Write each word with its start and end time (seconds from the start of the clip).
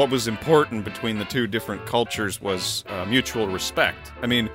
what 0.00 0.08
was 0.08 0.26
important 0.26 0.82
between 0.82 1.18
the 1.18 1.26
two 1.26 1.46
different 1.46 1.84
cultures 1.84 2.40
was 2.40 2.84
uh, 2.88 3.04
mutual 3.04 3.46
respect. 3.46 4.12
I 4.22 4.26
mean, 4.26 4.48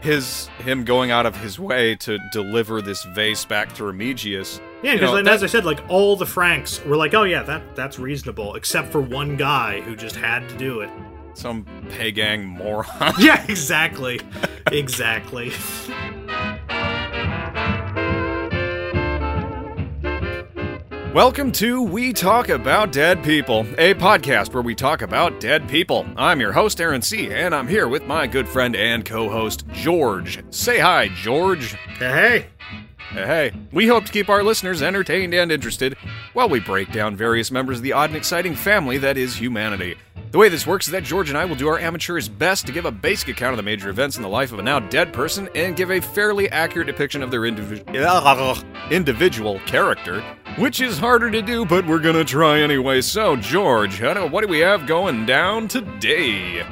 his 0.00 0.48
him 0.58 0.84
going 0.84 1.12
out 1.12 1.24
of 1.24 1.36
his 1.36 1.56
way 1.56 1.94
to 1.94 2.18
deliver 2.32 2.82
this 2.82 3.04
vase 3.04 3.44
back 3.44 3.72
to 3.76 3.84
Remigius. 3.84 4.60
Yeah, 4.82 4.94
because 4.94 5.22
know, 5.22 5.30
as 5.30 5.44
I 5.44 5.46
said, 5.46 5.64
like 5.64 5.78
all 5.88 6.16
the 6.16 6.26
Franks 6.26 6.84
were 6.84 6.96
like, 6.96 7.14
"Oh 7.14 7.22
yeah, 7.22 7.44
that 7.44 7.76
that's 7.76 8.00
reasonable," 8.00 8.56
except 8.56 8.90
for 8.90 9.00
one 9.00 9.36
guy 9.36 9.80
who 9.82 9.94
just 9.94 10.16
had 10.16 10.48
to 10.48 10.58
do 10.58 10.80
it. 10.80 10.90
some 11.34 11.64
pagang 11.90 12.44
moron. 12.44 13.14
Yeah, 13.20 13.44
exactly, 13.48 14.20
exactly. 14.72 15.52
Welcome 21.14 21.52
to 21.52 21.82
We 21.82 22.12
Talk 22.12 22.50
About 22.50 22.92
Dead 22.92 23.24
People, 23.24 23.60
a 23.78 23.94
podcast 23.94 24.52
where 24.52 24.62
we 24.62 24.74
talk 24.74 25.00
about 25.00 25.40
dead 25.40 25.66
people. 25.66 26.06
I'm 26.16 26.38
your 26.38 26.52
host, 26.52 26.80
Aaron 26.82 27.00
C., 27.00 27.32
and 27.32 27.54
I'm 27.54 27.66
here 27.66 27.88
with 27.88 28.06
my 28.06 28.26
good 28.26 28.46
friend 28.46 28.76
and 28.76 29.04
co 29.04 29.28
host, 29.30 29.64
George. 29.72 30.44
Say 30.50 30.78
hi, 30.78 31.08
George. 31.08 31.72
Hey, 31.98 32.46
Hey. 33.10 33.52
We 33.72 33.86
hope 33.86 34.04
to 34.04 34.12
keep 34.12 34.28
our 34.28 34.42
listeners 34.42 34.82
entertained 34.82 35.32
and 35.32 35.50
interested 35.50 35.96
while 36.34 36.48
we 36.48 36.60
break 36.60 36.92
down 36.92 37.16
various 37.16 37.50
members 37.50 37.78
of 37.78 37.82
the 37.82 37.94
odd 37.94 38.10
and 38.10 38.16
exciting 38.16 38.54
family 38.54 38.98
that 38.98 39.16
is 39.16 39.34
humanity. 39.34 39.96
The 40.30 40.36
way 40.36 40.50
this 40.50 40.66
works 40.66 40.88
is 40.88 40.92
that 40.92 41.04
George 41.04 41.30
and 41.30 41.38
I 41.38 41.46
will 41.46 41.54
do 41.54 41.68
our 41.68 41.78
amateur's 41.78 42.28
best 42.28 42.66
to 42.66 42.72
give 42.72 42.84
a 42.84 42.90
basic 42.90 43.28
account 43.28 43.54
of 43.54 43.56
the 43.56 43.62
major 43.62 43.88
events 43.88 44.18
in 44.18 44.22
the 44.22 44.28
life 44.28 44.52
of 44.52 44.58
a 44.58 44.62
now 44.62 44.78
dead 44.78 45.14
person 45.14 45.48
and 45.54 45.74
give 45.74 45.90
a 45.90 46.00
fairly 46.00 46.50
accurate 46.50 46.86
depiction 46.86 47.22
of 47.22 47.30
their 47.30 47.40
indivi- 47.40 47.82
individual 48.90 49.58
character, 49.60 50.22
which 50.58 50.80
is 50.80 50.98
harder 50.98 51.30
to 51.30 51.40
do, 51.42 51.64
but 51.64 51.86
we're 51.86 51.98
gonna 51.98 52.24
try 52.24 52.60
anyway. 52.60 53.00
So, 53.00 53.36
George, 53.36 54.00
what 54.02 54.42
do 54.42 54.48
we 54.48 54.58
have 54.60 54.86
going 54.86 55.24
down 55.26 55.68
today? 55.68 56.64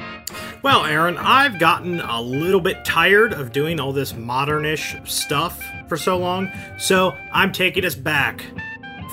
Well, 0.63 0.85
Aaron, 0.85 1.17
I've 1.17 1.59
gotten 1.59 2.01
a 2.01 2.21
little 2.21 2.59
bit 2.59 2.83
tired 2.83 3.31
of 3.31 3.51
doing 3.51 3.79
all 3.79 3.93
this 3.93 4.13
modernish 4.13 5.07
stuff 5.07 5.63
for 5.87 5.97
so 5.97 6.17
long, 6.17 6.51
so 6.77 7.13
I'm 7.31 7.51
taking 7.51 7.85
us 7.85 7.95
back, 7.95 8.43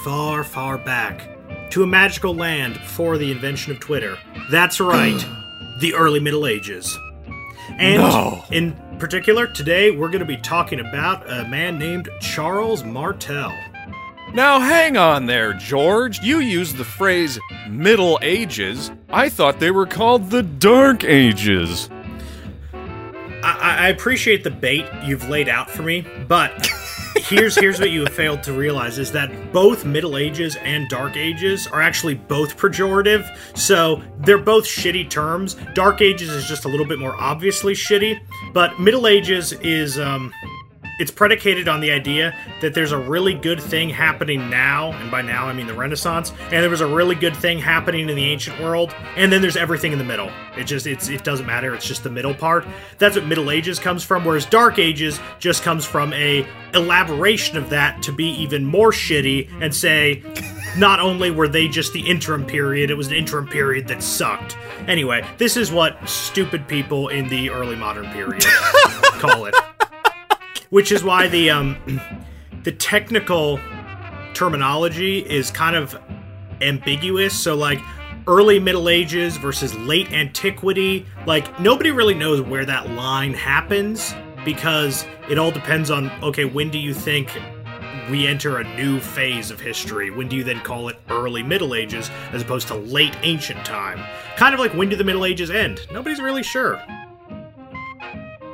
far, 0.05 0.43
far 0.43 0.79
back, 0.79 1.29
to 1.71 1.83
a 1.83 1.87
magical 1.87 2.35
land 2.35 2.75
before 2.75 3.19
the 3.19 3.31
invention 3.31 3.73
of 3.73 3.81
Twitter. 3.81 4.19
That's 4.51 4.81
right, 4.81 5.25
the 5.81 5.95
early 5.95 6.19
Middle 6.21 6.47
Ages. 6.47 6.99
And 7.79 8.03
No. 8.03 8.45
in 8.51 8.73
particular, 8.99 9.47
today 9.47 9.91
we're 9.91 10.09
going 10.11 10.21
to 10.21 10.25
be 10.27 10.37
talking 10.39 10.81
about 10.81 11.31
a 11.31 11.45
man 11.49 11.79
named 11.79 12.09
Charles 12.21 12.83
Martel. 12.85 13.53
Now, 14.35 14.59
hang 14.59 14.97
on 14.97 15.27
there, 15.27 15.53
George. 15.53 16.19
You 16.19 16.41
used 16.41 16.77
the 16.77 16.85
phrase 16.85 17.39
Middle 17.69 18.19
Ages. 18.21 18.91
I 19.09 19.29
thought 19.29 19.61
they 19.61 19.71
were 19.71 19.87
called 19.87 20.31
the 20.31 20.43
Dark 20.43 21.05
Ages. 21.05 21.89
I, 23.45 23.77
I 23.79 23.89
appreciate 23.91 24.43
the 24.43 24.51
bait 24.51 24.87
you've 25.05 25.29
laid 25.29 25.49
out 25.49 25.71
for 25.71 25.85
me, 25.85 26.05
but 26.27 26.69
here's 27.17 27.55
here's 27.55 27.79
what 27.79 27.91
you 27.91 28.01
have 28.01 28.13
failed 28.13 28.43
to 28.43 28.53
realize 28.53 28.99
is 28.99 29.13
that 29.13 29.53
both 29.53 29.85
Middle 29.85 30.17
Ages 30.17 30.57
and 30.57 30.89
Dark 30.89 31.17
Ages 31.17 31.69
are 31.69 31.81
actually 31.81 32.15
both 32.15 32.57
pejorative. 32.57 33.37
So 33.57 34.03
they're 34.19 34.37
both 34.37 34.65
shitty 34.65 35.11
terms. 35.11 35.55
Dark 35.75 36.01
Ages 36.01 36.31
is 36.31 36.47
just 36.47 36.65
a 36.65 36.69
little 36.69 36.87
bit 36.87 36.99
more 36.99 37.15
obviously 37.21 37.75
shitty, 37.75 38.19
but 38.53 38.81
Middle 38.81 39.07
Ages 39.07 39.53
is 39.53 39.97
um 39.97 40.33
it's 40.99 41.11
predicated 41.11 41.69
on 41.69 41.81
the 41.81 41.91
idea 41.91 42.37
that 42.61 42.75
there's 42.75 42.93
a 42.93 42.99
really 42.99 43.35
good 43.35 43.61
thing 43.61 43.89
happening 43.89 44.49
now, 44.51 44.93
and 44.93 45.11
by 45.11 45.23
now 45.23 45.47
I 45.47 45.53
mean 45.53 45.67
the 45.67 45.75
Renaissance, 45.75 46.33
and 46.41 46.63
there 46.63 46.71
was 46.71 46.81
a 46.81 46.87
really 46.87 47.15
good 47.15 47.37
thing 47.37 47.59
happening 47.59 48.09
in 48.09 48.17
the 48.17 48.25
ancient 48.25 48.61
world, 48.61 48.95
and 49.17 49.33
then 49.33 49.43
there's 49.43 49.57
everything 49.57 49.93
in 49.93 49.99
the 49.99 50.05
middle. 50.05 50.31
It 50.57 50.65
just 50.65 50.87
it's 50.87 51.09
it 51.09 51.25
doesn't 51.25 51.47
matter, 51.47 51.75
it's 51.75 51.87
just 51.87 52.05
the 52.05 52.11
middle 52.11 52.35
part. 52.35 52.67
That's 52.99 53.17
what 53.17 53.27
Middle 53.27 53.51
Ages 53.51 53.79
comes 53.79 54.05
from, 54.05 54.25
whereas 54.25 54.47
Dark 54.47 54.79
Ages 54.79 55.21
just 55.39 55.63
comes 55.63 55.85
from 55.85 56.13
a 56.13 56.47
elaboration 56.75 57.57
of 57.57 57.71
that 57.71 58.03
to 58.03 58.13
be 58.13 58.27
even 58.27 58.65
more 58.65 58.91
shitty 58.91 59.49
and 59.61 59.75
say 59.75 60.23
not 60.77 60.99
only 60.99 61.31
were 61.31 61.49
they 61.49 61.69
just 61.69 61.93
the 61.93 62.01
interim 62.09 62.45
period, 62.45 62.91
it 62.91 62.95
was 62.95 63.09
an 63.09 63.15
interim 63.15 63.47
period 63.47 63.87
that 63.89 64.03
sucked. 64.03 64.57
Anyway, 64.89 65.25
this 65.39 65.57
is 65.57 65.71
what 65.71 65.97
stupid 66.09 66.67
people 66.67 67.09
in 67.09 67.29
the 67.29 67.51
early 67.51 67.77
modern 67.77 68.07
period 68.11 68.45
call 69.21 69.47
it 69.47 69.55
which 70.75 70.91
is 70.91 71.05
why 71.05 71.29
the 71.29 71.51
um 71.51 71.79
the 72.65 72.73
technical 72.73 73.61
terminology 74.35 75.21
is 75.21 75.53
kind 75.53 75.77
of 75.77 75.97
ambiguous. 76.61 77.33
So 77.33 77.55
like 77.55 77.79
early 78.27 78.59
middle 78.59 78.89
ages 78.89 79.37
versus 79.37 79.73
late 79.77 80.11
antiquity 80.11 81.07
like 81.27 81.61
nobody 81.61 81.93
really 81.93 82.15
knows 82.15 82.41
where 82.41 82.65
that 82.65 82.91
line 82.91 83.35
happens 83.35 84.15
because 84.45 85.07
it 85.29 85.39
all 85.39 85.53
depends 85.53 85.93
on 85.93 86.11
okay 86.25 86.45
when 86.45 86.71
do 86.71 86.79
you 86.79 86.93
think 86.93 87.31
we 88.11 88.27
enter 88.27 88.59
a 88.59 88.77
new 88.77 88.99
phase 88.99 89.51
of 89.51 89.61
history? 89.61 90.11
When 90.11 90.29
do 90.29 90.37
you 90.37 90.43
then 90.43 90.61
call 90.61 90.89
it 90.89 90.97
early 91.09 91.43
middle 91.43 91.75
ages 91.75 92.11
as 92.33 92.43
opposed 92.43 92.67
to 92.69 92.75
late 92.75 93.17
ancient 93.23 93.65
time? 93.65 94.01
Kind 94.37 94.53
of 94.53 94.61
like 94.61 94.75
when 94.75 94.89
do 94.89 94.97
the 94.97 95.05
middle 95.05 95.25
ages 95.25 95.51
end? 95.51 95.87
Nobody's 95.93 96.21
really 96.21 96.43
sure. 96.43 96.83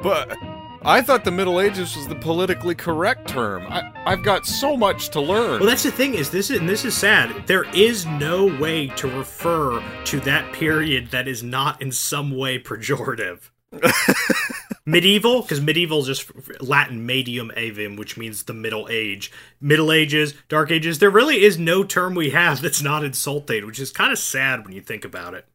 But 0.03 0.36
I 0.82 1.02
thought 1.02 1.24
the 1.24 1.30
Middle 1.30 1.60
Ages 1.60 1.94
was 1.94 2.08
the 2.08 2.14
politically 2.14 2.74
correct 2.74 3.28
term. 3.28 3.66
I, 3.68 3.92
I've 4.06 4.22
got 4.22 4.46
so 4.46 4.78
much 4.78 5.10
to 5.10 5.20
learn. 5.20 5.60
Well, 5.60 5.68
that's 5.68 5.82
the 5.82 5.91
thing 5.91 6.14
is 6.14 6.30
this 6.30 6.48
is 6.48 6.58
and 6.58 6.68
this 6.68 6.86
is 6.86 6.96
sad. 6.96 7.46
There 7.46 7.64
is 7.74 8.06
no 8.06 8.46
way 8.46 8.86
to 8.96 9.06
refer 9.06 9.82
to 10.06 10.20
that 10.20 10.50
period 10.54 11.10
that 11.10 11.28
is 11.28 11.42
not 11.42 11.82
in 11.82 11.92
some 11.92 12.34
way 12.34 12.58
pejorative. 12.58 13.50
medieval, 14.86 15.42
because 15.42 15.60
medieval 15.60 16.00
is 16.00 16.06
just 16.06 16.62
Latin 16.62 17.04
medium 17.04 17.52
aevum, 17.56 17.98
which 17.98 18.16
means 18.16 18.44
the 18.44 18.54
Middle 18.54 18.88
Age. 18.91 19.30
Middle 19.60 19.92
Ages, 19.92 20.32
Dark 20.48 20.70
Ages. 20.70 20.98
There 20.98 21.10
really 21.10 21.42
is 21.42 21.58
no 21.58 21.84
term 21.84 22.14
we 22.14 22.30
have 22.30 22.60
that's 22.62 22.82
not 22.82 23.04
insulting, 23.04 23.66
which 23.66 23.78
is 23.78 23.91
kind 23.91 24.12
of 24.12 24.18
sad 24.18 24.64
when 24.64 24.72
you 24.72 24.80
think 24.80 25.04
about 25.04 25.34
it. 25.34 25.47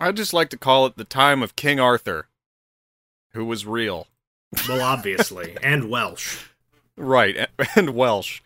I 0.00 0.10
just 0.10 0.32
like 0.32 0.50
to 0.50 0.58
call 0.58 0.84
it 0.86 0.96
the 0.96 1.04
time 1.04 1.44
of 1.44 1.54
King 1.54 1.78
Arthur, 1.78 2.26
who 3.34 3.44
was 3.44 3.64
real. 3.64 4.08
Well, 4.68 4.80
obviously, 4.82 5.56
and 5.62 5.90
Welsh. 5.90 6.38
Right, 6.96 7.48
and 7.76 7.90
Welsh. 7.90 8.40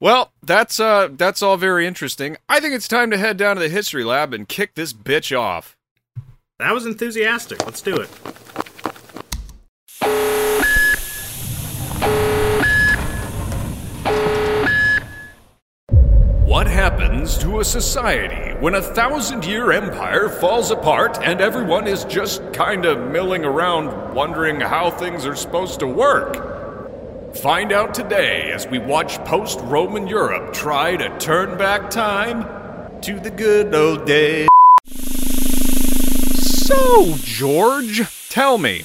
Well, 0.00 0.32
that's 0.42 0.80
uh 0.80 1.10
that's 1.12 1.42
all 1.42 1.56
very 1.56 1.86
interesting. 1.86 2.36
I 2.48 2.58
think 2.58 2.74
it's 2.74 2.88
time 2.88 3.10
to 3.12 3.18
head 3.18 3.36
down 3.36 3.56
to 3.56 3.62
the 3.62 3.68
history 3.68 4.02
lab 4.02 4.34
and 4.34 4.48
kick 4.48 4.74
this 4.74 4.92
bitch 4.92 5.38
off. 5.38 5.76
That 6.58 6.74
was 6.74 6.86
enthusiastic. 6.86 7.64
Let's 7.64 7.80
do 7.80 7.96
it. 7.96 8.08
What 16.44 16.66
happens 16.92 17.38
to 17.38 17.58
a 17.60 17.64
society 17.64 18.52
when 18.58 18.74
a 18.74 18.82
thousand 18.82 19.46
year 19.46 19.72
empire 19.72 20.28
falls 20.28 20.70
apart 20.70 21.18
and 21.22 21.40
everyone 21.40 21.86
is 21.86 22.04
just 22.04 22.42
kind 22.52 22.84
of 22.84 23.10
milling 23.10 23.46
around 23.46 24.14
wondering 24.14 24.60
how 24.60 24.90
things 24.90 25.24
are 25.24 25.34
supposed 25.34 25.80
to 25.80 25.86
work? 25.86 27.34
Find 27.36 27.72
out 27.72 27.94
today 27.94 28.52
as 28.52 28.66
we 28.66 28.78
watch 28.78 29.16
post 29.24 29.58
Roman 29.62 30.06
Europe 30.06 30.52
try 30.52 30.94
to 30.96 31.18
turn 31.18 31.56
back 31.56 31.88
time 31.88 32.42
to 33.00 33.18
the 33.18 33.30
good 33.30 33.74
old 33.74 34.06
days. 34.06 34.48
So, 36.34 37.14
George, 37.22 38.02
tell 38.28 38.58
me, 38.58 38.84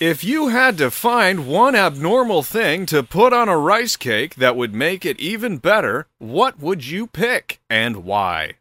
if 0.00 0.22
you 0.22 0.48
had 0.48 0.78
to 0.78 0.90
find 0.90 1.46
one 1.48 1.74
abnormal 1.74 2.42
thing 2.42 2.86
to 2.86 3.02
put 3.02 3.32
on 3.32 3.48
a 3.48 3.58
rice 3.58 3.96
cake 3.96 4.36
that 4.36 4.56
would 4.56 4.74
make 4.74 5.04
it 5.04 5.18
even 5.18 5.58
better, 5.58 6.06
what 6.18 6.60
would 6.60 6.86
you 6.86 7.06
pick 7.06 7.60
and 7.68 8.04
why? 8.04 8.52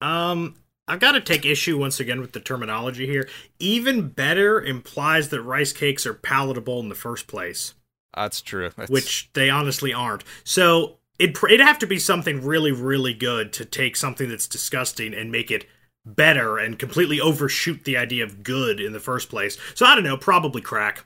Um, 0.00 0.56
I've 0.86 1.00
got 1.00 1.12
to 1.12 1.20
take 1.20 1.44
issue 1.44 1.78
once 1.78 1.98
again 1.98 2.20
with 2.20 2.32
the 2.32 2.40
terminology 2.40 3.06
here. 3.06 3.28
Even 3.58 4.08
better 4.08 4.60
implies 4.60 5.30
that 5.30 5.42
rice 5.42 5.72
cakes 5.72 6.06
are 6.06 6.14
palatable 6.14 6.80
in 6.80 6.88
the 6.88 6.94
first 6.94 7.26
place, 7.26 7.74
That's 8.14 8.42
true. 8.42 8.70
That's, 8.76 8.90
which 8.90 9.30
they 9.32 9.50
honestly 9.50 9.92
aren't. 9.92 10.24
So 10.44 10.98
it 11.18 11.36
it'd 11.42 11.60
have 11.60 11.78
to 11.80 11.86
be 11.86 11.98
something 11.98 12.44
really 12.44 12.70
really 12.70 13.14
good 13.14 13.52
to 13.54 13.64
take 13.64 13.96
something 13.96 14.28
that's 14.28 14.46
disgusting 14.46 15.14
and 15.14 15.32
make 15.32 15.50
it 15.50 15.66
better 16.14 16.58
and 16.58 16.78
completely 16.78 17.20
overshoot 17.20 17.84
the 17.84 17.96
idea 17.96 18.24
of 18.24 18.42
good 18.42 18.80
in 18.80 18.92
the 18.92 19.00
first 19.00 19.28
place. 19.28 19.56
So 19.74 19.86
I 19.86 19.94
don't 19.94 20.04
know, 20.04 20.16
probably 20.16 20.60
crack. 20.60 21.04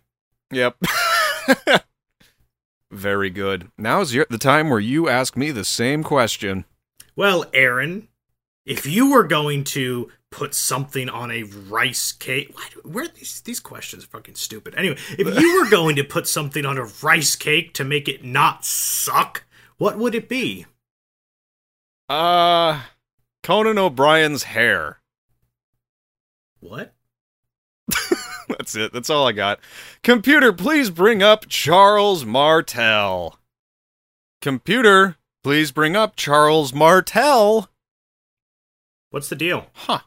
Yep. 0.51 0.77
Very 2.91 3.31
good. 3.31 3.71
Now's 3.79 4.15
your, 4.15 4.27
the 4.29 4.39
time 4.39 4.69
where 4.69 4.81
you 4.81 5.09
ask 5.09 5.37
me 5.37 5.51
the 5.51 5.65
same 5.65 6.03
question. 6.03 6.67
Well, 7.17 7.47
Aaron, 7.55 8.09
if 8.67 8.87
you 8.87 9.11
were 9.11 9.25
going 9.25 9.65
to 9.65 10.11
put 10.31 10.55
something 10.55 11.09
on 11.09 11.31
a 11.31 11.43
rice 11.43 12.13
cake, 12.13 12.51
why 12.55 12.69
do, 12.73 12.81
where 12.89 13.05
are 13.05 13.09
these 13.09 13.41
these 13.43 13.61
questions 13.61 14.05
are 14.05 14.09
fucking 14.09 14.35
stupid. 14.35 14.75
Anyway, 14.77 14.97
if 15.19 15.41
you 15.41 15.59
were 15.61 15.71
going 15.71 15.97
to 15.97 16.05
put 16.05 16.29
something 16.29 16.65
on 16.67 16.79
a 16.79 16.89
rice 17.03 17.37
cake 17.37 17.75
to 17.75 17.85
make 17.85 18.09
it 18.09 18.25
not 18.25 18.65
suck, 18.65 19.45
what 19.77 19.99
would 19.99 20.15
it 20.15 20.29
be? 20.29 20.67
Uh, 22.09 22.81
Conan 23.43 23.79
O'Brien's 23.79 24.45
hair. 24.45 25.01
What? 26.61 26.95
That's 28.49 28.77
it. 28.77 28.93
That's 28.93 29.11
all 29.11 29.27
I 29.27 29.33
got. 29.33 29.59
Computer, 30.03 30.53
please 30.53 30.91
bring 30.91 31.23
up 31.23 31.49
Charles 31.49 32.25
Martel. 32.25 33.39
Computer, 34.41 35.17
please 35.43 35.73
bring 35.73 35.97
up 35.97 36.15
Charles 36.15 36.73
Martel. 36.73 37.69
What's 39.11 39.29
the 39.29 39.37
deal? 39.37 39.67
Huh. 39.75 40.01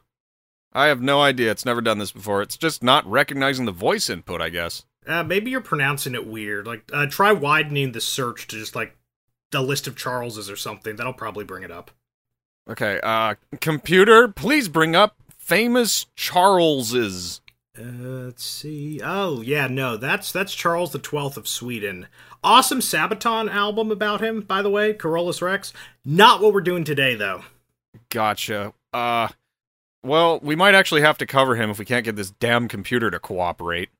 I 0.72 0.86
have 0.86 1.00
no 1.00 1.20
idea. 1.20 1.50
It's 1.50 1.64
never 1.64 1.80
done 1.80 1.98
this 1.98 2.12
before. 2.12 2.42
It's 2.42 2.56
just 2.56 2.82
not 2.82 3.06
recognizing 3.06 3.64
the 3.64 3.72
voice 3.72 4.10
input, 4.10 4.40
I 4.40 4.48
guess. 4.48 4.84
Uh, 5.06 5.22
maybe 5.22 5.50
you're 5.50 5.60
pronouncing 5.60 6.14
it 6.14 6.26
weird. 6.26 6.66
Like, 6.66 6.90
uh, 6.92 7.06
try 7.06 7.32
widening 7.32 7.92
the 7.92 8.00
search 8.00 8.46
to 8.48 8.56
just 8.56 8.74
like 8.74 8.96
the 9.52 9.62
list 9.62 9.86
of 9.86 9.96
Charleses 9.96 10.50
or 10.50 10.56
something. 10.56 10.96
That'll 10.96 11.12
probably 11.12 11.44
bring 11.44 11.62
it 11.62 11.70
up. 11.70 11.92
Okay, 12.68 13.00
uh, 13.02 13.36
computer, 13.60 14.28
please 14.28 14.68
bring 14.68 14.96
up 14.96 15.16
famous 15.38 16.06
Charleses. 16.16 17.40
Uh, 17.78 17.82
let's 17.82 18.44
see. 18.44 19.00
Oh 19.04 19.40
yeah, 19.42 19.66
no, 19.66 19.96
that's 19.96 20.32
that's 20.32 20.54
Charles 20.54 20.92
the 20.92 20.98
Twelfth 20.98 21.36
of 21.36 21.46
Sweden. 21.46 22.08
Awesome 22.42 22.80
Sabaton 22.80 23.50
album 23.50 23.90
about 23.90 24.20
him, 24.20 24.40
by 24.40 24.62
the 24.62 24.70
way, 24.70 24.94
Carolus 24.94 25.42
Rex. 25.42 25.72
Not 26.04 26.40
what 26.40 26.52
we're 26.52 26.60
doing 26.60 26.84
today, 26.84 27.14
though. 27.14 27.42
Gotcha. 28.08 28.72
Uh, 28.92 29.28
well, 30.02 30.38
we 30.40 30.56
might 30.56 30.74
actually 30.74 31.00
have 31.02 31.18
to 31.18 31.26
cover 31.26 31.56
him 31.56 31.70
if 31.70 31.78
we 31.78 31.84
can't 31.84 32.04
get 32.04 32.16
this 32.16 32.30
damn 32.30 32.68
computer 32.68 33.10
to 33.10 33.18
cooperate. 33.18 33.90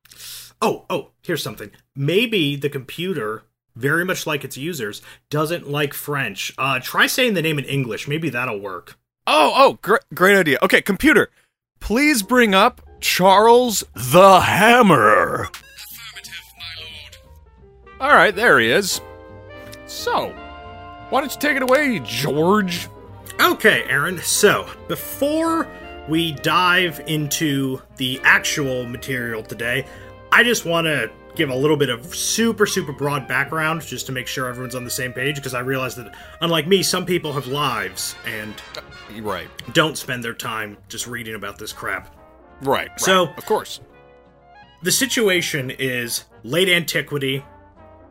Oh, 0.62 0.86
oh, 0.88 1.10
here's 1.22 1.42
something. 1.42 1.70
Maybe 1.94 2.56
the 2.56 2.70
computer, 2.70 3.42
very 3.76 4.04
much 4.04 4.26
like 4.26 4.42
its 4.44 4.56
users, 4.56 5.02
doesn't 5.30 5.70
like 5.70 5.94
French. 5.94 6.52
Uh, 6.58 6.80
try 6.80 7.06
saying 7.06 7.34
the 7.34 7.42
name 7.42 7.58
in 7.58 7.64
English. 7.66 8.08
Maybe 8.08 8.28
that'll 8.30 8.58
work. 8.58 8.98
Oh, 9.26 9.52
oh, 9.54 9.78
gr- 9.82 9.96
great 10.14 10.36
idea. 10.36 10.58
Okay, 10.62 10.80
computer, 10.80 11.30
please 11.78 12.22
bring 12.22 12.54
up 12.54 12.80
Charles 13.00 13.84
the 13.94 14.40
Hammer. 14.40 15.48
All 18.00 18.10
right, 18.10 18.34
there 18.34 18.58
he 18.58 18.70
is. 18.70 19.00
So, 19.86 20.28
why 21.10 21.20
don't 21.20 21.32
you 21.32 21.40
take 21.40 21.56
it 21.56 21.62
away, 21.62 22.00
George? 22.00 22.88
Okay, 23.40 23.84
Aaron. 23.84 24.18
So, 24.18 24.68
before 24.88 25.68
we 26.08 26.32
dive 26.32 27.00
into 27.06 27.80
the 27.96 28.20
actual 28.22 28.84
material 28.86 29.42
today, 29.42 29.86
I 30.30 30.42
just 30.42 30.64
want 30.64 30.86
to 30.86 31.10
give 31.36 31.50
a 31.50 31.54
little 31.54 31.76
bit 31.76 31.88
of 31.90 32.14
super, 32.14 32.66
super 32.66 32.92
broad 32.92 33.28
background 33.28 33.82
just 33.82 34.06
to 34.06 34.12
make 34.12 34.26
sure 34.26 34.48
everyone's 34.48 34.74
on 34.74 34.84
the 34.84 34.90
same 34.90 35.12
page 35.12 35.36
because 35.36 35.54
I 35.54 35.60
realize 35.60 35.94
that, 35.96 36.14
unlike 36.40 36.66
me, 36.66 36.82
some 36.82 37.04
people 37.06 37.32
have 37.34 37.46
lives 37.46 38.14
and 38.26 38.54
uh, 38.76 38.80
Right, 39.20 39.48
don't 39.72 39.96
spend 39.96 40.24
their 40.24 40.34
time 40.34 40.76
just 40.88 41.06
reading 41.06 41.34
about 41.34 41.58
this 41.58 41.72
crap. 41.72 42.14
right. 42.62 42.88
right. 42.88 43.00
So- 43.00 43.28
of 43.36 43.46
course. 43.46 43.80
The 44.82 44.92
situation 44.92 45.70
is 45.70 46.24
late 46.44 46.68
antiquity, 46.68 47.42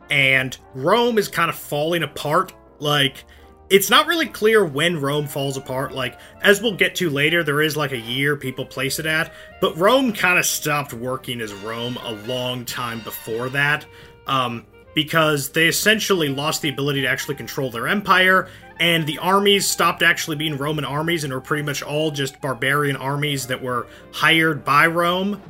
and 0.09 0.57
Rome 0.73 1.17
is 1.17 1.27
kind 1.27 1.49
of 1.49 1.55
falling 1.55 2.01
apart. 2.03 2.53
Like, 2.79 3.23
it's 3.69 3.89
not 3.89 4.07
really 4.07 4.27
clear 4.27 4.63
when 4.63 5.01
Rome 5.01 5.27
falls 5.27 5.57
apart. 5.57 5.93
Like, 5.93 6.19
as 6.41 6.61
we'll 6.61 6.75
get 6.75 6.95
to 6.95 7.09
later, 7.09 7.43
there 7.43 7.61
is 7.61 7.75
like 7.75 7.91
a 7.91 7.99
year 7.99 8.35
people 8.35 8.65
place 8.65 8.99
it 8.99 9.05
at, 9.05 9.33
but 9.61 9.77
Rome 9.77 10.13
kind 10.13 10.37
of 10.37 10.45
stopped 10.45 10.93
working 10.93 11.41
as 11.41 11.53
Rome 11.53 11.97
a 12.03 12.13
long 12.27 12.65
time 12.65 12.99
before 13.01 13.49
that. 13.49 13.85
Um, 14.27 14.65
because 14.93 15.49
they 15.49 15.67
essentially 15.67 16.29
lost 16.29 16.61
the 16.61 16.69
ability 16.69 17.01
to 17.01 17.07
actually 17.07 17.35
control 17.35 17.69
their 17.69 17.85
empire, 17.85 18.47
and 18.79 19.05
the 19.05 19.17
armies 19.17 19.69
stopped 19.69 20.01
actually 20.01 20.37
being 20.37 20.57
Roman 20.57 20.85
armies 20.85 21.25
and 21.25 21.33
were 21.33 21.41
pretty 21.41 21.63
much 21.63 21.83
all 21.83 22.11
just 22.11 22.39
barbarian 22.39 22.95
armies 22.95 23.47
that 23.47 23.61
were 23.61 23.87
hired 24.13 24.63
by 24.63 24.87
Rome 24.87 25.41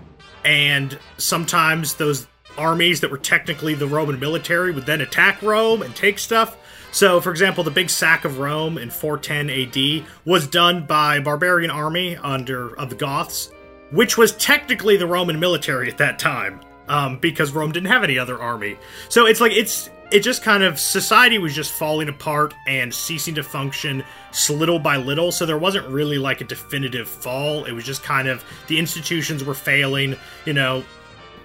and 0.46 0.98
sometimes 1.18 1.96
those 1.96 2.28
armies 2.58 3.02
that 3.02 3.12
were 3.12 3.18
technically 3.18 3.74
the 3.74 3.88
Roman 3.88 4.20
military 4.20 4.72
would 4.72 4.86
then 4.86 5.02
attack 5.02 5.42
Rome 5.42 5.82
and 5.82 5.94
take 5.96 6.20
stuff. 6.20 6.56
So, 6.96 7.20
for 7.20 7.30
example, 7.30 7.66
the 7.66 7.72
big 7.72 7.90
sack 7.90 8.24
of 8.24 8.40
Rome 8.40 8.78
in 8.78 8.90
410 8.90 9.50
AD 9.50 10.08
was 10.24 10.48
done 10.48 10.86
by 10.86 11.18
a 11.18 11.22
barbarian 11.22 11.70
army 11.70 12.16
under 12.16 12.74
of 12.80 12.90
the 12.90 12.96
Goths, 12.96 13.52
which 13.92 14.18
was 14.18 14.32
technically 14.38 14.96
the 14.96 15.06
Roman 15.06 15.38
military 15.38 15.92
at 15.92 15.98
that 15.98 16.20
time, 16.20 16.62
um, 16.88 17.18
because 17.18 17.52
Rome 17.52 17.74
didn't 17.74 17.90
have 17.90 18.06
any 18.06 18.18
other 18.18 18.42
army. 18.42 18.78
So 19.10 19.26
it's 19.26 19.42
like 19.42 19.52
it's 19.52 19.90
it 20.10 20.22
just 20.22 20.42
kind 20.42 20.64
of 20.64 20.80
society 20.80 21.38
was 21.38 21.54
just 21.54 21.74
falling 21.74 22.08
apart 22.08 22.54
and 22.66 22.96
ceasing 22.96 23.36
to 23.36 23.44
function 23.44 24.02
little 24.50 24.80
by 24.80 24.96
little. 24.96 25.34
So 25.34 25.46
there 25.46 25.58
wasn't 25.58 25.90
really 25.90 26.18
like 26.18 26.40
a 26.40 26.46
definitive 26.46 27.10
fall. 27.10 27.66
It 27.66 27.74
was 27.74 27.84
just 27.84 28.04
kind 28.04 28.30
of 28.30 28.42
the 28.68 28.80
institutions 28.80 29.44
were 29.44 29.54
failing. 29.54 30.16
You 30.46 30.54
know, 30.54 30.86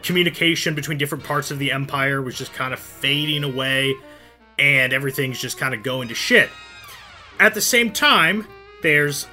communication 0.05 0.77
between 0.77 0.97
different 0.97 1.25
parts 1.25 1.51
of 1.51 1.59
the 1.59 1.73
empire 1.73 2.23
was 2.23 2.39
just 2.39 2.53
kind 2.53 2.73
of 2.73 2.79
fading 2.79 3.43
away, 3.43 3.95
and 4.61 4.93
everything's 4.93 5.41
just 5.41 5.59
kind 5.59 5.75
of 5.75 5.83
going 5.83 6.09
to 6.09 6.15
shit. 6.15 6.51
At 7.41 7.55
the 7.55 7.61
same 7.63 7.93
time, 7.93 8.47
there's 8.83 9.27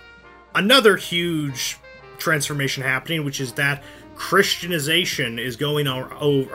another 0.55 0.95
huge 0.95 1.77
transformation 2.17 2.81
happening, 2.81 3.25
which 3.25 3.39
is 3.41 3.51
that 3.53 3.83
Christianization 4.15 5.37
is 5.37 5.55
going 5.57 5.85
on. 5.87 6.11
Oh, 6.19 6.45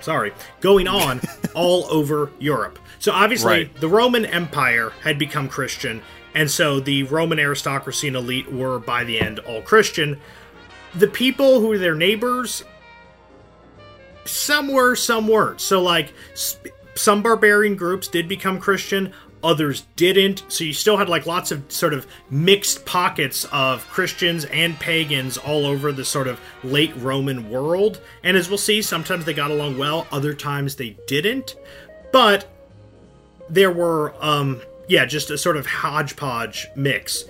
sorry, 0.00 0.32
going 0.60 0.88
on 0.88 1.20
all 1.54 1.84
over 1.90 2.30
Europe. 2.38 2.78
So 2.98 3.12
obviously, 3.12 3.50
Right. 3.52 3.76
the 3.80 3.88
Roman 3.88 4.24
Empire 4.26 4.90
had 5.02 5.18
become 5.18 5.48
Christian, 5.48 6.02
and 6.34 6.50
so 6.50 6.80
the 6.80 7.04
Roman 7.04 7.38
aristocracy 7.38 8.08
and 8.08 8.16
elite 8.16 8.50
were, 8.52 8.78
by 8.78 9.04
the 9.04 9.20
end, 9.20 9.38
all 9.40 9.62
Christian. 9.62 10.18
The 10.94 11.06
people 11.06 11.60
who 11.60 11.68
were 11.68 11.78
their 11.78 11.94
neighbors, 11.94 12.64
some 14.24 14.68
were, 14.72 14.96
some 14.96 15.28
weren't. 15.28 15.60
So, 15.60 15.80
like, 15.82 16.12
some 16.94 17.22
barbarian 17.22 17.76
groups 17.76 18.08
did 18.08 18.28
become 18.28 18.60
Christian, 18.60 19.12
others 19.42 19.84
didn't. 19.96 20.44
So, 20.48 20.64
you 20.64 20.72
still 20.72 20.96
had, 20.96 21.08
like, 21.08 21.26
lots 21.26 21.50
of 21.50 21.70
sort 21.70 21.94
of 21.94 22.06
mixed 22.30 22.84
pockets 22.84 23.46
of 23.52 23.86
Christians 23.88 24.44
and 24.46 24.78
pagans 24.78 25.38
all 25.38 25.66
over 25.66 25.92
the 25.92 26.04
sort 26.04 26.28
of 26.28 26.40
late 26.62 26.94
Roman 26.96 27.50
world. 27.50 28.00
And 28.22 28.36
as 28.36 28.48
we'll 28.48 28.58
see, 28.58 28.82
sometimes 28.82 29.24
they 29.24 29.34
got 29.34 29.50
along 29.50 29.78
well, 29.78 30.06
other 30.12 30.34
times 30.34 30.76
they 30.76 30.96
didn't. 31.06 31.56
But 32.12 32.48
there 33.50 33.70
were 33.72 34.14
um 34.20 34.62
yeah 34.88 35.04
just 35.04 35.30
a 35.30 35.36
sort 35.36 35.56
of 35.56 35.66
hodgepodge 35.66 36.68
mix 36.76 37.24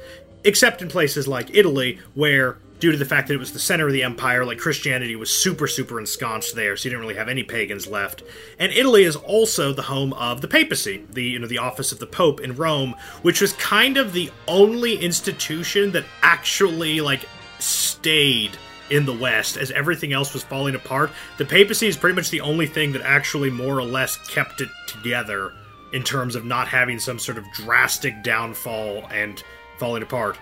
except 0.45 0.83
in 0.83 0.89
places 0.89 1.27
like 1.27 1.49
italy 1.55 1.99
where 2.15 2.59
due 2.81 2.91
to 2.91 2.99
the 2.99 3.05
fact 3.05 3.29
that 3.29 3.35
it 3.35 3.39
was 3.39 3.53
the 3.53 3.59
center 3.59 3.87
of 3.87 3.93
the 3.93 4.03
empire 4.03 4.45
like 4.45 4.59
christianity 4.59 5.15
was 5.15 5.31
super 5.31 5.67
super 5.67 5.99
ensconced 5.99 6.55
there 6.55 6.77
so 6.77 6.87
you 6.87 6.91
didn't 6.91 7.03
really 7.03 7.15
have 7.15 7.29
any 7.29 7.43
pagans 7.43 7.87
left 7.87 8.23
and 8.59 8.73
italy 8.73 9.05
is 9.05 9.17
also 9.17 9.73
the 9.73 9.83
home 9.83 10.13
of 10.15 10.41
the 10.41 10.49
papacy 10.49 11.05
the 11.11 11.23
you 11.23 11.39
know 11.39 11.47
the 11.47 11.59
office 11.59 11.93
of 11.93 11.99
the 11.99 12.07
pope 12.07 12.41
in 12.41 12.57
rome 12.57 12.95
which 13.23 13.41
was 13.41 13.53
kind 13.55 13.97
of 13.97 14.13
the 14.13 14.31
only 14.49 14.97
institution 14.97 15.93
that 15.93 16.05
actually 16.23 17.01
like 17.01 17.27
stayed 17.59 18.57
in 18.91 19.07
the 19.07 19.15
West 19.15 19.57
as 19.57 19.71
everything 19.71 20.13
else 20.13 20.35
was 20.35 20.43
falling 20.43 20.75
apart. 20.75 21.11
The 21.39 21.45
papacy 21.45 21.87
is 21.87 21.97
pretty 21.97 22.17
much 22.17 22.31
the 22.31 22.41
only 22.41 22.67
thing 22.67 22.93
that 22.93 23.03
actually 23.03 23.51
more 23.51 23.79
or 23.79 23.85
less 23.85 24.17
kept 24.29 24.61
it 24.61 24.69
together 24.87 25.53
in 25.93 26.03
terms 26.03 26.35
of 26.35 26.45
not 26.45 26.69
having 26.69 26.99
some 26.99 27.19
sort 27.19 27.39
of 27.39 27.45
drastic 27.53 28.23
downfall 28.23 29.07
and 29.13 29.43
falling 29.79 30.03
apart. 30.03 30.39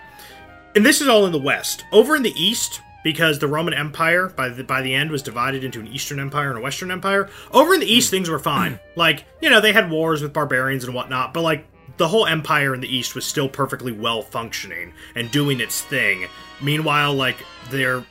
And 0.74 0.84
this 0.84 1.00
is 1.00 1.08
all 1.08 1.26
in 1.26 1.32
the 1.32 1.38
West. 1.38 1.84
Over 1.92 2.14
in 2.14 2.22
the 2.22 2.40
East, 2.40 2.80
because 3.02 3.38
the 3.38 3.48
Roman 3.48 3.74
Empire 3.74 4.28
by 4.28 4.48
the 4.48 4.64
by 4.64 4.82
the 4.82 4.94
end 4.94 5.10
was 5.10 5.22
divided 5.22 5.64
into 5.64 5.80
an 5.80 5.86
Eastern 5.88 6.20
Empire 6.20 6.50
and 6.50 6.58
a 6.58 6.62
Western 6.62 6.90
Empire. 6.90 7.28
Over 7.52 7.74
in 7.74 7.80
the 7.80 7.86
East, 7.86 8.10
hmm. 8.10 8.16
things 8.16 8.28
were 8.28 8.38
fine. 8.38 8.72
Hmm. 8.72 8.78
Like 9.00 9.24
you 9.40 9.50
know, 9.50 9.60
they 9.60 9.72
had 9.72 9.90
wars 9.90 10.22
with 10.22 10.32
barbarians 10.32 10.84
and 10.84 10.94
whatnot, 10.94 11.32
but 11.32 11.42
like 11.42 11.66
the 11.96 12.08
whole 12.08 12.26
empire 12.26 12.74
in 12.74 12.80
the 12.80 12.94
East 12.94 13.14
was 13.14 13.24
still 13.24 13.48
perfectly 13.48 13.92
well 13.92 14.22
functioning 14.22 14.92
and 15.14 15.30
doing 15.30 15.60
its 15.60 15.82
thing. 15.82 16.26
Meanwhile, 16.60 17.14
like 17.14 17.38
their 17.70 18.04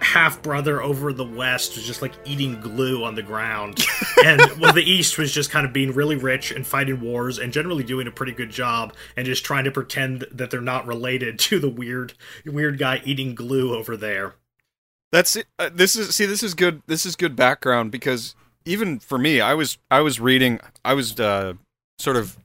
half 0.00 0.42
brother 0.42 0.82
over 0.82 1.12
the 1.12 1.24
West 1.24 1.76
was 1.76 1.86
just 1.86 2.02
like 2.02 2.12
eating 2.24 2.60
glue 2.60 3.04
on 3.04 3.14
the 3.14 3.22
ground, 3.22 3.84
and 4.24 4.40
well, 4.60 4.72
the 4.72 4.82
East 4.82 5.18
was 5.18 5.32
just 5.32 5.50
kind 5.50 5.66
of 5.66 5.72
being 5.72 5.92
really 5.92 6.16
rich 6.16 6.50
and 6.50 6.66
fighting 6.66 7.00
wars 7.00 7.38
and 7.38 7.52
generally 7.52 7.84
doing 7.84 8.06
a 8.06 8.10
pretty 8.10 8.32
good 8.32 8.50
job 8.50 8.94
and 9.16 9.26
just 9.26 9.44
trying 9.44 9.64
to 9.64 9.70
pretend 9.70 10.26
that 10.32 10.50
they're 10.50 10.60
not 10.60 10.86
related 10.86 11.38
to 11.40 11.58
the 11.58 11.68
weird, 11.68 12.14
weird 12.44 12.78
guy 12.78 13.00
eating 13.04 13.34
glue 13.34 13.74
over 13.74 13.96
there. 13.96 14.34
That's 15.12 15.36
it. 15.36 15.46
Uh, 15.58 15.70
this 15.72 15.96
is 15.96 16.14
see. 16.14 16.26
This 16.26 16.42
is 16.42 16.54
good. 16.54 16.82
This 16.86 17.04
is 17.04 17.16
good 17.16 17.34
background 17.34 17.90
because 17.90 18.36
even 18.64 19.00
for 19.00 19.18
me, 19.18 19.40
I 19.40 19.54
was 19.54 19.78
I 19.90 20.00
was 20.00 20.20
reading. 20.20 20.60
I 20.84 20.94
was 20.94 21.18
uh, 21.18 21.54
sort 21.98 22.16
of 22.16 22.38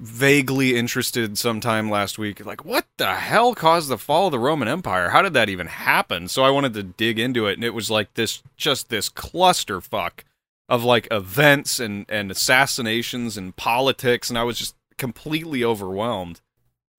vaguely 0.00 0.76
interested 0.76 1.38
sometime 1.38 1.90
last 1.90 2.18
week. 2.18 2.44
Like, 2.44 2.64
what 2.64 2.86
the 2.96 3.14
hell 3.14 3.54
caused 3.54 3.88
the 3.90 3.98
fall 3.98 4.26
of 4.26 4.32
the 4.32 4.38
Roman 4.38 4.66
Empire? 4.68 5.10
How 5.10 5.22
did 5.22 5.34
that 5.34 5.48
even 5.50 5.66
happen? 5.68 6.26
So 6.28 6.42
I 6.42 6.50
wanted 6.50 6.74
to 6.74 6.82
dig 6.82 7.18
into 7.18 7.46
it, 7.46 7.54
and 7.58 7.64
it 7.64 7.74
was 7.74 7.90
like 7.90 8.14
this, 8.14 8.42
just 8.56 8.88
this 8.88 9.08
clusterfuck 9.10 10.24
of 10.68 10.84
like 10.84 11.06
events 11.10 11.78
and 11.80 12.06
and 12.08 12.30
assassinations 12.30 13.36
and 13.36 13.54
politics, 13.56 14.30
and 14.30 14.38
I 14.38 14.44
was 14.44 14.58
just 14.58 14.74
completely 14.96 15.62
overwhelmed. 15.64 16.40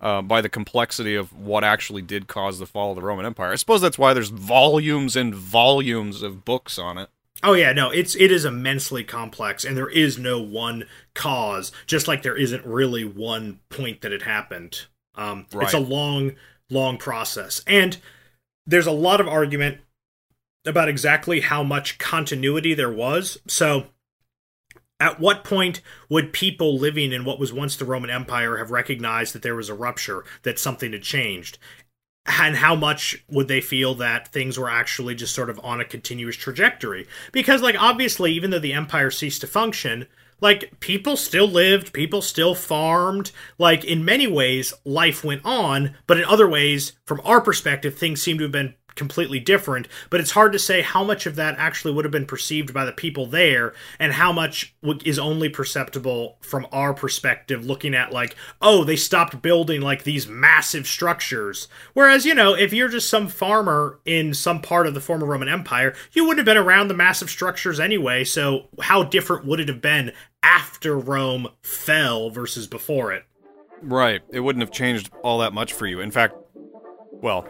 uh, 0.02 0.22
by 0.22 0.42
the 0.42 0.50
complexity 0.50 1.16
of 1.16 1.32
what 1.32 1.64
actually 1.64 2.02
did 2.02 2.28
cause 2.28 2.60
the 2.60 2.66
fall 2.66 2.90
of 2.92 2.96
the 2.96 3.04
Roman 3.04 3.26
Empire. 3.26 3.52
I 3.52 3.56
suppose 3.56 3.82
that's 3.82 4.00
why 4.00 4.14
there's 4.14 4.30
volumes 4.30 5.16
and 5.16 5.34
volumes 5.34 6.24
of 6.24 6.44
books 6.44 6.80
on 6.80 6.98
it. 6.98 7.10
Oh 7.44 7.54
yeah, 7.54 7.74
no, 7.74 7.90
it's 7.90 8.16
it 8.16 8.32
is 8.32 8.46
immensely 8.46 9.04
complex, 9.04 9.66
and 9.66 9.76
there 9.76 9.90
is 9.90 10.18
no 10.18 10.42
one 10.42 10.86
cause. 11.16 11.72
Just 11.88 12.08
like 12.08 12.22
there 12.22 12.38
isn't 12.38 12.66
really 12.66 13.04
one 13.04 13.60
point 13.70 14.02
that 14.02 14.12
it 14.12 14.22
happened. 14.22 14.86
Um, 15.16 15.48
right. 15.54 15.66
It's 15.66 15.74
a 15.74 15.80
long, 15.80 16.34
long 16.70 16.98
process, 16.98 17.64
and 17.66 17.98
there's 18.66 18.88
a 18.88 18.92
lot 18.92 19.20
of 19.20 19.28
argument 19.28 19.80
about 20.66 20.90
exactly 20.90 21.42
how 21.42 21.64
much 21.64 21.98
continuity 21.98 22.74
there 22.74 22.92
was. 22.92 23.40
So, 23.48 23.88
at 25.00 25.20
what 25.20 25.44
point 25.44 25.82
would 26.10 26.34
people 26.34 26.78
living 26.78 27.12
in 27.12 27.26
what 27.26 27.40
was 27.40 27.52
once 27.52 27.76
the 27.76 27.86
Roman 27.86 28.12
Empire 28.12 28.58
have 28.58 28.70
recognized 28.70 29.34
that 29.34 29.42
there 29.42 29.56
was 29.56 29.70
a 29.70 29.74
rupture, 29.74 30.24
that 30.44 30.60
something 30.60 30.92
had 30.92 31.02
changed? 31.02 31.58
And 32.26 32.56
how 32.56 32.76
much 32.76 33.24
would 33.30 33.48
they 33.48 33.62
feel 33.62 33.96
that 33.96 34.28
things 34.28 34.58
were 34.58 34.70
actually 34.70 35.16
just 35.16 35.34
sort 35.34 35.50
of 35.50 35.60
on 35.64 35.82
a 35.82 35.86
continuous 35.86 36.36
trajectory? 36.36 37.08
Because 37.32 37.62
like 37.62 37.82
obviously 37.82 38.32
even 38.34 38.52
though 38.52 38.60
the 38.60 38.74
empire 38.74 39.12
ceased 39.12 39.42
to 39.42 39.48
function 39.48 40.08
like 40.42 40.80
people 40.80 41.16
still 41.16 41.48
lived 41.48 41.94
people 41.94 42.22
still 42.22 42.54
farmed 42.54 43.32
like 43.58 43.86
in 43.86 44.04
many 44.04 44.28
ways 44.28 44.74
life 44.84 45.24
went 45.24 45.42
on 45.46 45.96
but 46.08 46.18
in 46.18 46.26
other 46.26 46.50
ways 46.50 46.94
from 47.06 47.22
our 47.24 47.40
perspective 47.40 47.98
things 47.98 48.22
seem 48.22 48.38
to 48.38 48.44
have 48.44 48.52
been 48.52 48.74
completely 48.96 49.40
different, 49.40 49.88
but 50.10 50.20
it's 50.20 50.32
hard 50.32 50.52
to 50.54 50.60
say 50.60 50.82
how 50.82 51.04
much 51.04 51.26
of 51.26 51.36
that 51.36 51.56
actually 51.58 51.94
would 51.94 52.06
have 52.06 52.12
been 52.12 52.26
perceived 52.26 52.74
by 52.74 52.86
the 52.86 52.92
people 52.92 53.26
there 53.26 53.74
and 54.00 54.14
how 54.14 54.32
much 54.32 54.76
is 55.06 55.20
only 55.20 55.50
perceptible 55.50 56.38
from 56.42 56.68
our 56.72 56.94
perspective 56.94 57.66
looking 57.66 57.94
at 57.96 58.12
like, 58.12 58.36
oh, 58.62 58.84
they 58.84 58.96
stopped 58.96 59.42
building 59.42 59.82
like 59.82 60.04
these 60.04 60.28
massive 60.28 60.88
structures. 60.88 61.68
Whereas, 61.94 62.26
you 62.26 62.36
know, 62.36 62.54
if 62.54 62.74
you're 62.74 62.90
just 62.90 63.10
some 63.10 63.28
farmer 63.28 64.00
in 64.06 64.34
some 64.34 64.62
part 64.62 64.88
of 64.88 64.94
the 64.94 65.02
former 65.02 65.26
Roman 65.26 65.50
Empire, 65.50 65.94
you 66.12 66.24
wouldn't 66.24 66.46
have 66.46 66.54
been 66.54 66.64
around 66.64 66.88
the 66.88 66.94
massive 66.94 67.30
structures 67.30 67.80
anyway, 67.80 68.24
so 68.24 68.68
how 68.82 69.04
different 69.04 69.46
would 69.46 69.60
it 69.60 69.68
have 69.68 69.82
been 69.82 70.12
after 70.44 70.98
Rome 70.98 71.48
fell 71.62 72.30
versus 72.30 72.68
before 72.68 73.12
it? 73.12 73.24
Right. 73.82 74.22
It 74.32 74.42
wouldn't 74.42 74.62
have 74.62 74.72
changed 74.72 75.12
all 75.24 75.40
that 75.40 75.54
much 75.54 75.74
for 75.74 75.88
you. 75.88 76.02
In 76.02 76.12
fact, 76.12 76.36
well, 77.12 77.48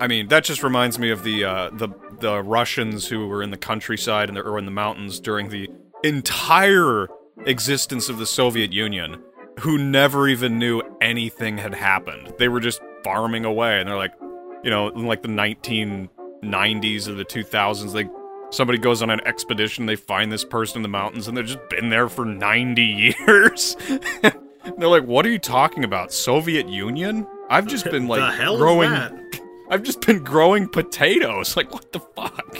I 0.00 0.06
mean, 0.06 0.28
that 0.28 0.44
just 0.44 0.62
reminds 0.62 0.98
me 0.98 1.10
of 1.10 1.22
the 1.22 1.44
uh, 1.44 1.70
the 1.72 1.88
the 2.20 2.42
Russians 2.42 3.08
who 3.08 3.26
were 3.26 3.42
in 3.42 3.50
the 3.50 3.56
countryside 3.56 4.28
and 4.28 4.36
the, 4.36 4.42
or 4.42 4.58
in 4.58 4.64
the 4.64 4.70
mountains 4.70 5.20
during 5.20 5.48
the 5.48 5.68
entire 6.04 7.08
existence 7.46 8.08
of 8.08 8.18
the 8.18 8.26
Soviet 8.26 8.72
Union, 8.72 9.22
who 9.60 9.78
never 9.78 10.28
even 10.28 10.58
knew 10.58 10.82
anything 11.00 11.58
had 11.58 11.74
happened. 11.74 12.34
They 12.38 12.48
were 12.48 12.60
just 12.60 12.80
farming 13.04 13.44
away, 13.44 13.80
and 13.80 13.88
they're 13.88 13.96
like, 13.96 14.14
you 14.62 14.70
know, 14.70 14.88
in 14.88 15.06
like 15.06 15.22
the 15.22 15.28
1990s 15.28 17.08
or 17.08 17.14
the 17.14 17.24
2000s, 17.24 17.92
they 17.92 18.08
somebody 18.50 18.78
goes 18.78 19.02
on 19.02 19.10
an 19.10 19.20
expedition, 19.26 19.86
they 19.86 19.96
find 19.96 20.30
this 20.30 20.44
person 20.44 20.78
in 20.78 20.82
the 20.82 20.88
mountains, 20.88 21.26
and 21.26 21.36
they've 21.36 21.46
just 21.46 21.68
been 21.70 21.88
there 21.88 22.08
for 22.08 22.24
90 22.24 22.82
years. 23.28 23.76
they're 24.20 24.88
like, 24.88 25.04
"What 25.04 25.24
are 25.24 25.30
you 25.30 25.38
talking 25.38 25.84
about? 25.84 26.12
Soviet 26.12 26.68
Union?" 26.68 27.26
I've 27.48 27.66
just 27.66 27.84
been 27.90 28.08
like 28.08 28.38
growing 28.56 28.90
I've 29.68 29.82
just 29.82 30.06
been 30.06 30.22
growing 30.22 30.68
potatoes. 30.68 31.56
Like, 31.56 31.72
what 31.72 31.92
the 31.92 32.00
fuck? 32.00 32.58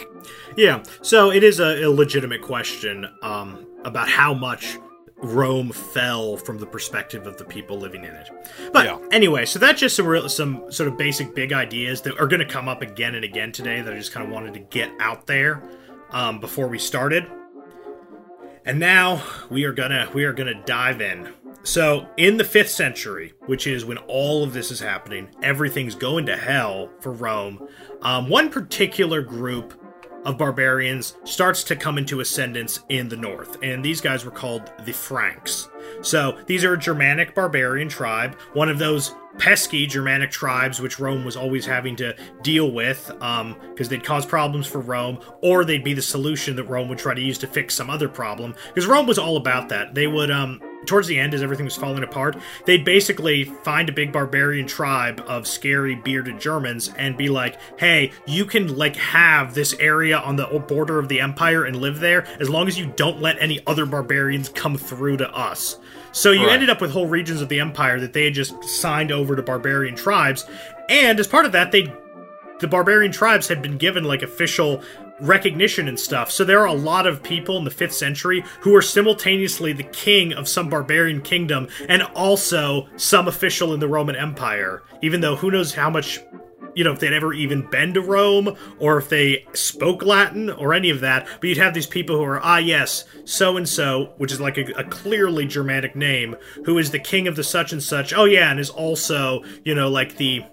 Yeah, 0.57 0.83
so 1.03 1.31
it 1.31 1.45
is 1.45 1.61
a, 1.61 1.85
a 1.85 1.91
legitimate 1.91 2.43
question 2.43 3.07
um, 3.23 3.67
about 3.85 4.09
how 4.09 4.33
much 4.33 4.79
Rome 5.19 5.71
fell 5.71 6.37
from 6.37 6.59
the 6.59 6.67
perspective 6.67 7.27
of 7.27 7.39
the 7.39 7.45
people 7.45 7.79
living 7.79 8.05
in 8.05 8.15
it. 8.15 8.31
But 8.73 8.87
yeah. 8.87 8.99
anyway, 9.13 9.47
so 9.47 9.59
that's 9.59 9.81
just 9.81 9.97
some 9.97 10.07
real, 10.07 10.29
some 10.29 10.71
sort 10.71 10.89
of 10.89 10.99
basic 10.99 11.35
big 11.35 11.53
ideas 11.53 12.03
that 12.03 12.19
are 12.19 12.27
going 12.27 12.41
to 12.41 12.47
come 12.47 12.69
up 12.69 12.83
again 12.83 13.15
and 13.15 13.25
again 13.25 13.53
today 13.53 13.81
that 13.81 13.93
I 13.93 13.97
just 13.97 14.13
kind 14.13 14.27
of 14.27 14.33
wanted 14.33 14.55
to 14.55 14.61
get 14.61 14.91
out 15.01 15.27
there 15.27 15.63
um, 16.11 16.41
before 16.41 16.69
we 16.69 16.79
started. 16.79 17.27
And 18.65 18.81
now 18.81 19.23
we 19.49 19.65
are 19.65 19.73
gonna 19.73 20.11
we 20.13 20.25
are 20.25 20.33
gonna 20.33 20.61
dive 20.65 21.01
in. 21.01 21.33
So, 21.67 22.09
in 22.17 22.37
the 22.37 22.45
5th 22.45 22.69
century, 22.69 23.35
which 23.47 23.67
is 23.67 23.85
when 23.85 23.99
all 24.07 24.45
of 24.45 24.53
this 24.53 24.71
is 24.71 24.79
happening, 24.79 25.29
everything's 25.43 25.97
going 25.97 26.25
to 26.27 26.37
hell 26.37 26.89
for 27.01 27.11
Rome. 27.11 27.67
Um, 28.03 28.29
one 28.29 28.51
particular 28.51 29.21
group 29.21 29.75
of 30.25 30.39
barbarians 30.39 31.17
starts 31.25 31.65
to 31.65 31.75
come 31.75 31.99
into 31.99 32.21
ascendance 32.21 32.79
in 32.89 33.09
the 33.09 33.17
north, 33.17 33.59
and 33.65 33.85
these 33.85 34.01
guys 34.01 34.25
were 34.25 34.31
called 34.31 34.71
the 34.85 34.93
Franks. 34.93 35.69
So, 36.03 36.39
these 36.47 36.65
are 36.65 36.75
a 36.75 36.79
Germanic 36.79 37.35
barbarian 37.35 37.89
tribe, 37.89 38.39
one 38.53 38.69
of 38.69 38.79
those 38.79 39.17
pesky 39.39 39.87
Germanic 39.87 40.31
tribes 40.31 40.81
which 40.81 40.99
Rome 40.99 41.25
was 41.25 41.37
always 41.37 41.67
having 41.67 41.97
to 41.97 42.17
deal 42.43 42.71
with 42.71 43.07
because 43.09 43.41
um, 43.41 43.57
they'd 43.77 44.05
cause 44.05 44.25
problems 44.25 44.69
for 44.69 44.79
Rome, 44.81 45.19
or 45.43 45.65
they'd 45.65 45.85
be 45.85 45.95
the 45.95 46.01
solution 46.01 46.55
that 46.57 46.65
Rome 46.65 46.89
would 46.89 46.99
try 46.99 47.13
to 47.13 47.21
use 47.21 47.39
to 47.39 47.49
fix 47.49 47.75
some 47.75 47.91
other 47.91 48.09
problem. 48.09 48.55
Because 48.69 48.87
Rome 48.87 49.07
was 49.07 49.19
all 49.19 49.37
about 49.37 49.69
that. 49.71 49.95
They 49.95 50.07
would 50.07 50.31
um, 50.31 50.61
towards 50.87 51.09
the 51.09 51.19
end, 51.19 51.35
as 51.35 51.43
everything 51.43 51.65
was 51.65 51.77
falling 51.77 52.03
apart, 52.03 52.37
they'd 52.65 52.85
basically 52.85 53.45
find 53.45 53.89
a 53.89 53.93
big 53.93 54.13
barbarian 54.13 54.67
tribe 54.67 55.23
of 55.27 55.47
scary 55.47 55.95
bearded 55.95 56.41
Germans 56.41 56.91
and 56.97 57.17
be 57.17 57.29
like, 57.29 57.57
"Hey, 57.79 58.13
you 58.27 58.45
can 58.45 58.77
like 58.77 58.97
have 58.97 59.55
this 59.55 59.75
area 59.81 60.19
on 60.19 60.37
the 60.37 60.47
border 60.69 60.99
of 60.99 61.09
the 61.09 61.21
empire 61.21 61.65
and 61.65 61.77
live 61.77 62.01
there 62.01 62.27
as 62.41 62.49
long 62.49 62.69
as 62.69 62.79
you 62.79 62.93
don't 62.97 63.21
let 63.21 63.37
any 63.41 63.61
other 63.67 63.87
barbarians 63.87 64.49
come 64.49 64.77
through 64.77 65.19
to 65.19 65.31
us." 65.35 65.79
So 66.13 66.31
you 66.31 66.47
right. 66.47 66.53
ended 66.53 66.71
up 66.71 66.81
with 66.81 66.93
whole 66.93 67.07
regions 67.07 67.43
of 67.43 67.49
the 67.49 67.61
empire 67.61 68.01
that 68.01 68.13
they 68.15 68.25
had 68.25 68.35
just 68.35 68.65
signed 68.65 69.13
over 69.13 69.37
to 69.37 69.43
barbarian 69.43 69.95
tribes, 69.95 70.47
and 70.89 71.21
as 71.21 71.27
part 71.27 71.45
of 71.45 71.53
that, 71.53 71.73
they 71.73 71.93
the 72.59 72.69
barbarian 72.69 73.13
tribes 73.13 73.49
had 73.49 73.61
been 73.61 73.77
given 73.77 74.05
like 74.05 74.23
official 74.23 74.83
recognition 75.21 75.89
and 75.89 75.99
stuff. 75.99 76.31
So 76.31 76.45
there 76.45 76.61
are 76.61 76.67
a 76.67 76.73
lot 76.73 77.07
of 77.07 77.23
people 77.23 77.57
in 77.57 77.65
the 77.65 77.71
5th 77.71 77.93
century 77.93 78.45
who 78.61 78.75
are 78.75 78.83
simultaneously 78.83 79.73
the 79.73 79.83
king 79.85 80.33
of 80.33 80.49
some 80.49 80.69
barbarian 80.69 81.23
kingdom 81.23 81.69
and 81.89 82.03
also 82.15 82.89
some 82.97 83.29
official 83.29 83.73
in 83.73 83.81
the 83.81 83.89
Roman 83.89 84.17
Empire, 84.17 84.83
even 85.03 85.21
though 85.21 85.37
who 85.37 85.51
knows 85.51 85.75
how 85.75 85.91
much 85.91 86.21
you 86.77 86.85
know, 86.85 86.93
if 86.93 87.01
they'd 87.01 87.15
ever 87.15 87.33
even 87.33 87.63
been 87.63 87.95
to 87.95 88.03
Rome 88.03 88.55
or 88.79 88.99
if 88.99 89.09
they 89.09 89.47
spoke 89.55 90.05
Latin 90.05 90.51
or 90.51 90.75
any 90.75 90.91
of 90.91 91.01
that. 91.01 91.27
But 91.41 91.49
you'd 91.49 91.59
have 91.59 91.73
these 91.73 91.87
people 91.87 92.17
who 92.17 92.23
are, 92.23 92.39
ah, 92.41 92.59
yes, 92.59 93.07
so 93.25 93.57
and 93.57 93.67
so, 93.67 94.13
which 94.19 94.31
is 94.31 94.41
like 94.41 94.59
a, 94.59 94.65
a, 94.77 94.85
clearly 94.85 95.47
Germanic 95.47 95.97
name, 95.97 96.37
who 96.67 96.77
is 96.77 96.91
the 96.91 96.99
king 96.99 97.27
of 97.27 97.35
the 97.35 97.43
such 97.43 97.73
and 97.73 97.83
such. 97.83 98.13
Oh, 98.13 98.27
yeah, 98.27 98.51
and 98.51 98.61
is 98.61 98.69
also, 98.69 99.43
you 99.65 99.75
know, 99.75 99.89
like 99.89 100.19
the 100.19 100.45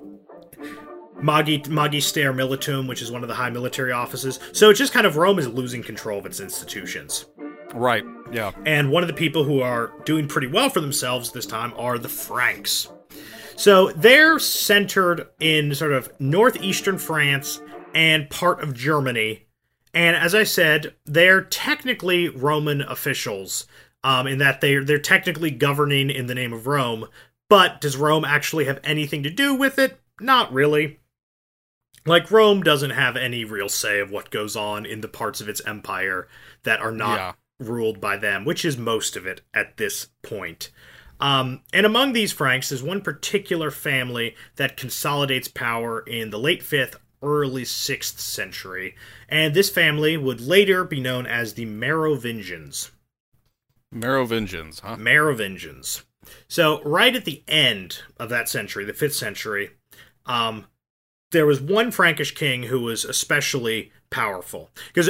Magi, 1.23 1.69
Magister 1.69 2.33
Militum, 2.33 2.87
which 2.87 3.01
is 3.01 3.11
one 3.11 3.23
of 3.23 3.29
the 3.29 3.35
high 3.35 3.49
military 3.49 3.93
offices. 3.93 4.39
So 4.51 4.69
it's 4.69 4.77
just 4.77 4.93
kind 4.93 5.07
of 5.07 5.15
Rome 5.15 5.39
is 5.39 5.47
losing 5.47 5.81
control 5.81 6.19
of 6.19 6.25
its 6.25 6.41
institutions. 6.41 7.25
Right, 7.73 8.03
yeah. 8.31 8.51
And 8.65 8.91
one 8.91 9.03
of 9.03 9.07
the 9.07 9.13
people 9.13 9.43
who 9.43 9.61
are 9.61 9.93
doing 10.03 10.27
pretty 10.27 10.47
well 10.47 10.69
for 10.69 10.81
themselves 10.81 11.31
this 11.31 11.45
time 11.45 11.73
are 11.77 11.97
the 11.97 12.09
Franks. 12.09 12.89
So 13.55 13.91
they're 13.91 14.37
centered 14.37 15.29
in 15.39 15.73
sort 15.73 15.93
of 15.93 16.11
northeastern 16.19 16.97
France 16.97 17.61
and 17.95 18.29
part 18.29 18.61
of 18.61 18.73
Germany. 18.73 19.47
And 19.93 20.15
as 20.15 20.35
I 20.35 20.43
said, 20.43 20.93
they're 21.05 21.41
technically 21.41 22.27
Roman 22.27 22.81
officials, 22.81 23.65
um, 24.03 24.27
in 24.27 24.39
that 24.39 24.59
they're 24.59 24.83
they're 24.83 24.99
technically 24.99 25.51
governing 25.51 26.09
in 26.09 26.25
the 26.25 26.35
name 26.35 26.51
of 26.51 26.67
Rome. 26.67 27.07
But 27.47 27.79
does 27.79 27.95
Rome 27.95 28.25
actually 28.25 28.65
have 28.65 28.79
anything 28.83 29.23
to 29.23 29.29
do 29.29 29.53
with 29.53 29.79
it? 29.79 29.99
Not 30.19 30.51
really. 30.51 30.99
Like 32.05 32.31
Rome 32.31 32.63
doesn't 32.63 32.91
have 32.91 33.15
any 33.15 33.45
real 33.45 33.69
say 33.69 33.99
of 33.99 34.11
what 34.11 34.29
goes 34.29 34.55
on 34.55 34.85
in 34.85 35.01
the 35.01 35.07
parts 35.07 35.39
of 35.39 35.47
its 35.47 35.61
empire 35.65 36.27
that 36.63 36.81
are 36.81 36.91
not 36.91 37.17
yeah. 37.17 37.33
ruled 37.65 38.01
by 38.01 38.17
them, 38.17 38.43
which 38.43 38.65
is 38.65 38.77
most 38.77 39.15
of 39.15 39.25
it 39.25 39.41
at 39.53 39.77
this 39.77 40.07
point. 40.21 40.69
Um, 41.19 41.61
and 41.71 41.85
among 41.85 42.11
these 42.11 42.33
Franks 42.33 42.71
is 42.71 42.83
one 42.83 42.99
particular 42.99 43.71
family 43.71 44.35
that 44.57 44.75
consolidates 44.75 45.47
power 45.47 46.01
in 46.01 46.31
the 46.31 46.39
late 46.39 46.61
5th, 46.61 46.95
early 47.21 47.63
6th 47.63 48.19
century. 48.19 48.95
And 49.29 49.53
this 49.53 49.69
family 49.69 50.17
would 50.17 50.41
later 50.41 50.83
be 50.83 50.99
known 50.99 51.25
as 51.25 51.53
the 51.53 51.65
Merovingians. 51.65 52.91
Merovingians, 53.91 54.79
huh? 54.79 54.97
Merovingians. 54.97 56.03
So, 56.47 56.81
right 56.83 57.15
at 57.15 57.25
the 57.25 57.43
end 57.47 58.01
of 58.17 58.29
that 58.29 58.49
century, 58.49 58.85
the 58.85 58.93
5th 58.93 59.13
century, 59.13 59.71
um, 60.25 60.65
there 61.33 61.45
was 61.45 61.59
one 61.59 61.91
Frankish 61.91 62.33
king 62.33 62.63
who 62.63 62.79
was 62.79 63.03
especially 63.03 63.91
powerful. 64.09 64.69
Because 64.93 65.09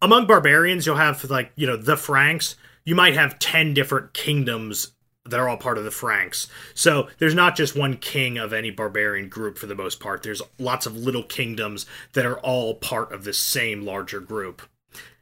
among 0.00 0.28
barbarians, 0.28 0.86
you'll 0.86 0.96
have, 0.96 1.28
like, 1.28 1.50
you 1.56 1.66
know, 1.66 1.76
the 1.76 1.96
Franks. 1.96 2.54
You 2.84 2.94
might 2.94 3.14
have 3.14 3.40
10 3.40 3.74
different 3.74 4.14
kingdoms 4.14 4.92
that 5.24 5.40
are 5.40 5.48
all 5.48 5.56
part 5.56 5.78
of 5.78 5.84
the 5.84 5.90
Franks. 5.90 6.48
So 6.74 7.08
there's 7.18 7.34
not 7.34 7.56
just 7.56 7.74
one 7.74 7.96
king 7.96 8.36
of 8.36 8.52
any 8.52 8.70
barbarian 8.70 9.28
group 9.30 9.56
for 9.56 9.66
the 9.66 9.74
most 9.74 9.98
part. 9.98 10.22
There's 10.22 10.42
lots 10.58 10.84
of 10.84 10.96
little 10.96 11.22
kingdoms 11.22 11.86
that 12.12 12.26
are 12.26 12.38
all 12.40 12.74
part 12.74 13.10
of 13.10 13.24
this 13.24 13.38
same 13.38 13.86
larger 13.86 14.20
group. 14.20 14.62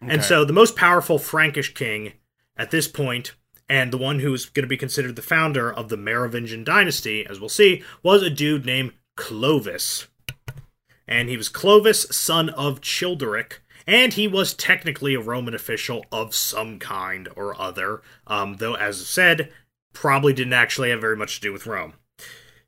Okay. 0.02 0.12
And 0.12 0.24
so 0.24 0.44
the 0.44 0.52
most 0.52 0.74
powerful 0.76 1.18
Frankish 1.18 1.72
king 1.72 2.14
at 2.56 2.72
this 2.72 2.88
point 2.88 3.32
And 3.72 3.90
the 3.90 3.96
one 3.98 4.18
who's 4.18 4.44
going 4.46 4.64
to 4.64 4.68
be 4.68 4.76
considered 4.76 5.16
the 5.16 5.22
founder 5.22 5.72
of 5.72 5.88
the 5.88 5.96
Merovingian 5.96 6.62
dynasty, 6.62 7.24
as 7.24 7.40
we'll 7.40 7.48
see, 7.48 7.82
was 8.02 8.22
a 8.22 8.28
dude 8.28 8.66
named 8.66 8.92
Clovis. 9.16 10.08
And 11.12 11.28
he 11.28 11.36
was 11.36 11.50
Clovis, 11.50 12.06
son 12.10 12.48
of 12.48 12.80
Childeric, 12.80 13.58
and 13.86 14.14
he 14.14 14.26
was 14.26 14.54
technically 14.54 15.12
a 15.12 15.20
Roman 15.20 15.52
official 15.54 16.06
of 16.10 16.34
some 16.34 16.78
kind 16.78 17.28
or 17.36 17.60
other, 17.60 18.00
um, 18.26 18.56
though, 18.56 18.76
as 18.76 19.06
said, 19.06 19.52
probably 19.92 20.32
didn't 20.32 20.54
actually 20.54 20.88
have 20.88 21.02
very 21.02 21.16
much 21.16 21.34
to 21.34 21.42
do 21.42 21.52
with 21.52 21.66
Rome. 21.66 21.92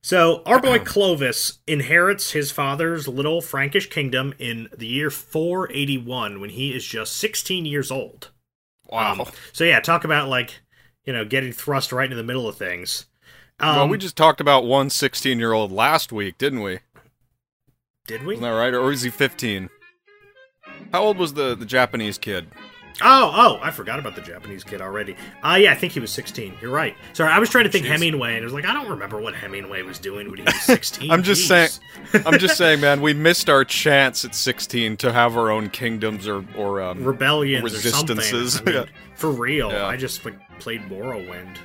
So, 0.02 0.42
our 0.44 0.60
boy 0.60 0.78
Clovis 0.84 1.60
inherits 1.66 2.32
his 2.32 2.50
father's 2.50 3.08
little 3.08 3.40
Frankish 3.40 3.88
kingdom 3.88 4.34
in 4.38 4.68
the 4.76 4.88
year 4.88 5.08
481 5.08 6.38
when 6.38 6.50
he 6.50 6.74
is 6.74 6.84
just 6.84 7.16
16 7.16 7.64
years 7.64 7.90
old. 7.90 8.28
Wow. 8.90 9.12
Um, 9.12 9.26
so, 9.54 9.64
yeah, 9.64 9.80
talk 9.80 10.04
about 10.04 10.28
like, 10.28 10.60
you 11.06 11.14
know, 11.14 11.24
getting 11.24 11.52
thrust 11.52 11.92
right 11.92 12.04
into 12.04 12.16
the 12.16 12.22
middle 12.22 12.46
of 12.46 12.58
things. 12.58 13.06
Um, 13.58 13.76
well, 13.76 13.88
we 13.88 13.96
just 13.96 14.18
talked 14.18 14.42
about 14.42 14.66
one 14.66 14.90
16 14.90 15.38
year 15.38 15.54
old 15.54 15.72
last 15.72 16.12
week, 16.12 16.36
didn't 16.36 16.60
we? 16.60 16.80
Did 18.06 18.24
we? 18.24 18.34
Isn't 18.34 18.42
that 18.42 18.50
right? 18.50 18.74
Or 18.74 18.90
is 18.92 19.02
he 19.02 19.10
15? 19.10 19.68
How 20.92 21.02
old 21.02 21.18
was 21.18 21.34
the, 21.34 21.54
the 21.54 21.66
Japanese 21.66 22.18
kid? 22.18 22.46
Oh, 23.02 23.32
oh, 23.34 23.58
I 23.60 23.72
forgot 23.72 23.98
about 23.98 24.14
the 24.14 24.20
Japanese 24.20 24.62
kid 24.62 24.80
already. 24.80 25.16
Uh, 25.42 25.56
yeah, 25.60 25.72
I 25.72 25.74
think 25.74 25.92
he 25.92 25.98
was 25.98 26.12
16. 26.12 26.54
You're 26.62 26.70
right. 26.70 26.94
Sorry, 27.12 27.28
I 27.32 27.40
was 27.40 27.50
trying 27.50 27.64
to 27.64 27.70
think 27.70 27.86
Jeez. 27.86 27.90
Hemingway, 27.90 28.34
and 28.36 28.42
I 28.42 28.44
was 28.44 28.52
like, 28.52 28.64
I 28.64 28.72
don't 28.72 28.88
remember 28.88 29.20
what 29.20 29.34
Hemingway 29.34 29.82
was 29.82 29.98
doing 29.98 30.30
when 30.30 30.38
he 30.38 30.44
was 30.44 30.60
16. 30.62 31.10
I'm 31.10 31.24
just 31.24 31.42
Jeez. 31.50 31.80
saying- 32.12 32.24
I'm 32.24 32.38
just 32.38 32.56
saying, 32.58 32.80
man, 32.80 33.00
we 33.00 33.12
missed 33.12 33.50
our 33.50 33.64
chance 33.64 34.24
at 34.24 34.32
16 34.32 34.96
to 34.98 35.12
have 35.12 35.36
our 35.36 35.50
own 35.50 35.70
kingdoms 35.70 36.28
or 36.28 36.44
or 36.56 36.80
um, 36.82 37.02
Rebellions 37.02 37.64
Resistances, 37.64 38.56
or 38.56 38.58
something. 38.58 38.74
I 38.76 38.78
mean, 38.80 38.86
yeah. 38.92 39.16
For 39.16 39.30
real. 39.30 39.72
Yeah. 39.72 39.86
I 39.86 39.96
just 39.96 40.24
like, 40.24 40.36
played 40.60 40.82
Morrowind. 40.82 41.56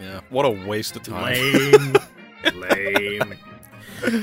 yeah. 0.00 0.22
What 0.30 0.44
a 0.44 0.50
waste 0.66 0.96
of 0.96 1.04
time. 1.04 1.34
Lame. 1.34 1.96
Lame. 2.52 3.34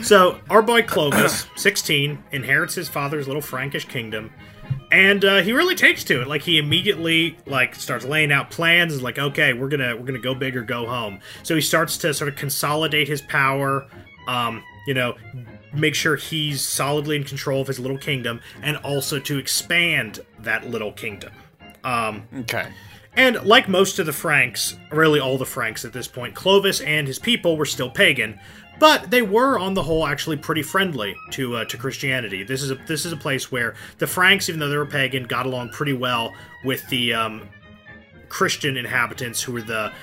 So, 0.04 0.40
our 0.50 0.62
boy 0.62 0.84
Clovis, 0.84 1.48
16, 1.56 2.24
inherits 2.32 2.76
his 2.76 2.90
father's 2.90 3.28
little 3.28 3.42
Frankish 3.42 3.86
kingdom. 3.86 4.32
And 4.92 5.24
uh, 5.24 5.42
he 5.42 5.54
really 5.54 5.76
takes 5.76 6.04
to 6.06 6.22
it. 6.22 6.28
Like 6.28 6.42
he 6.42 6.58
immediately 6.58 7.38
like 7.46 7.76
starts 7.76 8.04
laying 8.06 8.32
out 8.32 8.52
plans. 8.52 8.94
Is 8.94 9.02
like, 9.02 9.18
okay, 9.18 9.54
we're 9.54 9.70
gonna 9.70 9.96
we're 9.96 10.06
gonna 10.06 10.20
go 10.20 10.34
big 10.36 10.56
or 10.58 10.64
go 10.64 10.86
home. 10.86 11.20
So 11.44 11.56
he 11.56 11.62
starts 11.62 11.98
to 12.00 12.14
sort 12.14 12.28
of 12.30 12.36
consolidate 12.36 13.08
his 13.08 13.22
power. 13.22 13.86
Um, 14.28 14.64
you 14.88 14.94
know, 14.94 15.16
make 15.74 15.96
sure 15.96 16.16
he's 16.18 16.62
solidly 16.62 17.16
in 17.16 17.24
control 17.24 17.62
of 17.62 17.68
his 17.68 17.80
little 17.80 17.98
kingdom, 17.98 18.42
and 18.62 18.76
also 18.78 19.18
to 19.20 19.38
expand 19.38 20.20
that 20.40 20.70
little 20.70 20.92
kingdom. 20.92 21.32
Um, 21.86 22.28
Okay. 22.40 22.68
and 23.16 23.42
like 23.46 23.68
most 23.70 23.98
of 24.00 24.06
the 24.06 24.14
Franks, 24.14 24.76
really 24.92 25.20
all 25.22 25.38
the 25.38 25.46
Franks 25.46 25.86
at 25.86 25.94
this 25.94 26.08
point, 26.08 26.36
Clovis 26.36 26.82
and 26.82 27.08
his 27.08 27.18
people 27.20 27.56
were 27.58 27.66
still 27.66 27.90
pagan, 27.90 28.40
but 28.82 29.12
they 29.12 29.22
were 29.22 29.60
on 29.60 29.76
the 29.76 29.84
whole 29.84 30.08
actually 30.08 30.38
pretty 30.38 30.64
friendly 30.64 31.16
to 31.30 31.56
uh, 31.58 31.66
to 31.66 31.78
Christianity. 31.78 32.44
This 32.44 32.64
is 32.64 32.72
a 32.72 32.76
this 32.88 33.06
is 33.06 33.14
a 33.14 33.18
place 33.18 33.52
where 33.52 33.76
the 34.00 34.08
Franks, 34.08 34.50
even 34.50 34.60
though 34.60 34.70
they 34.70 34.78
were 34.78 34.88
pagan, 34.88 35.26
got 35.26 35.46
along 35.46 35.70
pretty 35.70 35.94
well 35.94 36.34
with 36.66 36.86
the 36.90 37.14
um, 37.14 37.48
Christian 38.28 38.78
inhabitants 38.78 39.40
who 39.40 39.54
were 39.54 39.62
the 39.62 39.94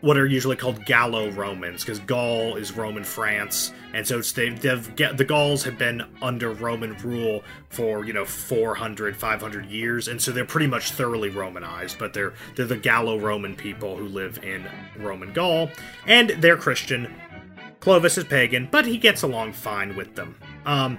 what 0.00 0.16
are 0.16 0.26
usually 0.26 0.56
called 0.56 0.84
Gallo 0.84 1.30
Romans, 1.30 1.82
because 1.82 2.00
Gaul 2.00 2.56
is 2.56 2.76
Roman 2.76 3.04
France, 3.04 3.72
and 3.94 4.06
so 4.06 4.20
they, 4.20 4.50
the 4.50 5.24
Gauls 5.26 5.62
have 5.62 5.78
been 5.78 6.02
under 6.20 6.50
Roman 6.50 6.96
rule 6.98 7.42
for 7.68 8.04
you 8.04 8.12
know 8.12 8.24
400, 8.24 9.16
500 9.16 9.66
years, 9.66 10.08
and 10.08 10.20
so 10.20 10.32
they're 10.32 10.44
pretty 10.44 10.66
much 10.66 10.90
thoroughly 10.90 11.30
Romanized. 11.30 11.98
But 11.98 12.12
they're 12.12 12.34
they're 12.56 12.66
the 12.66 12.76
Gallo 12.76 13.20
Roman 13.20 13.54
people 13.54 13.96
who 13.96 14.08
live 14.08 14.42
in 14.42 14.68
Roman 14.98 15.32
Gaul, 15.32 15.70
and 16.06 16.30
they're 16.30 16.56
Christian. 16.56 17.14
Clovis 17.80 18.18
is 18.18 18.24
pagan, 18.24 18.68
but 18.70 18.86
he 18.86 18.98
gets 18.98 19.22
along 19.22 19.52
fine 19.52 19.96
with 19.96 20.14
them. 20.14 20.36
Um, 20.64 20.98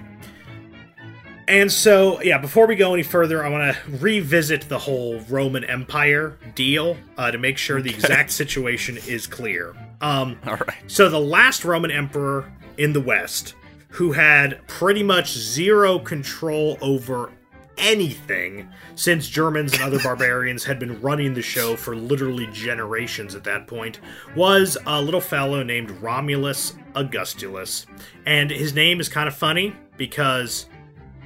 and 1.46 1.72
so, 1.72 2.20
yeah, 2.20 2.36
before 2.38 2.66
we 2.66 2.76
go 2.76 2.92
any 2.92 3.02
further, 3.02 3.44
I 3.44 3.48
want 3.48 3.74
to 3.74 3.90
revisit 3.98 4.68
the 4.68 4.78
whole 4.78 5.20
Roman 5.30 5.64
Empire 5.64 6.38
deal 6.54 6.96
uh, 7.16 7.30
to 7.30 7.38
make 7.38 7.56
sure 7.56 7.80
the 7.80 7.90
exact 7.90 8.30
situation 8.32 8.98
is 9.06 9.26
clear. 9.26 9.74
Um, 10.00 10.38
All 10.46 10.56
right. 10.56 10.76
so, 10.86 11.08
the 11.08 11.20
last 11.20 11.64
Roman 11.64 11.90
emperor 11.90 12.52
in 12.76 12.92
the 12.92 13.00
West 13.00 13.54
who 13.90 14.12
had 14.12 14.66
pretty 14.68 15.02
much 15.02 15.32
zero 15.32 15.98
control 15.98 16.76
over 16.80 17.32
anything 17.78 18.68
since 18.94 19.28
Germans 19.28 19.72
and 19.72 19.82
other 19.82 19.98
barbarians 20.02 20.64
had 20.64 20.78
been 20.78 21.00
running 21.00 21.34
the 21.34 21.42
show 21.42 21.76
for 21.76 21.96
literally 21.96 22.46
generations 22.52 23.34
at 23.34 23.44
that 23.44 23.66
point 23.66 24.00
was 24.36 24.76
a 24.86 25.00
little 25.00 25.20
fellow 25.20 25.62
named 25.62 25.90
Romulus 25.90 26.74
Augustulus. 26.94 27.86
And 28.26 28.50
his 28.50 28.74
name 28.74 29.00
is 29.00 29.08
kind 29.08 29.28
of 29.28 29.34
funny 29.34 29.74
because, 29.96 30.66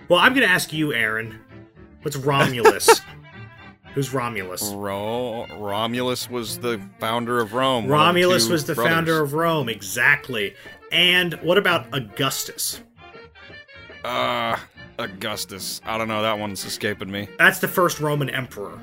well, 0.08 0.18
I'm 0.20 0.34
going 0.34 0.46
to 0.46 0.52
ask 0.52 0.72
you, 0.72 0.92
Aaron, 0.92 1.40
what's 2.02 2.16
Romulus? 2.16 3.00
Who's 3.94 4.14
Romulus? 4.14 4.72
Ro- 4.72 5.46
Romulus 5.58 6.30
was 6.30 6.58
the 6.58 6.80
founder 6.98 7.40
of 7.40 7.52
Rome. 7.52 7.88
one 7.88 8.00
of 8.00 8.06
Romulus 8.06 8.48
was 8.48 8.64
the 8.64 8.74
brothers. 8.74 8.92
founder 8.92 9.22
of 9.22 9.34
Rome, 9.34 9.68
exactly. 9.68 10.54
And 10.90 11.34
what 11.42 11.58
about 11.58 11.86
Augustus? 11.92 12.80
Uh, 14.02 14.56
Augustus. 14.98 15.80
I 15.84 15.98
don't 15.98 16.08
know. 16.08 16.22
That 16.22 16.38
one's 16.38 16.64
escaping 16.64 17.10
me. 17.10 17.28
That's 17.38 17.58
the 17.58 17.68
first 17.68 18.00
Roman 18.00 18.30
emperor. 18.30 18.80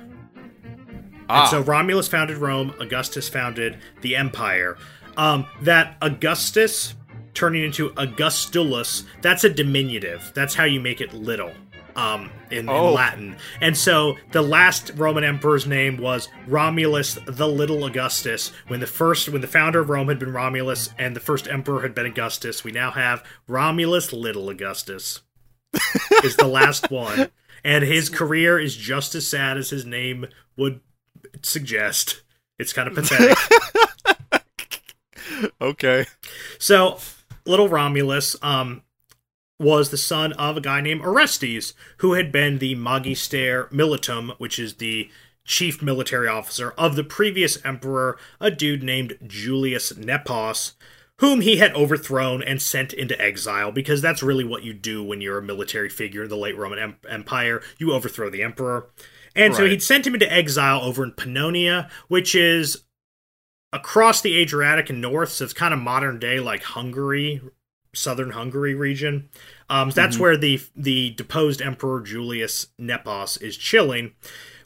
Ah, 1.29 1.41
And 1.41 1.49
so 1.49 1.61
Romulus 1.61 2.07
founded 2.07 2.37
Rome, 2.37 2.73
Augustus 2.79 3.29
founded 3.29 3.77
the 4.01 4.15
empire. 4.15 4.77
Um, 5.17 5.45
that 5.61 5.97
Augustus 6.01 6.95
turning 7.33 7.63
into 7.63 7.93
Augustulus, 7.97 9.03
that's 9.21 9.43
a 9.43 9.49
diminutive. 9.49 10.31
That's 10.33 10.55
how 10.55 10.63
you 10.63 10.79
make 10.79 11.01
it 11.01 11.13
little 11.13 11.51
um, 11.95 12.31
in, 12.49 12.59
in 12.59 12.69
Oh. 12.69 12.93
Latin. 12.93 13.35
And 13.61 13.77
so 13.77 14.17
the 14.31 14.41
last 14.41 14.91
Roman 14.95 15.23
emperor's 15.23 15.67
name 15.67 15.97
was 15.97 16.29
Romulus 16.47 17.17
the 17.25 17.47
Little 17.47 17.83
Augustus. 17.85 18.51
When 18.67 18.79
the 18.79 18.87
first, 18.87 19.29
when 19.29 19.41
the 19.41 19.47
founder 19.47 19.79
of 19.81 19.89
Rome 19.89 20.07
had 20.07 20.17
been 20.19 20.33
Romulus 20.33 20.89
and 20.97 21.15
the 21.15 21.19
first 21.19 21.47
emperor 21.47 21.81
had 21.81 21.93
been 21.93 22.05
Augustus, 22.05 22.63
we 22.63 22.71
now 22.71 22.91
have 22.91 23.23
Romulus 23.47 24.11
Little 24.13 24.49
Augustus. 24.49 25.21
Is 26.23 26.35
the 26.35 26.47
last 26.47 26.89
one. 26.91 27.29
And 27.63 27.83
his 27.83 28.09
career 28.09 28.57
is 28.57 28.75
just 28.75 29.15
as 29.15 29.27
sad 29.27 29.57
as 29.57 29.69
his 29.69 29.85
name 29.85 30.27
would 30.55 30.79
suggest. 31.41 32.21
It's 32.57 32.73
kind 32.73 32.87
of 32.87 32.95
pathetic. 32.95 33.37
okay. 35.61 36.05
so, 36.57 36.99
little 37.45 37.69
Romulus 37.69 38.35
um, 38.41 38.83
was 39.59 39.89
the 39.89 39.97
son 39.97 40.33
of 40.33 40.57
a 40.57 40.61
guy 40.61 40.81
named 40.81 41.01
Orestes, 41.01 41.73
who 41.97 42.13
had 42.13 42.31
been 42.31 42.57
the 42.57 42.75
Magister 42.75 43.65
Militum, 43.65 44.35
which 44.37 44.57
is 44.57 44.75
the 44.75 45.09
chief 45.45 45.81
military 45.81 46.27
officer 46.27 46.71
of 46.71 46.95
the 46.95 47.03
previous 47.03 47.63
emperor, 47.65 48.17
a 48.39 48.51
dude 48.51 48.83
named 48.83 49.17
Julius 49.25 49.95
Nepos, 49.97 50.73
whom 51.19 51.41
he 51.41 51.57
had 51.57 51.73
overthrown 51.75 52.41
and 52.41 52.61
sent 52.61 52.93
into 52.93 53.19
exile, 53.21 53.71
because 53.71 54.01
that's 54.01 54.23
really 54.23 54.43
what 54.43 54.63
you 54.63 54.73
do 54.73 55.03
when 55.03 55.21
you're 55.21 55.37
a 55.37 55.43
military 55.43 55.89
figure 55.89 56.23
in 56.23 56.29
the 56.29 56.37
late 56.37 56.57
Roman 56.57 56.79
em- 56.79 56.97
Empire. 57.07 57.61
You 57.77 57.93
overthrow 57.93 58.29
the 58.29 58.43
emperor. 58.43 58.89
And 59.35 59.55
so 59.55 59.65
he'd 59.65 59.83
sent 59.83 60.07
him 60.07 60.15
into 60.15 60.31
exile 60.31 60.81
over 60.81 61.03
in 61.03 61.11
Pannonia, 61.11 61.89
which 62.07 62.35
is 62.35 62.83
across 63.71 64.21
the 64.21 64.37
Adriatic 64.37 64.89
and 64.89 65.01
north, 65.01 65.29
so 65.29 65.45
it's 65.45 65.53
kind 65.53 65.73
of 65.73 65.79
modern 65.79 66.19
day 66.19 66.39
like 66.39 66.63
Hungary, 66.63 67.41
southern 67.93 68.31
Hungary 68.31 68.73
region. 68.73 69.29
Um, 69.69 69.91
so 69.91 70.01
that's 70.01 70.17
where 70.17 70.35
the 70.35 70.61
the 70.75 71.11
deposed 71.11 71.61
emperor 71.61 72.01
Julius 72.01 72.67
Nepos 72.79 73.37
is 73.41 73.55
chilling, 73.55 74.13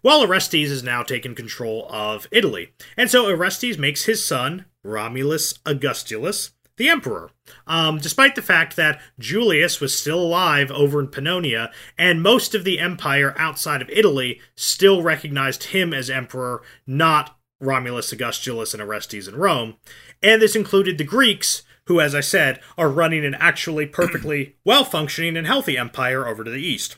while 0.02 0.22
Orestes 0.22 0.72
is 0.72 0.84
now 0.84 1.04
taken 1.04 1.36
control 1.36 1.88
of 1.92 2.28
Italy. 2.32 2.74
And 2.96 3.12
so 3.12 3.30
Orestes 3.30 3.78
makes 3.78 4.06
his 4.06 4.24
son 4.24 4.66
Romulus 4.84 5.60
Augustulus 5.66 6.52
the 6.78 6.90
emperor, 6.90 7.30
um, 7.68 8.00
despite 8.00 8.36
the 8.36 8.42
fact 8.42 8.76
that 8.76 9.00
Julius 9.20 9.80
was 9.80 9.96
still 9.96 10.20
alive 10.20 10.72
over 10.72 11.00
in 11.00 11.08
Pannonia, 11.08 11.72
and 11.98 12.24
most 12.24 12.56
of 12.56 12.64
the 12.64 12.80
empire 12.80 13.36
outside 13.38 13.82
of 13.82 13.90
Italy 13.90 14.42
still 14.56 15.04
recognized 15.04 15.66
him 15.66 15.94
as 15.94 16.10
emperor, 16.10 16.64
not 16.88 17.38
Romulus 17.60 18.12
Augustulus 18.12 18.74
and 18.74 18.82
Orestes 18.82 19.28
in 19.28 19.36
Rome. 19.36 19.76
And 20.22 20.42
this 20.42 20.56
included 20.56 20.98
the 20.98 21.04
Greeks, 21.04 21.62
who, 21.86 22.00
as 22.00 22.16
I 22.16 22.22
said, 22.22 22.60
are 22.78 22.90
running 22.90 23.26
an 23.26 23.36
actually 23.36 23.86
perfectly 23.86 24.56
well 24.66 24.84
functioning 24.84 25.38
and 25.38 25.46
healthy 25.46 25.78
empire 25.78 26.28
over 26.28 26.44
to 26.44 26.52
the 26.52 26.66
east. 26.66 26.98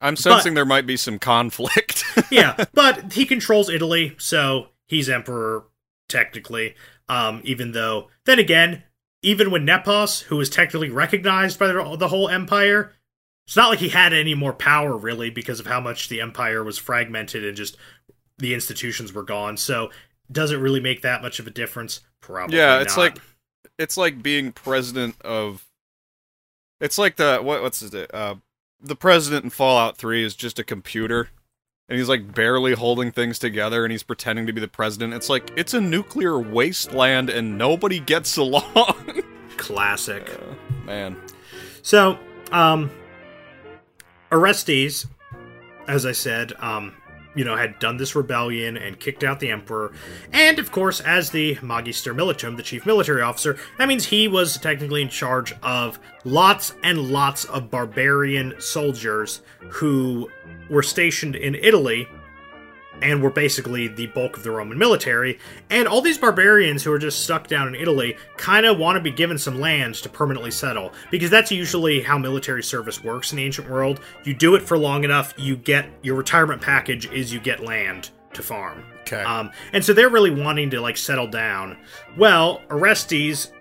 I'm 0.00 0.16
sensing 0.16 0.54
there 0.54 0.64
might 0.64 0.86
be 0.86 0.96
some 0.96 1.18
conflict. 1.18 2.04
Yeah, 2.30 2.64
but 2.72 3.12
he 3.12 3.26
controls 3.26 3.68
Italy, 3.68 4.14
so 4.18 4.68
he's 4.86 5.10
emperor 5.10 5.64
technically. 6.08 6.74
Um, 7.12 7.42
even 7.44 7.72
though, 7.72 8.08
then 8.24 8.38
again, 8.38 8.84
even 9.20 9.50
when 9.50 9.66
Nepos, 9.66 10.22
who 10.22 10.36
was 10.36 10.48
technically 10.48 10.88
recognized 10.88 11.58
by 11.58 11.66
the, 11.66 11.96
the 11.98 12.08
whole 12.08 12.30
empire, 12.30 12.94
it's 13.46 13.54
not 13.54 13.68
like 13.68 13.80
he 13.80 13.90
had 13.90 14.14
any 14.14 14.34
more 14.34 14.54
power 14.54 14.96
really 14.96 15.28
because 15.28 15.60
of 15.60 15.66
how 15.66 15.78
much 15.78 16.08
the 16.08 16.22
empire 16.22 16.64
was 16.64 16.78
fragmented 16.78 17.44
and 17.44 17.54
just 17.54 17.76
the 18.38 18.54
institutions 18.54 19.12
were 19.12 19.24
gone. 19.24 19.58
So 19.58 19.90
doesn't 20.30 20.62
really 20.62 20.80
make 20.80 21.02
that 21.02 21.20
much 21.20 21.38
of 21.38 21.46
a 21.46 21.50
difference. 21.50 22.00
Probably. 22.22 22.56
Yeah, 22.56 22.80
it's 22.80 22.96
not. 22.96 23.02
like 23.02 23.18
it's 23.78 23.98
like 23.98 24.22
being 24.22 24.50
president 24.50 25.20
of. 25.20 25.66
It's 26.80 26.96
like 26.96 27.16
the 27.16 27.40
what 27.42 27.60
what's 27.60 27.82
it? 27.82 28.14
Uh, 28.14 28.36
the 28.80 28.96
president 28.96 29.44
in 29.44 29.50
Fallout 29.50 29.98
Three 29.98 30.24
is 30.24 30.34
just 30.34 30.58
a 30.58 30.64
computer, 30.64 31.28
and 31.92 31.98
he's 31.98 32.08
like 32.08 32.32
barely 32.34 32.72
holding 32.72 33.12
things 33.12 33.38
together, 33.38 33.84
and 33.84 33.92
he's 33.92 34.02
pretending 34.02 34.46
to 34.46 34.52
be 34.54 34.62
the 34.62 34.66
president. 34.66 35.12
It's 35.12 35.28
like 35.28 35.52
it's 35.58 35.74
a 35.74 35.80
nuclear 35.80 36.38
wasteland, 36.38 37.28
and 37.28 37.58
nobody 37.58 38.00
gets 38.00 38.34
along. 38.38 39.20
classic. 39.58 40.30
Uh, 40.30 40.54
man, 40.86 41.20
So, 41.82 42.18
um, 42.50 42.90
Orestes, 44.30 45.06
as 45.86 46.06
I 46.06 46.12
said, 46.12 46.54
um, 46.60 46.94
you 47.34 47.44
know, 47.44 47.56
had 47.56 47.78
done 47.78 47.98
this 47.98 48.14
rebellion 48.16 48.78
and 48.78 48.98
kicked 48.98 49.22
out 49.22 49.38
the 49.40 49.50
emperor, 49.50 49.92
and 50.32 50.58
of 50.58 50.72
course, 50.72 51.00
as 51.00 51.28
the 51.28 51.58
Magister 51.60 52.14
Militum, 52.14 52.56
the 52.56 52.62
chief 52.62 52.86
military 52.86 53.20
officer, 53.20 53.58
that 53.76 53.86
means 53.86 54.06
he 54.06 54.28
was 54.28 54.56
technically 54.56 55.02
in 55.02 55.10
charge 55.10 55.52
of 55.62 55.98
lots 56.24 56.74
and 56.82 57.10
lots 57.10 57.44
of 57.44 57.70
barbarian 57.70 58.54
soldiers 58.58 59.42
who 59.68 60.30
were 60.72 60.82
stationed 60.82 61.36
in 61.36 61.54
Italy 61.54 62.08
and 63.00 63.22
were 63.22 63.30
basically 63.30 63.88
the 63.88 64.06
bulk 64.08 64.36
of 64.36 64.42
the 64.42 64.50
Roman 64.50 64.78
military. 64.78 65.38
And 65.70 65.88
all 65.88 66.00
these 66.00 66.18
barbarians 66.18 66.84
who 66.84 66.92
are 66.92 66.98
just 66.98 67.24
stuck 67.24 67.48
down 67.48 67.68
in 67.68 67.74
Italy 67.74 68.16
kind 68.36 68.64
of 68.64 68.78
want 68.78 68.96
to 68.96 69.00
be 69.00 69.10
given 69.10 69.38
some 69.38 69.60
lands 69.60 70.00
to 70.02 70.08
permanently 70.08 70.50
settle, 70.52 70.92
because 71.10 71.28
that's 71.30 71.50
usually 71.50 72.00
how 72.00 72.16
military 72.16 72.62
service 72.62 73.02
works 73.02 73.32
in 73.32 73.36
the 73.36 73.44
ancient 73.44 73.68
world. 73.68 74.00
You 74.24 74.34
do 74.34 74.54
it 74.54 74.62
for 74.62 74.78
long 74.78 75.04
enough, 75.04 75.34
you 75.36 75.56
get 75.56 75.88
your 76.02 76.16
retirement 76.16 76.62
package 76.62 77.06
is 77.06 77.32
you 77.32 77.40
get 77.40 77.60
land 77.64 78.10
to 78.34 78.42
farm. 78.42 78.84
okay, 79.02 79.22
Um, 79.22 79.50
and 79.72 79.84
so 79.84 79.92
they're 79.92 80.08
really 80.08 80.30
wanting 80.30 80.70
to 80.70 80.80
like 80.80 80.96
settle 80.96 81.26
down. 81.26 81.76
Well, 82.16 82.62
Orestes 82.70 83.52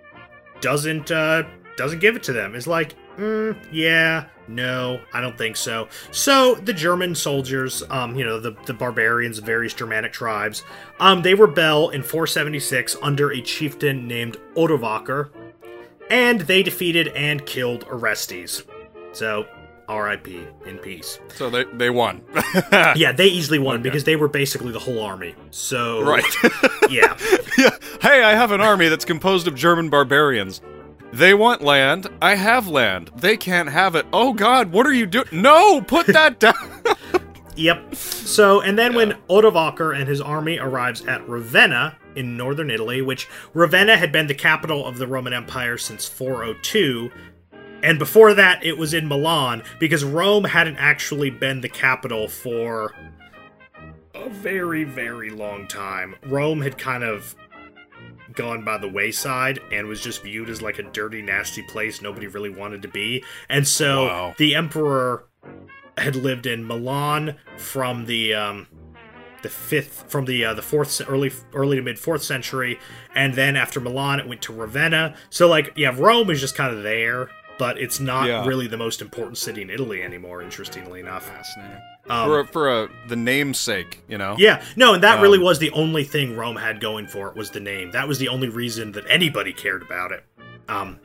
doesn't 0.62 1.10
uh, 1.12 1.44
doesn't 1.78 2.00
give 2.00 2.16
it 2.16 2.24
to 2.24 2.34
them. 2.34 2.54
Is 2.54 2.68
like, 2.68 2.96
mm, 3.18 3.56
yeah, 3.72 4.26
no, 4.48 5.02
I 5.14 5.22
don't 5.22 5.38
think 5.38 5.56
so. 5.56 5.88
So 6.12 6.56
the 6.56 6.74
German 6.74 7.16
soldiers, 7.16 7.84
um, 7.90 8.16
you 8.16 8.26
know, 8.26 8.40
the 8.40 8.56
the 8.66 8.74
barbarians 8.74 9.38
of 9.38 9.46
various 9.46 9.74
Germanic 9.74 10.14
tribes, 10.14 10.64
um, 11.00 11.22
they 11.22 11.34
rebel 11.34 11.90
in 11.90 12.04
476 12.04 12.98
under 13.02 13.32
a 13.32 13.42
chieftain 13.42 14.08
named 14.08 14.38
Odovaker, 14.56 15.30
and 16.10 16.42
they 16.42 16.64
defeated 16.64 17.08
and 17.10 17.46
killed 17.46 17.86
Orestes. 17.86 18.64
So. 19.14 19.46
R.I.P. 19.88 20.48
in 20.66 20.78
peace. 20.78 21.20
so 21.36 21.50
they 21.50 21.66
they 21.74 21.90
won. 21.90 22.24
Yeah, 22.96 23.12
they 23.12 23.26
easily 23.28 23.60
won 23.60 23.82
because 23.82 24.06
they 24.06 24.16
were 24.16 24.30
basically 24.30 24.72
the 24.72 24.80
whole 24.80 25.02
army. 25.02 25.36
So 25.50 26.02
right. 26.06 26.24
yeah. 26.90 27.18
yeah. 27.58 27.72
Hey, 28.02 28.24
I 28.24 28.34
have 28.34 28.52
an 28.52 28.62
army 28.62 28.88
that's 28.88 29.04
composed 29.04 29.48
of 29.50 29.56
German 29.56 29.90
barbarians. 29.90 30.62
They 31.14 31.34
want 31.34 31.62
land. 31.62 32.08
I 32.22 32.36
have 32.36 32.68
land. 32.68 33.12
They 33.16 33.38
can't 33.38 33.70
have 33.70 33.96
it. 33.96 34.06
Oh 34.14 34.34
God, 34.34 34.72
what 34.72 34.86
are 34.86 34.94
you 34.94 35.06
doing? 35.06 35.28
No, 35.32 35.82
put 35.82 36.08
that 36.08 36.40
down. 36.40 36.54
Yep. 37.56 37.96
So, 37.96 38.62
and 38.62 38.80
then 38.80 38.96
when 38.96 39.18
Odovaker 39.30 39.96
and 39.96 40.08
his 40.08 40.22
army 40.22 40.58
arrives 40.58 41.06
at 41.06 41.28
Ravenna 41.28 41.98
in 42.16 42.38
northern 42.38 42.72
Italy, 42.72 43.02
which 43.02 43.28
Ravenna 43.54 43.98
had 43.98 44.12
been 44.12 44.28
the 44.28 44.34
capital 44.34 44.86
of 44.86 44.98
the 44.98 45.06
Roman 45.06 45.34
Empire 45.34 45.78
since 45.78 46.08
402, 46.08 47.12
and 47.84 48.00
before 48.00 48.34
that 48.34 48.64
it 48.64 48.78
was 48.78 48.94
in 48.94 49.08
Milan 49.08 49.64
because 49.80 50.04
Rome 50.04 50.46
hadn't 50.46 50.78
actually 50.78 51.30
been 51.30 51.62
the 51.62 51.70
capital 51.70 52.28
for 52.28 52.96
a 54.16 54.30
very, 54.30 54.84
very 54.84 55.30
long 55.30 55.68
time. 55.68 56.16
Rome 56.24 56.62
had 56.62 56.78
kind 56.78 57.04
of 57.04 57.36
gone 58.36 58.64
by 58.64 58.78
the 58.78 58.88
wayside 58.90 59.60
and 59.72 59.88
was 59.88 60.02
just 60.02 60.24
viewed 60.24 60.50
as 60.50 60.62
like 60.62 60.80
a 60.80 60.84
dirty, 60.84 61.22
nasty 61.22 61.62
place 61.64 62.02
nobody 62.02 62.28
really 62.28 62.50
wanted 62.50 62.82
to 62.84 62.88
be. 62.88 63.24
And 63.50 63.68
so 63.68 64.06
Wow. 64.06 64.36
the 64.38 64.56
emperor 64.56 65.26
had 65.98 66.16
lived 66.16 66.46
in 66.46 66.66
Milan 66.66 67.36
from 67.58 68.06
the 68.06 68.34
um, 68.34 68.68
the 69.44 69.50
fifth 69.50 70.06
from 70.08 70.26
the 70.26 70.46
uh, 70.46 70.54
the 70.54 70.62
fourth 70.62 71.02
early 71.08 71.32
early 71.54 71.76
to 71.78 71.82
mid 71.82 71.98
fourth 72.00 72.24
century, 72.24 72.80
and 73.16 73.34
then 73.34 73.56
after 73.56 73.80
Milan 73.80 74.20
it 74.20 74.28
went 74.28 74.42
to 74.44 74.54
Ravenna. 74.54 75.16
So 75.30 75.48
like 75.48 75.74
yeah, 75.76 75.94
Rome 75.98 76.30
is 76.30 76.40
just 76.40 76.56
kind 76.56 76.76
of 76.76 76.84
there, 76.84 77.30
but 77.58 77.78
it's 77.80 78.00
not 78.00 78.28
Yeah. 78.28 78.46
really 78.46 78.68
the 78.68 78.78
most 78.78 79.02
important 79.02 79.38
city 79.38 79.62
in 79.62 79.70
Italy 79.70 80.02
anymore. 80.04 80.42
Interestingly 80.42 81.00
enough, 81.00 81.28
Fascinating. 81.28 81.82
Um, 82.10 82.28
for 82.28 82.40
a, 82.40 82.48
for 82.48 82.70
a, 82.84 82.90
the 83.08 83.16
namesake, 83.16 84.04
you 84.08 84.18
know. 84.18 84.36
yeah, 84.38 84.64
no, 84.76 84.94
and 84.94 85.04
that 85.04 85.22
really 85.22 85.38
Um, 85.38 85.44
was 85.44 85.60
the 85.60 85.72
only 85.72 86.04
thing 86.04 86.36
Rome 86.36 86.56
had 86.56 86.80
going 86.82 87.08
for 87.08 87.28
it 87.30 87.36
was 87.36 87.52
the 87.52 87.60
name. 87.60 87.92
That 87.92 88.08
was 88.08 88.20
the 88.20 88.28
only 88.28 88.50
reason 88.50 88.92
that 88.94 89.04
anybody 89.10 89.54
cared 89.54 89.82
about 89.82 90.12
it. 90.12 90.24
Um, 90.68 91.00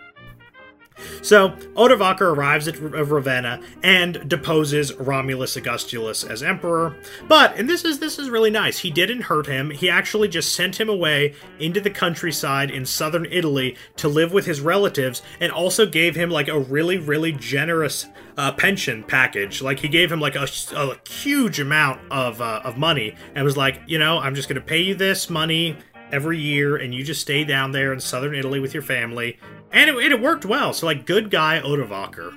so 1.22 1.50
Odovaker 1.74 2.35
arrives 2.35 2.68
at 2.68 2.78
Ravenna 2.78 3.61
and 3.82 4.28
deposes 4.28 4.94
Romulus 4.94 5.56
Augustulus 5.56 6.24
as 6.24 6.42
emperor. 6.42 6.96
But 7.28 7.56
and 7.59 7.68
this 7.68 7.85
is 7.85 7.98
this 7.98 8.18
is 8.18 8.30
really 8.30 8.50
nice. 8.50 8.78
He 8.78 8.90
didn't 8.90 9.22
hurt 9.22 9.46
him. 9.46 9.70
He 9.70 9.90
actually 9.90 10.28
just 10.28 10.54
sent 10.54 10.80
him 10.80 10.88
away 10.88 11.35
into 11.59 11.80
the 11.80 11.90
countryside 11.90 12.70
in 12.70 12.87
southern 12.87 13.26
Italy 13.26 13.76
to 13.96 14.09
live 14.09 14.32
with 14.32 14.46
his 14.46 14.61
relatives, 14.61 15.22
and 15.40 15.52
also 15.52 15.87
gave 15.87 16.14
him 16.14 16.30
like 16.30 16.48
a 16.48 16.59
really 16.59 16.98
really 16.98 17.32
generous 17.32 18.06
uh, 18.37 18.52
pension 18.52 19.02
package. 19.02 19.62
Like 19.62 19.80
he 19.80 19.88
gave 19.88 20.11
him 20.11 20.20
like 20.20 20.37
a, 20.37 20.46
a 20.74 20.96
huge 21.09 21.61
amount 21.61 22.00
of 22.11 22.40
uh, 22.40 22.61
of 22.64 22.78
money, 22.78 23.14
and 23.35 23.44
was 23.44 23.56
like, 23.56 23.80
you 23.87 23.98
know, 23.98 24.18
I'm 24.18 24.35
just 24.35 24.48
going 24.48 24.61
to 24.61 24.66
pay 24.66 24.80
you 24.80 24.94
this 24.94 25.30
money 25.30 25.76
every 26.12 26.38
year, 26.38 26.76
and 26.76 26.94
you 26.94 27.02
just 27.02 27.20
stay 27.20 27.44
down 27.44 27.72
there 27.72 27.92
in 27.92 28.00
southern 28.00 28.35
Italy 28.35 28.61
with 28.61 28.74
your 28.74 28.82
family. 28.82 29.38
And 29.72 29.90
it, 29.90 30.12
it 30.12 30.20
worked 30.20 30.44
well. 30.44 30.72
So 30.72 30.87
like, 30.87 31.07
good 31.07 31.31
guy 31.31 31.61
Odovaker. 31.64 32.35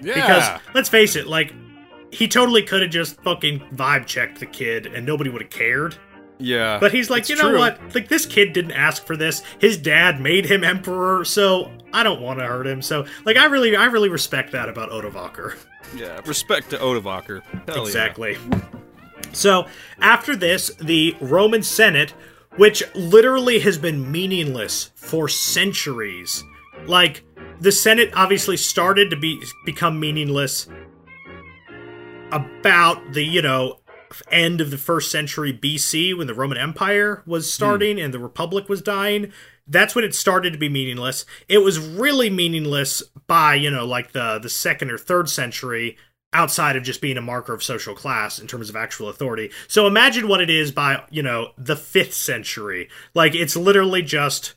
Yeah. 0.00 0.14
Because 0.14 0.60
let's 0.74 0.88
face 0.88 1.16
it, 1.16 1.26
like 1.26 1.52
he 2.10 2.28
totally 2.28 2.62
could 2.62 2.82
have 2.82 2.90
just 2.90 3.20
fucking 3.22 3.60
vibe 3.74 4.06
checked 4.06 4.40
the 4.40 4.46
kid, 4.46 4.86
and 4.86 5.06
nobody 5.06 5.30
would 5.30 5.42
have 5.42 5.50
cared. 5.50 5.96
yeah. 6.38 6.78
But 6.78 6.92
he's 6.92 7.08
like, 7.08 7.28
you 7.28 7.36
know 7.36 7.50
true. 7.50 7.58
what? 7.58 7.94
Like 7.94 8.08
this 8.08 8.26
kid 8.26 8.52
didn't 8.52 8.72
ask 8.72 9.06
for 9.06 9.16
this. 9.16 9.42
His 9.60 9.78
dad 9.78 10.20
made 10.20 10.44
him 10.44 10.64
emperor, 10.64 11.24
so 11.24 11.70
I 11.92 12.02
don't 12.02 12.20
want 12.20 12.40
to 12.40 12.46
hurt 12.46 12.66
him. 12.66 12.82
So 12.82 13.06
like, 13.24 13.36
I 13.36 13.44
really, 13.46 13.76
I 13.76 13.84
really 13.86 14.08
respect 14.08 14.52
that 14.52 14.68
about 14.68 14.90
Odovaker. 14.90 15.56
Yeah. 15.96 16.20
Respect 16.26 16.70
to 16.70 16.78
Odovaker. 16.78 17.42
Hell 17.68 17.76
yeah. 17.76 17.82
Exactly. 17.82 18.38
So, 19.34 19.66
after 20.00 20.36
this, 20.36 20.70
the 20.74 21.16
Roman 21.20 21.62
Senate, 21.62 22.10
which 22.56 22.82
literally 22.94 23.60
has 23.60 23.78
been 23.78 24.12
meaningless 24.12 24.90
for 24.94 25.26
centuries, 25.28 26.44
like 26.86 27.24
the 27.60 27.72
Senate 27.72 28.10
obviously 28.14 28.56
started 28.56 29.10
to 29.10 29.16
be 29.16 29.42
become 29.64 30.00
meaningless 30.00 30.68
about 32.30 33.12
the, 33.12 33.22
you 33.22 33.42
know, 33.42 33.78
end 34.30 34.60
of 34.60 34.70
the 34.70 34.78
first 34.78 35.10
century 35.10 35.52
BC 35.52 36.16
when 36.16 36.26
the 36.26 36.34
Roman 36.34 36.58
Empire 36.58 37.22
was 37.26 37.46
hmm. 37.46 37.50
starting 37.50 38.00
and 38.00 38.12
the 38.12 38.18
Republic 38.18 38.68
was 38.68 38.82
dying. 38.82 39.32
That's 39.66 39.94
when 39.94 40.04
it 40.04 40.14
started 40.14 40.52
to 40.52 40.58
be 40.58 40.68
meaningless. 40.68 41.24
It 41.48 41.58
was 41.58 41.78
really 41.78 42.30
meaningless 42.30 43.02
by, 43.26 43.54
you 43.54 43.70
know, 43.70 43.86
like 43.86 44.12
the 44.12 44.38
the 44.38 44.50
second 44.50 44.90
or 44.90 44.98
third 44.98 45.28
century 45.28 45.96
outside 46.32 46.76
of 46.76 46.82
just 46.82 47.00
being 47.00 47.18
a 47.18 47.22
marker 47.22 47.52
of 47.52 47.62
social 47.62 47.94
class 47.94 48.38
in 48.38 48.46
terms 48.46 48.70
of 48.70 48.76
actual 48.76 49.08
authority. 49.08 49.50
So 49.68 49.86
imagine 49.86 50.28
what 50.28 50.40
it 50.40 50.48
is 50.50 50.72
by, 50.72 51.04
you 51.10 51.22
know, 51.22 51.52
the 51.58 51.74
5th 51.74 52.14
century. 52.14 52.88
Like 53.14 53.34
it's 53.34 53.54
literally 53.54 54.02
just 54.02 54.54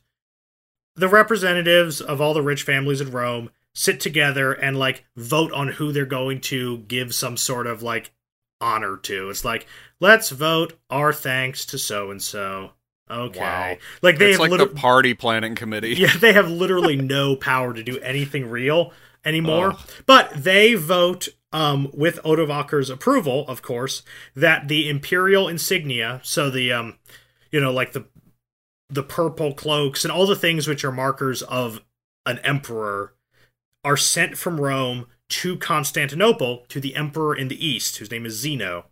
the 0.95 1.07
representatives 1.09 2.01
of 2.01 2.21
all 2.21 2.33
the 2.33 2.41
rich 2.41 2.63
families 2.63 3.01
in 3.01 3.11
Rome 3.11 3.49
sit 3.73 3.99
together 3.99 4.53
and 4.53 4.79
like 4.79 5.03
vote 5.17 5.51
on 5.51 5.67
who 5.67 5.91
they're 5.91 6.05
going 6.05 6.39
to 6.41 6.79
give 6.79 7.13
some 7.13 7.35
sort 7.37 7.67
of 7.67 7.83
like 7.83 8.13
honor 8.61 8.97
to. 8.97 9.29
It's 9.29 9.43
like, 9.43 9.67
let's 9.99 10.29
vote 10.29 10.79
our 10.89 11.11
thanks 11.11 11.65
to 11.67 11.77
so 11.77 12.11
and 12.11 12.21
so. 12.21 12.71
Okay. 13.11 13.39
Wow. 13.39 13.75
Like 14.01 14.17
they 14.17 14.27
It's 14.29 14.35
have 14.35 14.39
like 14.39 14.51
liter- 14.51 14.65
the 14.65 14.75
party 14.75 15.13
planning 15.13 15.55
committee. 15.55 15.93
yeah, 15.95 16.15
they 16.17 16.33
have 16.33 16.49
literally 16.49 16.95
no 16.95 17.35
power 17.35 17.73
to 17.73 17.83
do 17.83 17.99
anything 17.99 18.49
real 18.49 18.93
anymore. 19.25 19.71
Ugh. 19.71 19.79
But 20.05 20.31
they 20.35 20.73
vote 20.75 21.27
um, 21.51 21.89
with 21.93 22.21
Odovaker's 22.23 22.89
approval, 22.89 23.45
of 23.47 23.61
course, 23.61 24.03
that 24.35 24.67
the 24.69 24.89
imperial 24.89 25.47
insignia, 25.47 26.19
so 26.23 26.49
the 26.49 26.71
um, 26.71 26.97
you 27.51 27.59
know, 27.61 27.71
like 27.71 27.93
the 27.93 28.05
the 28.89 29.03
purple 29.03 29.53
cloaks 29.53 30.03
and 30.05 30.11
all 30.11 30.27
the 30.27 30.35
things 30.35 30.67
which 30.67 30.83
are 30.85 30.91
markers 30.91 31.41
of 31.43 31.81
an 32.25 32.39
emperor, 32.39 33.13
are 33.83 33.97
sent 33.97 34.37
from 34.37 34.59
Rome 34.59 35.07
to 35.29 35.57
Constantinople 35.57 36.65
to 36.69 36.79
the 36.79 36.95
emperor 36.95 37.35
in 37.35 37.47
the 37.47 37.65
east, 37.65 37.97
whose 37.97 38.11
name 38.11 38.25
is 38.25 38.33
Zeno. 38.39 38.85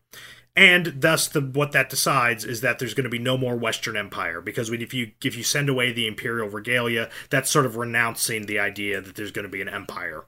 And 0.56 1.02
thus, 1.02 1.28
the 1.28 1.42
what 1.42 1.72
that 1.72 1.90
decides 1.90 2.46
is 2.46 2.62
that 2.62 2.78
there's 2.78 2.94
going 2.94 3.06
to 3.06 3.10
be 3.10 3.18
no 3.18 3.38
more 3.38 3.56
Western 3.56 3.98
Empire 3.98 4.40
because 4.40 4.70
if 4.72 4.94
you 4.94 5.12
if 5.24 5.36
you 5.36 5.44
send 5.44 5.68
away 5.68 5.92
the 5.92 6.06
imperial 6.08 6.48
regalia, 6.48 7.10
that's 7.32 7.50
sort 7.50 7.66
of 7.66 7.76
renouncing 7.76 8.46
the 8.46 8.60
idea 8.60 9.02
that 9.02 9.16
there's 9.16 9.32
going 9.32 9.44
to 9.46 9.50
be 9.50 9.62
an 9.62 9.70
empire. 9.70 10.26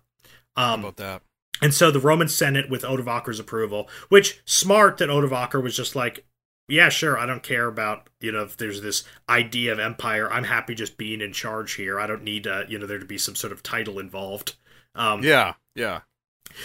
How 0.58 0.74
Um, 0.74 0.80
about 0.80 0.98
that? 0.98 1.22
and 1.62 1.74
so 1.74 1.92
the 1.92 2.00
Roman 2.00 2.28
Senate, 2.28 2.70
with 2.70 2.84
Odovaker's 2.84 3.40
approval, 3.40 3.90
which 4.10 4.42
smart 4.46 4.98
that 4.98 5.10
Odovaker 5.10 5.62
was 5.62 5.76
just 5.76 5.96
like, 5.96 6.26
yeah, 6.68 6.90
sure, 6.90 7.18
I 7.18 7.26
don't 7.26 7.44
care 7.44 7.68
about, 7.68 8.10
you 8.20 8.32
know, 8.32 8.44
if 8.44 8.58
there's 8.58 8.82
this 8.82 9.04
idea 9.30 9.72
of 9.72 9.80
empire. 9.80 10.32
I'm 10.32 10.46
happy 10.46 10.74
just 10.74 10.98
being 10.98 11.22
in 11.22 11.32
charge 11.32 11.74
here. 11.74 12.00
I 12.00 12.08
don't 12.08 12.24
need, 12.24 12.48
uh, 12.48 12.64
you 12.68 12.80
know, 12.80 12.88
there 12.88 13.00
to 13.00 13.06
be 13.06 13.18
some 13.18 13.36
sort 13.36 13.54
of 13.54 13.62
title 13.62 14.00
involved. 14.00 14.56
Um, 14.96 15.24
Yeah, 15.24 15.54
yeah. 15.76 16.02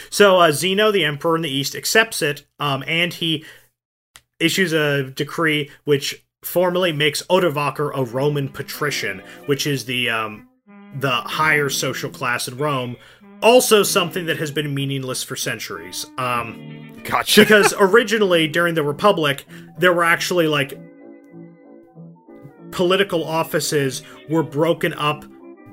So 0.09 0.39
uh, 0.39 0.53
Zeno, 0.53 0.91
the 0.91 1.05
emperor 1.05 1.37
in 1.37 1.43
the 1.43 1.51
east, 1.51 1.75
accepts 1.75 2.23
it, 2.23 2.47
um, 2.59 2.85
and 2.87 3.13
he 3.13 3.45
issues 4.39 4.73
a 4.73 5.11
decree 5.11 5.71
which 5.85 6.25
formally 6.43 6.93
makes 6.93 7.23
Odovaker 7.25 7.91
a 7.95 8.05
Roman 8.05 8.49
patrician, 8.49 9.23
which 9.47 9.67
is 9.67 9.85
the 9.85 10.09
um, 10.09 10.49
the 10.99 11.11
higher 11.11 11.69
social 11.69 12.11
class 12.11 12.49
in 12.49 12.57
Rome. 12.57 12.97
Also, 13.43 13.83
something 13.83 14.27
that 14.27 14.39
has 14.39 14.51
been 14.51 14.75
meaningless 14.75 15.23
for 15.23 15.35
centuries. 15.35 16.07
Um, 16.19 16.90
Gotcha. 17.05 17.43
because 17.43 17.75
originally 17.79 18.47
during 18.49 18.75
the 18.75 18.83
republic 18.83 19.45
there 19.79 19.93
were 19.93 20.05
actually 20.05 20.47
like 20.47 20.79
political 22.71 23.25
offices 23.25 24.03
were 24.29 24.43
broken 24.43 24.93
up 24.95 25.25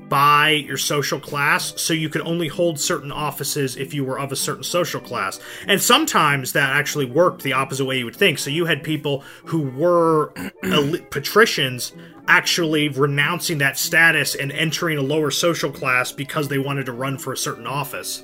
by 0.09 0.49
your 0.49 0.77
social 0.77 1.19
class 1.19 1.73
so 1.79 1.93
you 1.93 2.09
could 2.09 2.21
only 2.21 2.47
hold 2.47 2.79
certain 2.79 3.11
offices 3.11 3.75
if 3.75 3.93
you 3.93 4.03
were 4.05 4.19
of 4.19 4.31
a 4.31 4.35
certain 4.35 4.63
social 4.63 5.01
class. 5.01 5.39
And 5.67 5.81
sometimes 5.81 6.53
that 6.53 6.69
actually 6.69 7.05
worked 7.05 7.43
the 7.43 7.53
opposite 7.53 7.85
way 7.85 7.99
you 7.99 8.05
would 8.05 8.15
think. 8.15 8.39
So 8.39 8.49
you 8.49 8.65
had 8.65 8.83
people 8.83 9.23
who 9.45 9.69
were 9.69 10.33
patricians 11.09 11.93
actually 12.27 12.89
renouncing 12.89 13.57
that 13.59 13.77
status 13.77 14.35
and 14.35 14.51
entering 14.51 14.97
a 14.97 15.01
lower 15.01 15.31
social 15.31 15.71
class 15.71 16.11
because 16.11 16.47
they 16.47 16.57
wanted 16.57 16.85
to 16.85 16.91
run 16.91 17.17
for 17.17 17.33
a 17.33 17.37
certain 17.37 17.67
office 17.67 18.23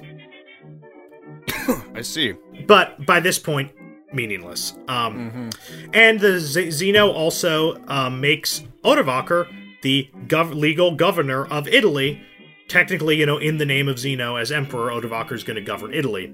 see. 2.04 2.34
but 2.68 3.06
by 3.06 3.20
this 3.20 3.40
point, 3.40 3.72
meaningless. 4.14 4.78
Um, 4.88 5.50
And 5.94 6.20
the 6.20 6.40
Z- 6.40 6.72
Zeno 6.72 7.12
also 7.12 7.82
um, 7.88 8.22
makes 8.22 8.64
Odovaker 8.84 9.48
the 9.82 10.10
gov- 10.28 10.54
legal 10.54 10.96
governor 10.96 11.46
of 11.48 11.68
Italy. 11.68 12.22
Technically, 12.68 13.18
you 13.18 13.26
know, 13.26 13.38
in 13.38 13.58
the 13.58 13.66
name 13.66 13.88
of 13.90 14.00
Zeno 14.00 14.36
as 14.36 14.52
emperor, 14.52 14.90
Odovaker 14.92 15.34
is 15.34 15.44
going 15.44 15.56
to 15.56 15.62
govern 15.62 15.94
Italy. 15.94 16.34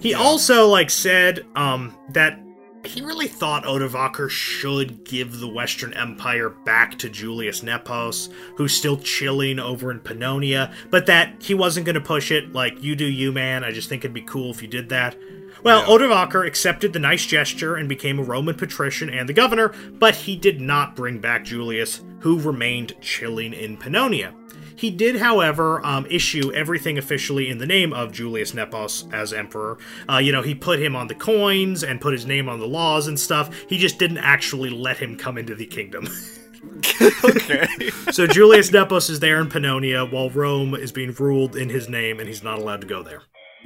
He 0.00 0.14
also 0.14 0.66
like 0.68 0.90
said 0.90 1.44
um, 1.56 1.96
that 2.10 2.38
he 2.86 3.00
really 3.00 3.28
thought 3.28 3.64
Odovaker 3.64 4.28
should 4.28 5.04
give 5.04 5.40
the 5.40 5.48
Western 5.48 5.92
Empire 5.94 6.50
back 6.50 6.98
to 6.98 7.08
Julius 7.08 7.62
Nepos, 7.62 8.30
who's 8.56 8.76
still 8.76 8.96
chilling 8.96 9.58
over 9.58 9.90
in 9.90 10.00
Pannonia, 10.00 10.72
but 10.90 11.06
that 11.06 11.42
he 11.42 11.54
wasn't 11.54 11.86
going 11.86 11.94
to 11.94 12.00
push 12.00 12.30
it. 12.30 12.52
Like, 12.52 12.82
you 12.82 12.96
do 12.96 13.04
you, 13.04 13.32
man. 13.32 13.64
I 13.64 13.72
just 13.72 13.88
think 13.88 14.04
it'd 14.04 14.14
be 14.14 14.22
cool 14.22 14.50
if 14.50 14.62
you 14.62 14.68
did 14.68 14.88
that. 14.90 15.16
Well, 15.62 15.84
Odovaker 15.84 16.46
accepted 16.46 16.92
the 16.92 16.98
nice 16.98 17.26
gesture 17.26 17.74
and 17.76 17.88
became 17.88 18.18
a 18.18 18.22
Roman 18.22 18.54
patrician 18.54 19.10
and 19.10 19.28
the 19.28 19.32
governor, 19.32 19.72
but 19.92 20.14
he 20.14 20.36
did 20.36 20.60
not 20.60 20.94
bring 20.94 21.18
back 21.18 21.44
Julius, 21.44 22.02
who 22.20 22.38
remained 22.38 22.94
chilling 23.00 23.52
in 23.52 23.76
Pannonia. 23.76 24.32
He 24.76 24.90
did, 24.90 25.16
however, 25.16 25.84
um, 25.84 26.06
issue 26.10 26.52
everything 26.52 26.98
officially 26.98 27.48
in 27.48 27.58
the 27.58 27.66
name 27.66 27.92
of 27.92 28.12
Julius 28.12 28.52
Nepos 28.52 29.10
as 29.12 29.32
emperor. 29.32 29.78
Uh, 30.08 30.18
you 30.18 30.32
know, 30.32 30.42
he 30.42 30.54
put 30.54 30.78
him 30.80 30.94
on 30.94 31.06
the 31.08 31.14
coins 31.14 31.82
and 31.82 32.00
put 32.00 32.12
his 32.12 32.26
name 32.26 32.48
on 32.48 32.60
the 32.60 32.66
laws 32.68 33.06
and 33.06 33.18
stuff. 33.18 33.54
He 33.68 33.78
just 33.78 33.98
didn't 33.98 34.18
actually 34.18 34.70
let 34.70 34.98
him 34.98 35.16
come 35.16 35.38
into 35.38 35.54
the 35.54 35.66
kingdom. 35.66 36.08
Okay. 37.24 37.66
so 38.10 38.26
Julius 38.26 38.70
Nepos 38.70 39.08
is 39.08 39.20
there 39.20 39.40
in 39.40 39.48
Pannonia 39.48 40.10
while 40.10 40.30
Rome 40.30 40.74
is 40.74 40.90
being 40.90 41.12
ruled 41.12 41.54
in 41.54 41.68
his 41.68 41.88
name 41.88 42.18
and 42.18 42.26
he's 42.28 42.42
not 42.42 42.58
allowed 42.58 42.80
to 42.80 42.86
go 42.86 43.02
there. 43.04 43.22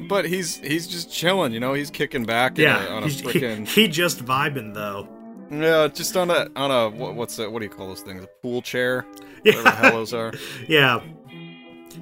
but 0.09 0.27
he's 0.27 0.59
he's 0.59 0.87
just 0.87 1.11
chilling, 1.11 1.53
you 1.53 1.61
know. 1.61 1.73
He's 1.73 1.91
kicking 1.91 2.25
back. 2.25 2.59
Yeah, 2.59 2.87
a, 2.87 2.91
on 2.91 3.03
a 3.05 3.07
he's, 3.09 3.21
he, 3.21 3.65
he 3.65 3.89
just 3.89 4.23
vibing 4.25 4.75
though. 4.75 5.09
yeah, 5.51 5.89
just 5.89 6.17
on 6.17 6.31
a 6.31 6.49
on 6.57 6.71
a 6.71 6.91
what, 6.91 7.15
what's 7.15 7.37
that? 7.37 7.51
What 7.51 7.61
do 7.61 7.65
you 7.67 7.71
call 7.71 7.87
those 7.89 8.03
things? 8.03 8.23
A 8.25 8.29
pool 8.43 8.61
chair. 8.61 9.07
Whatever 9.45 9.71
hell 9.71 9.93
those 9.93 10.15
are. 10.15 10.33
Yeah. 10.69 11.01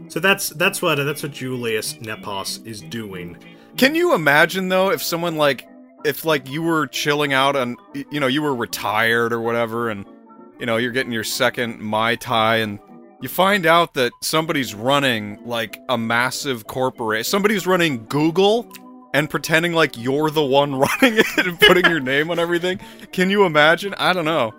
So 0.09 0.21
that's 0.21 0.51
that's 0.51 0.81
what 0.81 0.97
that's 0.97 1.23
what 1.23 1.33
Julius 1.33 1.95
Nepos 1.95 2.65
is 2.67 2.81
doing. 2.81 3.37
Can 3.77 3.95
you 3.95 4.15
imagine 4.15 4.69
though 4.69 4.91
if 4.91 5.03
someone 5.03 5.37
like 5.37 5.69
if 6.05 6.25
like 6.25 6.49
you 6.49 6.63
were 6.63 6.87
chilling 6.87 7.33
out 7.33 7.57
and 7.57 7.77
you 8.11 8.21
know 8.21 8.27
you 8.27 8.43
were 8.43 8.55
retired 8.55 9.33
or 9.33 9.41
whatever 9.41 9.89
and 9.89 10.05
you 10.59 10.67
know 10.67 10.77
you're 10.77 10.93
getting 10.93 11.13
your 11.13 11.25
second 11.25 11.81
mai 11.81 12.17
tai 12.17 12.57
and 12.57 12.79
you 13.21 13.29
find 13.29 13.67
out 13.67 13.95
that 13.95 14.13
somebody's 14.23 14.75
running 14.75 15.39
like 15.45 15.79
a 15.89 15.99
massive 15.99 16.67
corporation 16.67 17.25
somebody's 17.25 17.67
running 17.67 18.05
google 18.07 18.71
and 19.13 19.29
pretending 19.29 19.73
like 19.73 19.97
you're 19.97 20.31
the 20.31 20.45
one 20.45 20.75
running 20.79 21.19
it 21.19 21.47
and 21.47 21.59
putting 21.61 21.85
your 21.87 22.01
name 22.01 22.31
on 22.31 22.39
everything 22.39 22.79
can 23.13 23.31
you 23.31 23.45
imagine 23.45 23.93
i 23.95 24.13
don't 24.13 24.25
know 24.25 24.53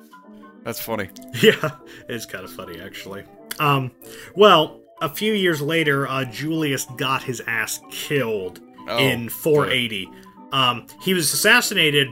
that's 0.64 0.80
funny 0.80 1.10
Yeah, 1.42 1.72
it's 2.08 2.26
kind 2.26 2.44
of 2.44 2.52
funny 2.52 2.80
actually. 2.82 3.24
Um, 3.60 3.92
well, 4.36 4.80
a 5.02 5.10
few 5.10 5.34
years 5.34 5.62
later, 5.62 6.08
uh, 6.08 6.26
Julius 6.26 6.86
got 6.98 7.24
his 7.24 7.42
ass 7.48 7.80
killed 7.92 8.60
Oh, 8.88 8.98
in 8.98 9.30
480. 9.30 10.10
Um, 10.52 10.88
he 11.02 11.14
was 11.14 11.32
assassinated 11.34 12.08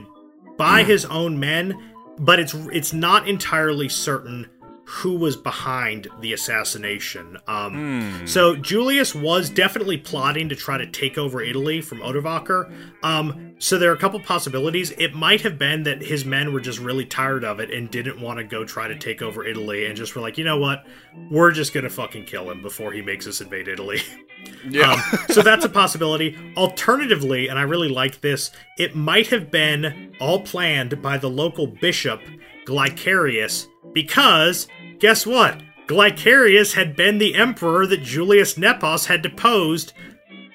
by 0.56 0.84
his 0.84 1.04
own 1.06 1.40
men, 1.40 1.74
but 2.18 2.38
it's 2.38 2.54
it's 2.72 2.92
not 2.92 3.28
entirely 3.28 3.88
certain 3.88 4.46
who 4.90 5.14
was 5.16 5.36
behind 5.36 6.08
the 6.20 6.32
assassination. 6.32 7.36
Um, 7.46 8.26
So 8.26 8.56
Julius 8.56 9.14
was 9.14 9.50
definitely 9.50 9.98
plotting 9.98 10.48
to 10.48 10.56
try 10.56 10.78
to 10.78 10.86
take 10.86 11.18
over 11.18 11.42
Italy 11.42 11.82
from 11.82 11.98
Odovaker. 11.98 12.72
Um, 13.02 13.52
so 13.58 13.76
there 13.76 13.90
are 13.90 13.94
a 13.94 13.98
couple 13.98 14.18
possibilities. 14.20 14.92
It 14.92 15.14
might 15.14 15.42
have 15.42 15.58
been 15.58 15.82
that 15.82 16.00
his 16.00 16.24
men 16.24 16.54
were 16.54 16.60
just 16.60 16.78
really 16.78 17.04
tired 17.04 17.44
of 17.44 17.60
it 17.60 17.70
and 17.70 17.90
didn't 17.90 18.18
want 18.18 18.38
to 18.38 18.44
go 18.44 18.64
try 18.64 18.88
to 18.88 18.96
take 18.98 19.20
over 19.20 19.44
Italy, 19.44 19.84
and 19.84 19.94
just 19.96 20.14
were 20.14 20.22
like, 20.22 20.38
you 20.38 20.44
know 20.44 20.58
what, 20.58 20.86
we're 21.30 21.50
just 21.52 21.74
gonna 21.74 21.90
fucking 21.90 22.24
kill 22.24 22.50
him 22.50 22.62
before 22.62 22.92
he 22.92 23.02
makes 23.02 23.26
us 23.26 23.40
invade 23.42 23.68
Italy. 23.68 24.00
yeah 24.70 24.92
Um, 24.92 25.00
so 25.28 25.42
that's 25.42 25.64
a 25.66 25.68
possibility. 25.68 26.34
Alternatively, 26.56 27.48
and 27.48 27.58
I 27.58 27.62
really 27.62 27.88
like 27.88 28.20
this, 28.22 28.52
it 28.78 28.94
might 28.96 29.26
have 29.26 29.50
been 29.50 30.14
all 30.20 30.40
planned 30.40 31.02
by 31.02 31.18
the 31.18 31.28
local 31.28 31.66
bishop, 31.66 32.20
Glycarius, 32.64 33.66
because 33.92 34.68
guess 34.98 35.26
what? 35.26 35.60
Glycarius 35.86 36.74
had 36.74 36.96
been 36.96 37.18
the 37.18 37.34
emperor 37.34 37.86
that 37.86 38.02
Julius 38.02 38.58
Nepos 38.58 39.06
had 39.06 39.22
deposed 39.22 39.92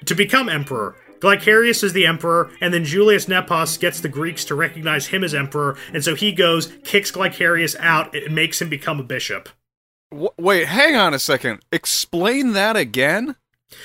to 0.04 0.14
become 0.14 0.48
emperor. 0.48 0.96
Glycarius 1.18 1.82
is 1.82 1.92
the 1.92 2.06
emperor, 2.06 2.50
and 2.60 2.72
then 2.72 2.84
Julius 2.84 3.26
Nepos 3.26 3.78
gets 3.78 4.00
the 4.00 4.08
Greeks 4.08 4.44
to 4.44 4.54
recognize 4.54 5.06
him 5.06 5.24
as 5.24 5.34
emperor, 5.34 5.76
and 5.92 6.04
so 6.04 6.14
he 6.14 6.32
goes, 6.32 6.72
kicks 6.84 7.10
Glycarius 7.10 7.74
out, 7.80 8.14
and 8.14 8.34
makes 8.34 8.60
him 8.60 8.68
become 8.68 9.00
a 9.00 9.04
bishop. 9.04 9.48
W- 10.10 10.30
wait 10.38 10.66
hang 10.66 10.94
on 10.94 11.12
a 11.12 11.18
second 11.18 11.60
explain 11.72 12.52
that 12.52 12.76
again 12.76 13.34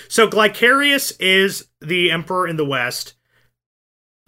So 0.08 0.28
Glycarius 0.28 1.16
is 1.20 1.68
the 1.82 2.12
emperor 2.12 2.48
in 2.48 2.58
the 2.58 2.66
West. 2.66 3.16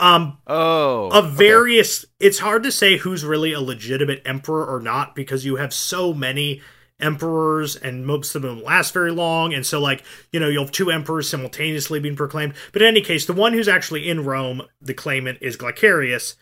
Um, 0.02 0.40
oh 0.48 1.10
of 1.10 1.26
okay. 1.26 1.36
various 1.36 2.06
it's 2.20 2.40
hard 2.40 2.64
to 2.64 2.72
say 2.72 2.98
who's 2.98 3.24
really 3.24 3.54
a 3.54 3.62
legitimate 3.62 4.24
emperor 4.26 4.66
or 4.66 4.80
not 4.80 5.14
because 5.14 5.46
you 5.46 5.58
have 5.58 5.72
so 5.76 6.12
many 6.12 6.60
emperors 7.00 7.76
and 7.76 8.08
most 8.08 8.34
of 8.34 8.42
them 8.42 8.56
don't 8.56 8.66
last 8.66 8.96
very 8.96 9.12
long. 9.12 9.54
And 9.54 9.64
so 9.64 9.80
like 9.80 10.04
you 10.32 10.40
know 10.40 10.48
you'll 10.48 10.64
have 10.64 10.72
two 10.72 10.90
emperors 10.90 11.30
simultaneously 11.30 12.00
being 12.00 12.16
proclaimed. 12.16 12.56
But 12.74 12.82
in 12.82 12.88
any 12.88 13.02
case 13.02 13.28
the 13.28 13.34
one 13.34 13.54
who's 13.54 13.68
actually 13.68 14.10
in 14.10 14.26
rome 14.26 14.64
the 14.82 14.96
claimant 14.96 15.38
is 15.40 15.56
glycarius. 15.56 16.34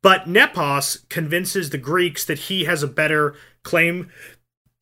But 0.00 0.28
nepos 0.28 0.98
convinces 1.08 1.70
the 1.70 1.78
greeks 1.78 2.24
that 2.24 2.38
he 2.38 2.66
has 2.66 2.84
a 2.84 2.88
better 2.88 3.34
claim 3.64 4.10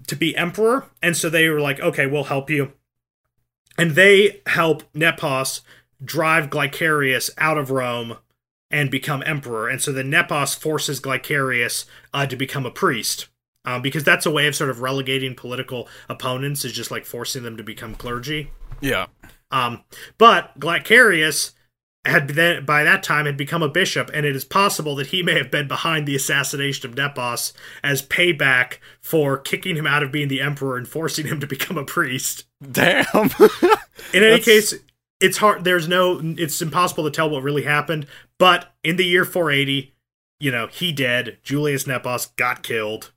to 0.08 0.14
be 0.14 0.36
emperor. 0.36 0.90
And 1.02 1.16
so 1.16 1.30
they 1.30 1.48
were 1.48 1.60
like 1.60 1.80
okay 1.80 2.06
we'll 2.06 2.24
help 2.24 2.50
you. 2.50 2.74
And 3.78 3.92
they 3.92 4.42
help 4.44 4.82
nepos 4.92 5.62
drive 6.04 6.50
glycarius 6.50 7.30
out 7.38 7.56
of 7.56 7.70
rome 7.70 8.18
and 8.70 8.90
become 8.90 9.22
emperor. 9.26 9.68
And 9.68 9.80
so 9.80 9.92
the 9.92 10.02
Nepos 10.02 10.54
forces 10.56 11.00
Glycarius 11.00 11.84
uh, 12.12 12.26
to 12.26 12.36
become 12.36 12.66
a 12.66 12.70
priest. 12.70 13.28
Um, 13.64 13.82
because 13.82 14.04
that's 14.04 14.26
a 14.26 14.30
way 14.30 14.46
of 14.46 14.54
sort 14.54 14.70
of 14.70 14.80
relegating 14.80 15.34
political 15.34 15.88
opponents, 16.08 16.64
is 16.64 16.72
just 16.72 16.92
like 16.92 17.04
forcing 17.04 17.42
them 17.42 17.56
to 17.56 17.64
become 17.64 17.96
clergy. 17.96 18.52
yeah 18.80 19.06
Um, 19.50 19.82
but 20.18 20.56
Glycarius 20.60 21.52
had 22.04 22.28
then, 22.28 22.64
by 22.64 22.84
that 22.84 23.02
time 23.02 23.26
had 23.26 23.36
become 23.36 23.64
a 23.64 23.68
bishop, 23.68 24.08
and 24.14 24.24
it 24.24 24.36
is 24.36 24.44
possible 24.44 24.94
that 24.94 25.08
he 25.08 25.20
may 25.24 25.36
have 25.36 25.50
been 25.50 25.66
behind 25.66 26.06
the 26.06 26.14
assassination 26.14 26.88
of 26.88 26.96
Nepos 26.96 27.52
as 27.82 28.02
payback 28.02 28.74
for 29.00 29.36
kicking 29.36 29.74
him 29.76 29.88
out 29.88 30.04
of 30.04 30.12
being 30.12 30.28
the 30.28 30.40
emperor 30.40 30.76
and 30.76 30.86
forcing 30.86 31.26
him 31.26 31.40
to 31.40 31.46
become 31.48 31.76
a 31.76 31.84
priest. 31.84 32.44
damn 32.70 33.06
In 34.14 34.22
any 34.22 34.38
That's- 34.38 34.44
case, 34.44 34.74
it's 35.18 35.38
hard. 35.38 35.64
There's 35.64 35.88
no. 35.88 36.20
It's 36.22 36.60
impossible 36.60 37.02
to 37.04 37.10
tell 37.10 37.30
what 37.30 37.42
really 37.42 37.62
happened. 37.64 38.06
But 38.38 38.74
in 38.84 38.96
the 38.96 39.04
year 39.04 39.24
480, 39.24 39.94
you 40.38 40.50
know, 40.50 40.66
he 40.66 40.92
dead. 40.92 41.38
Julius 41.42 41.86
Nepos 41.86 42.34
got 42.36 42.62
killed. 42.62 43.12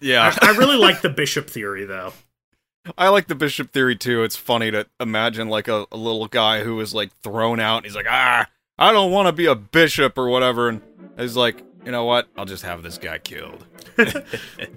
yeah 0.00 0.34
I, 0.40 0.48
I 0.48 0.56
really 0.56 0.76
like 0.76 1.02
the 1.02 1.08
bishop 1.10 1.48
theory, 1.48 1.84
though. 1.84 2.12
I 2.98 3.08
like 3.08 3.28
the 3.28 3.34
bishop 3.34 3.72
theory 3.72 3.96
too. 3.96 4.22
It's 4.24 4.36
funny 4.36 4.70
to 4.70 4.86
imagine 5.00 5.48
like 5.48 5.68
a, 5.68 5.86
a 5.90 5.96
little 5.96 6.26
guy 6.26 6.62
who 6.62 6.76
was 6.76 6.94
like 6.94 7.10
thrown 7.22 7.58
out 7.60 7.78
and 7.78 7.86
he's 7.86 7.96
like, 7.96 8.06
ah, 8.08 8.46
I 8.78 8.92
don't 8.92 9.10
want 9.10 9.26
to 9.28 9.32
be 9.32 9.46
a 9.46 9.54
bishop 9.54 10.18
or 10.18 10.28
whatever. 10.28 10.68
And 10.68 10.82
he's 11.16 11.36
like, 11.36 11.62
you 11.84 11.92
know 11.92 12.04
what? 12.04 12.28
I'll 12.36 12.44
just 12.44 12.62
have 12.64 12.82
this 12.82 12.98
guy 12.98 13.18
killed. 13.18 13.66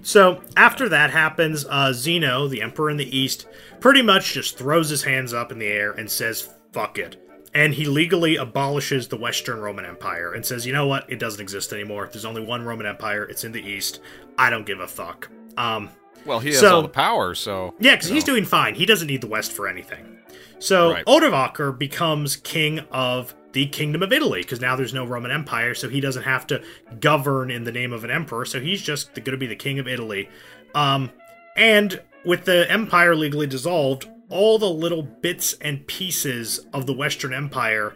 So 0.02 0.42
after 0.56 0.88
that 0.88 1.10
happens, 1.10 1.66
uh, 1.68 1.92
Zeno, 1.92 2.48
the 2.48 2.62
emperor 2.62 2.88
in 2.88 2.96
the 2.96 3.16
east, 3.16 3.46
pretty 3.80 4.00
much 4.00 4.32
just 4.32 4.56
throws 4.56 4.88
his 4.88 5.02
hands 5.02 5.34
up 5.34 5.52
in 5.52 5.58
the 5.58 5.66
air 5.66 5.90
and 5.92 6.10
says, 6.10 6.48
fuck 6.72 6.98
it. 6.98 7.27
And 7.54 7.72
he 7.72 7.86
legally 7.86 8.36
abolishes 8.36 9.08
the 9.08 9.16
Western 9.16 9.60
Roman 9.60 9.84
Empire 9.86 10.34
and 10.34 10.44
says, 10.44 10.66
you 10.66 10.72
know 10.72 10.86
what? 10.86 11.10
It 11.10 11.18
doesn't 11.18 11.40
exist 11.40 11.72
anymore. 11.72 12.08
There's 12.12 12.24
only 12.26 12.44
one 12.44 12.62
Roman 12.64 12.86
Empire. 12.86 13.24
It's 13.24 13.44
in 13.44 13.52
the 13.52 13.62
east. 13.62 14.00
I 14.36 14.50
don't 14.50 14.66
give 14.66 14.80
a 14.80 14.86
fuck. 14.86 15.28
Um, 15.56 15.88
Well, 16.26 16.40
he 16.40 16.48
has 16.50 16.60
So- 16.60 16.76
all 16.76 16.82
the 16.82 16.88
power, 16.88 17.34
so 17.34 17.74
yeah, 17.78 17.94
because 17.94 18.08
he's 18.10 18.24
doing 18.24 18.44
fine. 18.44 18.74
He 18.74 18.84
doesn't 18.86 19.06
need 19.06 19.20
the 19.22 19.26
West 19.28 19.52
for 19.52 19.66
anything. 19.68 20.18
So 20.58 20.92
Right. 20.92 21.04
Odovacar 21.06 21.76
becomes 21.78 22.36
king 22.36 22.80
of 22.90 23.34
the 23.52 23.66
Kingdom 23.66 24.02
of 24.02 24.12
Italy 24.12 24.42
because 24.42 24.60
now 24.60 24.76
there's 24.76 24.92
no 24.92 25.04
Roman 25.06 25.30
Empire, 25.30 25.74
so 25.74 25.88
he 25.88 26.00
doesn't 26.00 26.24
have 26.24 26.46
to 26.48 26.60
govern 27.00 27.50
in 27.50 27.64
the 27.64 27.72
name 27.72 27.92
of 27.94 28.04
an 28.04 28.10
emperor. 28.10 28.44
So 28.44 28.60
he's 28.60 28.82
just 28.82 29.14
going 29.14 29.24
to 29.24 29.36
be 29.38 29.46
the 29.46 29.56
king 29.56 29.78
of 29.78 29.88
Italy. 29.88 30.28
Um, 30.74 31.10
and 31.56 32.00
with 32.24 32.44
the 32.44 32.70
empire 32.70 33.16
legally 33.16 33.46
dissolved, 33.46 34.06
all 34.30 34.58
the 34.58 34.70
little 34.70 35.02
bits 35.02 35.54
and 35.60 35.86
pieces 35.86 36.60
of 36.72 36.86
the 36.86 36.92
Western 36.92 37.32
Empire 37.32 37.94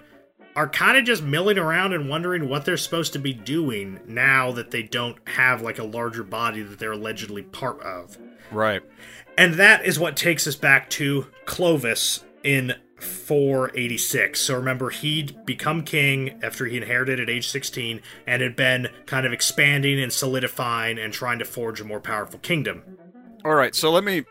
are 0.55 0.69
kind 0.69 0.99
of 0.99 1.05
just 1.05 1.23
milling 1.23 1.59
around 1.59 1.93
and 1.93 2.09
wondering 2.09 2.49
what 2.49 2.65
they're 2.65 2.77
supposed 2.77 3.13
to 3.15 3.19
be 3.19 3.33
doing 3.33 4.01
now 4.07 4.53
that 4.53 4.71
they 4.71 4.83
don't 4.83 5.17
have 5.29 5.63
like 5.63 5.79
a 5.79 5.85
larger 5.85 6.23
body 6.23 6.63
that 6.63 6.79
they're 6.79 6.93
allegedly 6.93 7.43
part 7.43 7.81
of. 7.83 8.19
right. 8.51 8.83
And 9.39 9.55
that 9.55 9.87
is 9.87 9.99
what 9.99 10.15
takes 10.15 10.47
us 10.47 10.57
back 10.57 10.91
to 10.91 11.27
Clovis 11.47 12.23
in 12.45 12.75
486. 12.99 14.39
So 14.39 14.55
remember, 14.55 14.91
he'd 14.91 15.47
become 15.47 15.85
king 15.85 16.39
after 16.43 16.67
he 16.67 16.77
inherited 16.77 17.19
at 17.19 17.31
age 17.31 17.49
16 17.49 18.03
and 18.27 18.43
had 18.43 18.55
been 18.55 18.89
kind 19.07 19.25
of 19.25 19.33
expanding 19.33 20.01
and 20.01 20.13
solidifying 20.13 20.99
and 20.99 21.15
trying 21.15 21.39
to 21.39 21.47
forge 21.47 21.81
a 21.81 21.85
more 21.85 22.01
powerful 22.01 22.39
kingdom. 22.41 22.83
All 23.45 23.55
right, 23.55 23.75
so 23.75 23.91
let 23.91 24.05
me 24.05 24.25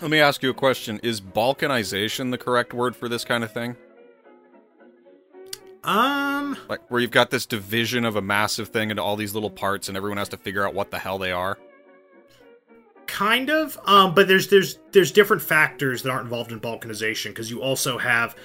let 0.00 0.10
me 0.10 0.18
ask 0.20 0.42
you 0.42 0.50
a 0.50 0.54
question. 0.54 1.00
Is 1.02 1.20
balkanization 1.20 2.30
the 2.30 2.38
correct 2.38 2.72
word 2.72 2.94
for 2.94 3.08
this 3.08 3.24
kind 3.24 3.42
of 3.44 3.52
thing? 3.52 3.76
Um, 5.84 6.56
Like 6.68 6.80
where 6.90 7.00
you've 7.00 7.10
got 7.10 7.30
this 7.30 7.46
division 7.46 8.04
of 8.04 8.16
a 8.16 8.22
massive 8.22 8.68
thing 8.68 8.90
into 8.90 9.02
all 9.02 9.16
these 9.16 9.34
little 9.34 9.50
parts 9.50 9.88
and 9.88 9.96
everyone 9.96 10.18
has 10.18 10.28
to 10.30 10.36
figure 10.36 10.66
out 10.66 10.74
what 10.74 10.90
the 10.90 10.98
hell 10.98 11.18
they 11.18 11.32
are? 11.32 11.58
kind 13.06 13.48
of. 13.50 13.78
Um, 13.86 14.14
but 14.14 14.28
there's 14.28 14.48
there's 14.48 14.78
there's 14.92 15.10
different 15.10 15.42
factors 15.42 16.02
that 16.02 16.10
aren't 16.10 16.24
involved 16.24 16.52
in 16.52 16.60
balkanization 16.60 17.28
because 17.28 17.50
you 17.50 17.60
also 17.62 17.98
have 17.98 18.36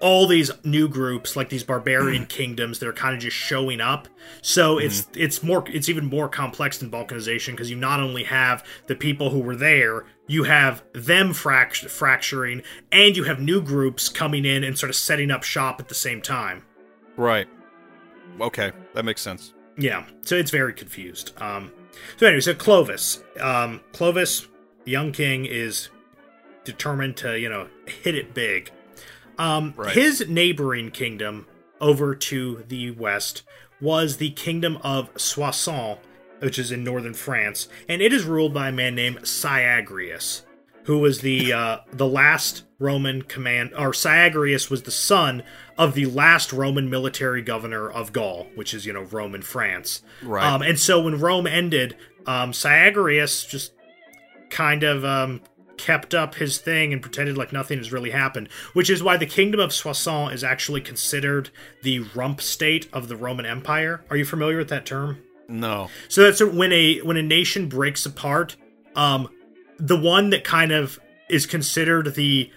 all 0.00 0.26
these 0.28 0.50
new 0.64 0.88
groups 0.88 1.34
like 1.34 1.48
these 1.48 1.64
barbarian 1.64 2.24
kingdoms 2.38 2.78
that 2.78 2.88
are 2.88 2.92
kind 2.92 3.14
of 3.14 3.20
just 3.20 3.36
showing 3.36 3.80
up 3.80 4.06
so 4.42 4.78
it's 4.78 5.08
it's 5.16 5.42
more 5.42 5.64
it's 5.68 5.88
even 5.88 6.06
more 6.06 6.28
complex 6.28 6.78
than 6.78 6.88
balkanization 6.90 7.50
because 7.52 7.68
you 7.70 7.76
not 7.76 7.98
only 7.98 8.22
have 8.22 8.64
the 8.86 8.94
people 8.94 9.30
who 9.30 9.40
were 9.40 9.56
there 9.56 10.04
you 10.28 10.44
have 10.44 10.82
them 10.92 11.30
fract- 11.30 11.90
fracturing 11.90 12.62
and 12.92 13.16
you 13.16 13.24
have 13.24 13.40
new 13.40 13.60
groups 13.60 14.08
coming 14.08 14.44
in 14.44 14.62
and 14.62 14.78
sort 14.78 14.90
of 14.90 14.94
setting 14.96 15.30
up 15.32 15.42
shop 15.42 15.80
at 15.80 15.88
the 15.88 15.94
same 15.94 16.22
time 16.22 16.62
Right. 17.16 17.48
Okay, 18.40 18.70
that 18.94 19.04
makes 19.04 19.20
sense. 19.20 19.52
yeah 19.76 20.04
so 20.22 20.36
it's 20.36 20.52
very 20.52 20.72
confused 20.72 21.32
um 21.40 21.72
so 22.18 22.26
anyway 22.28 22.40
so 22.40 22.54
clovis 22.54 23.22
um 23.40 23.80
clovis 23.92 24.46
the 24.84 24.92
young 24.92 25.10
king 25.10 25.44
is 25.44 25.88
determined 26.64 27.16
to 27.16 27.38
you 27.38 27.48
know 27.48 27.66
hit 27.86 28.14
it 28.14 28.32
big 28.34 28.70
um 29.38 29.74
Right. 29.76 29.94
his 29.94 30.28
neighboring 30.28 30.90
kingdom 30.90 31.46
over 31.80 32.14
to 32.14 32.64
the 32.68 32.90
west 32.92 33.42
was 33.80 34.16
the 34.16 34.30
kingdom 34.30 34.78
of 34.82 35.10
soissons 35.16 35.98
which 36.40 36.58
is 36.58 36.70
in 36.72 36.84
northern 36.84 37.14
france 37.14 37.68
and 37.88 38.02
it 38.02 38.12
is 38.12 38.24
ruled 38.24 38.52
by 38.54 38.68
a 38.68 38.72
man 38.72 38.94
named 38.94 39.18
syagrius 39.18 40.42
who 40.84 40.98
was 40.98 41.20
the 41.20 41.52
uh, 41.60 41.78
the 41.92 42.06
last 42.06 42.64
Roman 42.80 43.22
command, 43.22 43.72
or 43.76 43.90
Syagrius 43.90 44.70
was 44.70 44.84
the 44.84 44.90
son 44.92 45.42
of 45.76 45.94
the 45.94 46.06
last 46.06 46.52
Roman 46.52 46.88
military 46.88 47.42
governor 47.42 47.90
of 47.90 48.12
Gaul, 48.12 48.46
which 48.54 48.72
is 48.72 48.86
you 48.86 48.92
know 48.92 49.02
Roman 49.02 49.42
France. 49.42 50.02
Right. 50.22 50.44
Um, 50.44 50.62
and 50.62 50.78
so 50.78 51.02
when 51.02 51.18
Rome 51.18 51.46
ended, 51.46 51.96
um, 52.26 52.52
Syagrius 52.52 53.48
just 53.48 53.72
kind 54.48 54.82
of 54.84 55.04
um, 55.04 55.40
kept 55.78 56.14
up 56.14 56.34
his 56.34 56.58
thing 56.58 56.92
and 56.92 57.00
pretended 57.00 57.38
like 57.38 57.52
nothing 57.52 57.78
has 57.78 57.92
really 57.92 58.10
happened, 58.10 58.48
which 58.72 58.90
is 58.90 59.02
why 59.02 59.16
the 59.16 59.26
kingdom 59.26 59.60
of 59.60 59.72
Soissons 59.72 60.32
is 60.32 60.44
actually 60.44 60.80
considered 60.80 61.50
the 61.82 62.00
rump 62.14 62.40
state 62.40 62.88
of 62.92 63.08
the 63.08 63.16
Roman 63.16 63.46
Empire. 63.46 64.04
Are 64.10 64.16
you 64.16 64.24
familiar 64.24 64.58
with 64.58 64.68
that 64.68 64.84
term? 64.84 65.22
No. 65.48 65.88
So 66.08 66.22
that's 66.22 66.42
when 66.42 66.72
a 66.72 66.98
when 66.98 67.16
a 67.16 67.22
nation 67.22 67.68
breaks 67.68 68.04
apart, 68.04 68.56
um, 68.94 69.28
the 69.78 69.98
one 69.98 70.30
that 70.30 70.44
kind 70.44 70.72
of 70.72 71.00
is 71.30 71.46
considered 71.46 72.14
the 72.14 72.50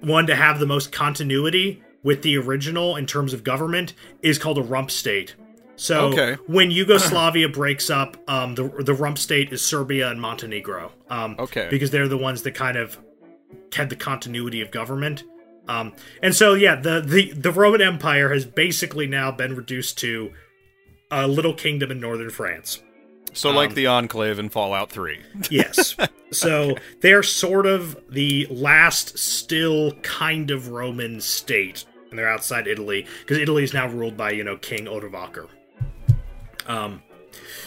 one 0.00 0.26
to 0.26 0.36
have 0.36 0.58
the 0.58 0.66
most 0.66 0.92
continuity 0.92 1.82
with 2.02 2.22
the 2.22 2.36
original 2.36 2.96
in 2.96 3.06
terms 3.06 3.32
of 3.32 3.44
government 3.44 3.94
is 4.22 4.38
called 4.38 4.58
a 4.58 4.62
rump 4.62 4.90
state. 4.90 5.34
So 5.80 6.06
Okay. 6.08 6.34
when 6.46 6.70
Yugoslavia 6.70 7.48
breaks 7.60 7.88
up, 7.88 8.16
um, 8.28 8.54
the 8.56 8.64
the 8.84 8.94
rump 8.94 9.16
state 9.16 9.52
is 9.52 9.62
Serbia 9.64 10.10
and 10.10 10.20
Montenegro. 10.20 10.92
Um, 11.08 11.36
Okay. 11.38 11.68
because 11.70 11.90
they're 11.90 12.08
the 12.08 12.18
ones 12.18 12.42
that 12.42 12.54
kind 12.54 12.76
of 12.76 12.98
had 13.72 13.88
the 13.88 13.96
continuity 13.96 14.60
of 14.60 14.70
government. 14.70 15.22
Um, 15.68 15.92
and 16.22 16.34
so 16.34 16.54
yeah, 16.54 16.74
the, 16.76 17.00
the 17.00 17.32
the 17.32 17.52
Roman 17.52 17.80
Empire 17.80 18.32
has 18.32 18.44
basically 18.44 19.06
now 19.06 19.30
been 19.30 19.54
reduced 19.54 19.98
to 19.98 20.32
a 21.10 21.28
little 21.28 21.54
kingdom 21.54 21.90
in 21.90 22.00
northern 22.00 22.30
France. 22.30 22.82
So 23.34 23.50
like 23.50 23.74
the 23.74 23.86
Enclave 23.86 24.38
in 24.38 24.48
Fallout 24.48 24.90
3. 24.90 25.18
Yes. 25.50 25.94
so 26.32 26.74
they're 27.02 27.22
sort 27.22 27.66
of 27.66 27.96
the 28.10 28.46
last 28.50 29.16
still 29.18 29.92
kind 30.02 30.50
of 30.50 30.68
Roman 30.70 31.20
state. 31.20 31.84
And 32.10 32.18
they're 32.18 32.28
outside 32.28 32.66
Italy, 32.66 33.06
because 33.20 33.36
Italy 33.38 33.62
is 33.62 33.74
now 33.74 33.86
ruled 33.86 34.16
by, 34.16 34.30
you 34.30 34.42
know, 34.42 34.56
King 34.56 34.86
Odovacar. 34.86 35.46
Um, 36.68 37.02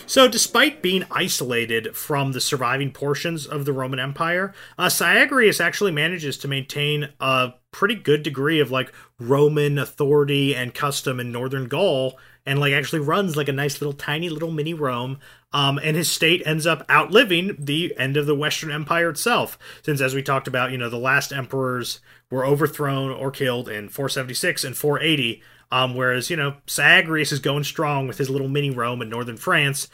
so, 0.05 0.27
despite 0.27 0.81
being 0.81 1.05
isolated 1.11 1.95
from 1.95 2.31
the 2.31 2.41
surviving 2.41 2.91
portions 2.91 3.45
of 3.45 3.65
the 3.65 3.73
Roman 3.73 3.99
Empire, 3.99 4.53
uh, 4.77 4.87
Syagrius 4.87 5.63
actually 5.63 5.91
manages 5.91 6.37
to 6.39 6.47
maintain 6.47 7.09
a 7.19 7.53
pretty 7.71 7.95
good 7.95 8.23
degree 8.23 8.59
of 8.59 8.71
like 8.71 8.91
Roman 9.19 9.77
authority 9.77 10.55
and 10.55 10.73
custom 10.73 11.19
in 11.19 11.31
northern 11.31 11.67
Gaul, 11.67 12.17
and 12.45 12.59
like 12.59 12.73
actually 12.73 12.99
runs 12.99 13.37
like 13.37 13.47
a 13.47 13.53
nice 13.53 13.79
little 13.79 13.93
tiny 13.93 14.29
little 14.29 14.51
mini 14.51 14.73
Rome. 14.73 15.19
Um, 15.53 15.79
and 15.79 15.97
his 15.97 16.09
state 16.09 16.41
ends 16.45 16.65
up 16.65 16.89
outliving 16.89 17.57
the 17.59 17.93
end 17.97 18.15
of 18.15 18.25
the 18.25 18.35
Western 18.35 18.71
Empire 18.71 19.09
itself, 19.09 19.59
since 19.83 19.99
as 19.99 20.15
we 20.15 20.23
talked 20.23 20.47
about, 20.47 20.71
you 20.71 20.77
know, 20.77 20.89
the 20.89 20.97
last 20.97 21.33
emperors 21.33 21.99
were 22.29 22.45
overthrown 22.45 23.11
or 23.11 23.31
killed 23.31 23.67
in 23.67 23.89
476 23.89 24.63
and 24.63 24.77
480. 24.77 25.43
Um, 25.71 25.95
whereas 25.95 26.29
you 26.29 26.35
know 26.37 26.55
Syagrius 26.67 27.31
is 27.31 27.39
going 27.39 27.63
strong 27.63 28.07
with 28.07 28.17
his 28.17 28.29
little 28.29 28.49
mini 28.49 28.69
Rome 28.69 29.01
in 29.01 29.09
northern 29.09 29.37
France 29.37 29.87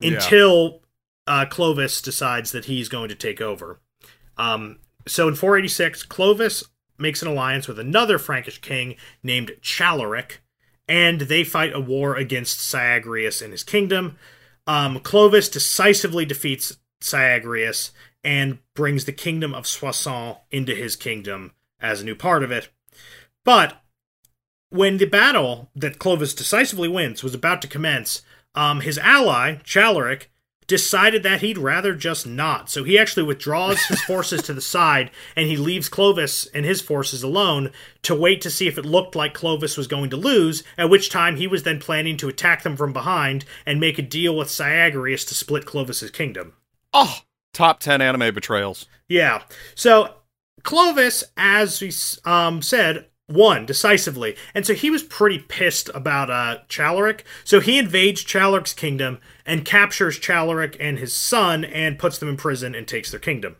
Yeah. 0.00 0.12
until 0.14 0.82
uh, 1.26 1.46
Clovis 1.46 2.02
decides 2.02 2.52
that 2.52 2.66
he's 2.66 2.88
going 2.88 3.08
to 3.08 3.14
take 3.14 3.40
over. 3.40 3.80
Um, 4.36 4.78
so 5.06 5.28
in 5.28 5.34
486, 5.34 6.02
Clovis 6.04 6.64
makes 6.98 7.22
an 7.22 7.28
alliance 7.28 7.66
with 7.68 7.78
another 7.78 8.18
Frankish 8.18 8.60
king 8.60 8.96
named 9.22 9.52
Chaleric, 9.62 10.42
and 10.88 11.22
they 11.22 11.44
fight 11.44 11.72
a 11.74 11.80
war 11.80 12.16
against 12.16 12.58
Syagrius 12.60 13.40
and 13.42 13.52
his 13.52 13.64
kingdom. 13.64 14.16
Um, 14.66 15.00
Clovis 15.00 15.48
decisively 15.48 16.24
defeats 16.24 16.76
Syagrius 17.00 17.90
and 18.24 18.58
brings 18.74 19.04
the 19.04 19.12
kingdom 19.12 19.54
of 19.54 19.66
Soissons 19.66 20.36
into 20.50 20.74
his 20.74 20.94
kingdom 20.96 21.52
as 21.80 22.00
a 22.00 22.04
new 22.04 22.14
part 22.14 22.44
of 22.44 22.52
it. 22.52 22.68
But 23.44 23.81
when 24.72 24.96
the 24.96 25.06
battle 25.06 25.70
that 25.76 25.98
Clovis 25.98 26.34
decisively 26.34 26.88
wins 26.88 27.22
was 27.22 27.34
about 27.34 27.60
to 27.62 27.68
commence, 27.68 28.22
um, 28.54 28.80
his 28.80 28.96
ally, 28.98 29.56
Chalaric, 29.64 30.28
decided 30.66 31.22
that 31.22 31.42
he'd 31.42 31.58
rather 31.58 31.94
just 31.94 32.26
not. 32.26 32.70
So 32.70 32.82
he 32.82 32.98
actually 32.98 33.24
withdraws 33.24 33.84
his 33.84 34.00
forces 34.06 34.42
to 34.44 34.54
the 34.54 34.62
side 34.62 35.10
and 35.36 35.46
he 35.46 35.56
leaves 35.58 35.90
Clovis 35.90 36.46
and 36.54 36.64
his 36.64 36.80
forces 36.80 37.22
alone 37.22 37.70
to 38.02 38.14
wait 38.14 38.40
to 38.42 38.50
see 38.50 38.66
if 38.66 38.78
it 38.78 38.86
looked 38.86 39.14
like 39.14 39.34
Clovis 39.34 39.76
was 39.76 39.86
going 39.86 40.08
to 40.08 40.16
lose, 40.16 40.62
at 40.78 40.88
which 40.88 41.10
time 41.10 41.36
he 41.36 41.46
was 41.46 41.64
then 41.64 41.78
planning 41.78 42.16
to 42.16 42.28
attack 42.28 42.62
them 42.62 42.76
from 42.76 42.94
behind 42.94 43.44
and 43.66 43.78
make 43.78 43.98
a 43.98 44.02
deal 44.02 44.34
with 44.34 44.48
Syagrius 44.48 45.28
to 45.28 45.34
split 45.34 45.66
Clovis's 45.66 46.10
kingdom. 46.10 46.54
Oh, 46.94 47.18
top 47.52 47.80
10 47.80 48.00
anime 48.00 48.32
betrayals. 48.32 48.86
Yeah. 49.06 49.42
So 49.74 50.14
Clovis, 50.62 51.24
as 51.36 51.80
we 51.82 51.92
um, 52.24 52.62
said, 52.62 53.06
won 53.32 53.66
decisively, 53.66 54.36
and 54.54 54.66
so 54.66 54.74
he 54.74 54.90
was 54.90 55.02
pretty 55.02 55.38
pissed 55.38 55.90
about 55.94 56.30
uh, 56.30 56.58
Chaleric. 56.68 57.24
So 57.44 57.60
he 57.60 57.78
invades 57.78 58.24
Chaleric's 58.24 58.74
kingdom 58.74 59.18
and 59.46 59.64
captures 59.64 60.18
Chaleric 60.18 60.76
and 60.78 60.98
his 60.98 61.12
son 61.14 61.64
and 61.64 61.98
puts 61.98 62.18
them 62.18 62.28
in 62.28 62.36
prison 62.36 62.74
and 62.74 62.86
takes 62.86 63.10
their 63.10 63.20
kingdom. 63.20 63.56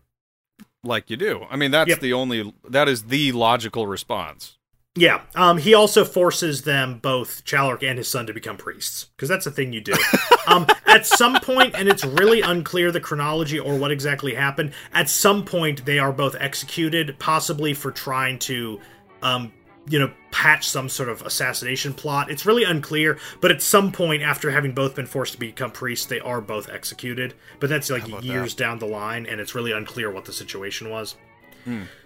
Like 0.84 1.10
you 1.10 1.16
do. 1.16 1.46
I 1.50 1.56
mean, 1.56 1.70
that's 1.70 1.88
Yep. 1.90 2.00
the 2.00 2.12
only 2.12 2.52
that 2.68 2.88
is 2.88 3.04
the 3.04 3.32
logical 3.32 3.86
response. 3.86 4.58
Yeah. 4.94 5.22
Um, 5.34 5.56
he 5.56 5.72
also 5.72 6.04
forces 6.04 6.62
them 6.62 6.98
both, 6.98 7.44
Chalric 7.44 7.82
and 7.82 7.96
his 7.96 8.08
son, 8.08 8.26
to 8.26 8.34
become 8.34 8.58
priests 8.58 9.06
because 9.16 9.28
that's 9.28 9.46
a 9.46 9.50
thing 9.50 9.72
you 9.72 9.80
do. 9.80 9.94
um, 10.46 10.66
at 10.86 11.06
some 11.06 11.40
point, 11.40 11.74
and 11.74 11.88
it's 11.88 12.04
really 12.04 12.42
unclear 12.42 12.92
the 12.92 13.00
chronology 13.00 13.58
or 13.58 13.78
what 13.78 13.90
exactly 13.90 14.34
happened. 14.34 14.72
At 14.92 15.08
some 15.08 15.44
point, 15.46 15.86
they 15.86 15.98
are 15.98 16.12
both 16.12 16.36
executed, 16.38 17.16
possibly 17.18 17.72
for 17.72 17.90
trying 17.90 18.38
to, 18.40 18.80
um, 19.22 19.50
you 19.88 19.98
know, 19.98 20.12
patch 20.30 20.68
some 20.68 20.88
sort 20.88 21.08
of 21.08 21.22
assassination 21.22 21.92
plot. 21.92 22.30
It's 22.30 22.46
really 22.46 22.64
unclear, 22.64 23.18
but 23.40 23.50
at 23.50 23.62
some 23.62 23.92
point, 23.92 24.22
after 24.22 24.50
having 24.50 24.72
both 24.72 24.94
been 24.94 25.06
forced 25.06 25.32
to 25.34 25.38
become 25.38 25.70
priests, 25.70 26.06
they 26.06 26.20
are 26.20 26.40
both 26.40 26.68
executed. 26.68 27.34
But 27.60 27.68
that's 27.68 27.90
like 27.90 28.06
years 28.22 28.54
that? 28.54 28.62
down 28.62 28.78
the 28.78 28.86
line, 28.86 29.26
and 29.26 29.40
it's 29.40 29.54
really 29.54 29.72
unclear 29.72 30.10
what 30.10 30.24
the 30.24 30.32
situation 30.32 30.90
was. 30.90 31.16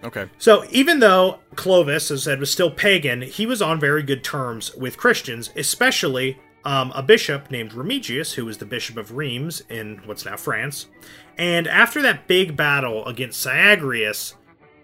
Okay. 0.03 0.29
So 0.37 0.65
even 0.69 0.99
though 0.99 1.39
Clovis, 1.55 2.11
as 2.11 2.27
I 2.27 2.31
said, 2.31 2.39
was 2.39 2.51
still 2.51 2.71
pagan, 2.71 3.21
he 3.21 3.45
was 3.45 3.61
on 3.61 3.79
very 3.79 4.03
good 4.03 4.23
terms 4.23 4.75
with 4.75 4.97
Christians, 4.97 5.49
especially 5.55 6.39
um, 6.63 6.91
a 6.93 7.01
bishop 7.01 7.49
named 7.49 7.71
Remigius, 7.71 8.33
who 8.33 8.45
was 8.45 8.57
the 8.57 8.65
bishop 8.65 8.97
of 8.97 9.13
Reims 9.13 9.63
in 9.69 10.01
what's 10.05 10.25
now 10.25 10.37
France. 10.37 10.87
And 11.37 11.67
after 11.67 12.01
that 12.01 12.27
big 12.27 12.55
battle 12.55 13.05
against 13.05 13.45
Syagrius, 13.45 14.33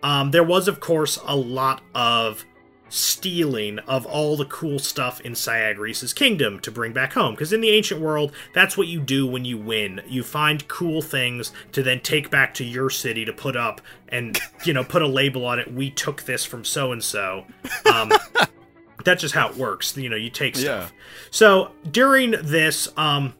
um, 0.02 0.32
there 0.32 0.44
was, 0.44 0.68
of 0.68 0.80
course, 0.80 1.20
a 1.26 1.36
lot 1.36 1.82
of 1.94 2.46
stealing 2.94 3.80
of 3.80 4.06
all 4.06 4.38
the 4.38 4.46
cool 4.46 4.78
stuff 4.78 5.20
in 5.22 5.34
Syagrius' 5.34 6.14
kingdom 6.14 6.60
to 6.60 6.70
bring 6.70 6.94
back 6.94 7.14
home. 7.14 7.34
Because 7.34 7.52
in 7.52 7.62
the 7.62 7.72
ancient 7.72 8.00
world, 8.00 8.32
that's 8.54 8.78
what 8.78 8.88
you 8.88 9.00
do 9.00 9.26
when 9.26 9.46
you 9.46 9.58
win. 9.58 10.02
You 10.08 10.22
find 10.22 10.68
cool 10.68 11.02
things 11.02 11.52
to 11.72 11.82
then 11.82 12.02
take 12.02 12.30
back 12.30 12.54
to 12.56 12.64
your 12.64 12.91
city 12.91 13.26
to 13.26 13.34
put 13.34 13.56
up 13.56 13.82
and, 14.10 14.39
you 14.64 14.74
know, 14.74 14.84
put 14.84 15.02
a 15.02 15.08
label 15.08 15.46
on 15.46 15.58
it. 15.58 15.74
We 15.74 15.89
took 15.89 16.22
this 16.24 16.46
from 16.46 16.64
so 16.64 16.91
and 16.91 17.04
so. 17.04 17.46
Um, 17.91 18.12
That's 19.04 19.22
just 19.22 19.34
how 19.34 19.50
it 19.50 19.58
works. 19.58 19.98
You 19.98 20.10
know, 20.10 20.16
you 20.16 20.30
take 20.30 20.56
stuff. 20.56 20.91
Yeah. 20.94 20.98
So 21.32 21.72
during 21.89 22.32
this 22.44 22.88
um, 22.96 23.34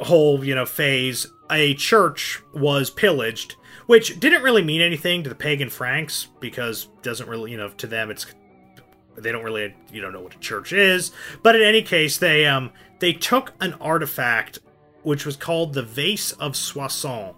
whole, 0.00 0.44
you 0.44 0.56
know, 0.56 0.66
phase, 0.66 1.26
a 1.50 1.74
church 1.74 2.42
was 2.52 2.90
pillaged 2.90 3.54
which 3.86 4.18
didn't 4.20 4.42
really 4.42 4.62
mean 4.62 4.80
anything 4.80 5.22
to 5.22 5.28
the 5.28 5.34
pagan 5.34 5.70
Franks 5.70 6.28
because 6.40 6.88
doesn't 7.02 7.28
really, 7.28 7.50
you 7.50 7.56
know, 7.56 7.68
to 7.68 7.86
them 7.86 8.10
it's 8.10 8.26
they 9.16 9.30
don't 9.30 9.44
really 9.44 9.74
you 9.92 10.00
don't 10.00 10.12
know 10.12 10.20
what 10.20 10.34
a 10.34 10.38
church 10.38 10.72
is. 10.72 11.12
But 11.42 11.56
in 11.56 11.62
any 11.62 11.82
case, 11.82 12.18
they 12.18 12.46
um 12.46 12.70
they 12.98 13.12
took 13.12 13.52
an 13.60 13.74
artifact 13.74 14.58
which 15.02 15.26
was 15.26 15.36
called 15.36 15.74
the 15.74 15.82
Vase 15.82 16.32
of 16.32 16.56
Soissons. 16.56 17.36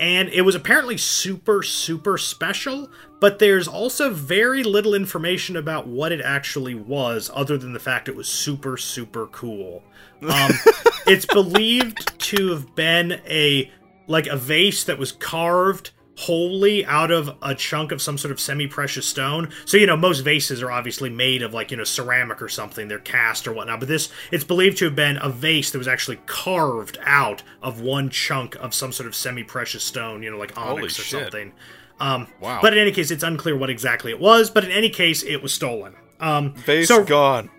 And 0.00 0.28
it 0.30 0.40
was 0.40 0.56
apparently 0.56 0.96
super, 0.96 1.62
super 1.62 2.18
special, 2.18 2.90
but 3.20 3.38
there's 3.38 3.68
also 3.68 4.10
very 4.10 4.64
little 4.64 4.94
information 4.94 5.56
about 5.56 5.86
what 5.86 6.10
it 6.10 6.20
actually 6.20 6.74
was, 6.74 7.30
other 7.32 7.56
than 7.56 7.72
the 7.72 7.78
fact 7.78 8.08
it 8.08 8.16
was 8.16 8.28
super, 8.28 8.76
super 8.76 9.28
cool. 9.28 9.84
Um, 10.22 10.50
it's 11.06 11.26
believed 11.26 12.18
to 12.18 12.50
have 12.50 12.74
been 12.74 13.20
a 13.26 13.70
like 14.06 14.26
a 14.26 14.36
vase 14.36 14.84
that 14.84 14.98
was 14.98 15.12
carved 15.12 15.90
wholly 16.16 16.86
out 16.86 17.10
of 17.10 17.36
a 17.42 17.54
chunk 17.54 17.90
of 17.90 18.00
some 18.00 18.16
sort 18.16 18.30
of 18.30 18.38
semi-precious 18.38 19.06
stone. 19.06 19.50
So 19.64 19.76
you 19.76 19.86
know, 19.86 19.96
most 19.96 20.20
vases 20.20 20.62
are 20.62 20.70
obviously 20.70 21.10
made 21.10 21.42
of 21.42 21.52
like 21.52 21.70
you 21.70 21.76
know 21.76 21.84
ceramic 21.84 22.40
or 22.40 22.48
something. 22.48 22.88
They're 22.88 22.98
cast 22.98 23.46
or 23.46 23.52
whatnot. 23.52 23.80
But 23.80 23.88
this, 23.88 24.10
it's 24.30 24.44
believed 24.44 24.78
to 24.78 24.86
have 24.86 24.96
been 24.96 25.18
a 25.20 25.28
vase 25.28 25.70
that 25.72 25.78
was 25.78 25.88
actually 25.88 26.18
carved 26.26 26.98
out 27.02 27.42
of 27.62 27.80
one 27.80 28.10
chunk 28.10 28.54
of 28.56 28.74
some 28.74 28.92
sort 28.92 29.06
of 29.06 29.14
semi-precious 29.14 29.84
stone. 29.84 30.22
You 30.22 30.30
know, 30.30 30.38
like 30.38 30.52
Holy 30.52 30.82
onyx 30.82 30.98
or 30.98 31.02
shit. 31.02 31.20
something. 31.20 31.52
Um, 32.00 32.28
Wow. 32.40 32.60
But 32.60 32.72
in 32.72 32.78
any 32.80 32.92
case, 32.92 33.10
it's 33.10 33.22
unclear 33.22 33.56
what 33.56 33.70
exactly 33.70 34.10
it 34.10 34.20
was. 34.20 34.50
But 34.50 34.64
in 34.64 34.70
any 34.70 34.90
case, 34.90 35.22
it 35.22 35.42
was 35.42 35.52
stolen. 35.52 35.94
Um, 36.20 36.54
Base 36.66 36.88
so 36.88 37.04
gone. 37.04 37.50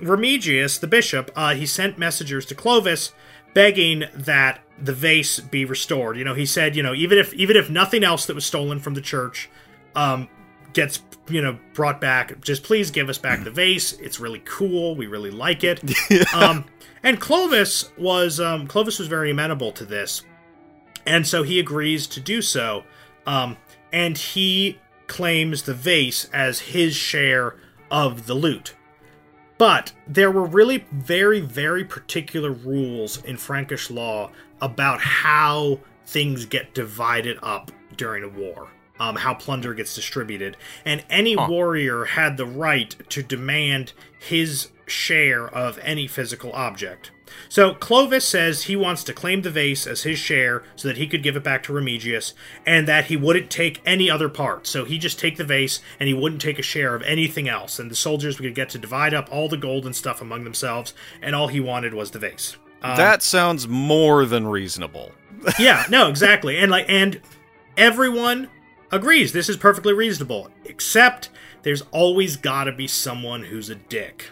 Remigius, 0.00 0.80
the 0.80 0.86
bishop, 0.86 1.30
uh, 1.36 1.54
he 1.54 1.66
sent 1.66 1.98
messengers 1.98 2.44
to 2.46 2.54
Clovis 2.54 3.12
begging 3.54 4.04
that 4.14 4.60
the 4.82 4.92
vase 4.92 5.40
be 5.40 5.64
restored. 5.64 6.16
You 6.16 6.24
know, 6.24 6.34
he 6.34 6.44
said, 6.44 6.74
you 6.74 6.82
know, 6.82 6.94
even 6.94 7.18
if 7.18 7.32
even 7.34 7.56
if 7.56 7.70
nothing 7.70 8.04
else 8.04 8.26
that 8.26 8.34
was 8.34 8.44
stolen 8.44 8.80
from 8.80 8.94
the 8.94 9.00
church 9.00 9.48
um, 9.94 10.28
gets 10.72 11.00
you 11.28 11.40
know 11.40 11.58
brought 11.72 12.00
back, 12.00 12.40
just 12.40 12.64
please 12.64 12.90
give 12.90 13.08
us 13.08 13.18
back 13.18 13.44
the 13.44 13.50
vase. 13.62 13.92
It's 13.94 14.20
really 14.20 14.42
cool. 14.44 14.96
We 14.96 15.06
really 15.06 15.30
like 15.30 15.64
it. 15.64 15.80
um, 16.34 16.64
and 17.02 17.20
Clovis 17.20 17.90
was 17.96 18.40
um, 18.40 18.66
Clovis 18.66 18.98
was 18.98 19.08
very 19.08 19.30
amenable 19.30 19.72
to 19.72 19.84
this, 19.84 20.22
and 21.06 21.26
so 21.26 21.42
he 21.42 21.60
agrees 21.60 22.06
to 22.08 22.20
do 22.20 22.42
so. 22.42 22.84
Um, 23.24 23.56
and 23.92 24.18
he 24.18 24.78
claims 25.06 25.62
the 25.62 25.74
vase 25.74 26.28
as 26.32 26.60
his 26.60 26.96
share 26.96 27.54
of 27.90 28.26
the 28.26 28.34
loot. 28.34 28.74
But 29.58 29.92
there 30.08 30.30
were 30.30 30.44
really 30.44 30.86
very, 30.90 31.38
very 31.40 31.84
particular 31.84 32.50
rules 32.50 33.22
in 33.22 33.36
Frankish 33.36 33.90
law 33.90 34.32
about 34.62 35.00
how 35.00 35.80
things 36.06 36.46
get 36.46 36.72
divided 36.72 37.38
up 37.42 37.70
during 37.96 38.24
a 38.24 38.28
war, 38.28 38.68
um, 38.98 39.16
how 39.16 39.34
plunder 39.34 39.74
gets 39.74 39.94
distributed. 39.94 40.56
And 40.84 41.04
any 41.10 41.36
warrior 41.36 42.04
had 42.04 42.36
the 42.38 42.46
right 42.46 42.96
to 43.10 43.22
demand 43.22 43.92
his 44.18 44.70
share 44.86 45.48
of 45.48 45.78
any 45.82 46.06
physical 46.06 46.52
object. 46.52 47.10
So 47.48 47.74
Clovis 47.74 48.26
says 48.26 48.64
he 48.64 48.76
wants 48.76 49.02
to 49.04 49.14
claim 49.14 49.40
the 49.40 49.50
vase 49.50 49.86
as 49.86 50.02
his 50.02 50.18
share 50.18 50.64
so 50.76 50.86
that 50.88 50.98
he 50.98 51.06
could 51.06 51.22
give 51.22 51.34
it 51.34 51.42
back 51.42 51.62
to 51.64 51.72
Remigius, 51.72 52.34
and 52.66 52.86
that 52.86 53.06
he 53.06 53.16
wouldn't 53.16 53.50
take 53.50 53.80
any 53.86 54.10
other 54.10 54.28
part. 54.28 54.66
So 54.66 54.84
he 54.84 54.98
just 54.98 55.18
take 55.18 55.38
the 55.38 55.44
vase 55.44 55.80
and 55.98 56.08
he 56.08 56.14
wouldn't 56.14 56.42
take 56.42 56.58
a 56.58 56.62
share 56.62 56.94
of 56.94 57.02
anything 57.02 57.48
else. 57.48 57.78
And 57.78 57.90
the 57.90 57.96
soldiers 57.96 58.38
would 58.38 58.54
get 58.54 58.68
to 58.70 58.78
divide 58.78 59.14
up 59.14 59.28
all 59.32 59.48
the 59.48 59.56
gold 59.56 59.86
and 59.86 59.96
stuff 59.96 60.20
among 60.20 60.44
themselves, 60.44 60.92
and 61.22 61.34
all 61.34 61.48
he 61.48 61.60
wanted 61.60 61.94
was 61.94 62.10
the 62.10 62.18
vase. 62.18 62.56
Um, 62.82 62.96
that 62.96 63.22
sounds 63.22 63.68
more 63.68 64.26
than 64.26 64.46
reasonable. 64.46 65.12
yeah, 65.58 65.84
no, 65.88 66.08
exactly. 66.08 66.58
And 66.58 66.70
like 66.70 66.86
and 66.88 67.20
everyone 67.76 68.48
agrees 68.90 69.32
this 69.32 69.48
is 69.48 69.56
perfectly 69.56 69.92
reasonable, 69.92 70.50
except 70.64 71.30
there's 71.62 71.82
always 71.90 72.36
got 72.36 72.64
to 72.64 72.72
be 72.72 72.86
someone 72.86 73.44
who's 73.44 73.70
a 73.70 73.74
dick. 73.74 74.30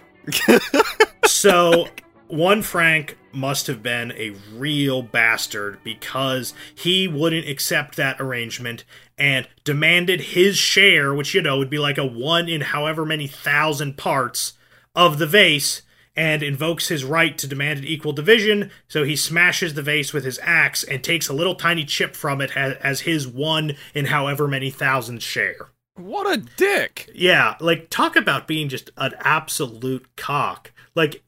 so, 1.26 1.86
one 2.28 2.62
Frank 2.62 3.16
must 3.32 3.66
have 3.68 3.82
been 3.82 4.12
a 4.12 4.30
real 4.54 5.02
bastard 5.02 5.78
because 5.84 6.52
he 6.74 7.06
wouldn't 7.06 7.48
accept 7.48 7.96
that 7.96 8.20
arrangement 8.20 8.84
and 9.16 9.48
demanded 9.64 10.20
his 10.20 10.56
share, 10.56 11.14
which 11.14 11.34
you 11.34 11.42
know 11.42 11.58
would 11.58 11.70
be 11.70 11.78
like 11.78 11.98
a 11.98 12.06
one 12.06 12.48
in 12.48 12.60
however 12.60 13.04
many 13.04 13.26
thousand 13.26 13.96
parts 13.96 14.54
of 14.94 15.18
the 15.18 15.26
vase 15.26 15.82
and 16.20 16.42
invokes 16.42 16.88
his 16.88 17.02
right 17.02 17.38
to 17.38 17.46
demand 17.46 17.78
an 17.78 17.86
equal 17.86 18.12
division. 18.12 18.70
So 18.88 19.04
he 19.04 19.16
smashes 19.16 19.72
the 19.72 19.80
vase 19.80 20.12
with 20.12 20.22
his 20.22 20.38
axe 20.42 20.84
and 20.84 21.02
takes 21.02 21.30
a 21.30 21.32
little 21.32 21.54
tiny 21.54 21.86
chip 21.86 22.14
from 22.14 22.42
it 22.42 22.54
as, 22.54 22.76
as 22.82 23.00
his 23.00 23.26
one 23.26 23.74
in 23.94 24.04
however 24.04 24.46
many 24.46 24.68
thousand 24.68 25.22
share. 25.22 25.70
What 25.94 26.30
a 26.30 26.36
dick! 26.36 27.08
Yeah, 27.14 27.54
like 27.58 27.88
talk 27.88 28.16
about 28.16 28.46
being 28.46 28.68
just 28.68 28.90
an 28.98 29.14
absolute 29.20 30.14
cock. 30.16 30.72
Like 30.94 31.22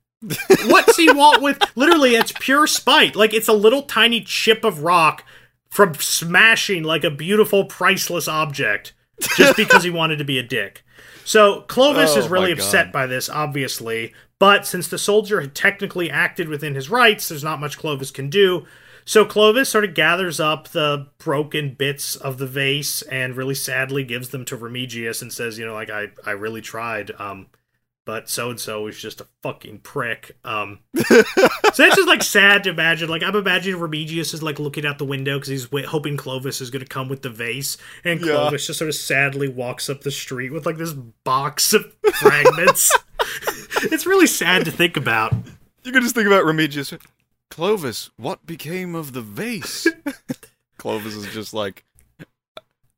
what's 0.67 0.99
he 0.99 1.11
want 1.11 1.41
with 1.41 1.59
literally 1.75 2.15
it's 2.15 2.35
pure 2.39 2.67
spite. 2.67 3.17
Like 3.17 3.33
it's 3.33 3.49
a 3.49 3.55
little 3.55 3.85
tiny 3.85 4.21
chip 4.21 4.63
of 4.63 4.83
rock 4.83 5.25
from 5.71 5.95
smashing 5.95 6.83
like 6.83 7.03
a 7.03 7.11
beautiful 7.11 7.65
priceless 7.65 8.29
object 8.29 8.93
just 9.39 9.57
because 9.57 9.85
he 9.85 9.91
wanted 9.91 10.17
to 10.19 10.25
be 10.25 10.39
a 10.39 10.43
dick. 10.43 10.85
So 11.25 11.63
Clovis 11.63 12.13
Oh 12.17 12.19
is 12.19 12.29
really 12.29 12.53
upset 12.53 12.93
by 12.93 13.07
this, 13.07 13.31
obviously, 13.31 14.13
but 14.43 14.67
since 14.67 14.89
the 14.89 14.99
soldier 14.99 15.41
had 15.41 15.55
technically 15.55 16.11
acted 16.11 16.49
within 16.49 16.75
his 16.75 16.91
rights, 16.91 17.29
there's 17.29 17.45
not 17.45 17.61
much 17.61 17.79
Clovis 17.79 18.11
can 18.11 18.29
do. 18.29 18.67
So 19.05 19.25
Clovis 19.25 19.69
sort 19.69 19.85
of 19.85 19.95
gathers 19.95 20.41
up 20.41 20.67
the 20.71 21.07
broken 21.19 21.75
bits 21.75 22.17
of 22.17 22.39
the 22.39 22.47
vase 22.49 23.03
and 23.03 23.37
really 23.37 23.55
sadly 23.55 24.03
gives 24.03 24.31
them 24.31 24.45
to 24.47 24.57
Remigius 24.57 25.23
and 25.23 25.33
says, 25.33 25.61
you 25.61 25.65
know, 25.65 25.75
like 25.75 25.91
I, 25.91 26.09
I 26.27 26.33
really 26.33 26.61
tried, 26.61 27.13
um, 27.21 27.47
but 28.05 28.29
so 28.29 28.51
and 28.51 28.59
so 28.61 28.87
is 28.87 29.01
just 29.01 29.21
a 29.21 29.27
fucking 29.43 29.79
prick. 29.81 30.37
Um, 30.45 30.81
so 30.97 31.05
it's 31.85 31.97
just 31.97 32.09
like 32.09 32.23
sad 32.23 32.65
to 32.65 32.71
imagine. 32.71 33.09
Like 33.09 33.23
I'm 33.23 33.37
imagining 33.37 33.81
Remigius 33.81 34.35
is 34.35 34.43
like 34.43 34.59
looking 34.59 34.85
out 34.87 34.99
the 34.99 35.05
window 35.05 35.37
because 35.39 35.49
he's 35.49 35.65
w- 35.67 35.87
hoping 35.87 36.17
Clovis 36.17 36.61
is 36.61 36.71
going 36.71 36.83
to 36.85 36.89
come 36.89 37.09
with 37.09 37.23
the 37.23 37.31
vase, 37.31 37.77
and 38.05 38.21
Yeah. 38.21 38.33
Clovis 38.33 38.67
just 38.67 38.79
sort 38.79 38.89
of 38.89 38.95
sadly 38.95 39.49
walks 39.49 39.89
up 39.89 40.01
the 40.03 40.11
street 40.11 40.53
with 40.53 40.67
like 40.67 40.77
this 40.79 40.93
box 40.93 41.73
of 41.73 41.95
fragments. 42.15 42.91
it's 43.83 44.07
really 44.07 44.27
sad 44.27 44.65
to 44.65 44.71
think 44.71 44.97
about. 44.97 45.33
You 45.85 45.93
can 45.93 46.03
just 46.03 46.15
think 46.15 46.27
about 46.27 46.45
Remigius. 46.45 46.97
Clovis, 47.51 48.11
what 48.17 48.47
became 48.47 48.95
of 48.95 49.13
the 49.13 49.21
vase? 49.21 49.87
Clovis 50.79 51.15
is 51.15 51.27
just 51.35 51.53
like, 51.53 51.85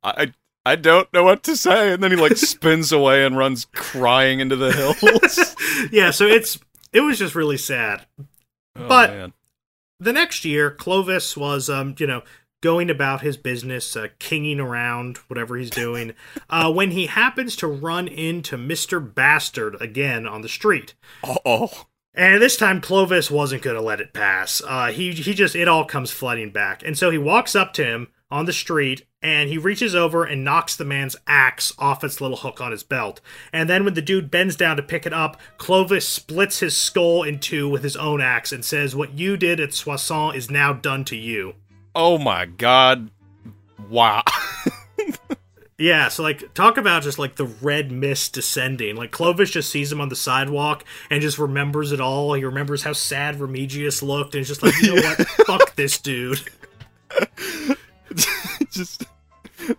I, 0.03 0.33
I 0.67 0.77
don't 0.77 1.13
know 1.13 1.23
what 1.25 1.43
to 1.45 1.57
say, 1.57 1.93
and 1.93 2.03
then 2.03 2.11
he 2.11 2.17
like 2.17 2.37
spins 2.37 2.91
away 2.93 3.25
and 3.25 3.37
runs 3.37 3.67
crying 3.75 4.41
into 4.41 4.57
the 4.57 4.73
hills. 4.73 5.55
Yeah, 5.93 6.11
so 6.13 6.27
it's 6.27 6.59
it 6.93 7.01
was 7.01 7.19
just 7.19 7.35
really 7.35 7.57
sad. 7.59 8.07
Oh, 8.77 8.89
But- 8.89 9.11
man. 9.11 9.33
the 10.01 10.13
next 10.13 10.45
year, 10.45 10.71
Clovis 10.71 11.37
was, 11.37 11.69
um, 11.69 11.95
you 11.99 12.07
know, 12.07 12.23
going 12.63 12.89
about 12.89 13.21
his 13.23 13.37
business, 13.37 13.95
uh, 13.97 14.07
kinging 14.19 14.59
around, 14.61 15.19
whatever 15.29 15.57
he's 15.57 15.69
doing, 15.71 16.15
uh, 16.51 16.73
when 16.73 16.93
he 16.93 17.07
happens 17.07 17.57
to 17.57 17.67
run 17.67 18.07
into 18.09 18.57
Mr. 18.57 19.01
Bastard 19.15 19.77
again 19.83 20.27
on 20.27 20.41
the 20.43 20.49
street. 20.49 20.95
Oh, 21.45 21.87
And 22.15 22.41
this 22.41 22.57
time 22.57 22.81
Clovis 22.81 23.31
wasn't 23.31 23.63
going 23.63 23.77
to 23.77 23.83
let 23.83 24.01
it 24.01 24.13
pass. 24.15 24.63
Uh, 24.67 24.87
he 24.93 25.13
he 25.13 25.35
just 25.35 25.55
it 25.57 25.69
all 25.69 25.85
comes 25.85 26.11
flooding 26.13 26.51
back, 26.51 26.83
and 26.87 26.97
so 26.97 27.11
he 27.11 27.19
walks 27.19 27.55
up 27.57 27.73
to 27.75 27.85
him 27.85 28.09
on 28.35 28.47
the 28.47 28.53
street 28.53 29.07
and 29.23 29.49
he 29.49 29.57
reaches 29.57 29.95
over 29.95 30.25
and 30.25 30.45
knocks 30.45 30.75
the 30.75 30.85
man's 30.85 31.15
axe 31.29 31.73
off 31.79 32.03
its 32.03 32.21
little 32.21 32.39
hook 32.39 32.61
on 32.61 32.73
his 32.73 32.83
belt. 32.83 33.21
And 33.53 33.71
then 33.71 33.85
when 33.85 33.95
the 33.95 34.03
dude 34.03 34.29
bends 34.29 34.57
down 34.57 34.77
to 34.77 34.83
pick 34.83 35.07
it 35.07 35.13
up, 35.13 35.41
Clovis 35.57 36.07
splits 36.07 36.59
his 36.59 36.77
skull 36.77 37.23
in 37.23 37.39
two 37.39 37.69
with 37.69 37.85
his 37.85 37.97
own 37.97 38.21
axe 38.21 38.51
and 38.51 38.65
says, 38.65 38.97
"What 38.97 39.15
you 39.15 39.37
did 39.37 39.61
at 39.61 39.73
Soissons 39.73 40.35
is 40.35 40.51
now 40.51 40.73
done 40.73 41.05
to 41.07 41.17
you." 41.17 41.55
oh 41.95 42.19
my 42.19 42.45
God! 42.45 43.11
Wow. 43.89 44.25
Yeah, 45.77 46.07
so 46.07 46.23
like 46.23 46.55
talk 46.55 46.77
about 46.77 47.03
just 47.03 47.19
like 47.19 47.35
the 47.35 47.47
red 47.47 47.91
mist 47.91 48.33
descending. 48.33 48.95
Like 48.95 49.11
Clovis 49.11 49.51
just 49.51 49.71
sees 49.71 49.91
him 49.91 50.01
on 50.01 50.09
the 50.09 50.15
sidewalk 50.15 50.85
and 51.11 51.21
just 51.21 51.37
remembers 51.37 51.91
it 51.91 52.01
all. 52.01 52.33
He 52.35 52.45
remembers 52.45 52.85
how 52.85 52.93
sad 52.93 53.41
Remigius 53.41 54.01
looked 54.01 54.35
and 54.35 54.43
is 54.43 54.49
just 54.49 54.63
like, 54.63 54.81
you 54.81 54.95
know 54.95 55.03
what? 55.03 55.27
Fuck 55.47 55.75
this 55.75 55.99
dude. 55.99 56.41
Just 58.75 59.05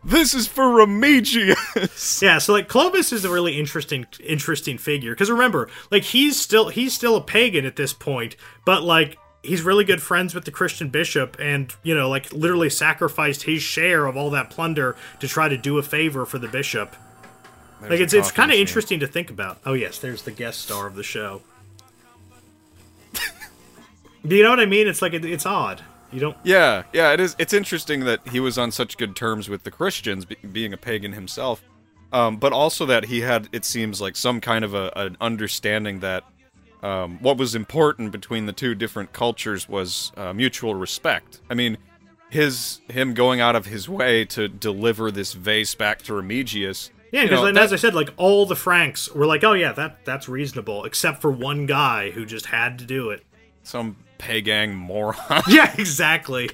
this 0.03 0.33
is 0.33 0.47
for 0.47 0.63
Remigius. 0.63 2.21
Yeah, 2.21 2.37
so 2.37 2.53
like 2.53 2.67
Clovis 2.67 3.11
is 3.11 3.25
a 3.25 3.29
really 3.29 3.59
interesting 3.59 4.05
interesting 4.23 4.77
figure 4.77 5.11
because 5.13 5.29
remember, 5.29 5.69
like 5.91 6.03
he's 6.03 6.39
still 6.39 6.69
he's 6.69 6.93
still 6.93 7.15
a 7.15 7.21
pagan 7.21 7.65
at 7.65 7.75
this 7.75 7.93
point, 7.93 8.35
but 8.65 8.83
like 8.83 9.17
he's 9.45 9.61
really 9.61 9.83
good 9.83 10.01
friends 10.01 10.33
with 10.33 10.45
the 10.45 10.51
Christian 10.51 10.89
bishop 10.89 11.37
and, 11.39 11.73
you 11.83 11.95
know, 11.95 12.09
like 12.09 12.31
literally 12.33 12.69
sacrificed 12.69 13.43
his 13.43 13.61
share 13.61 14.05
of 14.05 14.17
all 14.17 14.31
that 14.31 14.49
plunder 14.49 14.95
to 15.19 15.27
try 15.27 15.47
to 15.47 15.57
do 15.57 15.77
a 15.77 15.83
favor 15.83 16.25
for 16.25 16.39
the 16.39 16.47
bishop. 16.47 16.95
like 17.81 17.99
it's 17.99 18.13
it's 18.13 18.31
kind 18.31 18.51
of 18.51 18.57
interesting 18.57 18.99
to 19.01 19.07
think 19.07 19.29
about. 19.29 19.59
Oh 19.65 19.73
yes, 19.73 19.99
there's 19.99 20.23
the 20.23 20.31
guest 20.31 20.61
star 20.61 20.87
of 20.87 20.95
the 20.95 21.03
show. 21.03 21.41
Do 24.25 24.35
you 24.35 24.43
know 24.43 24.49
what 24.49 24.59
I 24.59 24.65
mean? 24.65 24.87
It's 24.87 25.01
like 25.01 25.13
it, 25.13 25.23
it's 25.25 25.45
odd. 25.45 25.83
You 26.15 26.21
don't 26.21 26.37
Yeah, 26.43 26.83
yeah, 26.93 27.11
it 27.11 27.19
is. 27.19 27.35
It's 27.37 27.51
interesting 27.53 28.05
that 28.05 28.25
he 28.29 28.39
was 28.39 28.57
on 28.57 28.71
such 28.71 28.97
good 28.97 29.15
terms 29.17 29.49
with 29.49 29.63
the 29.63 29.71
Christians, 29.71 30.23
be, 30.23 30.35
being 30.51 30.71
a 30.71 30.77
pagan 30.77 31.11
himself, 31.11 31.61
um, 32.13 32.37
but 32.37 32.53
also 32.53 32.85
that 32.85 33.05
he 33.05 33.19
had, 33.19 33.49
it 33.51 33.65
seems 33.65 33.99
like, 33.99 34.15
some 34.15 34.39
kind 34.39 34.63
of 34.63 34.73
a, 34.73 34.93
an 34.95 35.17
understanding 35.19 35.99
that 35.99 36.23
um, 36.81 37.19
what 37.21 37.37
was 37.37 37.53
important 37.53 38.13
between 38.13 38.45
the 38.45 38.53
two 38.53 38.75
different 38.75 39.11
cultures 39.11 39.67
was 39.67 40.13
uh, 40.15 40.31
mutual 40.31 40.73
respect. 40.73 41.41
I 41.49 41.53
mean, 41.53 41.77
his 42.29 42.79
him 42.87 43.13
going 43.13 43.41
out 43.41 43.57
of 43.57 43.65
his 43.65 43.89
way 43.89 44.23
to 44.25 44.47
deliver 44.47 45.11
this 45.11 45.33
vase 45.33 45.75
back 45.75 46.01
to 46.03 46.13
Remigius. 46.13 46.91
Yeah, 47.11 47.23
you 47.23 47.29
because 47.29 47.41
know, 47.43 47.51
that- 47.51 47.61
as 47.63 47.73
I 47.73 47.75
said, 47.75 47.93
like 47.93 48.11
all 48.15 48.45
the 48.45 48.55
Franks 48.55 49.13
were 49.13 49.25
like, 49.25 49.43
"Oh 49.43 49.53
yeah, 49.53 49.73
that 49.73 50.05
that's 50.05 50.29
reasonable," 50.29 50.85
except 50.85 51.21
for 51.21 51.31
one 51.31 51.65
guy 51.65 52.11
who 52.11 52.25
just 52.25 52.45
had 52.47 52.79
to 52.79 52.85
do 52.85 53.09
it. 53.09 53.23
some 53.63 53.97
pagang 54.17 54.73
moron. 54.75 55.15
Yeah, 55.47 55.73
exactly, 55.77 56.49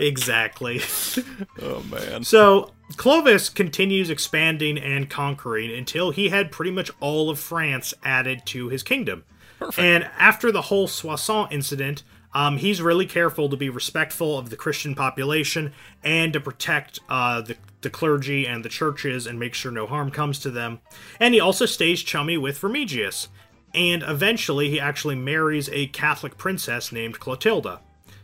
exactly. 0.00 0.80
oh 1.62 1.82
man. 1.90 2.24
So 2.24 2.72
Clovis 2.96 3.48
continues 3.48 4.10
expanding 4.10 4.78
and 4.78 5.08
conquering 5.08 5.70
until 5.70 6.10
he 6.10 6.28
had 6.28 6.52
pretty 6.52 6.70
much 6.70 6.90
all 7.00 7.30
of 7.30 7.38
France 7.38 7.94
added 8.04 8.44
to 8.46 8.68
his 8.68 8.82
kingdom. 8.82 9.24
Perfect. 9.58 9.78
And 9.78 10.10
after 10.18 10.52
the 10.52 10.62
whole 10.62 10.88
Soissons 10.88 11.48
incident, 11.50 12.02
um, 12.34 12.56
he's 12.56 12.82
really 12.82 13.06
careful 13.06 13.48
to 13.48 13.56
be 13.56 13.68
respectful 13.70 14.36
of 14.36 14.50
the 14.50 14.56
Christian 14.56 14.94
population 14.94 15.72
and 16.02 16.32
to 16.32 16.40
protect 16.40 16.98
uh, 17.08 17.40
the, 17.40 17.56
the 17.82 17.90
clergy 17.90 18.46
and 18.46 18.64
the 18.64 18.68
churches 18.68 19.26
and 19.26 19.38
make 19.38 19.54
sure 19.54 19.70
no 19.70 19.86
harm 19.86 20.10
comes 20.10 20.40
to 20.40 20.50
them. 20.50 20.80
And 21.20 21.32
he 21.32 21.40
also 21.40 21.64
stays 21.64 22.02
chummy 22.02 22.36
with 22.36 22.60
Remigius. 22.60 23.28
And 23.74 24.02
eventually, 24.06 24.70
he 24.70 24.78
actually 24.78 25.16
marries 25.16 25.68
a 25.70 25.88
Catholic 25.88 26.38
princess 26.38 26.92
named 26.92 27.18
Clotilda. 27.18 27.80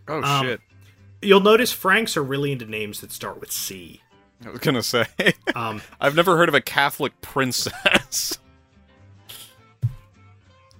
Oh 0.09 0.23
Um, 0.23 0.47
shit. 0.47 0.61
You'll 1.23 1.41
notice 1.41 1.73
Franks 1.73 2.17
are 2.17 2.23
really 2.23 2.53
into 2.53 2.65
names 2.67 3.01
that 3.01 3.13
start 3.13 3.41
with 3.41 3.51
C. 3.53 4.01
I 4.45 4.51
was 4.51 4.61
gonna 4.61 4.83
say. 4.83 5.05
Um, 5.55 5.83
I've 6.01 6.15
never 6.15 6.37
heard 6.37 6.49
of 6.49 6.55
a 6.55 6.61
Catholic 6.63 7.21
princess. 7.21 8.39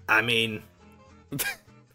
I 0.09 0.23
mean, 0.23 0.63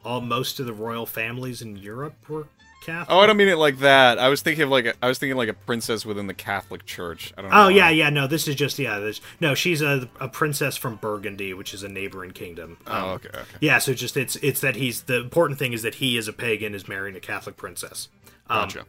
all 0.05 0.21
most 0.21 0.59
of 0.59 0.65
the 0.65 0.73
royal 0.73 1.05
families 1.05 1.61
in 1.61 1.75
Europe 1.75 2.29
were 2.29 2.47
Catholic. 2.85 3.07
Oh, 3.09 3.19
I 3.19 3.25
don't 3.25 3.37
mean 3.37 3.47
it 3.47 3.57
like 3.57 3.79
that. 3.79 4.19
I 4.19 4.29
was 4.29 4.41
thinking 4.41 4.63
of 4.63 4.69
like 4.69 4.85
a, 4.85 4.93
I 5.01 5.07
was 5.07 5.17
thinking 5.17 5.37
like 5.37 5.49
a 5.49 5.53
princess 5.53 6.05
within 6.05 6.27
the 6.27 6.33
Catholic 6.33 6.85
Church. 6.85 7.33
I 7.37 7.41
don't 7.41 7.51
know. 7.51 7.65
Oh 7.65 7.67
yeah, 7.67 7.89
yeah. 7.89 8.09
No, 8.09 8.27
this 8.27 8.47
is 8.47 8.55
just 8.55 8.77
yeah. 8.79 8.99
This, 8.99 9.21
no, 9.39 9.55
she's 9.55 9.81
a, 9.81 10.09
a 10.19 10.27
princess 10.29 10.77
from 10.77 10.95
Burgundy, 10.97 11.53
which 11.53 11.73
is 11.73 11.83
a 11.83 11.89
neighboring 11.89 12.31
kingdom. 12.31 12.77
Um, 12.87 13.03
Oh, 13.03 13.09
okay, 13.13 13.29
okay. 13.29 13.41
Yeah, 13.59 13.79
so 13.79 13.93
just 13.93 14.15
it's 14.17 14.35
it's 14.37 14.61
that 14.61 14.75
he's 14.75 15.03
the 15.03 15.17
important 15.19 15.57
thing 15.59 15.73
is 15.73 15.81
that 15.81 15.95
he 15.95 16.17
is 16.17 16.27
a 16.27 16.33
pagan 16.33 16.73
is 16.75 16.87
marrying 16.87 17.15
a 17.15 17.19
Catholic 17.19 17.57
princess. 17.57 18.09
Um, 18.49 18.63
Gotcha. 18.63 18.85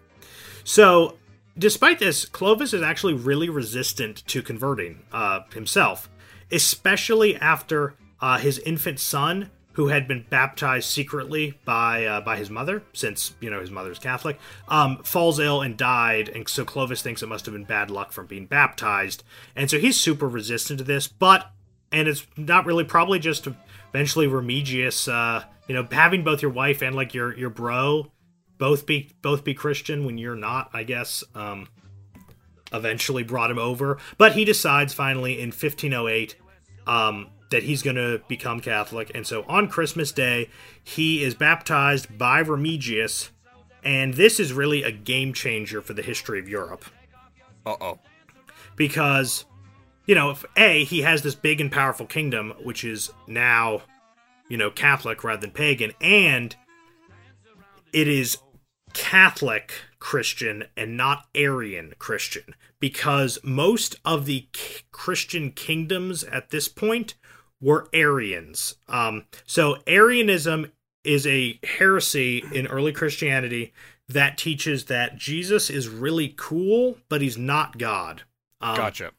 So, 0.64 1.16
despite 1.56 1.98
this, 1.98 2.24
Clovis 2.24 2.74
is 2.74 2.82
actually 2.82 3.14
really 3.14 3.48
resistant 3.48 4.26
to 4.26 4.42
converting 4.42 5.04
uh, 5.12 5.40
himself, 5.54 6.08
especially 6.50 7.36
after 7.36 7.94
uh, 8.20 8.38
his 8.38 8.58
infant 8.60 8.98
son, 8.98 9.50
who 9.76 9.88
had 9.88 10.08
been 10.08 10.24
baptized 10.30 10.88
secretly 10.88 11.58
by 11.66 12.06
uh, 12.06 12.20
by 12.22 12.38
his 12.38 12.48
mother, 12.48 12.82
since 12.94 13.34
you 13.40 13.50
know 13.50 13.60
his 13.60 13.70
mother's 13.70 13.98
Catholic, 13.98 14.38
um, 14.68 14.96
falls 15.02 15.38
ill 15.38 15.60
and 15.60 15.76
died, 15.76 16.30
and 16.30 16.48
so 16.48 16.64
Clovis 16.64 17.02
thinks 17.02 17.22
it 17.22 17.28
must 17.28 17.44
have 17.44 17.52
been 17.52 17.64
bad 17.64 17.90
luck 17.90 18.10
from 18.10 18.26
being 18.26 18.46
baptized, 18.46 19.22
and 19.54 19.70
so 19.70 19.78
he's 19.78 20.00
super 20.00 20.26
resistant 20.26 20.78
to 20.78 20.84
this. 20.84 21.06
But 21.06 21.50
and 21.92 22.08
it's 22.08 22.26
not 22.38 22.64
really 22.64 22.84
probably 22.84 23.18
just 23.18 23.46
eventually 23.92 24.26
Remigius, 24.26 25.12
uh, 25.12 25.44
you 25.68 25.74
know, 25.74 25.86
having 25.92 26.24
both 26.24 26.40
your 26.40 26.52
wife 26.52 26.82
and 26.82 26.96
like 26.96 27.12
your 27.12 27.36
your 27.36 27.50
bro 27.50 28.10
both 28.56 28.86
be 28.86 29.10
both 29.20 29.44
be 29.44 29.52
Christian 29.52 30.06
when 30.06 30.16
you're 30.16 30.34
not, 30.34 30.70
I 30.72 30.84
guess. 30.84 31.22
Um, 31.34 31.68
eventually 32.72 33.22
brought 33.22 33.50
him 33.50 33.60
over, 33.60 33.98
but 34.18 34.32
he 34.32 34.44
decides 34.44 34.92
finally 34.92 35.34
in 35.34 35.50
1508 35.50 36.34
um, 36.86 37.28
that 37.50 37.62
he's 37.62 37.82
going 37.82 37.96
to 37.96 38.20
become 38.28 38.60
Catholic, 38.60 39.10
and 39.14 39.26
so 39.26 39.44
on 39.48 39.68
Christmas 39.68 40.12
Day 40.12 40.50
he 40.82 41.22
is 41.22 41.34
baptized 41.34 42.16
by 42.18 42.42
Remigius, 42.42 43.30
and 43.84 44.14
this 44.14 44.40
is 44.40 44.52
really 44.52 44.82
a 44.82 44.90
game 44.92 45.32
changer 45.32 45.80
for 45.80 45.92
the 45.92 46.02
history 46.02 46.38
of 46.38 46.48
Europe. 46.48 46.84
Uh 47.64 47.76
oh. 47.80 47.98
because 48.76 49.44
you 50.06 50.14
know 50.14 50.30
if 50.30 50.44
a 50.56 50.84
he 50.84 51.02
has 51.02 51.22
this 51.22 51.34
big 51.34 51.60
and 51.60 51.72
powerful 51.72 52.06
kingdom 52.06 52.52
which 52.62 52.84
is 52.84 53.10
now 53.26 53.82
you 54.48 54.56
know 54.56 54.70
catholic 54.70 55.24
rather 55.24 55.40
than 55.40 55.50
pagan 55.50 55.90
and 56.00 56.54
it 57.92 58.06
is 58.06 58.38
catholic 58.92 59.72
christian 59.98 60.64
and 60.76 60.96
not 60.96 61.26
arian 61.34 61.92
christian. 61.98 62.54
Because 62.78 63.38
most 63.42 63.96
of 64.04 64.26
the 64.26 64.48
k- 64.52 64.82
christian 64.92 65.50
kingdoms 65.50 66.22
at 66.24 66.50
this 66.50 66.68
point 66.68 67.14
were 67.60 67.88
arians 67.92 68.76
um, 68.88 69.24
so 69.46 69.76
arianism 69.86 70.70
is 71.04 71.26
a 71.26 71.58
heresy 71.78 72.44
in 72.52 72.66
early 72.66 72.92
christianity 72.92 73.72
that 74.08 74.36
teaches 74.38 74.84
that 74.86 75.16
jesus 75.16 75.70
is 75.70 75.88
really 75.88 76.34
cool 76.36 76.98
but 77.08 77.20
he's 77.20 77.38
not 77.38 77.78
god 77.78 78.22
um, 78.60 78.76
Gotcha. 78.76 79.12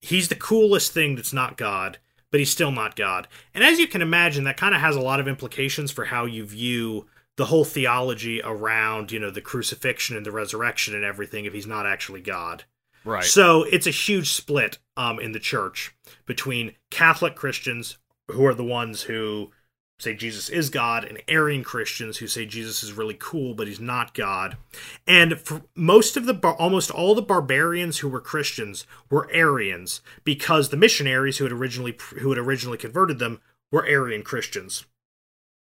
he's 0.00 0.28
the 0.28 0.34
coolest 0.34 0.92
thing 0.92 1.14
that's 1.14 1.32
not 1.32 1.56
God, 1.56 1.98
but 2.30 2.40
he's 2.40 2.50
still 2.50 2.72
not 2.72 2.96
God. 2.96 3.28
And 3.54 3.64
as 3.64 3.78
you 3.78 3.86
can 3.86 4.02
imagine, 4.02 4.44
that 4.44 4.56
kind 4.56 4.74
of 4.74 4.80
has 4.80 4.96
a 4.96 5.00
lot 5.00 5.20
of 5.20 5.28
implications 5.28 5.90
for 5.90 6.06
how 6.06 6.24
you 6.24 6.44
view 6.44 7.06
the 7.36 7.46
whole 7.46 7.64
theology 7.64 8.40
around, 8.42 9.12
you 9.12 9.20
know, 9.20 9.30
the 9.30 9.40
crucifixion 9.40 10.16
and 10.16 10.26
the 10.26 10.32
resurrection 10.32 10.94
and 10.94 11.04
everything 11.04 11.44
if 11.44 11.52
he's 11.52 11.66
not 11.66 11.86
actually 11.86 12.20
God. 12.20 12.64
Right. 13.08 13.24
So 13.24 13.62
it's 13.62 13.86
a 13.86 13.90
huge 13.90 14.32
split 14.32 14.76
um, 14.94 15.18
in 15.18 15.32
the 15.32 15.40
church 15.40 15.94
between 16.26 16.74
Catholic 16.90 17.36
Christians, 17.36 17.96
who 18.30 18.44
are 18.44 18.52
the 18.52 18.62
ones 18.62 19.02
who 19.02 19.50
say 19.98 20.12
Jesus 20.12 20.50
is 20.50 20.68
God, 20.68 21.04
and 21.04 21.22
Arian 21.26 21.64
Christians 21.64 22.18
who 22.18 22.26
say 22.26 22.44
Jesus 22.44 22.82
is 22.82 22.92
really 22.92 23.16
cool, 23.18 23.54
but 23.54 23.66
he's 23.66 23.80
not 23.80 24.12
God. 24.12 24.58
And 25.06 25.40
for 25.40 25.62
most 25.74 26.18
of 26.18 26.26
the, 26.26 26.34
bar- 26.34 26.54
almost 26.56 26.90
all 26.90 27.14
the 27.14 27.22
barbarians 27.22 27.98
who 27.98 28.10
were 28.10 28.20
Christians 28.20 28.86
were 29.10 29.30
Arians 29.32 30.02
because 30.22 30.68
the 30.68 30.76
missionaries 30.76 31.38
who 31.38 31.44
had 31.44 31.52
originally 31.52 31.96
who 32.18 32.28
had 32.28 32.38
originally 32.38 32.76
converted 32.76 33.18
them 33.18 33.40
were 33.72 33.86
Arian 33.86 34.22
Christians. 34.22 34.84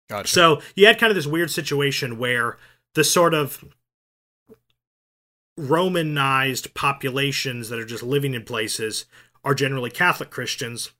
gotcha. 0.08 0.28
So 0.28 0.62
you 0.74 0.86
had 0.86 0.98
kind 0.98 1.10
of 1.10 1.16
this 1.16 1.26
weird 1.26 1.50
situation 1.50 2.16
where 2.16 2.56
the 2.94 3.04
sort 3.04 3.34
of 3.34 3.62
Romanized 5.56 6.74
populations 6.74 7.68
that 7.68 7.78
are 7.78 7.86
just 7.86 8.02
living 8.02 8.34
in 8.34 8.44
places 8.44 9.06
are 9.44 9.54
generally 9.54 9.90
Catholic 9.90 10.30
Christians, 10.30 10.90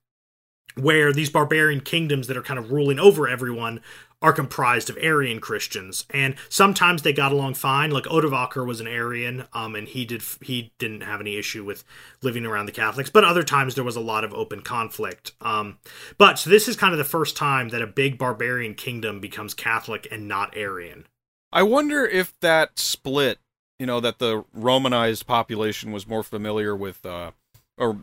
where 0.77 1.13
these 1.13 1.31
barbarian 1.31 1.81
kingdoms 1.81 2.27
that 2.27 2.37
are 2.37 2.43
kind 2.43 2.59
of 2.59 2.71
ruling 2.71 2.99
over 2.99 3.29
everyone 3.29 3.81
are 4.23 4.33
comprised 4.33 4.89
of 4.89 4.97
Arian 4.99 5.41
Christians, 5.41 6.07
and 6.11 6.37
sometimes 6.49 7.03
they 7.03 7.13
got 7.13 7.33
along 7.33 7.55
fine. 7.55 7.91
Like 7.91 8.05
Odovacar 8.05 8.67
was 8.67 8.81
an 8.81 8.87
Arian, 8.87 9.45
um, 9.53 9.75
and 9.75 9.87
he 9.87 10.05
did 10.05 10.23
he 10.43 10.73
didn't 10.79 11.03
have 11.03 11.21
any 11.21 11.37
issue 11.37 11.65
with 11.65 11.85
living 12.23 12.47
around 12.47 12.67
the 12.67 12.73
Catholics. 12.73 13.11
But 13.11 13.25
other 13.25 13.43
times 13.43 13.75
there 13.75 13.85
was 13.85 13.97
a 13.97 14.01
lot 14.01 14.25
of 14.25 14.33
open 14.33 14.63
conflict. 14.63 15.33
Um, 15.41 15.79
but 16.17 16.39
so 16.39 16.51
this 16.51 16.67
is 16.67 16.77
kind 16.77 16.93
of 16.93 16.99
the 16.99 17.05
first 17.05 17.37
time 17.37 17.69
that 17.71 17.83
a 17.83 17.87
big 17.87 18.17
barbarian 18.17 18.75
kingdom 18.75 19.21
becomes 19.21 19.55
Catholic 19.55 20.09
and 20.11 20.27
not 20.27 20.57
Arian. 20.57 21.07
I 21.53 21.63
wonder 21.63 22.05
if 22.05 22.39
that 22.41 22.79
split, 22.79 23.39
you 23.79 23.87
know, 23.87 24.01
that 24.01 24.19
the 24.19 24.45
Romanized 24.55 25.27
population 25.27 25.93
was 25.93 26.07
more 26.07 26.23
familiar 26.23 26.75
with, 26.75 27.05
uh, 27.05 27.33
or 27.77 27.99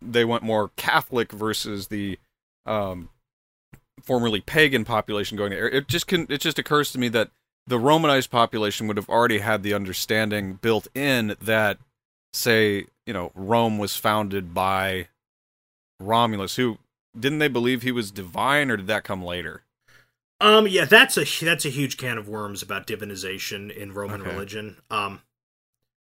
they 0.00 0.24
went 0.24 0.42
more 0.42 0.70
Catholic 0.76 1.32
versus 1.32 1.88
the 1.88 2.18
um, 2.64 3.08
formerly 4.02 4.40
pagan 4.40 4.84
population 4.84 5.36
going 5.36 5.50
there. 5.50 5.68
It 5.68 5.88
just 5.88 6.06
can. 6.06 6.26
It 6.28 6.40
just 6.40 6.58
occurs 6.58 6.92
to 6.92 6.98
me 6.98 7.08
that 7.08 7.30
the 7.66 7.78
Romanized 7.78 8.30
population 8.30 8.86
would 8.86 8.96
have 8.96 9.08
already 9.08 9.38
had 9.38 9.62
the 9.62 9.74
understanding 9.74 10.54
built 10.54 10.86
in 10.94 11.36
that, 11.40 11.78
say, 12.32 12.86
you 13.04 13.12
know, 13.12 13.32
Rome 13.34 13.78
was 13.78 13.96
founded 13.96 14.54
by 14.54 15.08
Romulus. 15.98 16.56
Who 16.56 16.78
didn't 17.18 17.38
they 17.38 17.48
believe 17.48 17.82
he 17.82 17.92
was 17.92 18.10
divine, 18.10 18.70
or 18.70 18.76
did 18.76 18.86
that 18.86 19.04
come 19.04 19.24
later? 19.24 19.62
Um, 20.40 20.66
yeah, 20.68 20.84
that's 20.84 21.16
a 21.16 21.24
that's 21.44 21.64
a 21.64 21.70
huge 21.70 21.96
can 21.96 22.18
of 22.18 22.28
worms 22.28 22.62
about 22.62 22.86
divinization 22.86 23.74
in 23.74 23.92
Roman 23.92 24.20
Okay. 24.20 24.30
religion. 24.30 24.76
Um, 24.90 25.22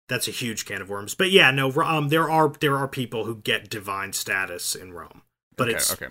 that's 0.08 0.28
a 0.28 0.32
huge 0.32 0.66
can 0.66 0.82
of 0.82 0.90
worms. 0.90 1.14
But 1.14 1.30
yeah, 1.30 1.50
no, 1.50 1.72
um, 1.82 2.08
there 2.08 2.30
are 2.30 2.50
there 2.60 2.76
are 2.76 2.88
people 2.88 3.24
who 3.24 3.36
get 3.36 3.70
divine 3.70 4.12
status 4.12 4.74
in 4.74 4.92
Rome, 4.92 5.22
but 5.56 5.68
okay, 5.68 5.76
it's 5.76 5.92
okay. 5.92 6.08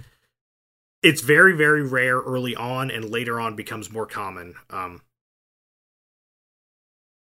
it's 1.03 1.21
very 1.21 1.55
very 1.55 1.83
rare 1.83 2.17
early 2.19 2.55
on, 2.55 2.89
and 2.89 3.09
later 3.11 3.39
on 3.39 3.55
becomes 3.55 3.91
more 3.91 4.07
common. 4.07 4.55
Um, 4.69 5.01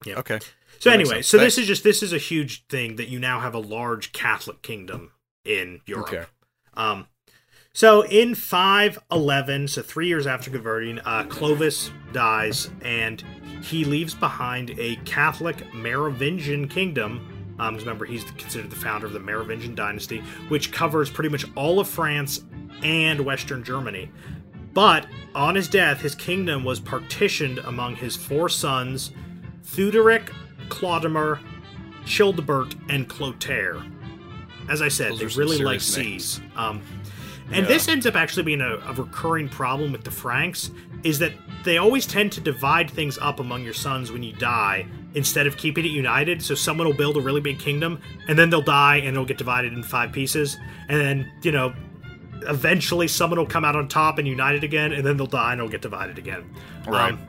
Yeah. 0.05 0.19
Okay. 0.19 0.41
so 0.81 0.91
That 0.91 0.99
anyway, 0.99 1.23
so 1.23 1.39
Thanks. 1.39 1.55
this 1.55 1.63
is 1.63 1.69
just 1.69 1.85
this 1.85 2.03
is 2.03 2.13
a 2.13 2.19
huge 2.19 2.67
thing 2.67 2.97
that 2.97 3.09
you 3.09 3.19
now 3.21 3.39
have 3.41 3.55
a 3.55 3.61
large 3.61 4.13
Catholic 4.13 4.63
kingdom 4.63 5.13
in 5.45 5.81
Europe. 5.87 6.09
Okay. 6.09 6.25
Um, 6.75 7.07
so 7.73 8.05
in 8.05 8.35
511, 8.35 9.69
so 9.69 9.83
three 9.83 10.09
years 10.09 10.27
after 10.27 10.51
converting, 10.51 10.99
uh, 11.01 11.25
Clovis 11.25 11.91
dies 12.13 12.71
and 12.83 13.23
he 13.63 13.85
leaves 13.85 14.15
behind 14.15 14.75
a 14.79 14.97
Catholic 15.05 15.73
Merovingian 15.75 16.69
kingdom. 16.69 17.57
Um, 17.59 17.77
remember, 17.77 18.05
he's 18.05 18.25
considered 18.33 18.71
the 18.71 18.77
founder 18.77 19.07
of 19.07 19.13
the 19.13 19.21
Merovingian 19.21 19.75
dynasty, 19.75 20.19
which 20.49 20.73
covers 20.73 21.11
pretty 21.11 21.31
much 21.31 21.45
all 21.55 21.79
of 21.81 21.89
France 21.89 22.43
and 22.83 23.21
Western 23.25 23.63
Germany. 23.63 24.11
But 24.75 25.07
on 25.35 25.55
his 25.55 25.69
death, 25.69 26.01
his 26.01 26.15
kingdom 26.15 26.65
was 26.65 26.81
partitioned 26.81 27.59
among 27.59 27.97
his 27.97 28.17
four 28.17 28.49
sons, 28.49 29.13
Theuderic, 29.65 30.31
Clodomir, 30.69 31.41
Childebert, 32.05 32.75
and 32.89 33.09
Clotaire. 33.09 33.89
As 34.69 34.81
I 34.81 34.89
said, 34.89 35.13
Those 35.13 35.37
they 35.37 35.43
really 35.43 35.59
like 35.59 35.75
names. 35.75 35.85
C's. 35.85 36.41
Um, 36.57 36.81
and 37.53 37.65
Yeah. 37.67 37.73
this 37.73 37.89
ends 37.89 38.07
up 38.07 38.17
actually 38.17 38.45
being 38.45 38.61
a, 38.61 38.77
a 38.87 38.93
recurring 38.95 39.49
problem 39.49 39.93
with 39.93 40.05
the 40.05 40.11
Franks, 40.11 40.71
is 41.03 41.19
that 41.19 41.33
they 41.65 41.79
always 41.79 42.07
tend 42.07 42.33
to 42.33 42.41
divide 42.41 42.91
things 42.91 43.19
up 43.19 43.41
among 43.41 43.65
your 43.65 43.75
sons 43.75 44.11
when 44.13 44.23
you 44.23 44.33
die 44.35 44.87
instead 45.15 45.47
of 45.47 45.57
keeping 45.57 45.85
it 45.85 45.91
united. 45.91 46.43
So 46.43 46.55
someone 46.55 46.87
will 46.87 46.95
build 46.95 47.17
a 47.17 47.21
really 47.21 47.41
big 47.41 47.59
kingdom, 47.59 48.01
and 48.29 48.39
then 48.39 48.51
they'll 48.51 48.63
die, 48.63 48.97
and 48.97 49.09
it'll 49.09 49.25
get 49.25 49.39
divided 49.39 49.73
in 49.73 49.83
five 49.83 50.13
pieces, 50.13 50.57
and 50.89 51.01
then 51.01 51.33
you 51.43 51.53
know, 51.53 51.75
eventually 52.49 53.07
someone 53.09 53.39
will 53.39 53.47
come 53.47 53.65
out 53.65 53.77
on 53.77 53.89
top 53.89 54.19
and 54.19 54.27
unite 54.27 54.55
it 54.57 54.65
again, 54.65 54.93
and 54.93 55.07
then 55.07 55.17
they'll 55.17 55.27
die 55.27 55.53
and 55.53 55.61
it'll 55.61 55.71
get 55.71 55.83
divided 55.83 56.19
again. 56.19 56.45
Right. 56.87 57.13
Um, 57.13 57.29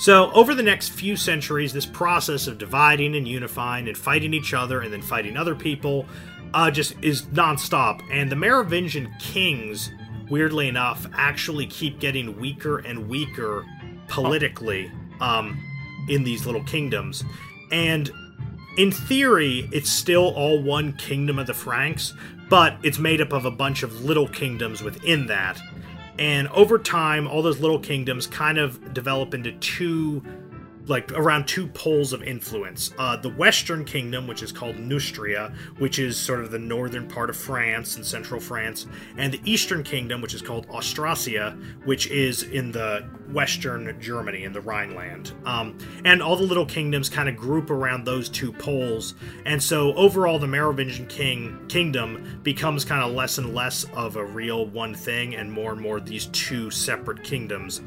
so, 0.00 0.32
over 0.32 0.54
the 0.56 0.62
next 0.62 0.88
few 0.88 1.16
centuries, 1.16 1.72
this 1.72 1.86
process 1.86 2.48
of 2.48 2.58
dividing 2.58 3.14
and 3.14 3.26
unifying 3.28 3.86
and 3.86 3.96
fighting 3.96 4.34
each 4.34 4.52
other 4.52 4.80
and 4.80 4.92
then 4.92 5.00
fighting 5.00 5.36
other 5.36 5.54
people 5.54 6.06
uh, 6.54 6.70
just 6.70 6.94
is 7.02 7.22
nonstop. 7.22 8.00
And 8.10 8.30
the 8.30 8.36
Merovingian 8.36 9.12
kings, 9.18 9.90
weirdly 10.30 10.68
enough, 10.68 11.06
actually 11.12 11.66
keep 11.66 12.00
getting 12.00 12.40
weaker 12.40 12.78
and 12.78 13.08
weaker 13.08 13.66
politically 14.08 14.90
um, 15.20 15.58
in 16.08 16.24
these 16.24 16.46
little 16.46 16.62
kingdoms. 16.64 17.24
And 17.72 18.10
in 18.78 18.92
theory, 18.92 19.68
it's 19.72 19.90
still 19.90 20.32
all 20.34 20.62
one 20.62 20.92
kingdom 20.94 21.38
of 21.38 21.46
the 21.46 21.54
Franks, 21.54 22.14
but 22.48 22.76
it's 22.82 22.98
made 22.98 23.20
up 23.20 23.32
of 23.32 23.44
a 23.44 23.50
bunch 23.50 23.82
of 23.82 24.04
little 24.04 24.28
kingdoms 24.28 24.82
within 24.82 25.26
that. 25.26 25.60
And 26.18 26.46
over 26.48 26.78
time, 26.78 27.26
all 27.26 27.42
those 27.42 27.58
little 27.58 27.80
kingdoms 27.80 28.28
kind 28.28 28.58
of 28.58 28.94
develop 28.94 29.34
into 29.34 29.50
two, 29.58 30.22
like 30.86 31.10
around 31.12 31.46
two 31.46 31.66
poles 31.68 32.12
of 32.12 32.22
influence. 32.22 32.92
Uh, 32.98 33.16
the 33.16 33.30
Western 33.30 33.84
Kingdom, 33.84 34.26
which 34.26 34.42
is 34.42 34.52
called 34.52 34.76
Neustria, 34.76 35.54
which 35.78 35.98
is 35.98 36.16
sort 36.18 36.40
of 36.40 36.50
the 36.50 36.58
northern 36.58 37.08
part 37.08 37.30
of 37.30 37.36
France 37.36 37.96
and 37.96 38.04
central 38.04 38.40
France, 38.40 38.86
and 39.16 39.32
the 39.32 39.40
Eastern 39.44 39.82
Kingdom, 39.82 40.20
which 40.20 40.34
is 40.34 40.42
called 40.42 40.66
Austrasia, 40.70 41.56
which 41.84 42.06
is 42.08 42.42
in 42.42 42.72
the 42.72 43.04
Western 43.32 43.98
Germany 44.00 44.44
in 44.44 44.52
the 44.52 44.60
Rhineland. 44.60 45.32
Um, 45.44 45.78
and 46.04 46.22
all 46.22 46.36
the 46.36 46.42
little 46.42 46.66
kingdoms 46.66 47.08
kind 47.08 47.28
of 47.28 47.36
group 47.36 47.70
around 47.70 48.04
those 48.04 48.28
two 48.28 48.52
poles. 48.52 49.14
And 49.46 49.62
so 49.62 49.94
overall, 49.94 50.38
the 50.38 50.46
Merovingian 50.46 51.06
king 51.06 51.64
kingdom 51.68 52.40
becomes 52.42 52.84
kind 52.84 53.02
of 53.02 53.12
less 53.12 53.38
and 53.38 53.54
less 53.54 53.84
of 53.94 54.16
a 54.16 54.24
real 54.24 54.66
one 54.66 54.94
thing, 54.94 55.34
and 55.34 55.50
more 55.50 55.72
and 55.72 55.80
more 55.80 56.00
these 56.00 56.26
two 56.26 56.70
separate 56.70 57.24
kingdoms 57.24 57.80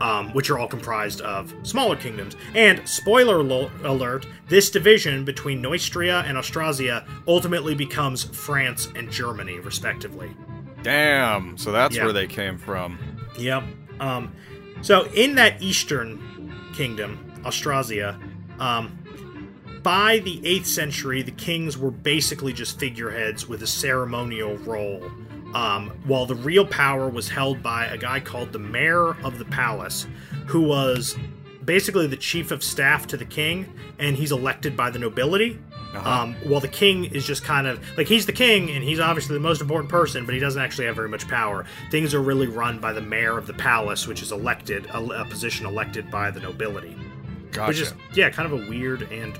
um, 0.00 0.32
which 0.32 0.50
are 0.50 0.58
all 0.58 0.68
comprised 0.68 1.20
of 1.22 1.54
smaller 1.62 1.96
kingdoms. 1.96 2.36
And 2.54 2.86
spoiler 2.88 3.42
lo- 3.42 3.70
alert: 3.84 4.26
this 4.48 4.70
division 4.70 5.24
between 5.24 5.62
Neustria 5.62 6.24
and 6.28 6.36
Austrasia 6.38 7.04
ultimately 7.26 7.74
becomes 7.74 8.24
France 8.24 8.88
and 8.94 9.10
Germany, 9.10 9.58
respectively. 9.60 10.30
Damn. 10.82 11.56
So 11.58 11.72
that's 11.72 11.96
Yeah. 11.96 12.04
where 12.04 12.12
they 12.12 12.26
came 12.26 12.56
from. 12.58 12.98
Yep. 13.38 13.64
Um, 14.00 14.32
so 14.80 15.04
in 15.14 15.34
that 15.34 15.60
eastern 15.60 16.18
kingdom, 16.74 17.18
Austrasia, 17.44 18.18
um, 18.60 18.96
by 19.82 20.18
the 20.18 20.40
8th 20.44 20.66
century, 20.66 21.22
the 21.22 21.30
kings 21.32 21.76
were 21.78 21.90
basically 21.90 22.52
just 22.52 22.78
figureheads 22.78 23.48
with 23.48 23.62
a 23.62 23.66
ceremonial 23.66 24.56
role, 24.58 25.02
um, 25.54 25.90
while 26.04 26.26
the 26.26 26.34
real 26.34 26.66
power 26.66 27.08
was 27.08 27.28
held 27.28 27.62
by 27.62 27.86
a 27.86 27.96
guy 27.96 28.20
called 28.20 28.52
the 28.52 28.58
Mayor 28.58 29.10
of 29.24 29.38
the 29.38 29.44
Palace, 29.44 30.06
who 30.46 30.62
was 30.62 31.16
basically 31.64 32.06
the 32.06 32.16
chief 32.16 32.50
of 32.50 32.62
staff 32.62 33.06
to 33.08 33.16
the 33.16 33.24
king, 33.24 33.72
and 33.98 34.16
he's 34.16 34.32
elected 34.32 34.76
by 34.76 34.90
the 34.90 34.98
nobility. 34.98 35.58
Uh-huh. 35.94 36.10
Um, 36.10 36.34
while 36.44 36.60
the 36.60 36.68
king 36.68 37.06
is 37.06 37.26
just 37.26 37.44
kind 37.44 37.66
of 37.66 37.82
like 37.96 38.06
he's 38.06 38.26
the 38.26 38.32
king 38.32 38.68
and 38.68 38.84
he's 38.84 39.00
obviously 39.00 39.32
the 39.32 39.40
most 39.40 39.62
important 39.62 39.90
person, 39.90 40.26
but 40.26 40.34
he 40.34 40.40
doesn't 40.40 40.60
actually 40.60 40.84
have 40.84 40.96
very 40.96 41.08
much 41.08 41.26
power. 41.28 41.64
Things 41.90 42.12
are 42.12 42.20
really 42.20 42.46
run 42.46 42.78
by 42.78 42.92
the 42.92 43.00
mayor 43.00 43.38
of 43.38 43.46
the 43.46 43.54
palace, 43.54 44.06
which 44.06 44.20
is 44.20 44.30
elected 44.30 44.84
a, 44.86 44.98
a 44.98 45.24
position 45.24 45.64
elected 45.64 46.10
by 46.10 46.30
the 46.30 46.40
nobility, 46.40 46.94
Gotcha. 47.52 47.68
which 47.68 47.80
is 47.80 47.94
yeah, 48.12 48.28
kind 48.28 48.52
of 48.52 48.60
a 48.60 48.68
weird 48.68 49.10
and 49.10 49.38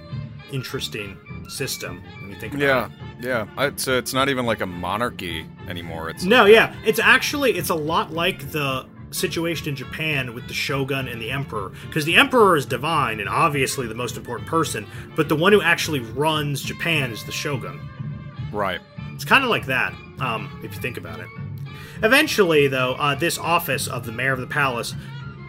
interesting 0.53 1.17
system 1.49 2.03
when 2.21 2.31
you 2.31 2.39
think 2.39 2.55
about 2.55 2.63
it. 2.63 2.97
yeah. 3.21 3.47
Yeah. 3.47 3.47
I, 3.57 3.73
so 3.77 3.99
it's 3.99 4.15
not 4.15 4.29
even 4.29 4.47
like 4.47 4.61
a 4.61 4.67
monarchy 4.67 5.47
anymore. 5.69 6.11
It's 6.11 6.25
No, 6.25 6.45
yeah, 6.45 6.75
it's 6.85 6.99
actually 6.99 7.53
it's 7.53 7.71
a 7.71 7.75
lot 7.75 8.13
like 8.13 8.51
the 8.53 8.87
situation 9.11 9.69
in 9.69 9.77
Japan 9.77 10.35
with 10.35 10.47
the 10.49 10.55
shogun 10.55 11.09
and 11.09 11.21
the 11.21 11.31
emperor 11.31 11.73
because 11.87 12.05
the 12.05 12.15
emperor 12.15 12.57
is 12.57 12.67
divine 12.67 13.21
and 13.21 13.29
obviously 13.29 13.87
the 13.87 13.95
most 13.95 14.17
important 14.17 14.49
person, 14.49 14.87
but 15.17 15.29
the 15.29 15.37
one 15.37 15.53
who 15.53 15.63
actually 15.63 16.01
runs 16.01 16.63
Japan 16.63 17.11
is 17.11 17.25
the 17.25 17.33
shogun. 17.33 17.81
right. 18.53 18.81
It's 19.15 19.25
kind 19.25 19.43
of 19.43 19.51
like 19.51 19.67
that, 19.67 19.93
um, 20.21 20.61
if 20.63 20.77
you 20.77 20.81
think 20.81 20.97
about 20.97 21.19
it. 21.19 21.27
Eventually, 22.05 22.69
though, 22.69 22.95
uh, 22.95 23.17
this 23.17 23.37
office 23.37 23.89
of 23.89 24.07
the 24.07 24.13
mayor 24.13 24.33
of 24.33 24.39
the 24.39 24.47
palace 24.47 24.95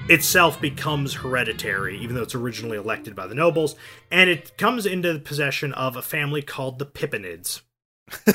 itself 0.10 0.60
becomes 0.60 1.14
hereditary, 1.14 1.98
even 2.00 2.16
though 2.16 2.24
it's 2.24 2.36
originally 2.36 2.78
elected 2.78 3.16
by 3.16 3.28
the 3.28 3.36
nobles, 3.36 3.76
and 4.12 4.30
it 4.30 4.58
comes 4.58 4.86
into 4.86 5.14
the 5.14 5.20
possession 5.20 5.72
of 5.74 5.96
a 5.96 6.02
family 6.02 6.42
called 6.42 6.80
the 6.80 6.86
Pippinids. 6.86 7.62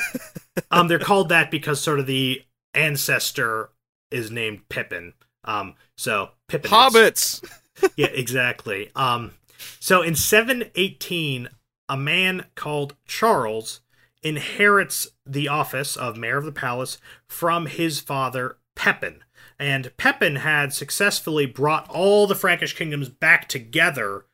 um, 0.71 0.87
they're 0.87 0.97
called 0.97 1.29
that 1.29 1.51
because 1.51 1.81
sort 1.81 1.99
of 1.99 2.07
the 2.07 2.41
ancestor 2.73 3.69
is 4.09 4.31
named 4.31 4.67
Pippin. 4.69 5.13
Um, 5.43 5.75
so 5.97 6.29
Pippinids 6.49 6.69
Hobbits. 6.69 7.91
yeah, 7.97 8.07
exactly. 8.07 8.89
Um, 8.95 9.31
so 9.79 10.01
in 10.01 10.15
718, 10.15 11.49
a 11.89 11.97
man 11.97 12.45
called 12.55 12.95
Charles 13.05 13.81
inherits 14.23 15.07
the 15.25 15.47
office 15.49 15.95
of 15.95 16.17
mayor 16.17 16.37
of 16.37 16.45
the 16.45 16.51
palace 16.51 16.97
from 17.27 17.65
his 17.65 17.99
father 17.99 18.57
Pepin. 18.75 19.24
And 19.59 19.95
Pepin 19.97 20.37
had 20.37 20.73
successfully 20.73 21.45
brought 21.45 21.89
all 21.89 22.27
the 22.27 22.35
Frankish 22.35 22.75
kingdoms 22.75 23.09
back 23.09 23.47
together 23.49 24.25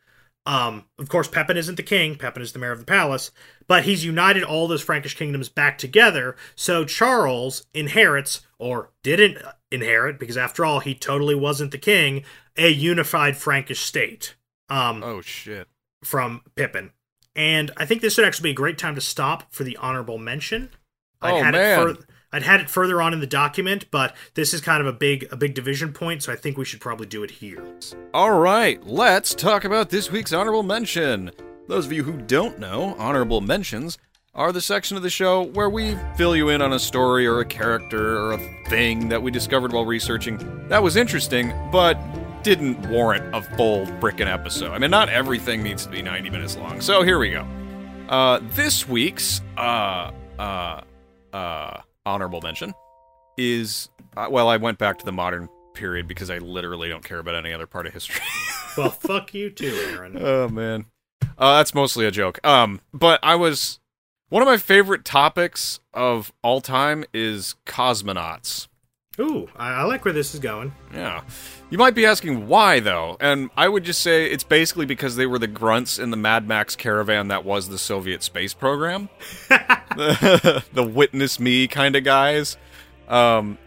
Um, 0.44 0.86
of 0.98 1.08
course, 1.08 1.28
Pepin 1.28 1.56
isn't 1.56 1.76
the 1.76 1.84
king. 1.84 2.16
Pepin 2.16 2.42
is 2.42 2.52
the 2.52 2.58
mayor 2.58 2.72
of 2.72 2.80
the 2.80 2.86
palace, 2.86 3.30
but 3.68 3.84
he's 3.84 4.04
united 4.04 4.44
all 4.44 4.68
those 4.68 4.82
Frankish 4.82 5.16
kingdoms 5.16 5.50
back 5.50 5.78
together. 5.78 6.36
So 6.56 6.84
Charles 6.84 7.68
inherits, 7.76 8.42
or 8.58 8.90
didn't 9.04 9.38
inherit, 9.72 10.18
because 10.18 10.38
after 10.38 10.66
all, 10.66 10.80
he 10.80 10.96
totally 10.96 11.36
wasn't 11.36 11.70
the 11.72 11.78
king, 11.78 12.24
a 12.58 12.70
unified 12.70 13.38
Frankish 13.38 13.82
state. 13.82 14.34
Um, 14.68 15.04
Oh 15.04 15.22
shit. 15.22 15.68
from 16.04 16.42
Pippin. 16.56 16.90
And 17.36 17.70
I 17.78 17.86
think 17.86 18.02
this 18.02 18.18
would 18.18 18.26
actually 18.26 18.50
be 18.50 18.54
a 18.54 18.64
great 18.64 18.80
time 18.80 18.96
to 18.96 19.02
stop 19.02 19.54
for 19.54 19.64
the 19.64 19.78
honorable 19.78 20.18
mention. 20.18 20.72
I'd 21.22 21.34
Oh, 21.36 21.44
had 21.44 21.54
man. 21.54 21.88
It 21.88 21.98
fur- 21.98 22.04
I'd 22.34 22.44
had 22.44 22.62
it 22.62 22.70
further 22.70 23.02
on 23.02 23.14
in 23.14 23.20
the 23.20 23.28
document, 23.28 23.86
but 23.92 24.16
this 24.36 24.54
is 24.54 24.62
kind 24.62 24.82
of 24.82 24.88
a 24.88 24.94
big 24.94 25.28
a 25.32 25.36
big 25.36 25.54
division 25.54 25.94
point, 25.94 26.24
so 26.24 26.32
I 26.32 26.36
think 26.36 26.58
we 26.58 26.66
should 26.66 26.80
probably 26.80 27.08
do 27.08 27.24
it 27.24 27.32
here. 27.32 27.64
All 28.14 28.40
right, 28.40 28.82
let's 28.86 29.36
talk 29.36 29.66
about 29.66 29.90
this 29.90 30.12
week's 30.12 30.34
honorable 30.34 30.64
mention. 30.64 31.32
Those 31.68 31.86
of 31.86 31.92
you 31.92 32.04
who 32.04 32.14
don't 32.14 32.60
know, 32.60 32.96
honorable 32.98 33.42
mentions 33.42 33.98
are 34.34 34.52
the 34.54 34.62
section 34.62 34.96
of 34.96 35.04
the 35.04 35.10
show 35.10 35.44
where 35.44 35.70
we 35.70 35.98
fill 36.16 36.36
you 36.36 36.50
in 36.50 36.62
on 36.62 36.72
a 36.72 36.80
story 36.80 37.28
or 37.28 37.42
a 37.42 37.46
character 37.46 38.18
or 38.18 38.34
a 38.34 38.70
thing 38.70 39.10
that 39.10 39.22
we 39.22 39.30
discovered 39.30 39.74
while 39.74 39.86
researching 39.86 40.38
that 40.70 40.82
was 40.82 40.96
interesting, 40.96 41.54
but 41.72 42.00
didn't 42.44 42.90
warrant 42.90 43.36
a 43.36 43.42
full 43.56 43.86
frickin' 44.00 44.32
episode. 44.32 44.72
I 44.72 44.80
mean, 44.80 44.90
not 44.90 45.10
everything 45.10 45.62
needs 45.62 45.84
to 45.86 45.92
be 45.92 46.02
90 46.02 46.30
minutes 46.30 46.56
long. 46.58 46.82
So 46.82 47.04
here 47.04 47.20
we 47.20 47.32
go. 47.32 47.46
Uh, 48.10 48.40
this 48.54 48.88
week's 48.88 49.42
uh, 49.58 50.12
uh, 50.40 50.82
uh, 51.34 51.82
honorable 52.06 52.42
mention 52.42 52.74
is 53.38 53.90
uh, 54.18 54.28
well, 54.30 54.48
I 54.48 54.58
went 54.58 54.78
back 54.78 55.00
to 55.00 55.06
the 55.06 55.12
modern 55.12 55.50
period 55.74 56.08
because 56.08 56.30
I 56.30 56.38
literally 56.40 56.90
don't 56.90 57.04
care 57.04 57.20
about 57.20 57.36
any 57.36 57.54
other 57.54 57.68
part 57.68 57.88
of 57.88 57.94
history. 57.94 58.22
Well, 58.78 58.90
fuck 58.90 59.34
you 59.34 59.50
too, 59.50 59.78
Aaron. 59.90 60.18
oh 60.22 60.48
man, 60.48 60.86
uh, 61.38 61.58
that's 61.58 61.76
mostly 61.76 62.06
a 62.06 62.12
joke. 62.12 62.40
Um, 62.48 62.80
but 62.94 63.20
I 63.22 63.36
was 63.36 63.82
one 64.30 64.42
of 64.42 64.48
my 64.48 64.56
favorite 64.56 65.04
topics 65.04 65.82
of 65.94 66.32
all 66.42 66.62
time 66.62 67.04
is 67.14 67.56
cosmonauts. 67.66 68.70
Ooh, 69.22 69.48
I, 69.56 69.74
I 69.74 69.84
like 69.84 70.04
where 70.04 70.14
this 70.14 70.34
is 70.34 70.40
going. 70.40 70.74
Yeah. 70.94 71.22
You 71.70 71.78
might 71.78 71.94
be 71.94 72.06
asking 72.06 72.48
why, 72.48 72.80
though, 72.80 73.18
and 73.20 73.50
I 73.56 73.70
would 73.70 73.84
just 73.84 74.02
say 74.02 74.26
it's 74.26 74.44
basically 74.44 74.86
because 74.86 75.16
they 75.16 75.26
were 75.26 75.40
the 75.40 75.48
grunts 75.48 76.00
in 76.00 76.10
the 76.10 76.18
Mad 76.18 76.48
Max 76.48 76.76
caravan 76.76 77.28
that 77.28 77.46
was 77.46 77.70
the 77.70 77.78
Soviet 77.78 78.24
space 78.24 78.54
program. 78.54 79.10
the, 79.48 80.64
the 80.74 80.84
witness 80.84 81.40
me 81.40 81.68
kind 81.68 81.96
of 81.96 82.04
guys. 82.04 82.58
Um, 83.08 83.58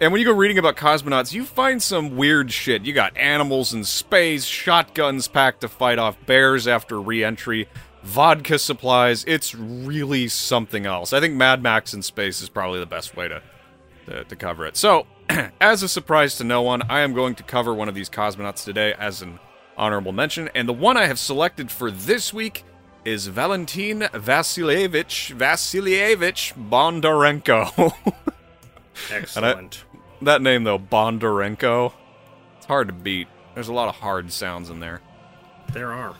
and 0.00 0.12
when 0.12 0.20
you 0.20 0.26
go 0.26 0.32
reading 0.32 0.58
about 0.58 0.76
cosmonauts, 0.76 1.32
you 1.32 1.44
find 1.44 1.80
some 1.80 2.16
weird 2.16 2.50
shit. 2.50 2.84
You 2.84 2.92
got 2.92 3.16
animals 3.16 3.72
in 3.72 3.84
space, 3.84 4.44
shotguns 4.44 5.28
packed 5.28 5.60
to 5.60 5.68
fight 5.68 5.98
off 5.98 6.16
bears 6.26 6.66
after 6.66 7.00
re 7.00 7.22
entry, 7.22 7.68
vodka 8.02 8.58
supplies. 8.58 9.24
It's 9.26 9.54
really 9.54 10.26
something 10.26 10.84
else. 10.84 11.12
I 11.12 11.20
think 11.20 11.34
Mad 11.34 11.62
Max 11.62 11.94
in 11.94 12.02
space 12.02 12.42
is 12.42 12.48
probably 12.48 12.80
the 12.80 12.86
best 12.86 13.16
way 13.16 13.28
to 13.28 13.40
to, 14.06 14.24
to 14.24 14.36
cover 14.36 14.66
it. 14.66 14.76
So, 14.76 15.06
as 15.60 15.82
a 15.82 15.88
surprise 15.88 16.36
to 16.36 16.44
no 16.44 16.62
one, 16.62 16.82
I 16.88 17.00
am 17.00 17.14
going 17.14 17.34
to 17.36 17.42
cover 17.42 17.74
one 17.74 17.88
of 17.88 17.94
these 17.94 18.10
cosmonauts 18.10 18.64
today 18.64 18.94
as 18.98 19.22
an 19.22 19.38
honorable 19.76 20.12
mention, 20.12 20.48
and 20.54 20.68
the 20.68 20.72
one 20.72 20.96
I 20.96 21.06
have 21.06 21.18
selected 21.18 21.70
for 21.70 21.90
this 21.90 22.32
week 22.32 22.64
is 23.04 23.26
Valentin 23.26 24.00
Vasilievich 24.00 25.36
Vasilievich 25.36 26.54
Bondarenko. 26.70 27.92
Excellent. 29.10 29.84
that 30.22 30.40
name 30.40 30.64
though, 30.64 30.78
Bondarenko, 30.78 31.92
it's 32.56 32.66
hard 32.66 32.88
to 32.88 32.94
beat. 32.94 33.28
There's 33.54 33.68
a 33.68 33.72
lot 33.74 33.88
of 33.88 33.96
hard 33.96 34.32
sounds 34.32 34.70
in 34.70 34.80
there. 34.80 35.00
There 35.72 35.92
are. 35.92 36.14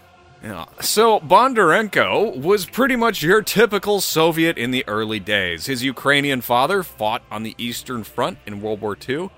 Yeah. 0.45 0.67
So 0.83 1.21
Bondarenko 1.21 2.39
was 2.41 2.67
pretty 2.67 2.97
much 2.97 3.23
your 3.23 3.41
typical 3.41 4.03
Soviet 4.03 4.59
in 4.59 4.73
the 4.73 4.85
early 4.87 5.19
days. 5.19 5.67
His 5.67 5.83
Ukrainian 5.83 6.43
father 6.43 6.83
fought 6.83 7.23
on 7.31 7.45
the 7.45 7.55
Eastern 7.57 8.05
Front 8.05 8.39
in 8.47 8.61
World 8.61 8.83
War 8.83 8.95
II, 9.09 9.31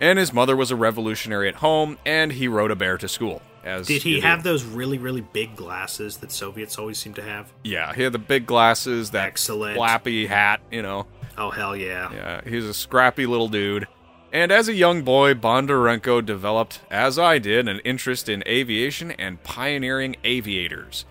and 0.00 0.18
his 0.18 0.32
mother 0.32 0.56
was 0.56 0.72
a 0.72 0.76
revolutionary 0.76 1.48
at 1.48 1.56
home, 1.56 1.98
and 2.04 2.32
he 2.32 2.48
rode 2.48 2.72
a 2.72 2.76
bear 2.76 2.98
to 2.98 3.06
school. 3.06 3.42
As 3.62 3.86
Did 3.86 4.02
he 4.02 4.20
have 4.20 4.42
those 4.42 4.64
really, 4.64 4.98
really 4.98 5.20
big 5.20 5.54
glasses 5.54 6.16
that 6.16 6.32
Soviets 6.32 6.78
always 6.78 6.98
seem 6.98 7.14
to 7.14 7.22
have? 7.22 7.52
Yeah, 7.62 7.94
he 7.94 8.02
had 8.02 8.12
the 8.12 8.18
big 8.18 8.46
glasses, 8.46 9.10
that 9.10 9.28
Excellent. 9.28 9.76
flappy 9.76 10.26
hat, 10.26 10.60
you 10.72 10.82
know. 10.82 11.06
Oh 11.38 11.50
hell 11.50 11.76
yeah! 11.76 12.12
Yeah, 12.12 12.40
he's 12.44 12.64
a 12.64 12.74
scrappy 12.74 13.26
little 13.26 13.48
dude. 13.48 13.86
And 14.32 14.52
as 14.52 14.68
a 14.68 14.74
young 14.74 15.02
boy, 15.02 15.34
Bondarenko 15.34 16.24
developed, 16.24 16.80
as 16.88 17.18
I 17.18 17.38
did, 17.38 17.66
an 17.66 17.80
interest 17.80 18.28
in 18.28 18.44
aviation 18.46 19.10
and 19.12 19.42
pioneering 19.42 20.16
aviators. 20.22 21.04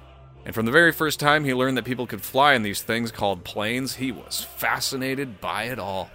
And 0.46 0.56
from 0.56 0.66
the 0.66 0.72
very 0.72 0.94
first 0.94 1.20
time 1.20 1.44
he 1.44 1.54
learned 1.54 1.76
that 1.78 1.84
people 1.86 2.08
could 2.08 2.22
fly 2.22 2.54
in 2.54 2.64
these 2.64 2.82
things 2.82 3.12
called 3.12 3.44
planes, 3.44 3.96
he 3.96 4.14
was 4.14 4.46
fascinated 4.56 5.42
by 5.42 5.66
it 5.66 5.80
all. 5.80 6.10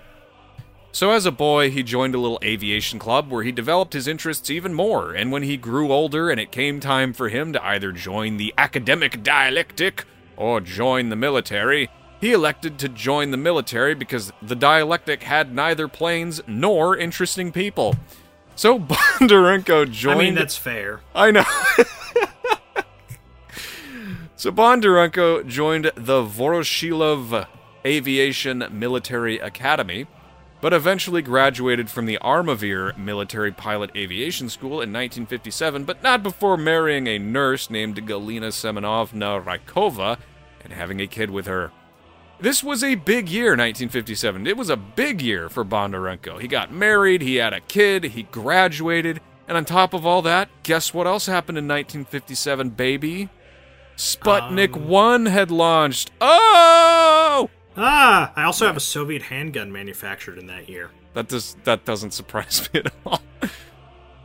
So, 0.92 1.10
as 1.10 1.26
a 1.26 1.32
boy, 1.32 1.70
he 1.70 1.82
joined 1.82 2.14
a 2.14 2.20
little 2.20 2.38
aviation 2.42 2.98
club 2.98 3.28
where 3.28 3.42
he 3.42 3.52
developed 3.52 3.92
his 3.94 4.08
interests 4.08 4.48
even 4.48 4.72
more. 4.72 5.12
And 5.12 5.30
when 5.32 5.42
he 5.42 5.56
grew 5.56 5.92
older 5.92 6.30
and 6.30 6.40
it 6.40 6.52
came 6.52 6.78
time 6.78 7.12
for 7.12 7.28
him 7.28 7.52
to 7.52 7.64
either 7.64 7.92
join 7.92 8.36
the 8.36 8.54
academic 8.56 9.22
dialectic 9.22 10.04
or 10.36 10.60
join 10.60 11.08
the 11.08 11.16
military, 11.16 11.90
he 12.24 12.32
elected 12.32 12.78
to 12.78 12.88
join 12.88 13.30
the 13.32 13.36
military 13.36 13.94
because 13.94 14.32
the 14.40 14.56
dialectic 14.56 15.24
had 15.24 15.54
neither 15.54 15.86
planes 15.86 16.40
nor 16.46 16.96
interesting 16.96 17.52
people. 17.52 17.94
So 18.56 18.78
Bondarenko 18.80 19.90
joined. 19.90 20.18
I 20.18 20.24
mean, 20.24 20.34
that's 20.34 20.56
fair. 20.56 21.00
I 21.14 21.30
know. 21.30 21.44
so 24.36 24.50
Bondarenko 24.50 25.46
joined 25.46 25.92
the 25.96 26.22
Voroshilov 26.22 27.46
Aviation 27.84 28.68
Military 28.70 29.38
Academy, 29.38 30.06
but 30.62 30.72
eventually 30.72 31.20
graduated 31.20 31.90
from 31.90 32.06
the 32.06 32.18
Armavir 32.22 32.96
Military 32.96 33.52
Pilot 33.52 33.90
Aviation 33.94 34.48
School 34.48 34.80
in 34.80 34.90
1957, 34.94 35.84
but 35.84 36.02
not 36.02 36.22
before 36.22 36.56
marrying 36.56 37.06
a 37.06 37.18
nurse 37.18 37.68
named 37.68 37.96
Galina 38.08 38.48
Semenovna 38.48 39.44
Rykova 39.44 40.16
and 40.62 40.72
having 40.72 41.02
a 41.02 41.06
kid 41.06 41.28
with 41.28 41.44
her. 41.44 41.70
This 42.40 42.62
was 42.62 42.82
a 42.84 42.96
big 42.96 43.28
year, 43.28 43.50
1957. 43.50 44.46
It 44.46 44.56
was 44.56 44.68
a 44.68 44.76
big 44.76 45.22
year 45.22 45.48
for 45.48 45.64
Bondarenko. 45.64 46.40
He 46.40 46.48
got 46.48 46.72
married, 46.72 47.22
he 47.22 47.36
had 47.36 47.52
a 47.52 47.60
kid, 47.60 48.04
he 48.04 48.24
graduated, 48.24 49.20
and 49.48 49.56
on 49.56 49.64
top 49.64 49.94
of 49.94 50.04
all 50.04 50.20
that, 50.22 50.48
guess 50.62 50.92
what 50.92 51.06
else 51.06 51.26
happened 51.26 51.58
in 51.58 51.64
1957, 51.68 52.70
baby? 52.70 53.28
Sputnik 53.96 54.76
1 54.76 55.26
had 55.26 55.50
launched. 55.50 56.10
Oh! 56.20 57.48
Ah, 57.76 58.32
I 58.36 58.44
also 58.44 58.66
have 58.66 58.76
a 58.76 58.80
Soviet 58.80 59.22
handgun 59.22 59.72
manufactured 59.72 60.38
in 60.38 60.46
that 60.48 60.68
year. 60.68 60.90
That 61.14 61.28
does 61.28 61.56
that 61.64 61.84
doesn't 61.84 62.12
surprise 62.12 62.68
me 62.74 62.80
at 62.80 62.92
all. 63.06 63.22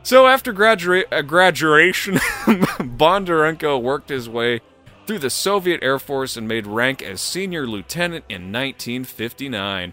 So 0.02 0.26
after 0.26 0.52
gradua- 0.52 1.04
uh, 1.12 1.22
graduation, 1.22 2.14
Bondarenko 2.44 3.80
worked 3.80 4.08
his 4.08 4.28
way 4.28 4.60
through 5.10 5.18
the 5.18 5.28
Soviet 5.28 5.82
Air 5.82 5.98
Force 5.98 6.36
and 6.36 6.46
made 6.46 6.68
rank 6.68 7.02
as 7.02 7.20
senior 7.20 7.66
lieutenant 7.66 8.24
in 8.28 8.52
1959. 8.52 9.92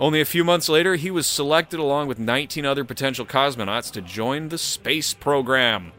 Only 0.00 0.20
a 0.20 0.24
few 0.24 0.42
months 0.42 0.68
later, 0.68 0.96
he 0.96 1.12
was 1.12 1.28
selected 1.28 1.78
along 1.78 2.08
with 2.08 2.18
19 2.18 2.66
other 2.66 2.82
potential 2.82 3.24
cosmonauts 3.24 3.92
to 3.92 4.02
join 4.02 4.48
the 4.48 4.58
space 4.58 5.14
program. 5.14 5.92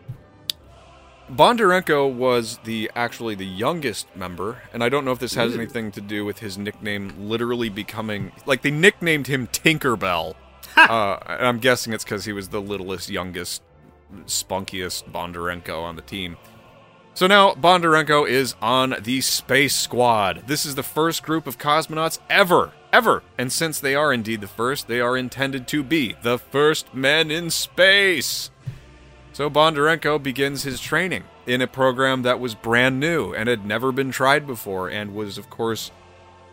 Bondarenko 1.32 2.14
was 2.14 2.58
the 2.66 2.92
actually 2.98 3.34
the 3.34 3.46
youngest 3.46 4.14
member, 4.14 4.62
and 4.74 4.84
I 4.84 4.90
don't 4.90 5.06
know 5.06 5.14
if 5.14 5.20
this 5.20 5.36
has 5.36 5.56
anything 5.56 5.90
to 5.94 6.02
do 6.02 6.26
with 6.26 6.40
his 6.40 6.58
nickname 6.58 7.14
literally 7.18 7.70
becoming 7.70 8.34
like 8.46 8.62
they 8.62 8.72
nicknamed 8.72 9.28
him 9.28 9.48
Tinkerbell. 9.48 10.36
uh, 10.76 11.18
and 11.30 11.48
I'm 11.48 11.60
guessing 11.60 11.94
it's 11.94 12.04
because 12.04 12.26
he 12.26 12.34
was 12.34 12.50
the 12.50 12.60
littlest, 12.60 13.10
youngest, 13.10 13.62
spunkiest 14.26 15.10
Bondarenko 15.10 15.82
on 15.82 15.96
the 15.96 16.02
team. 16.02 16.36
So 17.20 17.28
now 17.28 17.52
Bondarenko 17.52 18.30
is 18.30 18.56
on 18.62 18.96
the 19.02 19.20
Space 19.20 19.76
Squad. 19.76 20.44
This 20.48 20.66
is 20.66 20.76
the 20.76 20.84
first 20.84 21.22
group 21.22 21.48
of 21.48 21.58
cosmonauts 21.58 22.20
ever, 22.30 22.72
ever. 22.94 23.24
And 23.38 23.52
since 23.52 23.78
they 23.78 23.94
are 23.94 24.14
indeed 24.14 24.40
the 24.40 24.48
first, 24.48 24.88
they 24.88 25.02
are 25.02 25.18
intended 25.18 25.68
to 25.68 25.84
be 25.84 26.16
the 26.24 26.38
first 26.38 26.94
men 26.94 27.30
in 27.30 27.50
space. 27.50 28.52
So 29.34 29.50
Bondarenko 29.50 30.24
begins 30.24 30.64
his 30.64 30.80
training 30.80 31.26
in 31.46 31.62
a 31.62 31.68
program 31.68 32.22
that 32.22 32.40
was 32.40 32.56
brand 32.56 33.02
new 33.02 33.34
and 33.34 33.50
had 33.50 33.66
never 33.66 33.92
been 33.92 34.12
tried 34.12 34.48
before 34.48 34.88
and 34.88 35.14
was, 35.14 35.38
of 35.38 35.50
course, 35.50 35.92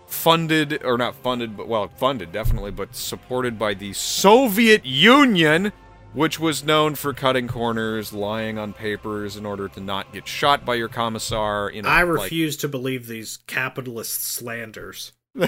funded, 0.09 0.83
or 0.85 0.99
not 0.99 1.15
funded, 1.15 1.57
but, 1.57 1.69
well, 1.69 1.87
funded 1.87 2.33
definitely, 2.33 2.73
but 2.73 2.97
supported 2.97 3.57
by 3.57 3.73
the 3.73 3.93
Soviet 3.93 4.85
Union, 4.85 5.73
which 6.17 6.41
was 6.41 6.65
known 6.65 6.95
for 6.95 7.13
cutting 7.13 7.47
corners, 7.47 8.13
lying 8.13 8.59
on 8.59 8.73
papers 8.73 9.37
in 9.37 9.47
order 9.47 9.69
to 9.69 9.81
not 9.81 10.13
get 10.13 10.27
shot 10.27 10.65
by 10.65 10.75
your 10.75 10.89
commissar. 10.89 11.71
You 11.73 11.83
know, 11.83 11.89
I 11.89 12.03
like- 12.03 12.23
refuse 12.25 12.57
to 12.59 12.69
believe 12.69 13.07
these 13.07 13.39
capitalist 13.47 14.23
slanders. 14.25 15.13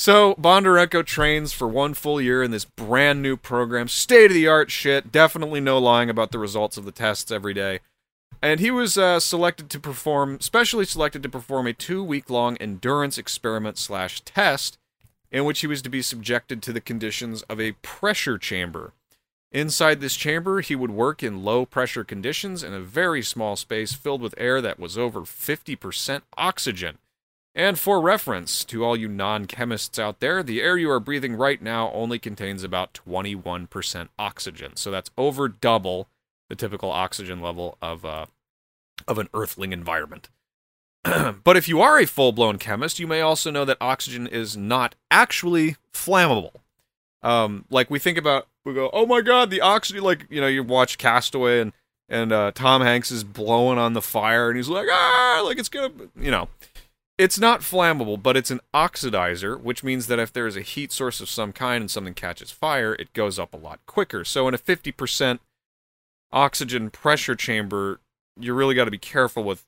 So 0.00 0.34
Bondarenko 0.36 1.04
trains 1.04 1.52
for 1.52 1.68
one 1.68 1.92
full 1.92 2.22
year 2.22 2.42
in 2.42 2.52
this 2.52 2.64
brand 2.64 3.20
new 3.20 3.36
program, 3.36 3.86
state 3.86 4.30
of 4.30 4.32
the 4.34 4.48
art 4.48 4.70
shit. 4.70 5.12
Definitely 5.12 5.60
no 5.60 5.76
lying 5.76 6.08
about 6.08 6.32
the 6.32 6.38
results 6.38 6.78
of 6.78 6.86
the 6.86 6.90
tests 6.90 7.30
every 7.30 7.52
day. 7.52 7.80
And 8.40 8.60
he 8.60 8.70
was 8.70 8.96
uh, 8.96 9.20
selected 9.20 9.68
to 9.68 9.78
perform, 9.78 10.40
specially 10.40 10.86
selected 10.86 11.22
to 11.24 11.28
perform 11.28 11.66
a 11.66 11.74
two 11.74 12.02
week 12.02 12.30
long 12.30 12.56
endurance 12.56 13.18
experiment 13.18 13.76
slash 13.76 14.22
test, 14.22 14.78
in 15.30 15.44
which 15.44 15.60
he 15.60 15.66
was 15.66 15.82
to 15.82 15.90
be 15.90 16.02
subjected 16.02 16.62
to 16.62 16.72
the 16.72 16.80
conditions 16.80 17.42
of 17.42 17.60
a 17.60 17.72
pressure 17.82 18.38
chamber. 18.38 18.92
Inside 19.52 20.00
this 20.00 20.14
chamber, 20.14 20.60
he 20.60 20.76
would 20.76 20.92
work 20.92 21.22
in 21.22 21.42
low 21.42 21.66
pressure 21.66 22.04
conditions 22.04 22.62
in 22.62 22.72
a 22.72 22.80
very 22.80 23.22
small 23.22 23.56
space 23.56 23.92
filled 23.92 24.22
with 24.22 24.34
air 24.38 24.60
that 24.60 24.78
was 24.78 24.96
over 24.96 25.22
50% 25.22 26.22
oxygen. 26.36 26.98
And 27.52 27.76
for 27.76 28.00
reference 28.00 28.64
to 28.66 28.84
all 28.84 28.96
you 28.96 29.08
non 29.08 29.46
chemists 29.46 29.98
out 29.98 30.20
there, 30.20 30.44
the 30.44 30.62
air 30.62 30.78
you 30.78 30.88
are 30.90 31.00
breathing 31.00 31.34
right 31.34 31.60
now 31.60 31.90
only 31.90 32.20
contains 32.20 32.62
about 32.62 32.94
21% 32.94 34.08
oxygen. 34.18 34.76
So 34.76 34.92
that's 34.92 35.10
over 35.18 35.48
double 35.48 36.08
the 36.48 36.54
typical 36.54 36.92
oxygen 36.92 37.40
level 37.40 37.76
of, 37.82 38.04
uh, 38.04 38.26
of 39.08 39.18
an 39.18 39.28
earthling 39.34 39.72
environment. 39.72 40.28
but 41.44 41.56
if 41.56 41.68
you 41.68 41.80
are 41.80 41.98
a 41.98 42.06
full 42.06 42.32
blown 42.32 42.58
chemist, 42.58 42.98
you 42.98 43.06
may 43.06 43.20
also 43.20 43.50
know 43.50 43.64
that 43.64 43.78
oxygen 43.80 44.26
is 44.26 44.56
not 44.56 44.94
actually 45.10 45.76
flammable. 45.92 46.54
Um, 47.22 47.64
like 47.70 47.90
we 47.90 47.98
think 47.98 48.18
about, 48.18 48.48
we 48.64 48.74
go, 48.74 48.90
oh 48.92 49.06
my 49.06 49.20
god, 49.20 49.50
the 49.50 49.60
oxygen, 49.60 50.02
like, 50.02 50.26
you 50.30 50.40
know, 50.40 50.46
you 50.46 50.62
watch 50.62 50.98
Castaway 50.98 51.60
and, 51.60 51.72
and 52.08 52.32
uh, 52.32 52.52
Tom 52.54 52.82
Hanks 52.82 53.10
is 53.10 53.24
blowing 53.24 53.78
on 53.78 53.92
the 53.92 54.02
fire 54.02 54.48
and 54.48 54.56
he's 54.56 54.68
like, 54.68 54.88
ah, 54.90 55.42
like 55.44 55.58
it's 55.58 55.68
gonna, 55.68 55.92
you 56.16 56.30
know 56.30 56.48
it's 57.20 57.38
not 57.38 57.60
flammable, 57.60 58.20
but 58.20 58.34
it's 58.34 58.50
an 58.50 58.60
oxidizer, 58.72 59.60
which 59.60 59.84
means 59.84 60.06
that 60.06 60.18
if 60.18 60.32
there 60.32 60.46
is 60.46 60.56
a 60.56 60.62
heat 60.62 60.90
source 60.90 61.20
of 61.20 61.28
some 61.28 61.52
kind 61.52 61.82
and 61.82 61.90
something 61.90 62.14
catches 62.14 62.50
fire, 62.50 62.94
it 62.94 63.12
goes 63.12 63.38
up 63.38 63.52
a 63.52 63.58
lot 63.58 63.78
quicker. 63.84 64.24
So 64.24 64.48
in 64.48 64.54
a 64.54 64.58
50% 64.58 65.38
oxygen 66.32 66.88
pressure 66.88 67.34
chamber, 67.34 68.00
you 68.38 68.54
really 68.54 68.74
got 68.74 68.86
to 68.86 68.90
be 68.90 68.96
careful 68.96 69.44
with 69.44 69.66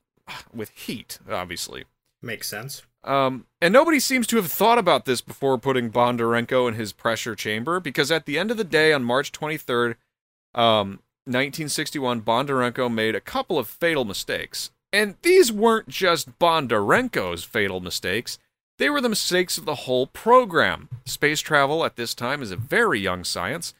with 0.53 0.69
heat, 0.69 1.19
obviously. 1.29 1.85
Makes 2.21 2.49
sense. 2.49 2.83
Um, 3.03 3.47
and 3.61 3.73
nobody 3.73 3.99
seems 3.99 4.27
to 4.27 4.37
have 4.37 4.51
thought 4.51 4.77
about 4.77 5.05
this 5.05 5.19
before 5.19 5.57
putting 5.57 5.91
Bondarenko 5.91 6.67
in 6.69 6.75
his 6.75 6.93
pressure 6.93 7.35
chamber, 7.35 7.79
because 7.79 8.11
at 8.11 8.25
the 8.25 8.39
end 8.39 8.49
of 8.49 8.57
the 8.57 8.63
day, 8.63 8.93
on 8.93 9.03
March 9.03 9.31
23rd, 9.31 9.95
um, 10.55 10.99
1961, 11.25 12.21
Bondarenko 12.21 12.93
made 12.93 13.15
a 13.15 13.21
couple 13.21 13.59
of 13.59 13.67
fatal 13.67 14.05
mistakes. 14.05 14.71
And 14.93 15.15
these 15.21 15.51
weren't 15.51 15.89
just 15.89 16.37
Bondarenko's 16.39 17.43
fatal 17.43 17.79
mistakes, 17.79 18.39
they 18.79 18.89
were 18.89 19.01
the 19.01 19.09
mistakes 19.09 19.57
of 19.57 19.65
the 19.65 19.75
whole 19.75 20.07
program. 20.07 20.89
Space 21.05 21.41
travel 21.41 21.85
at 21.85 21.95
this 21.95 22.13
time 22.13 22.41
is 22.41 22.51
a 22.51 22.57
very 22.57 22.99
young 22.99 23.23
science, 23.23 23.73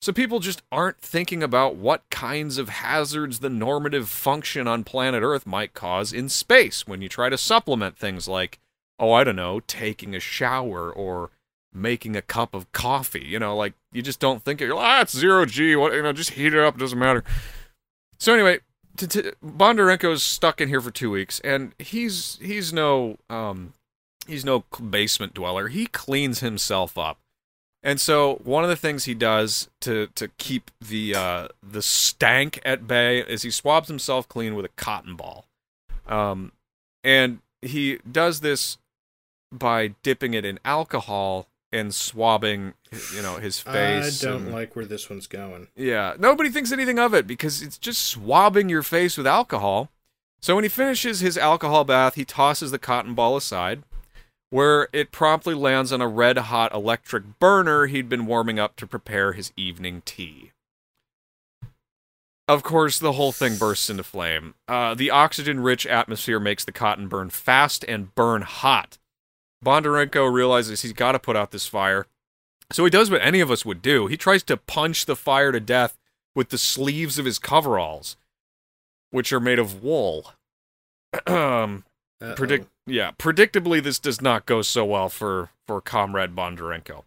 so 0.00 0.12
people 0.12 0.40
just 0.40 0.62
aren't 0.72 0.98
thinking 0.98 1.42
about 1.42 1.76
what 1.76 2.08
kinds 2.10 2.56
of 2.56 2.68
hazards 2.68 3.40
the 3.40 3.50
normative 3.50 4.08
function 4.08 4.66
on 4.66 4.84
planet 4.84 5.22
Earth 5.22 5.46
might 5.46 5.74
cause 5.74 6.12
in 6.12 6.28
space 6.28 6.86
when 6.86 7.02
you 7.02 7.08
try 7.08 7.28
to 7.28 7.36
supplement 7.36 7.98
things 7.98 8.26
like, 8.26 8.58
oh, 8.98 9.12
I 9.12 9.24
don't 9.24 9.36
know, 9.36 9.60
taking 9.60 10.14
a 10.14 10.20
shower 10.20 10.90
or 10.90 11.30
making 11.72 12.16
a 12.16 12.22
cup 12.22 12.54
of 12.54 12.72
coffee. 12.72 13.24
You 13.24 13.38
know, 13.38 13.56
like 13.56 13.74
you 13.92 14.02
just 14.02 14.20
don't 14.20 14.42
think 14.42 14.60
it. 14.60 14.66
You're 14.66 14.76
like, 14.76 14.86
ah, 14.86 15.00
it's 15.02 15.16
zero 15.16 15.44
G. 15.44 15.76
What 15.76 15.92
you 15.92 16.02
know, 16.02 16.12
just 16.12 16.30
heat 16.30 16.54
it 16.54 16.60
up. 16.60 16.76
It 16.76 16.80
doesn't 16.80 16.98
matter. 16.98 17.24
So 18.18 18.34
anyway, 18.34 18.60
to, 18.96 19.06
to, 19.06 19.32
Bondarenko's 19.44 20.22
stuck 20.22 20.60
in 20.60 20.68
here 20.68 20.80
for 20.80 20.90
two 20.90 21.10
weeks, 21.10 21.40
and 21.40 21.72
he's 21.78 22.38
he's 22.40 22.72
no 22.72 23.18
um 23.28 23.74
he's 24.26 24.44
no 24.44 24.64
basement 24.90 25.34
dweller. 25.34 25.68
He 25.68 25.86
cleans 25.86 26.40
himself 26.40 26.98
up, 26.98 27.18
and 27.82 28.00
so 28.00 28.40
one 28.44 28.62
of 28.62 28.70
the 28.70 28.76
things 28.76 29.04
he 29.04 29.14
does 29.14 29.68
to 29.80 30.08
to 30.14 30.28
keep 30.38 30.70
the 30.80 31.14
uh, 31.14 31.48
the 31.62 31.82
stank 31.82 32.60
at 32.64 32.86
bay 32.86 33.20
is 33.20 33.42
he 33.42 33.50
swabs 33.50 33.88
himself 33.88 34.28
clean 34.28 34.54
with 34.54 34.64
a 34.64 34.70
cotton 34.70 35.16
ball, 35.16 35.46
um, 36.06 36.52
and 37.02 37.40
he 37.62 37.98
does 38.10 38.40
this 38.40 38.78
by 39.52 39.94
dipping 40.02 40.34
it 40.34 40.44
in 40.44 40.58
alcohol 40.64 41.48
and 41.72 41.94
swabbing 41.94 42.74
you 43.14 43.22
know 43.22 43.36
his 43.36 43.60
face 43.60 44.22
I 44.22 44.26
don't 44.26 44.44
and, 44.44 44.52
like 44.52 44.74
where 44.74 44.84
this 44.84 45.08
one's 45.08 45.26
going. 45.26 45.68
yeah. 45.76 46.14
Nobody 46.18 46.50
thinks 46.50 46.72
anything 46.72 46.98
of 46.98 47.14
it 47.14 47.26
because 47.26 47.62
it's 47.62 47.78
just 47.78 48.02
swabbing 48.02 48.68
your 48.68 48.82
face 48.82 49.16
with 49.16 49.26
alcohol. 49.26 49.90
So 50.40 50.54
when 50.54 50.64
he 50.64 50.70
finishes 50.70 51.20
his 51.20 51.38
alcohol 51.38 51.84
bath 51.84 52.14
he 52.14 52.24
tosses 52.24 52.70
the 52.70 52.78
cotton 52.78 53.14
ball 53.14 53.36
aside 53.36 53.82
where 54.50 54.88
it 54.92 55.12
promptly 55.12 55.54
lands 55.54 55.92
on 55.92 56.00
a 56.00 56.08
red 56.08 56.36
hot 56.36 56.74
electric 56.74 57.38
burner 57.38 57.86
he'd 57.86 58.08
been 58.08 58.26
warming 58.26 58.58
up 58.58 58.76
to 58.76 58.86
prepare 58.86 59.32
his 59.32 59.52
evening 59.56 60.02
tea 60.04 60.52
of 62.50 62.64
course, 62.64 62.98
the 62.98 63.12
whole 63.12 63.30
thing 63.30 63.56
bursts 63.56 63.88
into 63.88 64.02
flame. 64.02 64.54
Uh, 64.66 64.92
the 64.94 65.08
oxygen 65.08 65.60
rich 65.60 65.86
atmosphere 65.86 66.40
makes 66.40 66.64
the 66.64 66.72
cotton 66.72 67.06
burn 67.06 67.30
fast 67.30 67.84
and 67.84 68.12
burn 68.16 68.42
hot. 68.42 68.98
Bondarenko 69.64 70.32
realizes 70.32 70.82
he's 70.82 70.92
got 70.92 71.12
to 71.12 71.20
put 71.20 71.36
out 71.36 71.52
this 71.52 71.68
fire. 71.68 72.08
So 72.72 72.84
he 72.84 72.90
does 72.90 73.08
what 73.08 73.22
any 73.22 73.38
of 73.38 73.52
us 73.52 73.64
would 73.64 73.80
do. 73.80 74.08
He 74.08 74.16
tries 74.16 74.42
to 74.44 74.56
punch 74.56 75.06
the 75.06 75.14
fire 75.14 75.52
to 75.52 75.60
death 75.60 75.96
with 76.34 76.48
the 76.48 76.58
sleeves 76.58 77.20
of 77.20 77.24
his 77.24 77.38
coveralls, 77.38 78.16
which 79.12 79.32
are 79.32 79.38
made 79.38 79.60
of 79.60 79.84
wool. 79.84 80.32
um, 81.28 81.84
predict 82.34 82.66
yeah, 82.90 83.12
predictably 83.12 83.82
this 83.82 83.98
does 83.98 84.20
not 84.20 84.46
go 84.46 84.62
so 84.62 84.84
well 84.84 85.08
for 85.08 85.50
for 85.66 85.80
Comrade 85.80 86.34
Bondarenko. 86.34 87.04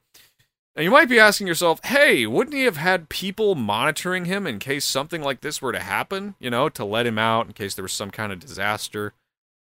And 0.75 0.83
you 0.83 0.91
might 0.91 1.09
be 1.09 1.19
asking 1.19 1.47
yourself, 1.47 1.83
"Hey, 1.83 2.25
wouldn't 2.25 2.55
he 2.55 2.63
have 2.63 2.77
had 2.77 3.09
people 3.09 3.53
monitoring 3.53 4.25
him 4.25 4.47
in 4.47 4.57
case 4.57 4.85
something 4.85 5.21
like 5.21 5.41
this 5.41 5.61
were 5.61 5.71
to 5.71 5.79
happen, 5.79 6.35
you 6.39 6.49
know, 6.49 6.69
to 6.69 6.83
let 6.83 7.05
him 7.05 7.19
out 7.19 7.45
in 7.45 7.53
case 7.53 7.75
there 7.75 7.83
was 7.83 7.93
some 7.93 8.11
kind 8.11 8.31
of 8.31 8.39
disaster?" 8.39 9.13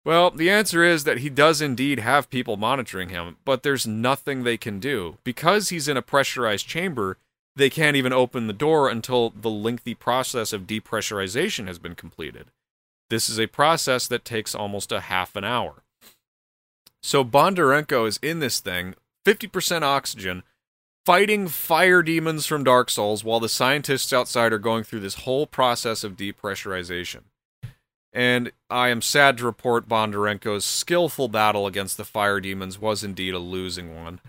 Well, 0.04 0.30
the 0.30 0.50
answer 0.50 0.82
is 0.82 1.04
that 1.04 1.18
he 1.18 1.28
does 1.28 1.60
indeed 1.60 1.98
have 1.98 2.30
people 2.30 2.56
monitoring 2.56 3.10
him, 3.10 3.36
but 3.44 3.62
there's 3.62 3.86
nothing 3.86 4.42
they 4.42 4.56
can 4.56 4.80
do. 4.80 5.18
Because 5.24 5.68
he's 5.68 5.88
in 5.88 5.96
a 5.98 6.02
pressurized 6.02 6.66
chamber, 6.66 7.18
they 7.54 7.68
can't 7.68 7.96
even 7.96 8.12
open 8.12 8.46
the 8.46 8.54
door 8.54 8.88
until 8.88 9.30
the 9.30 9.50
lengthy 9.50 9.94
process 9.94 10.54
of 10.54 10.66
depressurization 10.66 11.66
has 11.66 11.78
been 11.78 11.94
completed. 11.94 12.50
This 13.10 13.28
is 13.28 13.38
a 13.38 13.46
process 13.46 14.06
that 14.06 14.24
takes 14.24 14.54
almost 14.54 14.92
a 14.92 15.00
half 15.00 15.36
an 15.36 15.44
hour. 15.44 15.82
So 17.02 17.24
Bondarenko 17.24 18.06
is 18.06 18.18
in 18.22 18.40
this 18.40 18.60
thing, 18.60 18.94
50% 19.26 19.82
oxygen, 19.82 20.42
fighting 21.04 21.48
fire 21.48 22.02
demons 22.02 22.46
from 22.46 22.64
Dark 22.64 22.90
Souls 22.90 23.24
while 23.24 23.40
the 23.40 23.48
scientists 23.48 24.12
outside 24.12 24.52
are 24.52 24.58
going 24.58 24.84
through 24.84 25.00
this 25.00 25.14
whole 25.14 25.46
process 25.46 26.04
of 26.04 26.16
depressurization. 26.16 27.22
And 28.12 28.52
I 28.68 28.88
am 28.88 29.02
sad 29.02 29.38
to 29.38 29.44
report 29.44 29.88
Bondarenko's 29.88 30.64
skillful 30.64 31.28
battle 31.28 31.66
against 31.66 31.96
the 31.96 32.04
fire 32.04 32.40
demons 32.40 32.78
was 32.78 33.04
indeed 33.04 33.34
a 33.34 33.38
losing 33.38 33.94
one. 33.94 34.20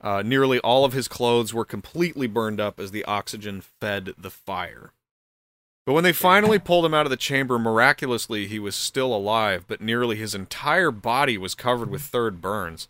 Uh, 0.00 0.22
nearly 0.22 0.58
all 0.60 0.84
of 0.84 0.92
his 0.92 1.08
clothes 1.08 1.54
were 1.54 1.64
completely 1.64 2.26
burned 2.26 2.60
up 2.60 2.78
as 2.78 2.90
the 2.90 3.04
oxygen 3.04 3.60
fed 3.60 4.12
the 4.18 4.30
fire. 4.30 4.92
But 5.88 5.94
when 5.94 6.04
they 6.04 6.12
finally 6.12 6.58
pulled 6.58 6.84
him 6.84 6.92
out 6.92 7.06
of 7.06 7.10
the 7.10 7.16
chamber, 7.16 7.58
miraculously 7.58 8.46
he 8.46 8.58
was 8.58 8.74
still 8.76 9.14
alive, 9.14 9.64
but 9.66 9.80
nearly 9.80 10.16
his 10.16 10.34
entire 10.34 10.90
body 10.90 11.38
was 11.38 11.54
covered 11.54 11.88
with 11.88 12.02
third 12.02 12.42
burns. 12.42 12.88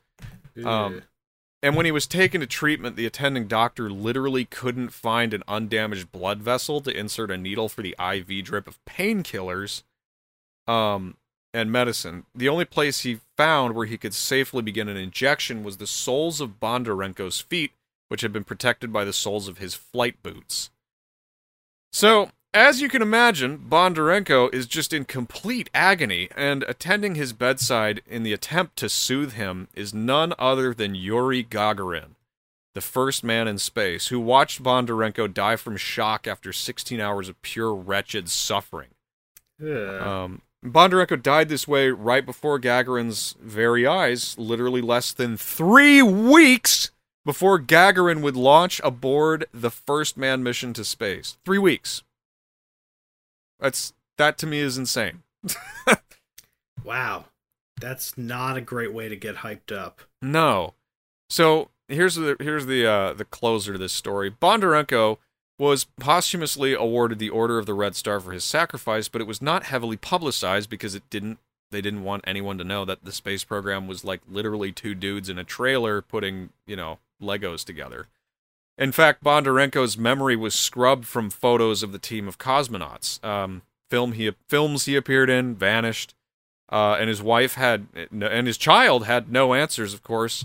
Um, 0.64 1.02
and 1.62 1.76
when 1.76 1.86
he 1.86 1.92
was 1.92 2.08
taken 2.08 2.40
to 2.40 2.46
treatment, 2.48 2.96
the 2.96 3.06
attending 3.06 3.46
doctor 3.46 3.88
literally 3.88 4.46
couldn't 4.46 4.88
find 4.88 5.32
an 5.32 5.44
undamaged 5.46 6.10
blood 6.10 6.42
vessel 6.42 6.80
to 6.80 6.90
insert 6.90 7.30
a 7.30 7.38
needle 7.38 7.68
for 7.68 7.82
the 7.82 7.94
IV 8.00 8.44
drip 8.44 8.66
of 8.66 8.84
painkillers 8.84 9.84
um, 10.66 11.16
and 11.54 11.70
medicine. 11.70 12.26
The 12.34 12.48
only 12.48 12.64
place 12.64 13.02
he 13.02 13.20
found 13.36 13.76
where 13.76 13.86
he 13.86 13.96
could 13.96 14.12
safely 14.12 14.62
begin 14.62 14.88
an 14.88 14.96
injection 14.96 15.62
was 15.62 15.76
the 15.76 15.86
soles 15.86 16.40
of 16.40 16.58
Bondarenko's 16.58 17.40
feet, 17.40 17.70
which 18.08 18.22
had 18.22 18.32
been 18.32 18.42
protected 18.42 18.92
by 18.92 19.04
the 19.04 19.12
soles 19.12 19.46
of 19.46 19.58
his 19.58 19.74
flight 19.74 20.20
boots. 20.20 20.70
So, 21.92 22.32
as 22.54 22.80
you 22.80 22.88
can 22.88 23.02
imagine, 23.02 23.58
Bondarenko 23.58 24.52
is 24.54 24.66
just 24.66 24.92
in 24.92 25.04
complete 25.04 25.68
agony, 25.74 26.28
and 26.36 26.62
attending 26.64 27.14
his 27.14 27.32
bedside 27.32 28.02
in 28.06 28.22
the 28.22 28.32
attempt 28.32 28.76
to 28.76 28.88
soothe 28.88 29.32
him 29.32 29.68
is 29.74 29.92
none 29.92 30.32
other 30.38 30.72
than 30.72 30.94
Yuri 30.94 31.44
Gagarin, 31.44 32.14
the 32.74 32.80
first 32.80 33.22
man 33.22 33.46
in 33.48 33.58
space, 33.58 34.08
who 34.08 34.18
watched 34.18 34.62
Bondarenko 34.62 35.32
die 35.32 35.56
from 35.56 35.76
shock 35.76 36.26
after 36.26 36.52
16 36.52 37.00
hours 37.00 37.28
of 37.28 37.40
pure 37.42 37.74
wretched 37.74 38.28
suffering. 38.28 38.90
Ugh. 39.62 40.02
Um, 40.02 40.42
Bondarenko 40.64 41.22
died 41.22 41.48
this 41.48 41.68
way 41.68 41.90
right 41.90 42.26
before 42.26 42.58
Gagarin's 42.58 43.36
very 43.40 43.86
eyes, 43.86 44.36
literally 44.38 44.80
less 44.80 45.12
than 45.12 45.36
three 45.36 46.02
weeks 46.02 46.90
before 47.24 47.60
Gagarin 47.60 48.22
would 48.22 48.36
launch 48.36 48.80
aboard 48.82 49.46
the 49.52 49.70
first 49.70 50.16
man 50.16 50.42
mission 50.42 50.72
to 50.72 50.84
space. 50.84 51.36
Three 51.44 51.58
weeks. 51.58 52.02
That's 53.60 53.92
that 54.16 54.38
to 54.38 54.46
me 54.46 54.60
is 54.60 54.78
insane. 54.78 55.22
wow, 56.84 57.26
that's 57.80 58.16
not 58.18 58.56
a 58.56 58.60
great 58.60 58.92
way 58.92 59.08
to 59.08 59.16
get 59.16 59.36
hyped 59.36 59.76
up. 59.76 60.02
No. 60.22 60.74
So 61.30 61.70
here's 61.88 62.14
the 62.14 62.36
here's 62.40 62.66
the 62.66 62.86
uh, 62.86 63.12
the 63.14 63.24
closer 63.24 63.72
to 63.72 63.78
this 63.78 63.92
story. 63.92 64.30
Bondarenko 64.30 65.18
was 65.58 65.86
posthumously 65.98 66.72
awarded 66.72 67.18
the 67.18 67.30
Order 67.30 67.58
of 67.58 67.66
the 67.66 67.74
Red 67.74 67.96
Star 67.96 68.20
for 68.20 68.32
his 68.32 68.44
sacrifice, 68.44 69.08
but 69.08 69.20
it 69.20 69.26
was 69.26 69.42
not 69.42 69.64
heavily 69.64 69.96
publicized 69.96 70.70
because 70.70 70.94
it 70.94 71.02
didn't 71.10 71.38
they 71.70 71.80
didn't 71.80 72.04
want 72.04 72.24
anyone 72.26 72.58
to 72.58 72.64
know 72.64 72.84
that 72.84 73.04
the 73.04 73.12
space 73.12 73.44
program 73.44 73.86
was 73.86 74.04
like 74.04 74.20
literally 74.28 74.72
two 74.72 74.94
dudes 74.94 75.28
in 75.28 75.38
a 75.38 75.44
trailer 75.44 76.00
putting, 76.00 76.50
you 76.66 76.76
know, 76.76 76.98
Legos 77.20 77.64
together. 77.64 78.06
In 78.78 78.92
fact, 78.92 79.24
Bondarenko's 79.24 79.98
memory 79.98 80.36
was 80.36 80.54
scrubbed 80.54 81.04
from 81.06 81.30
photos 81.30 81.82
of 81.82 81.90
the 81.90 81.98
team 81.98 82.28
of 82.28 82.38
cosmonauts. 82.38 83.22
Um, 83.24 83.62
film 83.90 84.12
he 84.12 84.30
films 84.46 84.84
he 84.84 84.94
appeared 84.94 85.28
in 85.28 85.56
vanished, 85.56 86.14
uh, 86.70 86.96
and 87.00 87.08
his 87.08 87.20
wife 87.20 87.54
had 87.54 87.86
and 88.12 88.46
his 88.46 88.56
child 88.56 89.06
had 89.06 89.32
no 89.32 89.52
answers. 89.52 89.92
Of 89.92 90.04
course, 90.04 90.44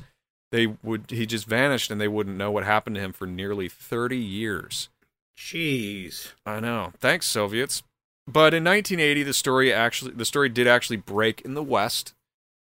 they 0.52 0.68
would 0.82 1.06
he 1.10 1.28
just 1.28 1.46
vanished, 1.46 1.92
and 1.92 2.02
they 2.02 2.08
wouldn't 2.08 2.38
know 2.38 2.50
what 2.50 2.64
happened 2.64 2.96
to 2.96 3.02
him 3.02 3.14
for 3.14 3.28
nearly 3.28 3.70
thirty 3.70 4.18
years. 4.18 4.90
Jeez. 5.38 6.32
I 6.46 6.60
know. 6.60 6.94
Thanks, 7.00 7.28
Soviets. 7.28 7.84
But 8.26 8.54
in 8.54 8.64
1980, 8.64 9.24
the 9.24 9.34
story 9.34 9.74
actually 9.74 10.12
the 10.14 10.26
story 10.26 10.50
did 10.50 10.68
actually 10.68 10.98
break 10.98 11.42
in 11.42 11.54
the 11.54 11.64
West, 11.64 12.14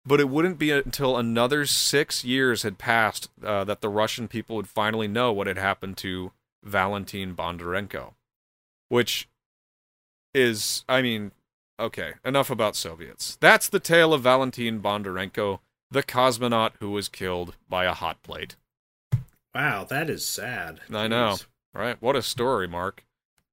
but 0.05 0.19
it 0.19 0.29
wouldn't 0.29 0.57
be 0.57 0.71
until 0.71 1.17
another 1.17 1.65
six 1.65 2.23
years 2.23 2.63
had 2.63 2.77
passed 2.77 3.29
uh, 3.43 3.63
that 3.63 3.81
the 3.81 3.89
Russian 3.89 4.27
people 4.27 4.55
would 4.55 4.67
finally 4.67 5.07
know 5.07 5.31
what 5.31 5.47
had 5.47 5.57
happened 5.57 5.97
to 5.97 6.31
Valentin 6.63 7.35
Bondarenko, 7.35 8.13
which 8.89 9.29
is, 10.33 10.83
I 10.89 11.01
mean, 11.01 11.31
okay, 11.79 12.13
enough 12.25 12.49
about 12.49 12.75
Soviets. 12.75 13.37
That's 13.39 13.69
the 13.69 13.79
tale 13.79 14.13
of 14.13 14.23
Valentin 14.23 14.81
Bondarenko, 14.81 15.59
the 15.89 16.03
cosmonaut 16.03 16.71
who 16.79 16.91
was 16.91 17.07
killed 17.07 17.55
by 17.69 17.85
a 17.85 17.93
hot 17.93 18.21
plate. 18.23 18.55
Wow, 19.55 19.85
that 19.85 20.09
is 20.09 20.25
sad. 20.25 20.81
I 20.91 21.07
know, 21.07 21.37
right? 21.73 22.01
What 22.01 22.15
a 22.15 22.21
story, 22.21 22.67
Mark. 22.67 23.05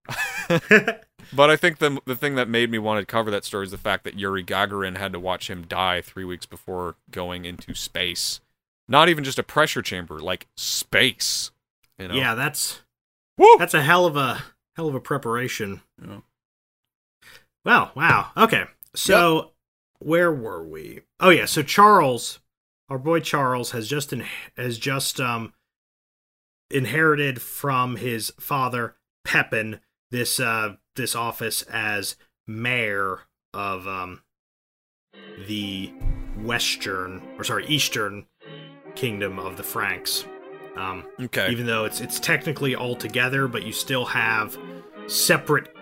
but 1.33 1.51
I 1.51 1.57
think 1.57 1.79
the 1.79 2.01
the 2.05 2.17
thing 2.17 2.35
that 2.35 2.49
made 2.49 2.71
me 2.71 2.79
want 2.79 3.01
to 3.01 3.07
cover 3.07 3.31
that 3.31 3.45
story 3.45 3.65
is 3.65 3.71
the 3.71 3.79
fact 3.79 4.05
that 4.05 4.19
Yuri 4.19 4.45
Gagarin 4.45 4.97
had 4.97 5.13
to 5.13 5.21
watch 5.21 5.49
him 5.49 5.67
die 5.67 6.01
three 6.01 6.25
weeks 6.25 6.47
before 6.47 6.97
going 7.11 7.45
into 7.45 7.75
space. 7.75 8.41
Not 8.89 9.09
even 9.09 9.23
just 9.23 9.39
a 9.39 9.43
pressure 9.45 9.83
chamber, 9.83 10.19
like 10.19 10.49
space. 10.57 11.51
You 11.99 12.09
know? 12.09 12.15
Yeah, 12.15 12.35
that's 12.35 12.81
Woo! 13.39 13.57
that's 13.59 13.75
a 13.75 13.83
hell 13.83 14.07
of 14.07 14.17
a 14.17 14.43
hell 14.77 14.89
of 14.89 14.95
a 14.95 15.01
preparation. 15.01 15.83
Yeah. 16.03 16.21
Well, 17.65 17.93
wow. 17.95 18.31
Okay. 18.37 18.65
So 18.95 19.53
where 19.99 20.33
were 20.33 20.67
we? 20.67 21.01
Oh 21.21 21.31
yeah, 21.31 21.45
so 21.45 21.63
Charles, 21.63 22.41
our 22.89 22.99
boy 22.99 23.21
Charles 23.21 23.71
has 23.71 23.87
just 23.89 24.13
in, 24.13 24.25
has 24.57 24.79
just 24.79 25.21
um 25.21 25.53
inherited 26.71 27.43
from 27.43 27.97
his 27.97 28.33
father 28.41 28.97
Pepin 29.25 29.81
this 30.11 30.41
uh 30.41 30.77
this 30.97 31.15
office 31.15 31.63
as 31.63 32.17
mayor 32.47 33.21
of 33.55 33.87
um 33.87 34.23
the 35.47 35.93
western 36.43 37.23
or 37.39 37.45
sorry 37.45 37.67
eastern 37.67 38.27
kingdom 38.95 39.39
of 39.39 39.57
the 39.57 39.63
Franks. 39.63 40.25
Um, 40.77 41.05
Okay. 41.21 41.51
even 41.51 41.67
though 41.67 41.85
it's 41.85 42.01
it's 42.01 42.21
technically 42.21 42.75
all 42.75 42.95
together, 42.97 43.49
but 43.49 43.65
you 43.65 43.73
still 43.73 44.05
have 44.07 44.57
separate 45.07 45.75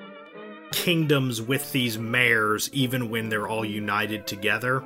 kingdoms 0.73 1.41
with 1.41 1.71
these 1.73 1.99
mayors, 1.99 2.71
even 2.73 3.11
when 3.11 3.29
they're 3.29 3.49
all 3.49 3.65
united 3.65 4.27
together. 4.27 4.83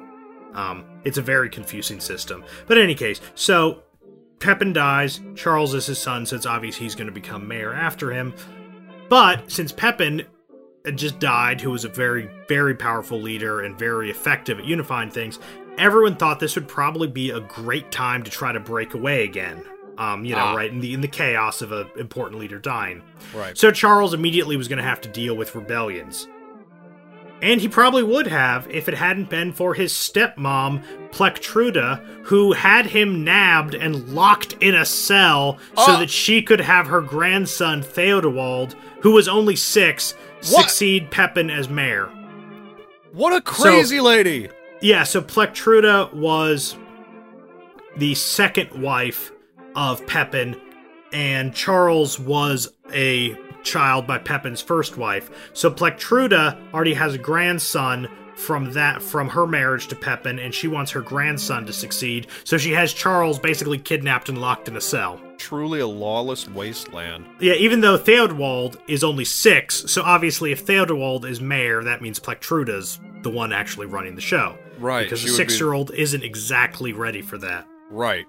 Um, 0.55 0.85
it's 1.05 1.19
a 1.19 1.23
very 1.23 1.49
confusing 1.49 1.99
system. 2.01 2.45
But 2.67 2.79
in 2.79 2.85
any 2.85 2.95
case, 2.95 3.21
so 3.35 3.83
Pepin 4.39 4.73
dies. 4.73 5.21
Charles 5.35 5.73
is 5.75 5.87
his 5.87 5.99
son, 5.99 6.27
so 6.27 6.37
it's 6.37 6.47
obvious 6.47 6.77
he's 6.77 6.95
going 6.95 7.07
to 7.07 7.13
become 7.13 7.47
mayor 7.49 7.73
after 7.73 8.11
him. 8.11 8.35
But 9.13 9.51
since 9.51 9.73
Pepin 9.73 10.23
had 10.87 10.97
just 10.97 11.19
died, 11.19 11.61
who 11.61 11.71
was 11.71 11.85
a 11.85 11.91
very, 11.91 12.31
very 12.49 12.75
powerful 12.75 13.21
leader 13.21 13.61
and 13.61 13.79
very 13.79 14.09
effective 14.11 14.59
at 14.59 14.65
unifying 14.65 15.11
things, 15.11 15.39
everyone 15.77 16.17
thought 16.17 16.41
this 16.41 16.55
would 16.55 16.67
probably 16.67 17.09
be 17.09 17.29
a 17.29 17.41
great 17.41 17.93
time 17.93 18.23
to 18.23 18.31
try 18.31 18.53
to 18.53 18.59
break 18.59 18.95
away 18.95 19.25
again. 19.25 19.63
Um, 19.99 20.25
you 20.25 20.35
know, 20.35 20.41
Ah. 20.41 20.55
right 20.55 20.71
in 20.73 20.81
the 20.81 20.95
in 20.95 21.03
the 21.03 21.09
chaos 21.09 21.61
of 21.61 21.73
an 21.73 21.89
important 21.99 22.41
leader 22.41 22.59
dying. 22.59 23.03
right. 23.35 23.55
So 23.59 23.71
Charles 23.71 24.15
immediately 24.15 24.57
was 24.57 24.67
going 24.67 24.79
to 24.79 24.83
have 24.83 25.03
to 25.03 25.11
deal 25.11 25.37
with 25.37 25.55
rebellions. 25.55 26.27
And 27.43 27.61
he 27.61 27.67
probably 27.69 28.05
would 28.05 28.29
have 28.29 28.71
if 28.71 28.89
it 28.89 28.95
hadn't 28.95 29.29
been 29.29 29.53
for 29.53 29.75
his 29.75 29.93
stepmom, 29.93 30.83
Plectruda, 31.11 32.01
who 32.27 32.53
had 32.53 32.87
him 32.87 33.25
nabbed 33.25 33.75
and 33.75 34.11
locked 34.15 34.55
in 34.61 34.75
a 34.77 34.85
cell 34.85 35.59
so 35.77 35.95
Oh. 35.95 35.99
that 35.99 36.09
she 36.09 36.41
could 36.41 36.61
have 36.61 36.87
her 36.87 37.01
grandson, 37.01 37.83
Theodowald, 37.83 38.75
who 39.01 39.11
was 39.11 39.27
only 39.27 39.57
six, 39.57 40.15
What? 40.51 40.63
succeed 40.63 41.11
Pepin 41.11 41.51
as 41.51 41.69
mayor. 41.69 42.09
What 43.13 43.35
a 43.35 43.41
crazy 43.41 43.99
lady! 44.01 44.49
Yeah, 44.81 45.03
so 45.03 45.21
Plectruda 45.21 46.13
was 46.15 46.77
the 47.97 48.15
second 48.15 48.71
wife 48.81 49.33
of 49.77 50.07
Pepin, 50.07 50.57
and 51.13 51.53
Charles 51.55 52.19
was 52.19 52.73
a 52.95 53.37
child 53.63 54.07
by 54.07 54.19
Pepin's 54.19 54.61
first 54.63 54.97
wife. 54.97 55.31
So 55.53 55.71
Plectruda 55.71 56.59
already 56.73 56.95
has 56.95 57.15
a 57.15 57.19
grandson 57.19 58.09
from 58.35 58.73
that 58.73 59.03
from 59.03 59.29
her 59.29 59.47
marriage 59.47 59.89
to 59.89 59.97
Pepin, 59.97 60.39
and 60.39 60.55
she 60.55 60.69
wants 60.69 60.91
her 60.91 61.03
grandson 61.03 61.67
to 61.67 61.73
succeed. 61.73 62.27
So 62.45 62.59
she 62.59 62.73
has 62.73 62.93
Charles 62.93 63.39
basically 63.39 63.79
kidnapped 63.79 64.29
and 64.29 64.39
locked 64.39 64.69
in 64.69 64.77
a 64.77 64.81
cell. 64.81 65.21
Truly 65.39 65.81
a 65.81 65.87
lawless 65.87 66.49
wasteland. 66.49 67.27
Yeah, 67.41 67.55
even 67.55 67.81
though 67.81 67.99
Theodwald 67.99 68.79
is 68.89 69.05
only 69.05 69.25
six, 69.25 69.85
so 69.91 70.03
obviously 70.03 70.53
if 70.53 70.65
Theodwald 70.65 71.25
is 71.25 71.41
mayor, 71.41 71.83
that 71.85 72.03
means 72.03 72.19
Plectruda's 72.19 73.01
the 73.23 73.31
one 73.31 73.53
actually 73.53 73.87
running 73.87 74.15
the 74.15 74.21
show. 74.21 74.57
Right. 74.79 75.05
Because 75.05 75.21
she 75.21 75.29
the 75.29 75.35
six 75.35 75.59
year 75.61 75.73
old 75.73 75.93
isn't 75.93 76.25
exactly 76.25 76.93
ready 76.93 77.23
for 77.23 77.39
that. 77.39 77.67
Right. 77.91 78.27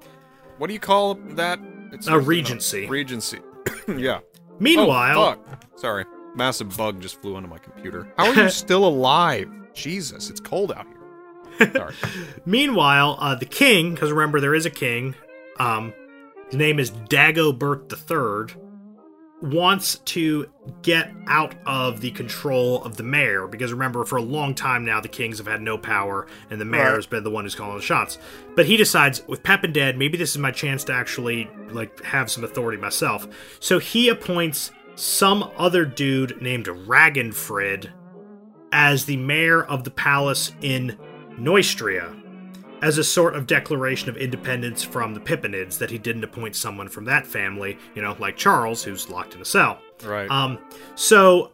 What 0.57 0.67
do 0.67 0.73
you 0.73 0.79
call 0.79 1.15
that? 1.15 1.59
It's 1.91 2.07
A 2.07 2.19
regency. 2.19 2.87
Regency. 2.87 3.39
yeah. 3.87 4.19
Meanwhile, 4.59 5.19
Oh, 5.19 5.31
fuck. 5.49 5.63
Sorry. 5.75 6.05
Massive 6.35 6.75
bug 6.75 7.01
just 7.01 7.21
flew 7.21 7.35
onto 7.35 7.47
my 7.47 7.57
computer. 7.59 8.11
How 8.17 8.27
are 8.27 8.33
you 8.35 8.49
still 8.49 8.85
alive? 8.85 9.49
Jesus, 9.73 10.29
it's 10.29 10.39
cold 10.39 10.71
out 10.71 10.85
here. 10.87 11.71
Sorry. 11.73 11.93
meanwhile, 12.45 13.17
uh, 13.19 13.35
the 13.35 13.45
king, 13.45 13.93
because 13.93 14.11
remember 14.11 14.39
there 14.39 14.55
is 14.55 14.65
a 14.65 14.69
king, 14.71 15.15
um, 15.59 15.93
his 16.47 16.55
name 16.55 16.79
is 16.79 16.89
Dagobert 16.91 17.91
III, 17.91 18.55
wants 19.43 19.97
to 19.99 20.49
get 20.83 21.11
out 21.27 21.53
of 21.65 21.99
the 21.99 22.09
control 22.11 22.81
of 22.85 22.95
the 22.95 23.03
mayor 23.03 23.45
because 23.45 23.73
remember 23.73 24.05
for 24.05 24.15
a 24.15 24.21
long 24.21 24.55
time 24.55 24.85
now 24.85 25.01
the 25.01 25.07
kings 25.09 25.37
have 25.37 25.47
had 25.47 25.61
no 25.61 25.77
power 25.77 26.25
and 26.49 26.61
the 26.61 26.65
mayor 26.65 26.83
Right. 26.85 26.95
has 26.95 27.05
been 27.05 27.25
the 27.25 27.29
one 27.29 27.43
who's 27.43 27.53
calling 27.53 27.75
the 27.75 27.81
shots. 27.83 28.17
But 28.55 28.65
he 28.67 28.77
decides 28.77 29.21
with 29.27 29.43
pepin 29.43 29.73
dead 29.73 29.97
maybe 29.97 30.17
this 30.17 30.31
is 30.31 30.37
my 30.37 30.51
chance 30.51 30.85
to 30.85 30.93
actually 30.93 31.49
like 31.71 32.01
have 32.03 32.31
some 32.31 32.45
authority 32.45 32.81
myself. 32.81 33.27
So 33.59 33.79
he 33.79 34.07
appoints 34.07 34.71
some 34.95 35.51
other 35.57 35.83
dude 35.83 36.41
named 36.41 36.67
ragenfrid 36.67 37.89
as 38.71 39.03
the 39.03 39.17
mayor 39.17 39.63
of 39.65 39.83
the 39.83 39.91
palace 39.91 40.53
in 40.61 40.97
neustria 41.37 42.17
as 42.83 42.97
a 42.97 43.03
sort 43.03 43.33
of 43.33 43.47
declaration 43.47 44.09
of 44.09 44.17
independence 44.17 44.83
from 44.83 45.13
the 45.13 45.19
Pippinids 45.21 45.77
that 45.77 45.89
he 45.89 45.97
didn't 45.97 46.25
appoint 46.25 46.53
someone 46.53 46.89
from 46.89 47.05
that 47.05 47.25
family, 47.25 47.77
you 47.95 48.01
know, 48.01 48.13
like 48.19 48.35
Charles, 48.35 48.83
who's 48.83 49.09
locked 49.09 49.35
in 49.35 49.41
a 49.41 49.45
cell. 49.45 49.79
Right. 50.03 50.29
Um, 50.29 50.59
so 50.95 51.53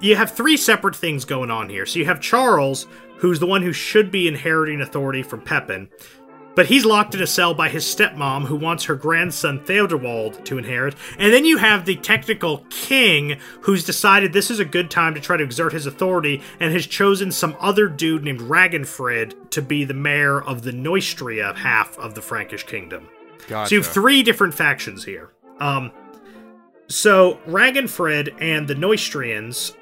you 0.00 0.16
have 0.16 0.30
three 0.30 0.56
separate 0.56 0.96
things 0.96 1.26
going 1.26 1.50
on 1.50 1.68
here. 1.68 1.84
So 1.84 1.98
you 1.98 2.06
have 2.06 2.22
Charles, 2.22 2.86
who's 3.18 3.38
the 3.38 3.46
one 3.46 3.60
who 3.60 3.74
should 3.74 4.10
be 4.10 4.26
inheriting 4.26 4.80
authority 4.80 5.22
from 5.22 5.42
Pepin, 5.42 5.90
but 6.54 6.66
he's 6.66 6.84
locked 6.84 7.14
in 7.14 7.22
a 7.22 7.26
cell 7.26 7.54
by 7.54 7.68
his 7.68 7.84
stepmom, 7.84 8.44
who 8.44 8.56
wants 8.56 8.84
her 8.84 8.94
grandson 8.94 9.60
Theodowald 9.60 10.44
to 10.44 10.58
inherit. 10.58 10.94
And 11.18 11.32
then 11.32 11.44
you 11.44 11.56
have 11.58 11.84
the 11.84 11.96
technical 11.96 12.64
king, 12.70 13.38
who's 13.62 13.84
decided 13.84 14.32
this 14.32 14.50
is 14.50 14.60
a 14.60 14.64
good 14.64 14.90
time 14.90 15.14
to 15.14 15.20
try 15.20 15.36
to 15.36 15.44
exert 15.44 15.72
his 15.72 15.86
authority 15.86 16.42
and 16.60 16.72
has 16.72 16.86
chosen 16.86 17.32
some 17.32 17.56
other 17.60 17.88
dude 17.88 18.24
named 18.24 18.40
Ragenfrid 18.40 19.50
to 19.50 19.62
be 19.62 19.84
the 19.84 19.94
mayor 19.94 20.42
of 20.42 20.62
the 20.62 20.72
Neustria 20.72 21.54
half 21.56 21.98
of 21.98 22.14
the 22.14 22.22
Frankish 22.22 22.64
kingdom. 22.64 23.08
gotcha. 23.48 23.68
So 23.68 23.74
you 23.74 23.80
have 23.80 23.90
three 23.90 24.22
different 24.22 24.54
factions 24.54 25.04
here. 25.04 25.32
Um, 25.58 25.92
so 26.88 27.38
Ragenfrid 27.46 28.34
and 28.40 28.68
the 28.68 28.74
Neustrians, 28.74 29.74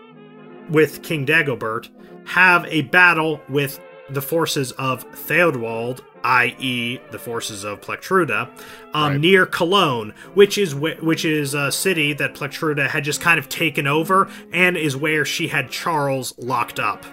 with 0.68 1.02
King 1.02 1.26
Dagobert, 1.26 1.88
have 2.26 2.64
a 2.66 2.82
battle 2.82 3.40
with 3.48 3.80
the 4.10 4.22
forces 4.22 4.72
of 4.72 5.10
Theodwald, 5.12 6.00
i.e., 6.24 6.98
the 7.10 7.18
forces 7.18 7.64
of 7.64 7.80
Plectruda, 7.80 8.48
um, 8.94 9.12
Right. 9.12 9.20
near 9.20 9.46
Cologne, 9.46 10.12
which 10.34 10.58
is 10.58 10.72
wh- 10.72 11.02
which 11.02 11.24
is 11.24 11.54
a 11.54 11.70
city 11.72 12.12
that 12.14 12.34
Plectruda 12.34 12.88
had 12.88 13.04
just 13.04 13.20
kind 13.20 13.38
of 13.38 13.48
taken 13.48 13.86
over, 13.86 14.28
and 14.52 14.76
is 14.76 14.96
where 14.96 15.24
she 15.24 15.48
had 15.48 15.70
Charles 15.70 16.34
locked 16.38 16.78
up. 16.80 17.04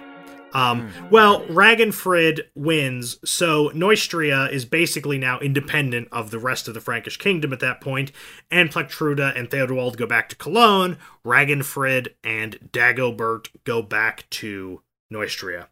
Um, 0.54 0.88
Well, 1.10 1.44
Ragenfrid 1.46 2.40
wins, 2.54 3.18
so 3.22 3.68
Neustria 3.74 4.50
is 4.50 4.64
basically 4.64 5.18
now 5.18 5.38
independent 5.40 6.08
of 6.10 6.30
the 6.30 6.38
rest 6.38 6.68
of 6.68 6.74
the 6.74 6.80
Frankish 6.80 7.18
kingdom 7.18 7.52
at 7.52 7.60
that 7.60 7.82
point, 7.82 8.12
and 8.50 8.70
Plectruda 8.70 9.36
and 9.36 9.50
Theodwald 9.50 9.98
go 9.98 10.06
back 10.06 10.30
to 10.30 10.36
Cologne, 10.36 10.96
Ragenfrid 11.24 12.08
and 12.24 12.58
Dagobert 12.72 13.48
go 13.64 13.82
back 13.82 14.24
to 14.30 14.80
Neustria. 15.12 15.66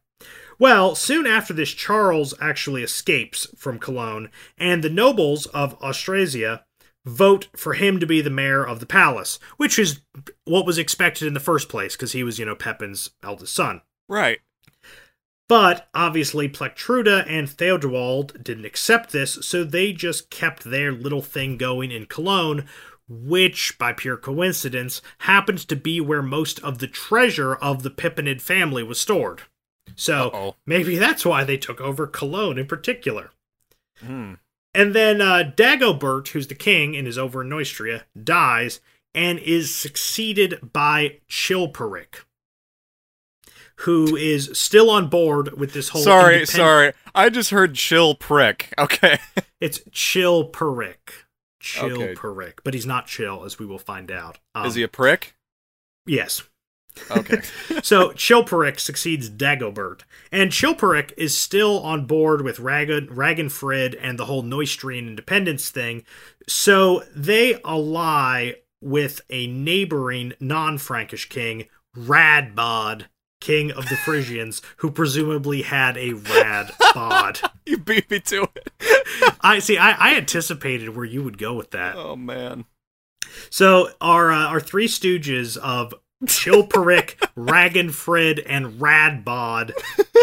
Well, 0.59 0.95
soon 0.95 1.27
after 1.27 1.53
this, 1.53 1.71
Charles 1.71 2.35
actually 2.41 2.83
escapes 2.83 3.47
from 3.57 3.79
Cologne, 3.79 4.31
and 4.57 4.83
the 4.83 4.91
nobles 4.91 5.47
of 5.47 5.81
Austrasia 5.83 6.65
vote 7.05 7.49
for 7.55 7.75
him 7.75 8.01
to 8.01 8.07
be 8.07 8.21
the 8.21 8.31
mayor 8.31 8.67
of 8.67 8.81
the 8.81 8.87
palace, 8.87 9.39
which 9.59 9.79
is 9.79 10.01
what 10.45 10.67
was 10.67 10.79
expected 10.79 11.29
in 11.29 11.35
the 11.35 11.41
first 11.41 11.69
place, 11.69 11.95
because 11.95 12.13
he 12.13 12.25
was, 12.25 12.39
you 12.39 12.45
know, 12.45 12.57
Pepin's 12.57 13.11
eldest 13.23 13.55
son. 13.55 13.83
Right. 14.09 14.41
But 15.49 15.89
obviously, 15.95 16.49
Plectruda 16.49 17.25
and 17.29 17.49
Theodowald 17.49 18.43
didn't 18.43 18.65
accept 18.65 19.13
this, 19.13 19.35
so 19.43 19.63
they 19.63 19.93
just 19.93 20.31
kept 20.31 20.65
their 20.65 20.91
little 20.91 21.23
thing 21.23 21.57
going 21.57 21.93
in 21.93 22.07
Cologne, 22.07 22.67
which, 23.09 23.77
by 23.79 23.93
pure 23.93 24.17
coincidence, 24.17 25.01
happened 25.19 25.59
to 25.69 25.77
be 25.77 26.01
where 26.01 26.23
most 26.23 26.59
of 26.65 26.79
the 26.79 26.89
treasure 26.89 27.55
of 27.55 27.85
the 27.85 27.91
Pippinid 27.91 28.41
family 28.41 28.83
was 28.83 29.01
stored. 29.01 29.43
So 29.95 30.29
Uh-oh. 30.29 30.57
maybe 30.67 30.97
that's 30.97 31.25
why 31.25 31.45
they 31.45 31.57
took 31.57 31.81
over 31.81 32.07
Cologne 32.07 32.59
in 32.59 32.67
particular. 32.67 33.31
Hmm. 34.01 34.35
And 34.75 34.95
then 34.95 35.23
uh, 35.23 35.53
Dagobert, 35.57 36.29
who's 36.29 36.49
the 36.49 36.55
king 36.55 36.97
and 36.97 37.09
is 37.09 37.17
over 37.17 37.41
in 37.43 37.49
Neustria, 37.49 38.03
dies 38.23 38.81
and 39.15 39.39
is 39.39 39.75
succeeded 39.75 40.73
by 40.75 41.21
Chilperic, 41.31 42.25
who 43.77 44.15
is 44.17 44.51
still 44.53 44.91
on 44.91 45.09
board 45.09 45.59
with 45.59 45.73
this 45.73 45.89
whole. 45.89 46.03
Sorry, 46.03 46.41
independ- 46.43 46.49
sorry. 46.49 46.93
I 47.15 47.31
just 47.31 47.51
heard 47.51 47.75
chill 47.75 48.15
prick. 48.15 48.75
Okay. 48.79 49.19
It's 49.59 49.79
Chilperic. 49.91 51.25
Chilperic. 51.63 52.59
But 52.63 52.75
he's 52.75 52.85
not 52.85 53.07
chill, 53.07 53.45
as 53.45 53.59
we 53.59 53.65
will 53.65 53.79
find 53.79 54.11
out. 54.11 54.39
Um, 54.55 54.67
Is 54.67 54.75
he 54.75 54.83
a 54.83 54.89
prick? 54.89 55.35
Yes. 56.05 56.43
Okay. 57.11 57.41
so 57.83 58.11
Chilperic 58.11 58.81
succeeds 58.81 59.31
Dagobert, 59.31 60.03
and 60.33 60.51
Chilperic 60.51 61.13
is 61.17 61.37
still 61.37 61.81
on 61.81 62.07
board 62.07 62.43
with 62.43 62.61
Rag- 62.61 63.09
Ragenfrid 63.09 63.97
and 64.01 64.19
the 64.19 64.27
whole 64.27 64.43
Neustrian 64.43 65.07
independence 65.07 65.71
thing. 65.71 66.05
So 66.49 67.03
they 67.15 67.61
ally 67.63 68.53
with 68.81 69.21
a 69.31 69.47
neighboring 69.47 70.35
non-Frankish 70.41 71.29
king, 71.29 71.67
Radbod, 71.97 73.07
king 73.41 73.71
of 73.71 73.89
the 73.89 73.97
Frisians, 73.97 74.63
who 74.79 74.91
presumably 74.91 75.63
had 75.63 75.97
a 75.97 76.13
rad 76.13 76.73
bod. 76.95 77.41
you 77.67 77.79
beat 77.79 78.11
me 78.11 78.21
to 78.21 78.49
it. 78.55 78.73
I 79.41 79.59
see. 79.59 79.79
I, 79.79 79.93
I 79.93 80.17
anticipated 80.17 80.91
where 80.91 81.05
you 81.05 81.23
would 81.23 81.39
go 81.39 81.55
with 81.55 81.71
that. 81.73 81.97
Oh 81.97 82.17
man. 82.17 82.65
So 83.51 83.91
our 84.01 84.33
uh, 84.33 84.47
our 84.47 84.61
three 84.61 84.89
stooges 84.89 85.57
of 85.57 85.95
Chilperic, 86.25 87.17
Ragenfrid, 87.37 88.43
and 88.47 88.81
Radbod 88.81 89.73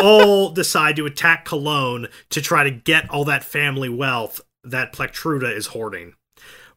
all 0.02 0.50
decide 0.50 0.96
to 0.96 1.06
attack 1.06 1.46
Cologne 1.46 2.08
to 2.30 2.42
try 2.42 2.64
to 2.64 2.72
get 2.72 3.10
all 3.10 3.26
that 3.26 3.44
family 3.44 3.90
wealth 3.90 4.42
that 4.64 4.94
Plectruda 4.94 5.56
is 5.56 5.68
hoarding. 5.68 6.16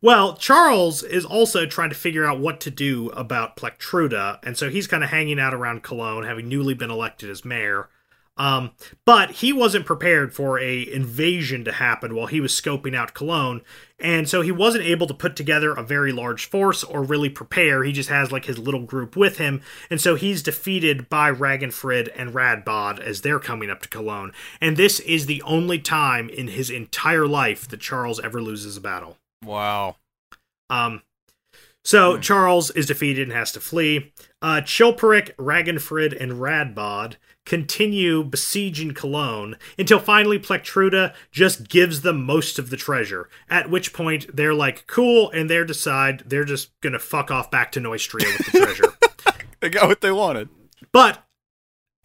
Well, 0.03 0.37
Charles 0.37 1.03
is 1.03 1.25
also 1.25 1.65
trying 1.65 1.89
to 1.89 1.97
figure 1.97 2.27
out 2.27 2.39
what 2.39 2.61
to 2.61 2.71
do 2.71 3.09
about 3.11 3.57
Plectruda, 3.57 4.39
and 4.43 4.57
so 4.57 4.69
he's 4.69 4.87
kind 4.87 5.03
of 5.03 5.11
hanging 5.11 5.41
out 5.41 5.55
around 5.55 5.83
Cologne, 5.83 6.25
having 6.25 6.49
newly 6.49 6.75
been 6.75 6.91
elected 6.91 7.31
as 7.31 7.45
mayor. 7.45 7.89
Um, 8.39 8.73
but 9.07 9.31
he 9.31 9.53
wasn't 9.53 9.87
prepared 9.87 10.35
for 10.35 10.59
a 10.59 10.93
invasion 10.93 11.65
to 11.65 11.73
happen 11.73 12.15
while 12.15 12.27
he 12.27 12.41
was 12.41 12.53
scoping 12.53 12.95
out 12.95 13.15
Cologne, 13.15 13.63
and 13.99 14.29
so 14.29 14.43
he 14.43 14.53
wasn't 14.53 14.85
able 14.85 15.07
to 15.07 15.15
put 15.15 15.37
together 15.37 15.73
a 15.73 15.83
very 15.83 16.13
large 16.13 16.45
force 16.45 16.85
or 16.85 17.03
really 17.03 17.31
prepare. 17.31 17.83
He 17.83 17.93
just 17.93 18.11
has 18.11 18.31
like 18.31 18.45
his 18.45 18.59
little 18.59 18.83
group 18.83 19.17
with 19.17 19.39
him, 19.39 19.63
and 19.89 20.01
so 20.01 20.17
he's 20.17 20.43
defeated 20.43 21.09
by 21.09 21.33
Ragenfrid 21.33 22.11
and 22.15 22.35
Radbod 22.35 23.01
as 23.01 23.23
they're 23.23 23.41
coming 23.41 23.71
up 23.71 23.81
to 23.83 23.89
Cologne. 23.89 24.33
And 24.61 24.77
this 24.77 25.01
is 25.01 25.25
the 25.25 25.41
only 25.43 25.79
time 25.79 26.29
in 26.29 26.49
his 26.49 26.69
entire 26.69 27.27
life 27.27 27.67
that 27.69 27.81
Charles 27.81 28.21
ever 28.21 28.43
loses 28.43 28.77
a 28.77 28.83
battle. 28.83 29.17
Wow. 29.43 29.97
Um, 30.69 31.03
so 31.85 32.19
Charles 32.19 32.71
is 32.73 32.87
defeated 32.87 33.29
and 33.29 33.37
has 33.37 33.53
to 33.53 33.61
flee. 33.61 34.13
Uh, 34.43 34.61
Chilperic, 34.61 35.35
Ragenfrid, 35.37 36.21
and 36.21 36.33
Radbod 36.33 37.15
continue 37.47 38.23
besieging 38.23 38.93
Cologne 38.93 39.57
until 39.79 39.99
finally 39.99 40.39
Plectruda 40.39 41.15
just 41.33 41.69
gives 41.71 42.03
them 42.03 42.23
most 42.23 42.59
of 42.59 42.69
the 42.69 42.77
treasure. 42.77 43.31
At 43.49 43.71
which 43.71 43.95
point 43.95 44.37
they're 44.37 44.53
like, 44.53 44.87
cool, 44.87 45.31
and 45.31 45.49
they 45.49 45.65
decide 45.65 46.25
they're 46.27 46.45
just 46.45 46.79
gonna 46.83 46.99
fuck 46.99 47.31
off 47.31 47.51
back 47.51 47.73
to 47.73 47.81
Neustria 47.81 48.27
with 48.37 48.53
the 48.53 48.59
treasure. 48.59 48.93
They 49.61 49.71
got 49.71 49.89
what 49.89 50.03
they 50.03 50.13
wanted. 50.13 50.51
but 50.93 51.25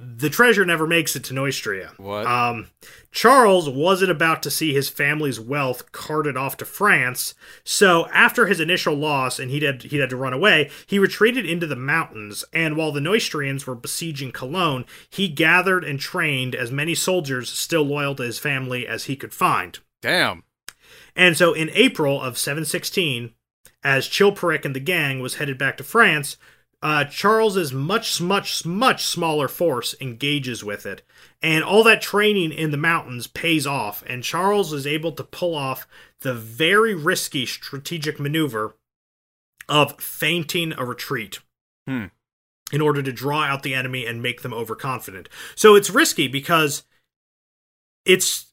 the 0.02 0.30
treasure 0.30 0.66
never 0.66 0.88
makes 0.88 1.16
it 1.16 1.24
to 1.26 1.34
Neustria. 1.34 1.98
What? 2.00 2.26
Um, 2.26 2.68
Charles 3.12 3.70
wasn't 3.70 4.10
about 4.10 4.42
to 4.44 4.50
see 4.50 4.74
his 4.74 4.90
family's 4.90 5.40
wealth 5.40 5.92
carted 5.92 6.36
off 6.36 6.58
to 6.58 6.66
France, 6.66 7.36
so 7.64 8.08
after 8.08 8.48
his 8.48 8.60
initial 8.60 8.96
loss 8.96 9.38
and 9.38 9.52
he'd 9.52 9.64
had, 9.64 9.84
he'd 9.84 10.00
had 10.00 10.10
to 10.10 10.18
run 10.18 10.34
away, 10.34 10.72
he 10.88 10.98
retreated 10.98 11.46
into 11.46 11.68
the 11.68 11.76
mountains, 11.76 12.44
and 12.52 12.76
while 12.76 12.92
the 12.92 13.00
Neustrians 13.00 13.68
were 13.68 13.76
besieging 13.76 14.32
Cologne, 14.32 14.86
he 15.10 15.28
gathered 15.28 15.84
and 15.84 16.00
trained 16.00 16.56
as 16.56 16.72
many 16.72 16.96
soldiers 16.96 17.52
still 17.52 17.84
loyal 17.84 18.16
to 18.16 18.24
his 18.24 18.40
family 18.40 18.88
as 18.88 19.04
he 19.04 19.16
could 19.16 19.34
find. 19.34 19.80
Damn. 20.02 20.44
And 21.16 21.38
so 21.38 21.54
in 21.54 21.70
April 21.74 22.20
of 22.20 22.38
716, 22.38 23.34
as 23.84 24.08
Chilperic 24.08 24.66
and 24.66 24.76
the 24.76 24.80
gang 24.80 25.20
was 25.20 25.36
headed 25.36 25.58
back 25.58 25.78
to 25.78 25.84
France, 25.84 26.38
uh, 26.82 27.06
Charles's 27.06 27.72
much, 27.72 28.20
much, 28.20 28.66
much 28.66 29.06
smaller 29.06 29.48
force 29.48 29.94
engages 30.02 30.64
with 30.64 30.86
it. 30.86 31.04
And 31.42 31.64
all 31.64 31.84
that 31.84 32.02
training 32.02 32.52
in 32.52 32.72
the 32.72 32.78
mountains 32.78 33.28
pays 33.28 33.68
off, 33.68 34.04
and 34.08 34.24
Charles 34.24 34.74
is 34.74 34.88
able 34.88 35.12
to 35.14 35.24
pull 35.24 35.56
off 35.56 35.88
the 36.22 36.34
very 36.34 36.94
risky 36.94 37.46
strategic 37.46 38.20
maneuver 38.20 38.76
of 39.70 40.00
feinting 40.00 40.74
a 40.78 40.86
retreat. 40.86 41.40
Hmm. 41.88 42.06
In 42.72 42.82
order 42.82 43.04
to 43.04 43.12
draw 43.12 43.44
out 43.44 43.64
the 43.64 43.76
enemy 43.76 44.06
and 44.06 44.22
make 44.22 44.44
them 44.44 44.54
overconfident. 44.54 45.28
So 45.56 45.76
it's 45.76 45.90
risky 45.90 46.30
because 46.30 46.84
it's 48.06 48.48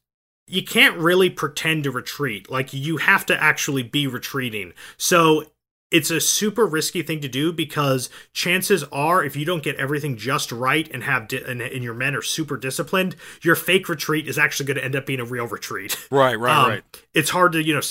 you 0.45 0.63
can't 0.63 0.97
really 0.97 1.29
pretend 1.29 1.85
to 1.85 1.91
retreat. 1.91 2.49
Like 2.49 2.73
you 2.73 2.97
have 2.97 3.25
to 3.27 3.41
actually 3.41 3.83
be 3.83 4.07
retreating. 4.07 4.73
So 4.97 5.45
it's 5.91 6.11
a 6.11 6.21
super 6.21 6.65
risky 6.65 7.01
thing 7.01 7.19
to 7.21 7.27
do 7.27 7.51
because 7.51 8.09
chances 8.33 8.83
are 8.91 9.23
if 9.23 9.35
you 9.35 9.45
don't 9.45 9.63
get 9.63 9.75
everything 9.77 10.17
just 10.17 10.51
right 10.51 10.89
and 10.93 11.03
have 11.03 11.27
di- 11.27 11.43
and, 11.43 11.61
and 11.61 11.83
your 11.83 11.93
men 11.93 12.15
are 12.15 12.21
super 12.21 12.57
disciplined, 12.57 13.15
your 13.41 13.55
fake 13.55 13.89
retreat 13.89 14.27
is 14.27 14.37
actually 14.37 14.67
going 14.67 14.77
to 14.77 14.83
end 14.83 14.95
up 14.95 15.05
being 15.05 15.19
a 15.19 15.25
real 15.25 15.47
retreat. 15.47 15.95
Right, 16.11 16.39
right, 16.39 16.63
Um, 16.63 16.69
right. 16.69 16.83
It's 17.13 17.29
hard 17.29 17.51
to, 17.53 17.63
you 17.63 17.73
know, 17.73 17.81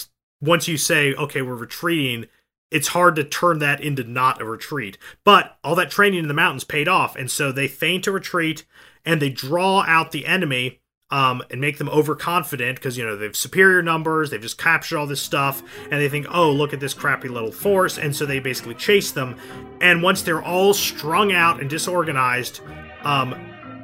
once 0.40 0.66
you 0.68 0.76
say, 0.76 1.14
okay, 1.14 1.42
we're 1.42 1.54
retreating, 1.54 2.26
it's 2.70 2.88
hard 2.88 3.16
to 3.16 3.24
turn 3.24 3.58
that 3.60 3.80
into 3.80 4.04
not 4.04 4.40
a 4.40 4.44
retreat. 4.44 4.98
But 5.24 5.56
all 5.64 5.74
that 5.76 5.90
training 5.90 6.20
in 6.20 6.28
the 6.28 6.34
mountains 6.34 6.64
paid 6.64 6.88
off. 6.88 7.16
And 7.16 7.30
so 7.30 7.52
they 7.52 7.68
feint 7.68 8.06
a 8.06 8.12
retreat 8.12 8.64
and 9.04 9.22
they 9.22 9.30
draw 9.30 9.82
out 9.82 10.12
the 10.12 10.26
enemy 10.26 10.80
um, 11.10 11.42
and 11.50 11.60
make 11.60 11.78
them 11.78 11.88
overconfident 11.88 12.76
because, 12.76 12.98
you 12.98 13.04
know, 13.04 13.16
they've 13.16 13.36
superior 13.36 13.82
numbers, 13.82 14.30
they've 14.30 14.40
just 14.40 14.58
captured 14.58 14.98
all 14.98 15.06
this 15.06 15.22
stuff, 15.22 15.62
and 15.84 16.00
they 16.00 16.08
think, 16.08 16.26
oh, 16.30 16.52
look 16.52 16.72
at 16.72 16.80
this 16.80 16.94
crappy 16.94 17.28
little 17.28 17.52
force. 17.52 17.98
And 17.98 18.14
so 18.14 18.26
they 18.26 18.40
basically 18.40 18.74
chase 18.74 19.12
them. 19.12 19.36
And 19.80 20.02
once 20.02 20.22
they're 20.22 20.42
all 20.42 20.74
strung 20.74 21.32
out 21.32 21.60
and 21.60 21.70
disorganized, 21.70 22.60
um, 23.04 23.34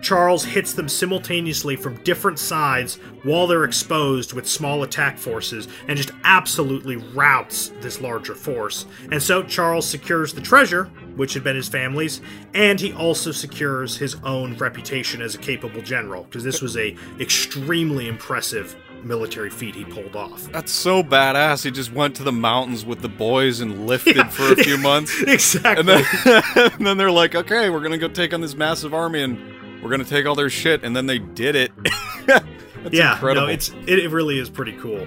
Charles 0.05 0.45
hits 0.45 0.75
them 0.75 0.87
simultaneously 0.87 1.77
from 1.77 1.97
different 2.05 2.39
sides 2.39 2.97
while 3.23 3.47
they're 3.47 3.65
exposed 3.65 4.35
with 4.35 4.47
small 4.47 4.83
attack 4.83 5.17
forces 5.17 5.67
and 5.89 5.97
just 5.97 6.11
absolutely 6.25 6.97
routs 6.97 7.73
this 7.81 8.03
larger 8.03 8.35
force. 8.35 8.85
And 9.11 9.23
so 9.23 9.43
Charles 9.43 9.89
secures 9.89 10.35
the 10.35 10.43
treasure, 10.43 10.85
which 11.17 11.33
had 11.33 11.43
been 11.43 11.57
his 11.57 11.69
family's, 11.71 12.21
and 12.53 12.79
he 12.79 12.93
also 12.93 13.33
secures 13.33 13.97
his 13.97 14.17
own 14.25 14.59
reputation 14.59 15.23
as 15.23 15.35
a 15.37 15.39
capable 15.39 15.81
general 15.81 16.25
because 16.25 16.45
this 16.45 16.61
was 16.61 16.77
a 16.77 16.95
extremely 17.19 18.07
impressive 18.07 18.77
military 19.05 19.49
feat 19.49 19.75
he 19.75 19.87
pulled 19.87 20.17
off. 20.17 20.51
That's 20.53 20.73
so 20.73 21.03
badass. 21.03 21.65
He 21.65 21.71
just 21.71 21.93
went 21.93 22.15
to 22.17 22.23
the 22.23 22.33
mountains 22.33 22.85
with 22.85 23.01
the 23.01 23.09
boys 23.09 23.61
and 23.61 23.87
lifted 23.87 24.17
Yeah. 24.17 24.29
for 24.29 24.53
a 24.53 24.57
few 24.57 24.77
months. 24.77 25.23
exactly. 25.27 25.81
And 25.81 25.89
then, 25.89 26.43
and 26.75 26.87
then 26.87 26.99
they're 26.99 27.11
like, 27.11 27.35
okay, 27.35 27.71
we're 27.71 27.81
gonna 27.83 27.97
go 27.97 28.09
take 28.09 28.35
on 28.35 28.43
this 28.43 28.55
massive 28.55 28.93
army 28.93 29.23
and 29.23 29.39
we're 29.85 29.91
gonna 29.91 30.03
take 30.03 30.27
all 30.27 30.35
their 30.35 30.51
shit. 30.51 30.83
And 30.83 30.97
then 30.97 31.07
they 31.07 31.19
did 31.19 31.55
it. 31.55 31.71
That's 32.27 32.45
yeah, 32.91 33.13
incredible. 33.13 33.47
no, 33.47 33.53
it's 33.53 33.69
it, 33.87 33.99
it 33.99 34.11
really 34.11 34.39
is 34.39 34.51
pretty 34.51 34.73
cool. 34.79 35.07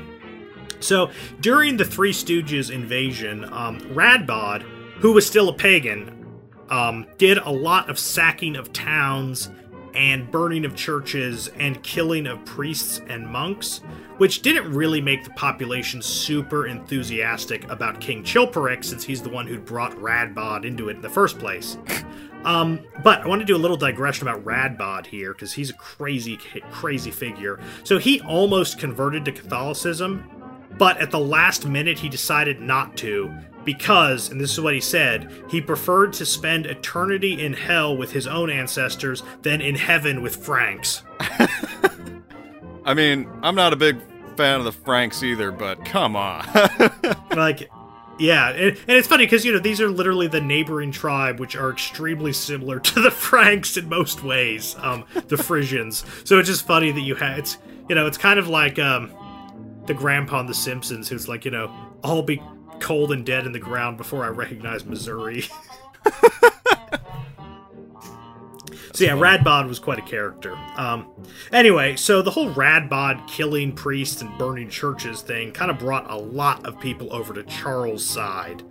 So 0.80 1.10
during 1.41 1.78
the 1.78 1.86
Three 1.86 2.14
Stooges 2.14 2.72
invasion, 2.72 3.45
um, 3.52 3.80
Radbod, 3.82 4.62
who 4.99 5.14
was 5.14 5.26
still 5.26 5.49
a 5.49 5.54
pagan, 5.54 6.26
um, 6.70 7.08
did 7.18 7.40
a 7.40 7.49
lot 7.49 7.90
of 7.90 7.98
sacking 7.98 8.56
of 8.56 8.72
towns 8.72 9.49
and 9.95 10.30
burning 10.30 10.64
of 10.64 10.76
churches 10.76 11.48
and 11.58 11.82
killing 11.82 12.28
of 12.28 12.44
priests 12.45 13.02
and 13.08 13.26
monks, 13.26 13.82
which 14.18 14.44
didn't 14.44 14.72
really 14.72 15.02
make 15.02 15.24
the 15.24 15.32
population 15.32 16.04
super 16.04 16.68
enthusiastic 16.68 17.68
about 17.72 17.99
King 17.99 18.24
Chilperic 18.24 18.86
since 18.86 19.04
he's 19.04 19.24
the 19.24 19.30
one 19.30 19.48
who'd 19.48 19.66
brought 19.66 19.94
Radbod 19.94 20.66
into 20.66 20.90
it 20.90 20.98
in 20.98 21.02
the 21.02 21.10
first 21.10 21.40
place. 21.40 21.78
Um, 22.44 22.80
but 23.04 23.22
I 23.22 23.28
want 23.28 23.42
to 23.42 23.46
do 23.46 23.56
a 23.56 23.58
little 23.58 23.78
digression 23.78 24.28
about 24.28 24.44
Radbod 24.46 25.06
here 25.06 25.34
because 25.34 25.54
he's 25.54 25.70
a 25.70 25.74
crazy, 25.74 26.38
crazy 26.72 27.12
figure. 27.12 27.60
So 27.84 27.98
he 27.98 28.22
almost 28.22 28.80
converted 28.80 29.26
to 29.26 29.32
Catholicism, 29.32 30.30
but 30.78 30.98
at 30.98 31.12
the 31.12 31.20
last 31.20 31.68
minute 31.68 32.00
he 32.00 32.10
decided 32.10 32.62
not 32.62 32.96
to 32.98 33.36
because, 33.68 34.32
and 34.32 34.40
this 34.40 34.54
is 34.54 34.62
what 34.62 34.74
he 34.74 34.80
said, 34.80 35.30
he 35.50 35.60
preferred 35.60 36.14
to 36.14 36.26
spend 36.26 36.66
eternity 36.66 37.44
in 37.44 37.52
hell 37.52 37.98
with 37.98 38.14
his 38.14 38.26
own 38.26 38.50
ancestors 38.50 39.24
than 39.42 39.60
in 39.60 39.76
heaven 39.76 40.22
with 40.22 40.38
Franks. 40.38 41.04
I 42.86 42.94
mean, 42.96 43.30
I'm 43.44 43.56
not 43.56 43.74
a 43.74 43.76
big 43.76 43.98
fan 44.38 44.60
of 44.60 44.64
the 44.64 44.72
Franks 44.72 45.22
either, 45.22 45.52
but 45.52 45.84
come 45.84 46.16
on. 46.16 46.48
like, 47.36 47.70
yeah, 48.19 48.49
and, 48.49 48.77
it's 48.88 49.07
funny 49.07 49.26
because 49.26 49.45
you 49.45 49.52
know 49.52 49.60
these 49.60 49.81
are 49.81 49.89
literally 49.89 50.27
the 50.27 50.41
neighboring 50.41 50.91
tribe, 50.91 51.39
which 51.39 51.56
are 51.56 51.72
extremely 51.72 52.34
similar 52.34 52.80
to 52.91 53.02
the 53.02 53.11
Franks 53.11 53.77
in 53.77 53.89
most 53.89 54.23
ways, 54.23 54.76
um, 54.80 55.06
the 55.27 55.38
Frisians. 55.38 56.03
So 56.23 56.39
it's 56.39 56.49
just 56.49 56.65
funny 56.65 56.91
that 56.91 57.02
you 57.02 57.15
had, 57.15 57.39
it's 57.39 57.57
you 57.89 57.95
know 57.95 58.07
it's 58.07 58.18
kind 58.18 58.39
of 58.39 58.48
like 58.48 58.80
um, 58.80 59.14
the 59.85 59.94
grandpa 59.94 60.39
on 60.39 60.48
The 60.48 60.53
Simpsons, 60.53 61.10
who's 61.10 61.27
like 61.27 61.45
you 61.45 61.52
know 61.52 61.73
I'll 62.03 62.23
be 62.23 62.41
cold 62.80 63.11
and 63.11 63.26
dead 63.26 63.45
in 63.45 63.52
the 63.52 63.60
ground 63.60 63.98
before 63.98 64.23
I 64.23 64.30
recognize 64.30 64.85
Missouri. 64.85 65.45
so 68.98 69.03
yeah, 69.03 69.11
Radbod 69.11 69.68
was 69.68 69.78
quite 69.78 69.99
a 69.99 70.02
character. 70.02 70.57
Um, 70.76 71.06
anyway, 71.52 71.95
so 71.95 72.24
the 72.24 72.32
whole 72.32 72.52
Radbod 72.53 73.28
killing 73.28 73.72
priests 73.72 74.24
and 74.24 74.36
burning 74.40 74.69
churches 74.69 75.22
thing 75.22 75.52
kind 75.52 75.69
of 75.69 75.78
brought 75.78 76.10
a 76.10 76.15
lot 76.15 76.65
of 76.65 76.80
people 76.80 77.14
over 77.14 77.32
to 77.36 77.44
Charles' 77.44 78.03
side. 78.03 78.64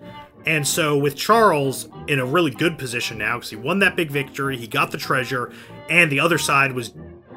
And 0.45 0.67
so, 0.67 0.99
with 0.99 1.15
Charles 1.15 1.89
in 2.09 2.19
a 2.19 2.27
really 2.27 2.51
good 2.51 2.77
position 2.77 3.19
now, 3.19 3.37
because 3.37 3.51
he 3.51 3.57
won 3.57 3.79
that 3.79 3.95
big 3.95 4.11
victory, 4.11 4.57
he 4.57 4.67
got 4.67 4.91
the 4.91 4.99
treasure, 4.99 5.53
and 5.89 6.11
the 6.11 6.19
other 6.19 6.39
side 6.39 6.73
was 6.73 6.93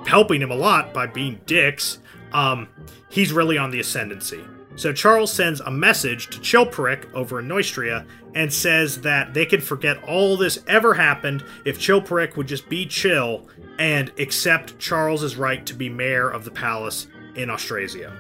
helping 0.08 0.42
him 0.42 0.50
a 0.50 0.56
lot 0.56 0.92
by 0.92 1.06
being 1.06 1.42
dicks, 1.46 2.00
um, 2.34 2.70
he's 3.12 3.32
really 3.32 3.60
on 3.60 3.70
the 3.70 3.80
ascendancy. 3.80 4.44
So 4.80 4.94
Charles 4.94 5.34
sends 5.34 5.60
a 5.60 5.70
message 5.70 6.30
to 6.30 6.40
Chilperic 6.40 7.14
over 7.14 7.42
in 7.42 7.50
Neustria 7.50 8.08
and 8.34 8.52
says 8.52 9.02
that 9.02 9.34
they 9.34 9.46
can 9.46 9.60
forget 9.60 10.02
all 10.06 10.38
this 10.38 10.64
ever 10.68 10.94
happened 10.94 11.44
if 11.66 11.78
Chilperic 11.78 12.38
would 12.38 12.48
just 12.48 12.70
be 12.70 12.86
chill 12.86 13.46
and 13.78 14.10
accept 14.18 14.80
Charles's 14.80 15.36
right 15.36 15.66
to 15.66 15.74
be 15.74 15.90
mayor 15.90 16.30
of 16.30 16.46
the 16.46 16.52
palace 16.52 17.08
in 17.36 17.50
Austrasia. 17.50 18.16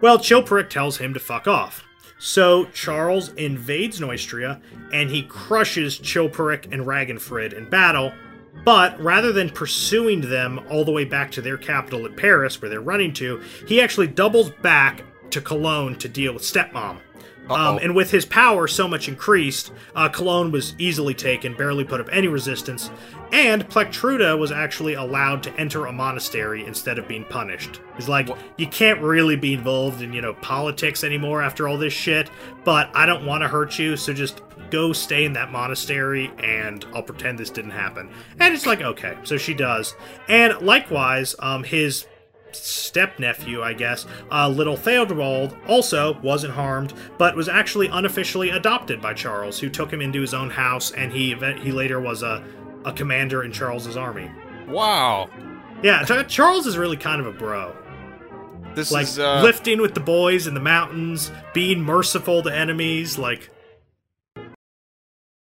Well, 0.00 0.16
Chilperic 0.16 0.70
tells 0.70 0.96
him 0.96 1.12
to 1.12 1.18
fuck 1.18 1.48
off. 1.48 1.82
So 2.20 2.66
Charles 2.66 3.30
invades 3.30 3.98
Neustria 3.98 4.62
and 4.92 5.10
he 5.10 5.24
crushes 5.24 5.98
Chilperic 5.98 6.72
and 6.72 6.86
Ragenfrid 6.86 7.52
in 7.52 7.68
battle. 7.68 8.12
But 8.64 9.00
rather 9.02 9.32
than 9.32 9.50
pursuing 9.50 10.20
them 10.20 10.60
all 10.70 10.84
the 10.84 10.92
way 10.92 11.04
back 11.04 11.32
to 11.32 11.42
their 11.42 11.58
capital 11.58 12.06
at 12.06 12.16
Paris, 12.16 12.62
where 12.62 12.68
they're 12.68 12.80
running 12.80 13.12
to, 13.14 13.42
he 13.66 13.80
actually 13.80 14.06
doubles 14.06 14.50
back 14.50 15.02
to 15.34 15.40
Cologne 15.40 15.96
to 15.96 16.08
deal 16.08 16.32
with 16.32 16.42
Stepmom. 16.42 16.98
Um, 17.50 17.78
and 17.82 17.94
with 17.94 18.10
his 18.10 18.24
power 18.24 18.66
so 18.66 18.88
much 18.88 19.06
increased, 19.06 19.70
uh, 19.94 20.08
Cologne 20.08 20.50
was 20.50 20.74
easily 20.78 21.12
taken, 21.12 21.54
barely 21.54 21.84
put 21.84 22.00
up 22.00 22.08
any 22.10 22.26
resistance, 22.26 22.90
and 23.32 23.68
Plectruda 23.68 24.38
was 24.38 24.50
actually 24.50 24.94
allowed 24.94 25.42
to 25.42 25.54
enter 25.60 25.84
a 25.84 25.92
monastery 25.92 26.64
instead 26.64 26.98
of 26.98 27.06
being 27.06 27.24
punished. 27.24 27.80
He's 27.96 28.08
like, 28.08 28.30
what? 28.30 28.38
you 28.56 28.66
can't 28.68 28.98
really 29.00 29.36
be 29.36 29.52
involved 29.52 30.00
in, 30.00 30.14
you 30.14 30.22
know, 30.22 30.32
politics 30.34 31.04
anymore 31.04 31.42
after 31.42 31.68
all 31.68 31.76
this 31.76 31.92
shit, 31.92 32.30
but 32.64 32.90
I 32.94 33.04
don't 33.04 33.26
want 33.26 33.42
to 33.42 33.48
hurt 33.48 33.78
you, 33.78 33.96
so 33.98 34.14
just 34.14 34.40
go 34.70 34.94
stay 34.94 35.24
in 35.26 35.34
that 35.34 35.52
monastery 35.52 36.32
and 36.42 36.86
I'll 36.94 37.02
pretend 37.02 37.38
this 37.38 37.50
didn't 37.50 37.72
happen. 37.72 38.08
And 38.40 38.54
it's 38.54 38.64
like, 38.64 38.80
okay, 38.80 39.18
so 39.22 39.36
she 39.36 39.52
does. 39.52 39.94
And 40.28 40.58
likewise, 40.62 41.34
um, 41.40 41.62
his 41.62 42.06
step 42.54 43.18
nephew, 43.18 43.62
I 43.62 43.72
guess, 43.72 44.06
uh, 44.30 44.48
little 44.48 44.76
Theodebald, 44.76 45.56
also 45.66 46.18
wasn't 46.20 46.54
harmed, 46.54 46.94
but 47.18 47.36
was 47.36 47.48
actually 47.48 47.88
unofficially 47.88 48.50
adopted 48.50 49.00
by 49.00 49.14
Charles, 49.14 49.58
who 49.58 49.68
took 49.68 49.92
him 49.92 50.00
into 50.00 50.20
his 50.20 50.34
own 50.34 50.50
house, 50.50 50.92
and 50.92 51.12
he 51.12 51.34
he 51.34 51.72
later 51.72 52.00
was 52.00 52.22
a, 52.22 52.44
a 52.84 52.92
commander 52.92 53.42
in 53.42 53.52
Charles's 53.52 53.96
army. 53.96 54.30
Wow. 54.68 55.28
Yeah, 55.82 56.04
Charles 56.04 56.66
is 56.66 56.78
really 56.78 56.96
kind 56.96 57.20
of 57.20 57.26
a 57.26 57.32
bro. 57.32 57.76
This 58.74 58.90
like 58.90 59.04
is 59.04 59.18
uh... 59.18 59.42
lifting 59.42 59.80
with 59.80 59.94
the 59.94 60.00
boys 60.00 60.46
in 60.46 60.54
the 60.54 60.60
mountains, 60.60 61.30
being 61.52 61.82
merciful 61.82 62.42
to 62.42 62.54
enemies, 62.54 63.18
like 63.18 63.50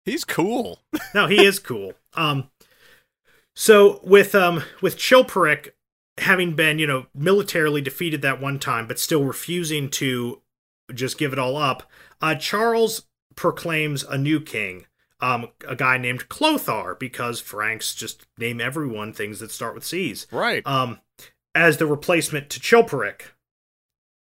He's 0.06 0.26
cool. 0.26 0.80
no, 1.16 1.28
he 1.28 1.46
is 1.46 1.60
cool. 1.60 1.94
Um 2.14 2.50
so 3.56 4.02
with 4.04 4.36
um 4.36 4.64
with 4.82 4.98
Chilperic, 4.98 5.73
having 6.20 6.56
been, 6.56 6.80
you 6.80 6.88
know, 6.88 7.08
militarily 7.14 7.82
defeated 7.82 8.22
that 8.22 8.42
one 8.42 8.60
time, 8.60 8.88
but 8.88 9.00
still 9.00 9.24
refusing 9.24 9.90
to 9.90 10.42
just 10.94 11.18
give 11.18 11.34
it 11.34 11.40
all 11.40 11.58
up, 11.58 11.90
uh, 12.22 12.36
Charles 12.36 13.04
proclaims 13.36 14.04
a 14.04 14.18
new 14.18 14.40
king, 14.40 14.86
um, 15.22 15.50
a 15.68 15.76
guy 15.76 15.98
named 15.98 16.30
Clothar, 16.30 16.98
because 17.00 17.40
Franks 17.40 17.96
just 17.96 18.28
name 18.38 18.62
everyone 18.62 19.14
things 19.14 19.40
that 19.40 19.52
start 19.52 19.74
with 19.76 19.86
C's. 19.86 20.28
Right. 20.32 20.66
Um, 20.68 21.00
as 21.56 21.78
the 21.78 21.86
replacement 21.86 22.50
to 22.52 22.60
Chilperic. 22.60 23.22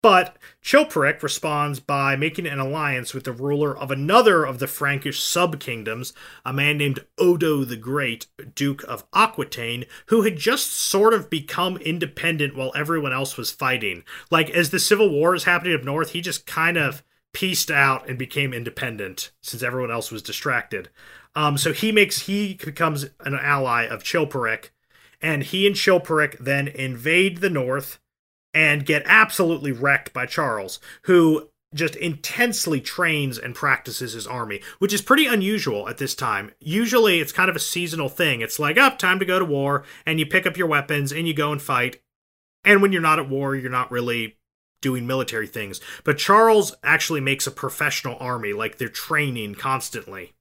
But 0.00 0.36
Chilperic 0.62 1.22
responds 1.22 1.80
by 1.80 2.14
making 2.14 2.46
an 2.46 2.60
alliance 2.60 3.12
with 3.12 3.24
the 3.24 3.32
ruler 3.32 3.76
of 3.76 3.90
another 3.90 4.44
of 4.44 4.60
the 4.60 4.68
Frankish 4.68 5.20
sub-kingdoms, 5.20 6.12
a 6.44 6.52
man 6.52 6.78
named 6.78 7.04
Odo 7.18 7.64
the 7.64 7.76
Great, 7.76 8.26
Duke 8.54 8.84
of 8.84 9.04
Aquitaine, 9.12 9.86
who 10.06 10.22
had 10.22 10.36
just 10.36 10.72
sort 10.72 11.14
of 11.14 11.28
become 11.28 11.78
independent 11.78 12.54
while 12.54 12.72
everyone 12.76 13.12
else 13.12 13.36
was 13.36 13.50
fighting. 13.50 14.04
Like, 14.30 14.50
as 14.50 14.70
the 14.70 14.78
civil 14.78 15.10
war 15.10 15.34
is 15.34 15.44
happening 15.44 15.74
up 15.74 15.82
north, 15.82 16.10
he 16.10 16.20
just 16.20 16.46
kind 16.46 16.76
of 16.76 17.02
pieced 17.32 17.70
out 17.70 18.08
and 18.08 18.16
became 18.18 18.54
independent 18.54 19.32
since 19.42 19.62
everyone 19.62 19.90
else 19.90 20.12
was 20.12 20.22
distracted. 20.22 20.90
Um, 21.34 21.58
so 21.58 21.72
he 21.72 21.90
makes 21.92 22.20
he 22.20 22.54
becomes 22.54 23.06
an 23.20 23.34
ally 23.34 23.84
of 23.84 24.04
Chilperic, 24.04 24.70
and 25.20 25.42
he 25.42 25.66
and 25.66 25.76
Chilperic 25.76 26.38
then 26.38 26.68
invade 26.68 27.38
the 27.38 27.50
north 27.50 27.98
and 28.58 28.84
get 28.84 29.04
absolutely 29.06 29.70
wrecked 29.70 30.12
by 30.12 30.26
Charles, 30.26 30.80
who 31.02 31.48
just 31.72 31.94
intensely 31.94 32.80
trains 32.80 33.38
and 33.38 33.54
practices 33.54 34.14
his 34.14 34.26
army, 34.26 34.60
which 34.80 34.92
is 34.92 35.00
pretty 35.00 35.26
unusual 35.26 35.88
at 35.88 35.98
this 35.98 36.12
time. 36.12 36.50
Usually 36.58 37.20
it's 37.20 37.30
kind 37.30 37.48
of 37.48 37.54
a 37.54 37.60
seasonal 37.60 38.08
thing. 38.08 38.40
It's 38.40 38.58
like, 38.58 38.76
up, 38.76 38.94
oh, 38.94 38.96
time 38.96 39.20
to 39.20 39.24
go 39.24 39.38
to 39.38 39.44
war, 39.44 39.84
and 40.04 40.18
you 40.18 40.26
pick 40.26 40.44
up 40.44 40.56
your 40.56 40.66
weapons 40.66 41.12
and 41.12 41.28
you 41.28 41.34
go 41.34 41.52
and 41.52 41.62
fight. 41.62 42.00
And 42.64 42.82
when 42.82 42.90
you're 42.90 43.00
not 43.00 43.20
at 43.20 43.28
war, 43.28 43.54
you're 43.54 43.70
not 43.70 43.92
really 43.92 44.38
doing 44.82 45.06
military 45.06 45.46
things. 45.46 45.80
But 46.02 46.18
Charles 46.18 46.74
actually 46.82 47.20
makes 47.20 47.46
a 47.46 47.52
professional 47.52 48.16
army, 48.18 48.52
like 48.52 48.78
they're 48.78 48.88
training 48.88 49.54
constantly. 49.54 50.32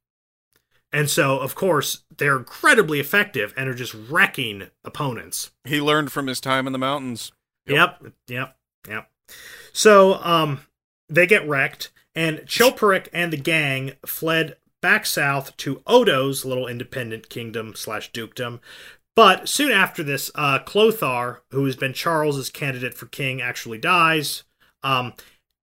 And 0.91 1.07
so, 1.07 1.37
of 1.37 1.53
course, 1.53 2.03
they're 2.17 2.37
incredibly 2.37 2.99
effective 2.99 3.53
and 3.55 3.69
are 3.69 3.75
just 3.75 3.93
wrecking 3.93 4.69
opponents. 4.83 5.51
He 5.65 5.79
learned 5.79 6.11
from 6.11 6.25
his 6.25 6.41
time 6.41 6.65
in 6.65 6.73
the 6.73 6.79
mountains. 6.79 7.31
Yep. 7.67 8.03
yep, 8.27 8.57
yep. 8.87 9.09
So, 9.73 10.15
um, 10.23 10.61
they 11.09 11.27
get 11.27 11.47
wrecked, 11.47 11.91
and 12.15 12.39
Chilperic 12.39 13.07
and 13.13 13.31
the 13.31 13.37
gang 13.37 13.93
fled 14.05 14.57
back 14.81 15.05
south 15.05 15.55
to 15.57 15.81
Odo's 15.85 16.45
little 16.45 16.67
independent 16.67 17.29
kingdom 17.29 17.73
slash 17.75 18.11
dukedom. 18.11 18.59
But 19.15 19.49
soon 19.49 19.71
after 19.71 20.03
this, 20.03 20.29
uh, 20.35 20.59
Clothar, 20.59 21.39
who 21.51 21.65
has 21.65 21.75
been 21.75 21.93
Charles's 21.93 22.49
candidate 22.49 22.93
for 22.93 23.07
king, 23.07 23.41
actually 23.41 23.79
dies. 23.79 24.43
Um, 24.83 25.13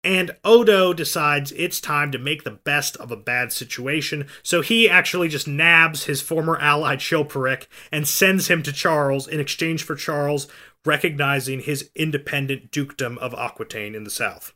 and 0.02 0.36
Odo 0.44 0.92
decides 0.92 1.52
it's 1.52 1.80
time 1.80 2.12
to 2.12 2.18
make 2.18 2.44
the 2.44 2.50
best 2.50 2.96
of 2.98 3.10
a 3.10 3.16
bad 3.16 3.52
situation, 3.52 4.26
so 4.42 4.60
he 4.60 4.88
actually 4.88 5.28
just 5.28 5.48
nabs 5.48 6.04
his 6.04 6.20
former 6.20 6.58
ally 6.58 6.96
Chilperic 6.96 7.66
and 7.90 8.06
sends 8.06 8.48
him 8.48 8.62
to 8.64 8.72
Charles 8.72 9.26
in 9.26 9.40
exchange 9.40 9.82
for 9.82 9.94
Charles 9.94 10.46
recognizing 10.84 11.60
his 11.60 11.90
independent 11.94 12.70
dukedom 12.70 13.18
of 13.18 13.34
Aquitaine 13.34 13.94
in 13.94 14.04
the 14.04 14.10
south. 14.10 14.54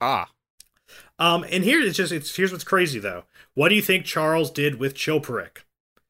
Ah. 0.00 0.30
Um, 1.18 1.44
and 1.50 1.64
here 1.64 1.80
it's 1.80 1.96
just 1.96 2.12
it's 2.12 2.34
here's 2.36 2.52
what's 2.52 2.64
crazy 2.64 2.98
though. 2.98 3.24
What 3.54 3.70
do 3.70 3.74
you 3.74 3.82
think 3.82 4.04
Charles 4.04 4.50
did 4.50 4.78
with 4.78 4.94
Chilperic? 4.94 5.58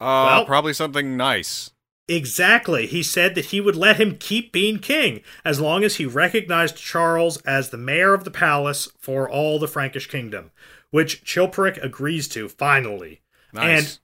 Uh, 0.00 0.28
well, 0.28 0.44
probably 0.44 0.72
something 0.72 1.16
nice. 1.16 1.70
Exactly. 2.08 2.86
He 2.86 3.02
said 3.02 3.34
that 3.34 3.46
he 3.46 3.60
would 3.60 3.74
let 3.74 3.96
him 3.98 4.16
keep 4.18 4.52
being 4.52 4.78
king 4.78 5.22
as 5.44 5.60
long 5.60 5.82
as 5.82 5.96
he 5.96 6.06
recognized 6.06 6.76
Charles 6.76 7.38
as 7.38 7.70
the 7.70 7.76
mayor 7.76 8.14
of 8.14 8.24
the 8.24 8.30
palace 8.30 8.88
for 8.98 9.28
all 9.28 9.58
the 9.58 9.66
Frankish 9.66 10.08
kingdom, 10.08 10.52
which 10.90 11.24
Chilperic 11.24 11.82
agrees 11.82 12.28
to 12.28 12.48
finally. 12.48 13.22
Nice. 13.52 13.78
And 13.78 13.98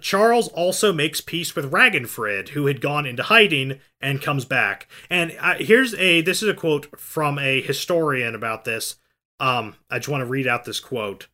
Charles 0.00 0.48
also 0.48 0.92
makes 0.92 1.20
peace 1.20 1.54
with 1.54 1.70
Ragenfrid, 1.70 2.50
who 2.50 2.66
had 2.66 2.80
gone 2.80 3.06
into 3.06 3.22
hiding 3.22 3.80
and 4.00 4.22
comes 4.22 4.44
back. 4.44 4.88
And 5.08 5.36
uh, 5.40 5.54
here's 5.58 5.94
a 5.94 6.20
this 6.20 6.42
is 6.42 6.48
a 6.48 6.54
quote 6.54 6.98
from 6.98 7.38
a 7.38 7.60
historian 7.60 8.34
about 8.34 8.64
this. 8.64 8.96
Um, 9.40 9.76
I 9.90 9.98
just 9.98 10.08
want 10.08 10.22
to 10.22 10.26
read 10.26 10.46
out 10.46 10.64
this 10.64 10.80
quote. 10.80 11.28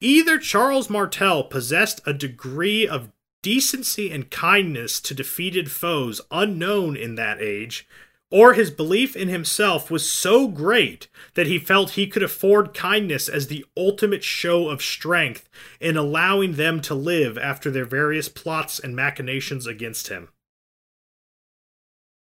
Either 0.00 0.38
Charles 0.38 0.88
Martel 0.88 1.44
possessed 1.44 2.00
a 2.06 2.12
degree 2.12 2.86
of 2.86 3.10
decency 3.42 4.10
and 4.10 4.30
kindness 4.30 5.00
to 5.00 5.14
defeated 5.14 5.70
foes 5.70 6.20
unknown 6.30 6.96
in 6.96 7.14
that 7.14 7.40
age, 7.40 7.86
or 8.30 8.54
his 8.54 8.70
belief 8.70 9.16
in 9.16 9.28
himself 9.28 9.90
was 9.90 10.08
so 10.08 10.46
great 10.46 11.08
that 11.34 11.48
he 11.48 11.58
felt 11.58 11.90
he 11.90 12.06
could 12.06 12.22
afford 12.22 12.74
kindness 12.74 13.28
as 13.28 13.48
the 13.48 13.64
ultimate 13.76 14.22
show 14.22 14.68
of 14.68 14.82
strength 14.82 15.48
in 15.80 15.96
allowing 15.96 16.54
them 16.54 16.80
to 16.82 16.94
live 16.94 17.36
after 17.36 17.70
their 17.70 17.84
various 17.84 18.28
plots 18.28 18.78
and 18.78 18.94
machinations 18.94 19.66
against 19.66 20.08
him. 20.08 20.28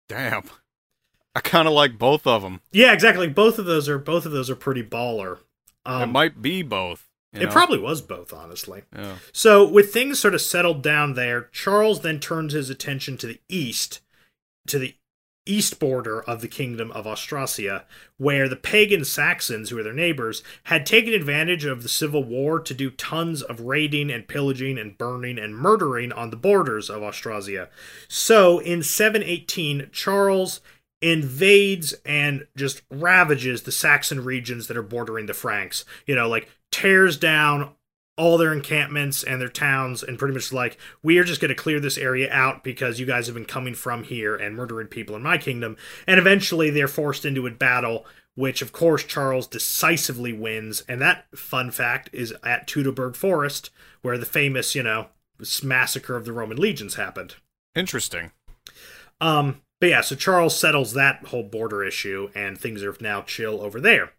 Damn. 0.09 0.45
I 1.35 1.41
kind 1.41 1.67
of 1.67 1.75
like 1.75 1.99
both 1.99 2.27
of 2.27 2.43
them. 2.43 2.61
Yeah, 2.71 2.93
exactly. 2.93 3.27
Both 3.27 3.59
of 3.59 3.65
those 3.65 3.89
are 3.89 3.99
both 3.99 4.27
of 4.27 4.33
those 4.33 4.51
are 4.51 4.57
pretty 4.57 4.83
baller. 4.83 5.39
Um, 5.85 6.03
it 6.03 6.13
might 6.13 6.43
be 6.43 6.63
both. 6.63 7.09
you 7.33 7.41
it 7.41 7.51
probably 7.51 7.79
was 7.79 8.01
both, 8.03 8.33
honestly. 8.33 8.83
Yeah. 8.95 9.17
So, 9.33 9.67
with 9.69 9.93
things 9.93 10.21
sort 10.21 10.35
of 10.35 10.41
settled 10.41 10.83
down 10.83 11.15
there, 11.15 11.49
Charles 11.53 12.03
then 12.03 12.21
turns 12.21 12.53
his 12.53 12.71
attention 12.71 13.17
to 13.19 13.27
the 13.27 13.41
east, 13.49 14.01
to 14.69 14.79
the 14.79 14.95
east 15.47 15.79
border 15.79 16.23
of 16.23 16.41
the 16.41 16.49
kingdom 16.49 16.91
of 16.93 17.07
Austrasia, 17.07 17.85
where 18.17 18.49
the 18.49 18.57
pagan 18.57 19.05
Saxons, 19.05 19.71
who 19.71 19.77
were 19.77 19.83
their 19.83 19.93
neighbors, 19.93 20.43
had 20.65 20.87
taken 20.87 21.13
advantage 21.13 21.65
of 21.65 21.83
the 21.83 21.89
civil 21.89 22.25
war 22.25 22.61
to 22.61 22.75
do 22.75 22.91
tons 22.91 23.43
of 23.43 23.61
raiding 23.61 24.11
and 24.11 24.29
pillaging 24.29 24.79
and 24.79 24.97
burning 24.97 25.39
and 25.39 25.57
murdering 25.57 26.13
on 26.13 26.31
the 26.31 26.37
borders 26.37 26.89
of 26.89 27.03
Austrasia. 27.03 27.69
So, 28.09 28.59
in 28.59 28.83
718, 28.83 29.91
Charles 29.93 30.61
invades 31.03 31.93
and 32.07 32.47
just 32.57 32.83
ravages 32.91 33.63
the 33.63 33.73
Saxon 33.73 34.25
regions 34.25 34.69
that 34.69 34.77
are 34.77 34.83
bordering 34.83 35.27
the 35.27 35.35
Franks. 35.35 35.85
You 36.07 36.15
know, 36.15 36.29
like 36.29 36.49
tears 36.73 37.19
down 37.19 37.73
all 38.17 38.39
their 38.39 38.53
encampments 38.53 39.25
and 39.25 39.41
their 39.41 39.49
towns 39.49 40.03
and 40.03 40.19
pretty 40.19 40.35
much 40.35 40.53
like 40.53 40.79
we 41.03 41.19
are 41.19 41.25
just 41.25 41.41
going 41.41 41.49
to 41.49 41.55
clear 41.55 41.81
this 41.81 41.99
area 41.99 42.33
out 42.33 42.63
because 42.63 43.01
you 43.01 43.07
guys 43.07 43.27
have 43.27 43.35
been 43.35 43.45
coming 43.45 43.75
from 43.75 44.05
here 44.05 44.37
and 44.37 44.55
murdering 44.55 44.87
people 44.87 45.17
in 45.17 45.23
my 45.23 45.37
kingdom 45.37 45.77
and 46.07 46.19
eventually 46.19 46.71
they're 46.71 46.87
forced 46.87 47.25
into 47.25 47.47
a 47.47 47.51
battle 47.51 48.07
which 48.37 48.63
of 48.63 48.73
course 48.73 49.03
Charles 49.03 49.47
decisively 49.49 50.33
wins 50.33 50.83
and 50.89 51.01
that 51.01 51.27
fun 51.35 51.71
fact 51.71 52.09
is 52.13 52.33
at 52.45 52.69
Teutoburg 52.69 53.17
Forest 53.17 53.71
where 54.03 54.19
the 54.19 54.27
famous, 54.27 54.75
you 54.75 54.83
know, 54.83 55.09
massacre 55.63 56.17
of 56.17 56.25
the 56.25 56.33
Roman 56.33 56.57
legions 56.57 56.95
happened. 56.95 57.35
Interesting. 57.75 58.31
Um 59.21 59.61
but 59.81 59.91
yeah, 59.91 60.01
so 60.03 60.15
Charles 60.15 60.59
settles 60.59 60.93
that 60.93 61.27
whole 61.27 61.43
border 61.43 61.85
issue 61.85 62.31
and 62.35 62.57
things 62.57 62.83
are 62.83 62.97
now 63.01 63.23
chill 63.23 63.61
over 63.61 63.81
there. 63.81 64.13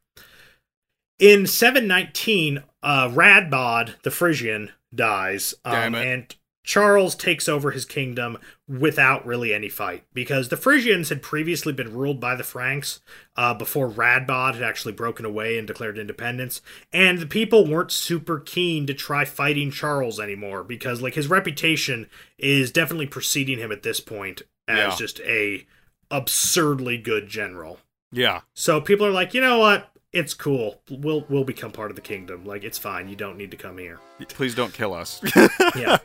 In 1.19 1.47
719, 1.47 2.63
uh, 2.83 3.09
Radbod, 3.09 4.01
the 4.03 4.11
Frisian, 4.11 4.71
dies. 4.93 5.53
Um, 5.63 5.95
And 5.95 6.35
Charles 6.63 7.15
takes 7.15 7.47
over 7.47 7.71
his 7.71 7.85
kingdom 7.85 8.37
without 8.67 9.25
really 9.25 9.53
any 9.53 9.69
fight 9.69 10.03
because 10.13 10.49
the 10.49 10.57
Frisians 10.57 11.09
had 11.09 11.21
previously 11.21 11.71
been 11.71 11.93
ruled 11.93 12.19
by 12.19 12.35
the 12.35 12.43
Franks 12.43 13.01
uh, 13.35 13.53
before 13.53 13.87
Radbod 13.89 14.55
had 14.55 14.63
actually 14.63 14.93
broken 14.93 15.25
away 15.25 15.57
and 15.59 15.67
declared 15.67 15.97
independence. 15.99 16.61
And 16.91 17.19
the 17.19 17.27
people 17.27 17.67
weren't 17.67 17.91
super 17.91 18.39
keen 18.39 18.87
to 18.87 18.93
try 18.95 19.25
fighting 19.25 19.69
Charles 19.69 20.19
anymore 20.19 20.63
because, 20.63 21.01
like, 21.03 21.13
his 21.13 21.27
reputation 21.29 22.09
is 22.39 22.71
definitely 22.71 23.07
preceding 23.07 23.59
him 23.59 23.71
at 23.71 23.83
this 23.83 23.99
point 23.99 24.41
as 24.67 24.77
Yeah. 24.77 24.95
just 24.97 25.19
a 25.21 25.67
absurdly 26.09 26.97
good 26.97 27.27
general. 27.27 27.79
Yeah. 28.11 28.41
So 28.55 28.81
people 28.81 29.05
are 29.05 29.11
like, 29.11 29.33
you 29.33 29.41
know 29.41 29.59
what? 29.59 29.91
It's 30.15 30.33
cool. 30.33 30.79
We'll 30.89 31.25
we'll 31.27 31.43
become 31.43 31.71
part 31.71 31.91
of 31.91 31.97
the 31.97 32.01
kingdom. 32.01 32.45
Like 32.45 32.63
it's 32.63 32.77
fine. 32.77 33.09
You 33.09 33.17
don't 33.17 33.37
need 33.37 33.51
to 33.51 33.57
come 33.57 33.77
here. 33.77 33.99
Please 34.29 34.55
don't 34.55 34.73
kill 34.73 34.93
us. 34.93 35.21
Yeah. 35.75 35.97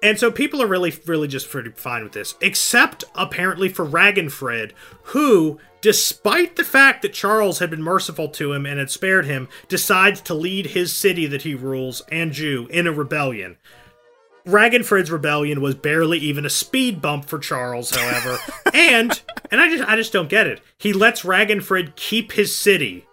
and 0.00 0.16
so 0.16 0.30
people 0.30 0.62
are 0.62 0.66
really 0.68 0.94
really 1.06 1.26
just 1.26 1.50
pretty 1.50 1.70
fine 1.70 2.04
with 2.04 2.12
this, 2.12 2.36
except 2.40 3.02
apparently 3.16 3.68
for 3.68 3.84
Ragenfred, 3.84 4.70
who, 5.06 5.58
despite 5.80 6.54
the 6.54 6.62
fact 6.62 7.02
that 7.02 7.12
Charles 7.12 7.58
had 7.58 7.68
been 7.68 7.82
merciful 7.82 8.28
to 8.28 8.52
him 8.52 8.64
and 8.64 8.78
had 8.78 8.92
spared 8.92 9.26
him, 9.26 9.48
decides 9.66 10.20
to 10.20 10.34
lead 10.34 10.66
his 10.66 10.94
city 10.94 11.26
that 11.26 11.42
he 11.42 11.56
rules 11.56 12.00
Anjou 12.12 12.68
in 12.70 12.86
a 12.86 12.92
rebellion. 12.92 13.56
Ragenfred's 14.46 15.10
rebellion 15.10 15.60
was 15.60 15.74
barely 15.74 16.18
even 16.18 16.46
a 16.46 16.50
speed 16.50 17.02
bump 17.02 17.24
for 17.24 17.40
Charles, 17.40 17.90
however, 17.90 18.38
and 18.72 19.20
and 19.50 19.60
I 19.60 19.68
just 19.68 19.88
I 19.88 19.96
just 19.96 20.12
don't 20.12 20.28
get 20.30 20.46
it. 20.46 20.60
He 20.78 20.92
lets 20.92 21.22
Ragenfred 21.22 21.96
keep 21.96 22.30
his 22.32 22.56
city 22.56 23.04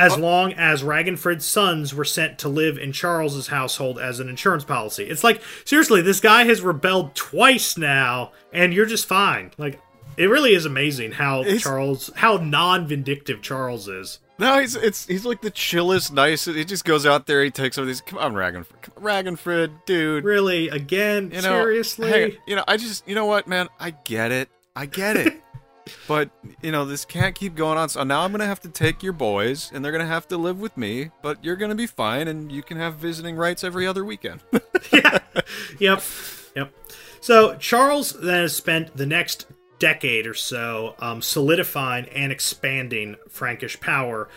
as 0.00 0.16
long 0.18 0.52
as 0.54 0.82
Ragenfred's 0.82 1.44
sons 1.44 1.94
were 1.94 2.04
sent 2.04 2.38
to 2.40 2.48
live 2.48 2.78
in 2.78 2.92
Charles's 2.92 3.48
household 3.48 3.98
as 3.98 4.20
an 4.20 4.28
insurance 4.28 4.64
policy. 4.64 5.04
It's 5.04 5.22
like 5.24 5.42
seriously, 5.64 6.00
this 6.02 6.20
guy 6.20 6.44
has 6.44 6.62
rebelled 6.62 7.14
twice 7.14 7.76
now, 7.76 8.32
and 8.52 8.72
you're 8.74 8.86
just 8.86 9.06
fine. 9.06 9.50
Like 9.58 9.80
it 10.16 10.26
really 10.26 10.54
is 10.54 10.66
amazing 10.66 11.12
how 11.12 11.40
It's- 11.42 11.62
Charles, 11.62 12.10
how 12.16 12.36
non-vindictive 12.36 13.40
Charles 13.42 13.88
is. 13.88 14.18
no, 14.38 14.58
he's 14.58 14.74
it's 14.74 15.06
he's 15.06 15.24
like 15.24 15.40
the 15.42 15.50
chillest, 15.50 16.12
nicest. 16.12 16.56
He 16.56 16.64
just 16.64 16.84
goes 16.84 17.06
out 17.06 17.26
there. 17.26 17.44
He 17.44 17.50
takes 17.50 17.78
over 17.78 17.86
these. 17.86 18.00
Come 18.00 18.18
on, 18.18 18.34
Ragenfred. 18.34 18.82
Come- 18.82 18.94
Ragenfred, 19.04 19.84
dude. 19.86 20.24
Really, 20.24 20.68
again, 20.68 21.30
You 21.30 21.42
know, 21.42 21.62
seriously. 21.62 22.08
hey, 22.08 22.38
you 22.46 22.56
know, 22.56 22.64
I 22.66 22.76
just, 22.76 23.06
you 23.08 23.14
know 23.14 23.26
what, 23.26 23.46
man? 23.46 23.68
I 23.78 23.90
get 24.04 24.32
it. 24.32 24.48
I 24.74 24.86
get 24.86 25.16
it. 25.16 25.40
but 26.06 26.30
you 26.62 26.72
know, 26.72 26.84
this 26.84 27.04
can't 27.04 27.34
keep 27.34 27.54
going 27.54 27.78
on. 27.78 27.88
So 27.88 28.02
now 28.04 28.22
I'm 28.22 28.30
gonna 28.30 28.46
have 28.46 28.60
to 28.60 28.68
take 28.68 29.02
your 29.02 29.12
boys, 29.12 29.70
and 29.72 29.84
they're 29.84 29.92
gonna 29.92 30.06
have 30.06 30.28
to 30.28 30.36
live 30.36 30.60
with 30.60 30.76
me. 30.76 31.10
But 31.22 31.44
you're 31.44 31.56
gonna 31.56 31.74
be 31.74 31.86
fine, 31.86 32.28
and 32.28 32.50
you 32.50 32.62
can 32.62 32.76
have 32.76 32.94
visiting 32.96 33.36
rights 33.36 33.64
every 33.64 33.86
other 33.86 34.04
weekend. 34.04 34.40
yeah. 34.92 35.18
Yep. 35.78 36.02
Yep. 36.56 36.72
So 37.20 37.56
Charles 37.56 38.12
then 38.12 38.48
spent 38.48 38.96
the 38.96 39.06
next 39.06 39.46
decade 39.78 40.26
or 40.26 40.34
so 40.34 40.94
um, 41.00 41.20
solidifying 41.22 42.06
and 42.10 42.30
expanding 42.30 43.16
Frankish 43.28 43.80
power, 43.80 44.28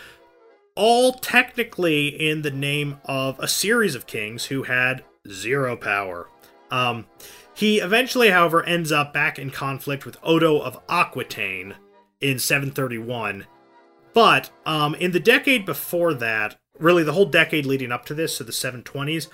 all 0.76 1.14
technically 1.14 2.08
in 2.08 2.42
the 2.42 2.52
name 2.52 3.00
of 3.06 3.40
a 3.40 3.48
series 3.48 3.94
of 3.94 4.08
kings 4.08 4.46
who 4.46 4.64
had 4.64 5.04
zero 5.30 5.76
power. 5.76 6.28
Um, 6.72 7.06
he 7.54 7.80
eventually, 7.80 8.30
however, 8.30 8.64
ends 8.64 8.92
up 8.92 9.14
back 9.14 9.38
in 9.38 9.50
conflict 9.50 10.06
with 10.06 10.18
Odo 10.24 10.60
of 10.60 10.80
Aquitaine 10.90 11.76
in 12.20 12.40
731. 12.40 13.46
But 14.14 14.52
um, 14.66 14.96
in 14.96 15.12
the 15.12 15.20
decade 15.20 15.66
before 15.66 16.14
that, 16.16 16.58
really 16.80 17.04
the 17.04 17.14
whole 17.14 17.26
decade 17.26 17.66
leading 17.66 17.92
up 17.92 18.06
to 18.06 18.14
this, 18.14 18.38
so 18.38 18.44
the 18.44 18.52
720s, 18.52 19.28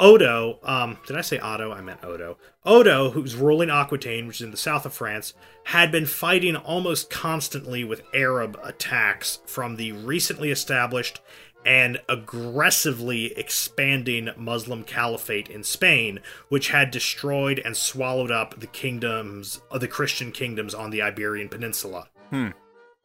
Odo, 0.00 0.58
um, 0.64 0.98
did 1.06 1.16
I 1.16 1.20
say 1.20 1.38
Otto? 1.38 1.70
I 1.70 1.80
meant 1.80 2.04
Odo. 2.04 2.36
Odo, 2.64 3.10
who's 3.10 3.36
ruling 3.36 3.70
Aquitaine, 3.70 4.26
which 4.26 4.36
is 4.36 4.42
in 4.42 4.50
the 4.50 4.56
south 4.56 4.84
of 4.86 4.92
France, 4.92 5.34
had 5.64 5.92
been 5.92 6.06
fighting 6.06 6.56
almost 6.56 7.10
constantly 7.10 7.84
with 7.84 8.02
Arab 8.12 8.58
attacks 8.64 9.38
from 9.46 9.76
the 9.76 9.92
recently 9.92 10.50
established 10.50 11.20
and 11.64 12.00
aggressively 12.08 13.26
expanding 13.38 14.30
Muslim 14.36 14.84
caliphate 14.84 15.48
in 15.48 15.64
Spain, 15.64 16.20
which 16.48 16.68
had 16.68 16.90
destroyed 16.90 17.58
and 17.64 17.76
swallowed 17.76 18.30
up 18.30 18.60
the 18.60 18.66
kingdoms 18.66 19.60
of 19.70 19.80
the 19.80 19.88
Christian 19.88 20.30
kingdoms 20.32 20.74
on 20.74 20.90
the 20.90 21.00
Iberian 21.02 21.48
Peninsula. 21.48 22.08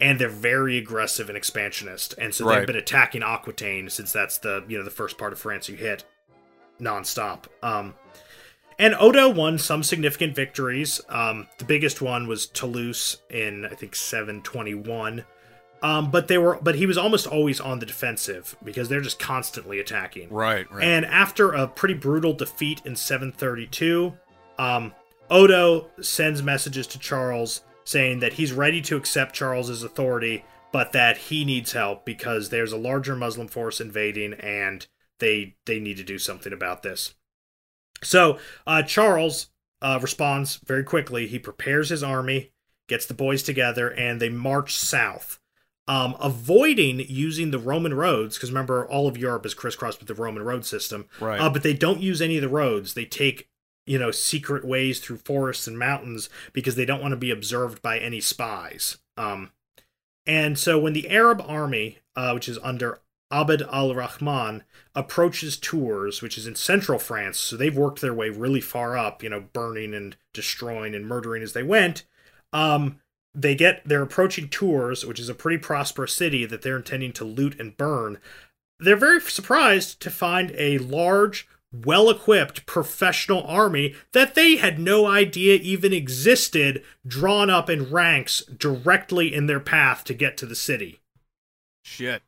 And 0.01 0.17
they're 0.19 0.29
very 0.29 0.77
aggressive 0.77 1.27
and 1.29 1.37
expansionist, 1.37 2.15
and 2.17 2.33
so 2.33 2.45
Right. 2.45 2.59
they've 2.59 2.67
been 2.67 2.75
attacking 2.77 3.21
Aquitaine 3.21 3.89
since 3.89 4.11
that's 4.13 4.37
the 4.37 4.63
you 4.67 4.77
know 4.77 4.83
the 4.83 4.89
first 4.89 5.17
part 5.17 5.33
of 5.33 5.39
France 5.39 5.67
you 5.69 5.75
hit 5.75 6.03
nonstop. 6.79 7.43
Um, 7.61 7.95
and 8.77 8.95
Odo 8.97 9.27
won 9.29 9.57
some 9.57 9.83
significant 9.83 10.35
victories. 10.35 11.01
Um, 11.09 11.47
the 11.57 11.65
biggest 11.65 12.01
one 12.01 12.27
was 12.27 12.47
Toulouse 12.47 13.17
in 13.29 13.65
I 13.65 13.75
think 13.75 13.93
721. 13.95 15.25
Um, 15.81 16.11
but 16.11 16.27
they 16.27 16.37
were, 16.37 16.59
but 16.61 16.75
he 16.75 16.85
was 16.85 16.97
almost 16.97 17.25
always 17.25 17.59
on 17.61 17.79
the 17.79 17.85
defensive 17.85 18.55
because 18.63 18.89
they're 18.89 19.01
just 19.01 19.19
constantly 19.19 19.79
attacking. 19.79 20.29
right, 20.29 20.69
right. 20.71 20.83
And 20.83 21.05
after 21.05 21.53
a 21.53 21.67
pretty 21.67 21.93
brutal 21.93 22.33
defeat 22.33 22.81
in 22.85 22.95
732, 22.95 24.13
um, 24.57 24.93
Odo 25.29 25.89
sends 26.01 26.43
messages 26.43 26.85
to 26.87 26.99
Charles 26.99 27.61
saying 27.85 28.19
that 28.19 28.33
he's 28.33 28.51
ready 28.51 28.81
to 28.81 28.97
accept 28.97 29.33
Charles's 29.33 29.83
authority, 29.83 30.43
but 30.71 30.91
that 30.91 31.17
he 31.17 31.45
needs 31.45 31.71
help 31.71 32.05
because 32.05 32.49
there's 32.49 32.73
a 32.73 32.77
larger 32.77 33.15
Muslim 33.15 33.47
force 33.47 33.79
invading 33.79 34.33
and 34.33 34.85
they 35.19 35.55
they 35.65 35.79
need 35.79 35.97
to 35.97 36.03
do 36.03 36.17
something 36.17 36.53
about 36.53 36.83
this. 36.83 37.15
So 38.03 38.37
uh, 38.67 38.83
Charles 38.83 39.47
uh, 39.81 39.99
responds 40.01 40.57
very 40.57 40.83
quickly. 40.83 41.27
He 41.27 41.39
prepares 41.39 41.89
his 41.89 42.03
army, 42.03 42.51
gets 42.87 43.05
the 43.05 43.13
boys 43.13 43.43
together, 43.43 43.89
and 43.89 44.21
they 44.21 44.29
march 44.29 44.75
south 44.75 45.39
um, 45.89 46.15
avoiding 46.21 46.99
using 47.09 47.51
the 47.51 47.59
Roman 47.59 47.93
roads 47.93 48.37
because 48.37 48.51
remember 48.51 48.87
all 48.87 49.07
of 49.07 49.17
Europe 49.17 49.45
is 49.45 49.53
crisscrossed 49.53 49.99
with 49.99 50.07
the 50.07 50.13
Roman 50.13 50.43
road 50.43 50.63
system. 50.63 51.09
Right. 51.19 51.41
Uh, 51.41 51.49
but 51.49 51.63
they 51.63 51.73
don't 51.73 51.99
use 51.99 52.21
any 52.21 52.37
of 52.37 52.43
the 52.43 52.47
roads. 52.47 52.93
They 52.93 53.05
take 53.05 53.49
you 53.87 53.97
know, 53.97 54.11
secret 54.11 54.63
ways 54.63 54.99
through 54.99 55.17
forests 55.17 55.65
and 55.65 55.79
mountains 55.79 56.29
because 56.53 56.75
they 56.75 56.85
don't 56.85 57.01
want 57.01 57.11
to 57.11 57.17
be 57.17 57.31
observed 57.31 57.81
by 57.81 57.97
any 57.97 58.21
spies. 58.21 58.99
Um, 59.17 59.51
and 60.27 60.59
so 60.59 60.77
when 60.77 60.93
the 60.93 61.09
Arab 61.09 61.41
army, 61.43 61.97
uh, 62.15 62.33
which 62.33 62.47
is 62.47 62.59
under 62.61 62.99
Abd 63.31 63.63
al 63.63 63.95
Rahman, 63.95 64.63
approaches 64.93 65.57
Tours, 65.57 66.21
which 66.21 66.37
is 66.37 66.45
in 66.45 66.53
central 66.53 66.99
France, 66.99 67.39
so 67.39 67.57
they've 67.57 67.75
worked 67.75 68.01
their 68.01 68.13
way 68.13 68.29
really 68.29 68.61
far 68.61 68.95
up, 68.95 69.23
you 69.23 69.29
know, 69.29 69.45
burning 69.53 69.95
and 69.95 70.15
destroying 70.35 70.93
and 70.93 71.07
murdering 71.07 71.41
as 71.41 71.53
they 71.53 71.63
went. 71.63 72.03
Um, 72.53 72.99
they 73.33 73.55
get 73.55 73.81
they're 73.85 74.01
approaching 74.01 74.49
Tours, 74.49 75.05
which 75.05 75.19
is 75.19 75.29
a 75.29 75.35
pretty 75.35 75.57
prosperous 75.57 76.13
city 76.13 76.45
that 76.45 76.61
they're 76.61 76.77
intending 76.77 77.13
to 77.13 77.25
loot 77.25 77.59
and 77.59 77.77
burn. 77.77 78.19
They're 78.79 78.95
very 78.95 79.19
surprised 79.21 79.99
to 80.01 80.09
find 80.09 80.53
a 80.57 80.77
large, 80.77 81.47
well 81.71 82.09
equipped 82.09 82.65
professional 82.65 83.43
army 83.43 83.95
that 84.13 84.35
they 84.35 84.55
had 84.55 84.79
no 84.79 85.05
idea 85.05 85.55
even 85.55 85.93
existed, 85.93 86.83
drawn 87.05 87.49
up 87.49 87.69
in 87.69 87.91
ranks 87.91 88.43
directly 88.45 89.33
in 89.33 89.47
their 89.47 89.59
path 89.59 90.03
to 90.05 90.13
get 90.13 90.37
to 90.37 90.45
the 90.45 90.55
city. 90.55 90.99
Shit. 91.83 92.21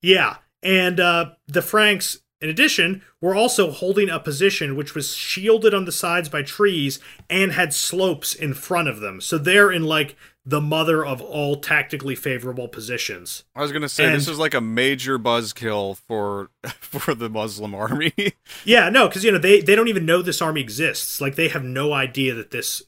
Yeah. 0.00 0.36
And 0.62 1.00
uh, 1.00 1.32
the 1.46 1.62
Franks, 1.62 2.20
in 2.40 2.48
addition, 2.48 3.02
were 3.20 3.34
also 3.34 3.70
holding 3.70 4.08
a 4.08 4.20
position 4.20 4.76
which 4.76 4.94
was 4.94 5.14
shielded 5.14 5.74
on 5.74 5.84
the 5.84 5.92
sides 5.92 6.28
by 6.28 6.42
trees 6.42 7.00
and 7.28 7.52
had 7.52 7.74
slopes 7.74 8.34
in 8.34 8.54
front 8.54 8.88
of 8.88 9.00
them. 9.00 9.20
So 9.20 9.38
they're 9.38 9.72
in 9.72 9.84
like 9.84 10.16
the 10.48 10.60
mother 10.62 11.04
of 11.04 11.20
all 11.20 11.56
tactically 11.60 12.14
favorable 12.14 12.68
positions. 12.68 13.44
I 13.54 13.60
was 13.60 13.70
gonna 13.70 13.86
say 13.88 14.06
And- 14.06 14.14
this 14.16 14.28
is 14.28 14.38
like 14.38 14.54
a 14.54 14.62
major 14.62 15.18
buzzkill 15.18 15.98
for 15.98 16.48
for 16.80 17.14
the 17.14 17.28
Muslim 17.28 17.74
army. 17.74 18.14
Yeah, 18.64 18.88
no, 18.88 19.08
because 19.08 19.24
you 19.24 19.30
know 19.30 19.36
they 19.38 19.60
they 19.60 19.74
don't 19.76 19.88
even 19.88 20.06
know 20.06 20.22
this 20.22 20.40
army 20.40 20.62
exists. 20.62 21.20
Like 21.20 21.34
they 21.36 21.48
have 21.48 21.64
no 21.64 21.92
idea 21.92 22.32
that 22.34 22.50
this, 22.50 22.82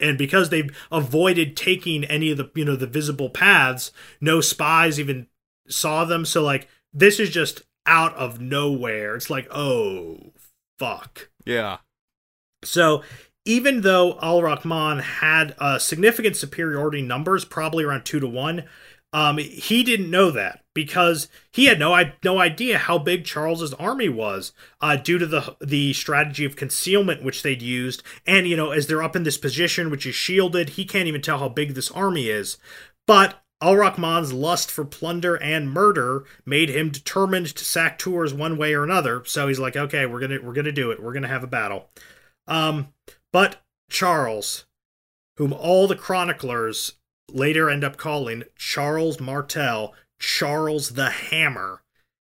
and 0.00 0.16
because 0.16 0.48
they've 0.48 0.74
avoided 0.90 1.56
taking 1.58 2.04
any 2.04 2.30
of 2.30 2.38
the 2.38 2.50
you 2.54 2.64
know 2.64 2.74
the 2.76 2.86
visible 2.86 3.28
paths, 3.28 3.92
no 4.20 4.40
spies 4.40 4.98
even 4.98 5.26
saw 5.68 6.04
them. 6.06 6.24
So 6.24 6.42
like 6.42 6.68
this 6.94 7.20
is 7.20 7.28
just 7.30 7.62
out 7.86 8.14
of 8.14 8.40
nowhere. 8.40 9.14
It's 9.14 9.28
like 9.28 9.46
oh 9.50 10.32
fuck. 10.78 11.28
yeah. 11.44 11.78
So 12.64 13.02
even 13.44 13.82
though 13.82 14.18
Al 14.22 14.42
Rahman 14.42 14.98
had 15.00 15.54
a 15.58 15.78
significant 15.78 16.36
superiority 16.36 17.02
numbers, 17.02 17.44
probably 17.44 17.84
around 17.84 18.04
two 18.04 18.20
to 18.20 18.26
one, 18.26 18.64
um, 19.12 19.38
he 19.38 19.84
didn't 19.84 20.10
know 20.10 20.30
that 20.32 20.64
because 20.74 21.28
he 21.52 21.66
had 21.66 21.78
no 21.78 21.96
no 22.24 22.40
idea 22.40 22.78
how 22.78 22.98
big 22.98 23.24
Charles's 23.24 23.72
army 23.74 24.08
was 24.08 24.52
uh, 24.80 24.96
due 24.96 25.18
to 25.18 25.26
the 25.26 25.56
the 25.60 25.92
strategy 25.92 26.44
of 26.44 26.56
concealment 26.56 27.22
which 27.22 27.42
they'd 27.42 27.62
used, 27.62 28.02
and 28.26 28.48
you 28.48 28.56
know 28.56 28.72
as 28.72 28.88
they're 28.88 29.02
up 29.02 29.14
in 29.14 29.22
this 29.22 29.38
position 29.38 29.88
which 29.88 30.04
is 30.04 30.16
shielded, 30.16 30.70
he 30.70 30.84
can't 30.84 31.06
even 31.06 31.22
tell 31.22 31.38
how 31.38 31.48
big 31.48 31.74
this 31.74 31.92
army 31.92 32.28
is. 32.28 32.56
But 33.06 33.40
Al 33.62 33.76
Rahman's 33.76 34.32
lust 34.32 34.70
for 34.70 34.84
plunder 34.84 35.36
and 35.36 35.70
murder 35.70 36.24
made 36.44 36.68
him 36.68 36.90
determined 36.90 37.54
to 37.54 37.64
sack 37.64 37.98
Tours 37.98 38.34
one 38.34 38.56
way 38.56 38.74
or 38.74 38.82
another. 38.82 39.24
So 39.26 39.46
he's 39.46 39.60
like, 39.60 39.76
okay, 39.76 40.06
we're 40.06 40.20
gonna 40.20 40.40
we're 40.42 40.54
gonna 40.54 40.72
do 40.72 40.90
it. 40.90 41.00
We're 41.00 41.12
gonna 41.12 41.28
have 41.28 41.44
a 41.44 41.46
battle. 41.46 41.88
Um, 42.48 42.88
but 43.34 43.56
Charles, 43.90 44.64
whom 45.38 45.52
all 45.52 45.88
the 45.88 45.96
chroniclers 45.96 46.92
later 47.28 47.68
end 47.68 47.82
up 47.82 47.96
calling 47.96 48.44
Charles 48.54 49.18
Martel, 49.18 49.92
Charles 50.20 50.90
the 50.90 51.10
Hammer, 51.10 51.82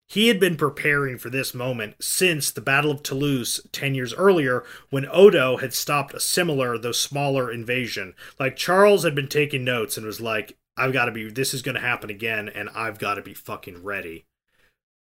he 0.07 0.27
had 0.27 0.39
been 0.39 0.55
preparing 0.55 1.17
for 1.17 1.31
this 1.31 1.55
moment 1.55 1.95
since 1.99 2.51
the 2.51 2.61
Battle 2.61 2.91
of 2.91 3.01
Toulouse 3.01 3.59
10 3.71 3.95
years 3.95 4.13
earlier 4.13 4.63
when 4.91 5.07
Odo 5.11 5.57
had 5.57 5.73
stopped 5.73 6.13
a 6.13 6.19
similar, 6.19 6.77
though 6.77 6.91
smaller, 6.91 7.51
invasion. 7.51 8.13
Like, 8.39 8.55
Charles 8.55 9.03
had 9.03 9.15
been 9.15 9.27
taking 9.27 9.63
notes 9.63 9.97
and 9.97 10.05
was 10.05 10.21
like, 10.21 10.59
I've 10.77 10.93
got 10.93 11.05
to 11.05 11.11
be, 11.11 11.27
this 11.31 11.55
is 11.55 11.63
going 11.63 11.73
to 11.73 11.81
happen 11.81 12.11
again, 12.11 12.49
and 12.49 12.69
I've 12.75 12.99
got 12.99 13.15
to 13.15 13.23
be 13.23 13.33
fucking 13.33 13.83
ready. 13.83 14.27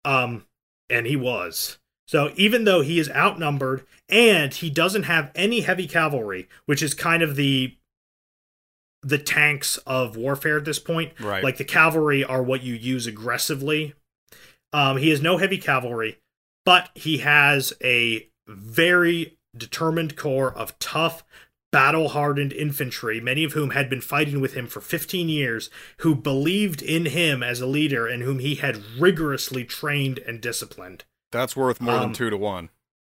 Um, 0.05 0.45
and 0.89 1.05
he 1.05 1.17
was. 1.17 1.79
So 2.07 2.31
even 2.35 2.63
though 2.63 2.81
he 2.81 2.99
is 2.99 3.09
outnumbered 3.09 3.85
and 4.09 4.53
he 4.53 4.69
doesn't 4.69 5.03
have 5.03 5.31
any 5.35 5.61
heavy 5.61 5.87
cavalry, 5.87 6.47
which 6.65 6.81
is 6.81 6.93
kind 6.93 7.21
of 7.21 7.35
the 7.35 7.75
the 9.03 9.17
tanks 9.19 9.77
of 9.85 10.17
warfare 10.17 10.57
at 10.57 10.65
this 10.65 10.79
point, 10.79 11.13
Right. 11.19 11.43
like 11.43 11.57
the 11.57 11.63
cavalry 11.63 12.23
are 12.23 12.41
what 12.41 12.63
you 12.63 12.73
use 12.73 13.05
aggressively. 13.05 13.93
Um, 14.73 14.97
he 14.97 15.09
has 15.11 15.21
no 15.21 15.37
heavy 15.37 15.59
cavalry, 15.59 16.17
but 16.65 16.89
he 16.95 17.19
has 17.19 17.73
a 17.81 18.27
very 18.47 19.37
determined 19.55 20.15
corps 20.17 20.51
of 20.53 20.77
tough, 20.79 21.23
battle 21.71 22.09
hardened 22.09 22.51
infantry, 22.51 23.21
many 23.21 23.43
of 23.43 23.53
whom 23.53 23.69
had 23.69 23.89
been 23.89 24.01
fighting 24.01 24.41
with 24.41 24.55
him 24.55 24.67
for 24.67 24.81
15 24.81 25.29
years, 25.29 25.69
who 25.99 26.15
believed 26.15 26.81
in 26.81 27.05
him 27.05 27.43
as 27.43 27.61
a 27.61 27.67
leader 27.67 28.07
and 28.07 28.23
whom 28.23 28.39
he 28.39 28.55
had 28.55 28.83
rigorously 28.99 29.63
trained 29.63 30.17
and 30.19 30.41
disciplined. 30.41 31.05
That's 31.31 31.55
worth 31.55 31.81
more 31.81 31.95
than 31.95 32.03
Um, 32.03 32.13
two 32.13 32.29
to 32.29 32.37
one. 32.37 32.69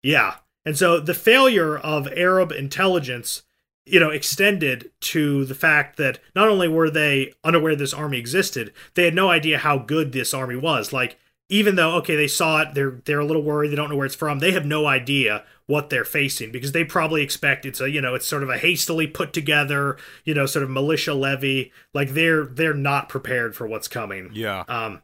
Yeah. 0.04 0.36
And 0.66 0.78
so 0.78 1.00
the 1.00 1.14
failure 1.14 1.78
of 1.78 2.08
Arab 2.16 2.52
intelligence, 2.52 3.44
you 3.86 4.00
know, 4.00 4.10
extended 4.10 4.92
to 5.02 5.46
the 5.46 5.56
fact 5.56 5.98
that 5.98 6.20
not 6.36 6.48
only 6.48 6.68
were 6.68 6.90
they 6.90 7.34
unaware 7.44 7.76
this 7.76 7.94
army 7.94 8.18
existed, 8.20 8.74
they 8.94 9.06
had 9.06 9.16
no 9.16 9.30
idea 9.30 9.58
how 9.60 9.78
good 9.78 10.12
this 10.12 10.34
army 10.34 10.56
was. 10.56 10.94
Like, 10.94 11.18
even 11.50 11.76
though 11.76 11.96
okay, 11.96 12.16
they 12.16 12.28
saw 12.28 12.62
it, 12.62 12.70
they're 12.76 13.02
they're 13.06 13.20
a 13.20 13.26
little 13.26 13.42
worried, 13.44 13.72
they 13.72 13.76
don't 13.76 13.90
know 13.90 13.96
where 13.96 14.06
it's 14.06 14.16
from. 14.16 14.40
They 14.40 14.52
have 14.52 14.66
no 14.66 14.86
idea 14.86 15.44
what 15.68 15.90
they're 15.90 16.06
facing 16.06 16.52
because 16.52 16.72
they 16.74 16.84
probably 16.84 17.22
expect 17.22 17.66
it's 17.66 17.82
a 17.82 17.90
you 17.90 18.02
know 18.02 18.14
it's 18.16 18.28
sort 18.28 18.44
of 18.44 18.50
a 18.50 18.58
hastily 18.58 19.08
put 19.08 19.32
together 19.34 19.98
you 20.26 20.34
know 20.34 20.46
sort 20.46 20.64
of 20.64 20.70
militia 20.70 21.14
levy 21.14 21.72
like 21.94 22.10
they're 22.10 22.46
they're 22.46 22.74
not 22.74 23.08
prepared 23.10 23.56
for 23.56 23.66
what's 23.68 23.88
coming 23.88 24.30
Yeah. 24.34 24.64
um, 24.68 25.02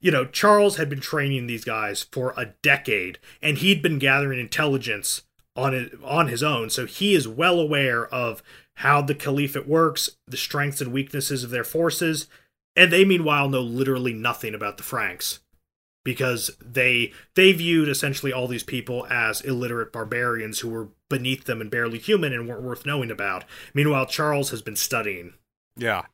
you 0.00 0.10
know, 0.10 0.24
Charles 0.24 0.76
had 0.76 0.88
been 0.88 1.00
training 1.00 1.46
these 1.46 1.64
guys 1.64 2.06
for 2.10 2.34
a 2.36 2.54
decade, 2.62 3.18
and 3.42 3.58
he'd 3.58 3.82
been 3.82 3.98
gathering 3.98 4.40
intelligence 4.40 5.22
on 5.56 5.74
it 5.74 5.92
on 6.02 6.28
his 6.28 6.42
own. 6.42 6.70
So 6.70 6.86
he 6.86 7.14
is 7.14 7.28
well 7.28 7.60
aware 7.60 8.06
of 8.06 8.42
how 8.76 9.02
the 9.02 9.14
caliphate 9.14 9.68
works, 9.68 10.10
the 10.26 10.36
strengths 10.36 10.80
and 10.80 10.92
weaknesses 10.92 11.44
of 11.44 11.50
their 11.50 11.64
forces, 11.64 12.28
and 12.74 12.92
they 12.92 13.04
meanwhile 13.04 13.48
know 13.48 13.60
literally 13.60 14.14
nothing 14.14 14.54
about 14.54 14.76
the 14.76 14.82
Franks 14.82 15.40
because 16.04 16.50
they 16.64 17.12
they 17.34 17.52
viewed 17.52 17.88
essentially 17.88 18.32
all 18.32 18.48
these 18.48 18.62
people 18.62 19.06
as 19.10 19.42
illiterate 19.42 19.92
barbarians 19.92 20.60
who 20.60 20.70
were 20.70 20.88
beneath 21.08 21.44
them 21.44 21.60
and 21.60 21.70
barely 21.70 21.98
human 21.98 22.32
and 22.32 22.48
weren't 22.48 22.62
worth 22.62 22.86
knowing 22.86 23.10
about. 23.10 23.44
Meanwhile, 23.74 24.06
Charles 24.06 24.50
has 24.50 24.62
been 24.62 24.76
studying 24.76 25.34
Yeah. 25.76 26.06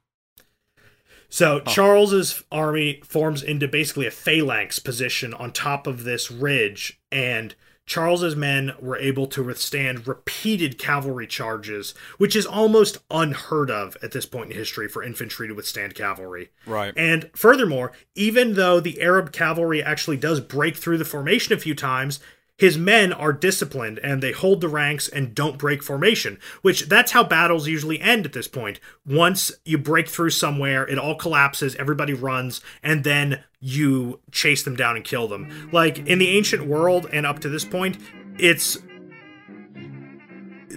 So 1.28 1.60
Charles's 1.60 2.42
army 2.50 3.00
forms 3.04 3.42
into 3.42 3.68
basically 3.68 4.06
a 4.06 4.10
phalanx 4.10 4.78
position 4.78 5.34
on 5.34 5.52
top 5.52 5.86
of 5.86 6.04
this 6.04 6.30
ridge, 6.30 7.00
and 7.10 7.54
Charles's 7.86 8.34
men 8.34 8.72
were 8.80 8.96
able 8.96 9.28
to 9.28 9.44
withstand 9.44 10.08
repeated 10.08 10.76
cavalry 10.76 11.26
charges, 11.26 11.94
which 12.18 12.34
is 12.34 12.44
almost 12.44 12.98
unheard 13.12 13.70
of 13.70 13.96
at 14.02 14.10
this 14.10 14.26
point 14.26 14.50
in 14.50 14.56
history 14.56 14.88
for 14.88 15.04
infantry 15.04 15.46
to 15.46 15.54
withstand 15.54 15.94
cavalry. 15.94 16.50
Right. 16.66 16.92
And 16.96 17.30
furthermore, 17.34 17.92
even 18.16 18.54
though 18.54 18.80
the 18.80 19.00
Arab 19.00 19.32
cavalry 19.32 19.82
actually 19.82 20.16
does 20.16 20.40
break 20.40 20.76
through 20.76 20.98
the 20.98 21.04
formation 21.04 21.54
a 21.54 21.58
few 21.58 21.76
times, 21.76 22.18
his 22.56 22.78
men 22.78 23.12
are 23.12 23.32
disciplined 23.32 23.98
and 23.98 24.22
they 24.22 24.32
hold 24.32 24.60
the 24.60 24.68
ranks 24.68 25.08
and 25.08 25.34
don't 25.34 25.58
break 25.58 25.82
formation, 25.82 26.38
which 26.62 26.88
that's 26.88 27.12
how 27.12 27.22
battles 27.22 27.68
usually 27.68 28.00
end 28.00 28.24
at 28.24 28.32
this 28.32 28.48
point. 28.48 28.80
Once 29.06 29.52
you 29.64 29.76
break 29.76 30.08
through 30.08 30.30
somewhere, 30.30 30.86
it 30.88 30.98
all 30.98 31.14
collapses, 31.14 31.74
everybody 31.76 32.14
runs, 32.14 32.60
and 32.82 33.04
then 33.04 33.44
you 33.60 34.20
chase 34.30 34.62
them 34.62 34.76
down 34.76 34.96
and 34.96 35.04
kill 35.04 35.28
them. 35.28 35.70
Like 35.72 35.98
in 35.98 36.18
the 36.18 36.28
ancient 36.28 36.66
world 36.66 37.06
and 37.12 37.26
up 37.26 37.40
to 37.40 37.48
this 37.48 37.64
point, 37.64 37.98
it's 38.38 38.78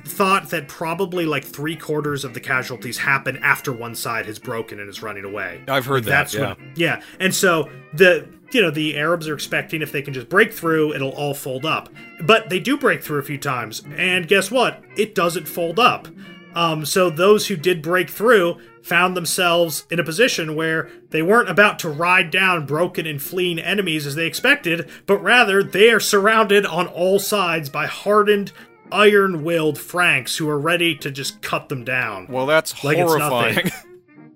thought 0.06 0.50
that 0.50 0.68
probably 0.68 1.26
like 1.26 1.44
three 1.44 1.76
quarters 1.76 2.24
of 2.24 2.34
the 2.34 2.40
casualties 2.40 2.98
happen 2.98 3.38
after 3.38 3.72
one 3.72 3.96
side 3.96 4.26
has 4.26 4.40
broken 4.40 4.80
and 4.80 4.90
is 4.90 5.02
running 5.02 5.26
away. 5.26 5.64
I've 5.68 5.86
heard 5.86 6.04
that. 6.06 6.10
That's 6.10 6.34
yeah. 6.34 6.50
what, 6.50 6.58
yeah. 6.76 7.02
And 7.20 7.34
so 7.34 7.70
the 7.94 8.28
you 8.52 8.62
know 8.62 8.72
the 8.72 8.98
Arabs 8.98 9.28
are 9.28 9.34
expecting 9.34 9.82
if 9.82 9.92
they 9.92 10.02
can 10.02 10.14
just 10.14 10.30
break 10.30 10.54
through, 10.54 10.94
it'll 10.94 11.10
all 11.12 11.34
fold 11.34 11.66
up. 11.66 11.90
But 12.22 12.50
they 12.50 12.60
do 12.60 12.78
break 12.78 13.04
through 13.04 13.20
a 13.20 13.24
few 13.24 13.38
times, 13.38 13.84
and 13.96 14.28
guess 14.28 14.50
what? 14.52 14.84
It 14.96 15.16
doesn't 15.16 15.48
fold 15.48 15.80
up. 15.80 16.08
Um, 16.56 16.84
so 16.86 17.10
those 17.12 17.48
who 17.48 17.56
did 17.56 17.82
break 17.82 18.10
through 18.10 18.58
found 18.82 19.16
themselves 19.16 19.86
in 19.92 20.00
a 20.00 20.04
position 20.04 20.56
where 20.56 20.90
they 21.12 21.22
weren't 21.22 21.50
about 21.50 21.78
to 21.80 21.90
ride 21.90 22.32
down 22.32 22.66
broken 22.66 23.06
and 23.06 23.22
fleeing 23.22 23.60
enemies 23.60 24.08
as 24.08 24.16
they 24.16 24.26
expected, 24.26 24.90
but 25.06 25.20
rather 25.20 25.62
they 25.62 25.92
are 25.92 26.00
surrounded 26.00 26.66
on 26.66 26.88
all 26.88 27.20
sides 27.20 27.70
by 27.70 27.86
hardened, 27.86 28.52
iron-willed 28.92 29.78
Franks 29.78 30.38
who 30.38 30.50
are 30.50 30.60
ready 30.60 30.96
to 30.96 31.12
just 31.12 31.42
cut 31.44 31.70
them 31.70 31.84
down. 31.84 32.26
Well, 32.28 32.46
that's 32.48 32.84
Like 32.84 32.98
it's 32.98 33.08
horrifying. 33.08 33.56
nothing. 33.56 33.72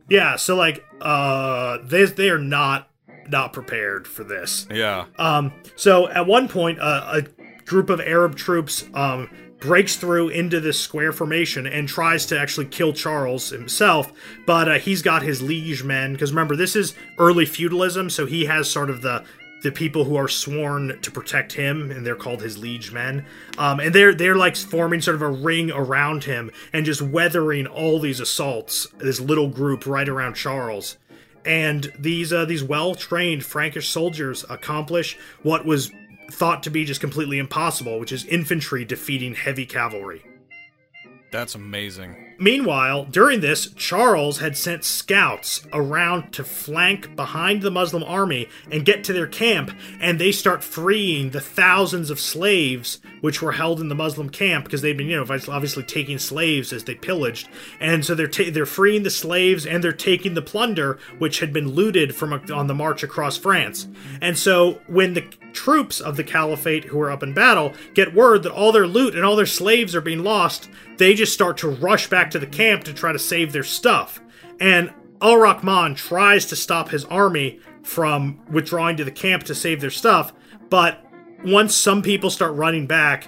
Yeah, 0.10 0.35
so 0.35 0.56
like 0.56 0.84
uh 1.02 1.77
they 1.84 2.03
they 2.06 2.30
are 2.30 2.38
not 2.38 2.90
not 3.30 3.54
prepared 3.54 4.08
for 4.08 4.24
this. 4.24 4.68
yeah. 4.72 5.06
Um 5.18 5.54
so 5.76 6.08
at 6.10 6.28
one 6.28 6.48
point 6.48 6.80
uh, 6.80 7.22
a 7.24 7.62
group 7.66 7.90
of 7.90 8.00
Arab 8.02 8.36
troops 8.36 8.86
um 8.94 9.30
breaks 9.60 9.95
through 9.95 10.28
into 10.28 10.60
this 10.60 10.78
square 10.78 11.14
formation 11.14 11.66
and 11.66 11.88
tries 11.88 12.26
to 12.26 12.38
actually 12.38 12.66
kill 12.66 12.91
Charles 12.91 13.50
himself. 13.50 14.12
But 14.45 14.68
uh, 14.68 14.78
he's 14.78 15.02
got 15.02 15.24
his 15.24 15.41
liege 15.41 15.86
men 15.86 16.12
because 16.12 16.32
remember 16.32 16.58
this 16.58 16.76
is 16.76 16.94
early 17.18 17.45
feudalism, 17.45 18.10
so 18.10 18.26
he 18.26 18.44
has 18.45 18.70
sort 18.70 18.90
of 18.90 19.02
the 19.02 19.24
the 19.62 19.72
people 19.72 20.04
who 20.04 20.18
are 20.18 20.28
sworn 20.28 21.00
to 21.02 21.10
protect 21.10 21.54
him, 21.54 21.90
and 21.90 22.06
they're 22.06 22.18
called 22.18 22.41
his 22.41 22.58
liege 22.58 22.91
men. 22.91 23.26
Um, 23.58 23.80
and 23.80 23.95
they're 23.95 24.14
they're 24.14 24.36
like 24.36 24.58
forming 24.58 25.00
sort 25.00 25.16
of 25.16 25.22
a 25.22 25.30
ring 25.30 25.72
around 25.72 26.26
him 26.26 26.52
and 26.74 26.86
just 26.86 27.02
weathering 27.02 27.66
all 27.66 28.00
these 28.00 28.20
assaults. 28.20 28.88
This 28.98 29.22
little 29.22 29.48
group 29.48 29.86
right 29.86 30.10
around 30.10 30.34
Charles, 30.36 30.98
and 31.45 31.91
these 31.98 32.32
uh, 32.32 32.45
these 32.45 32.64
well 32.64 32.95
trained 32.95 33.44
Frankish 33.44 33.90
soldiers 33.90 34.45
accomplish 34.49 35.18
what 35.41 35.65
was 35.65 35.91
thought 36.32 36.64
to 36.64 36.70
be 36.70 36.86
just 36.86 37.02
completely 37.02 37.40
impossible, 37.40 37.99
which 37.99 38.11
is 38.11 38.26
infantry 38.26 38.86
defeating 38.86 39.36
heavy 39.36 39.65
cavalry. 39.65 40.24
That's 41.32 41.56
amazing. 41.56 42.23
Meanwhile, 42.44 43.06
during 43.06 43.40
this, 43.40 43.72
Charles 43.78 44.40
had 44.40 44.57
sent 44.57 44.84
scouts 44.84 45.65
around 45.72 46.34
to 46.34 46.44
flank 46.44 47.15
behind 47.15 47.61
the 47.61 47.72
Muslim 47.72 48.03
army 48.03 48.49
and 48.70 48.84
get 48.84 49.06
to 49.06 49.14
their 49.14 49.28
camp, 49.28 49.72
and 50.02 50.20
they 50.20 50.34
start 50.34 50.61
freeing 50.61 51.30
the 51.30 51.40
thousands 51.40 52.10
of 52.10 52.20
slaves 52.20 52.99
which 53.22 53.41
were 53.41 53.53
held 53.53 53.80
in 53.80 53.88
the 53.88 53.95
Muslim 53.95 54.30
camp 54.30 54.65
because 54.65 54.82
they'd 54.82 54.98
been, 54.98 55.07
you 55.07 55.15
know, 55.15 55.40
obviously 55.48 55.84
taking 55.84 56.18
slaves 56.18 56.74
as 56.74 56.84
they 56.84 56.95
pillaged, 56.95 57.48
and 57.80 58.03
so 58.03 58.14
they're 58.14 58.28
ta- 58.28 58.52
they're 58.52 58.65
freeing 58.65 59.03
the 59.03 59.10
slaves 59.10 59.65
and 59.65 59.82
they're 59.82 59.94
taking 59.94 60.34
the 60.34 60.41
plunder 60.41 60.99
which 61.20 61.40
had 61.40 61.53
been 61.53 61.70
looted 61.70 62.14
from 62.14 62.34
a- 62.34 62.53
on 62.53 62.68
the 62.68 62.74
march 62.74 63.03
across 63.03 63.38
France, 63.38 63.88
and 64.20 64.38
so 64.38 64.82
when 64.88 65.14
the 65.14 65.24
troops 65.54 66.00
of 66.00 66.18
the 66.18 66.24
caliphate 66.24 66.86
who 66.86 67.00
are 67.00 67.12
up 67.12 67.24
in 67.24 67.34
battle 67.34 67.74
get 67.94 68.14
word 68.14 68.44
that 68.44 68.52
all 68.52 68.72
their 68.72 68.88
loot 68.88 69.16
and 69.16 69.24
all 69.24 69.36
their 69.36 69.46
slaves 69.46 69.96
are 69.96 70.02
being 70.02 70.24
lost, 70.24 70.70
they 70.98 71.14
just 71.14 71.34
start 71.34 71.58
to 71.58 71.70
rush 71.70 72.10
back 72.10 72.32
to 72.32 72.40
the 72.40 72.48
camp 72.48 72.84
to 72.84 72.94
try 72.94 73.12
to 73.12 73.20
save 73.20 73.54
their 73.54 73.64
stuff. 73.64 74.22
And 74.60 74.94
Al 75.22 75.38
Rahman 75.38 75.96
tries 75.96 76.46
to 76.48 76.56
stop 76.56 76.90
his 76.90 77.06
army 77.06 77.60
from 77.84 78.42
withdrawing 78.52 78.98
to 78.98 79.04
the 79.04 79.12
camp 79.12 79.44
to 79.44 79.56
save 79.56 79.82
their 79.82 79.90
stuff, 79.90 80.34
but 80.70 81.06
once 81.46 81.76
some 81.76 82.02
people 82.02 82.30
start 82.30 82.54
running 82.54 82.88
back, 82.88 83.28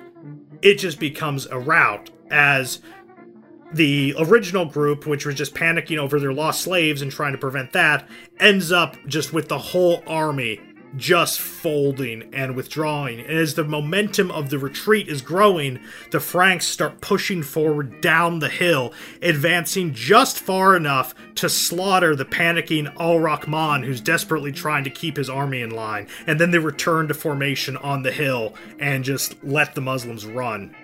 it 0.61 0.76
just 0.76 0.99
becomes 0.99 1.45
a 1.47 1.60
rout 1.60 2.10
as 2.31 2.81
the 3.73 4.15
original 4.18 4.65
group, 4.65 5.06
which 5.06 5.26
was 5.26 5.35
just 5.35 5.53
panicking 5.53 5.97
over 5.97 6.19
their 6.19 6.34
lost 6.34 6.61
slaves 6.61 7.02
and 7.02 7.11
trying 7.11 7.34
to 7.34 7.38
prevent 7.38 7.73
that, 7.73 8.07
ends 8.39 8.72
up 8.72 8.95
just 9.06 9.34
with 9.34 9.49
the 9.49 9.57
whole 9.57 10.02
army 10.07 10.61
just 10.95 11.39
folding 11.39 12.34
and 12.34 12.55
withdrawing. 12.55 13.19
And 13.19 13.38
as 13.38 13.55
the 13.55 13.63
momentum 13.63 14.31
of 14.31 14.49
the 14.49 14.59
retreat 14.59 15.07
is 15.07 15.22
growing, 15.22 15.80
the 16.11 16.19
Franks 16.19 16.65
start 16.65 17.01
pushing 17.01 17.43
forward 17.43 18.01
down 18.01 18.39
the 18.39 18.49
hill, 18.49 18.93
advancing 19.22 19.93
just 19.93 20.39
far 20.39 20.76
enough 20.76 21.13
to 21.35 21.49
slaughter 21.49 22.15
the 22.15 22.26
panicking 22.26 22.93
Al 22.99 23.19
Rahman, 23.19 23.84
who's 23.84 24.01
desperately 24.01 24.51
trying 24.51 24.84
to 24.84 24.89
keep 24.89 25.17
his 25.17 25.30
army 25.30 25.61
in 25.61 25.72
line. 25.72 26.07
And 26.27 26.39
then 26.39 26.51
they 26.51 26.59
return 26.59 27.07
to 27.07 27.13
formation 27.13 27.77
on 27.77 28.03
the 28.03 28.11
hill 28.11 28.53
and 28.80 29.03
just 29.03 29.43
let 29.43 29.76
the 29.76 29.81
Muslims 29.81 30.26
run. 30.26 30.76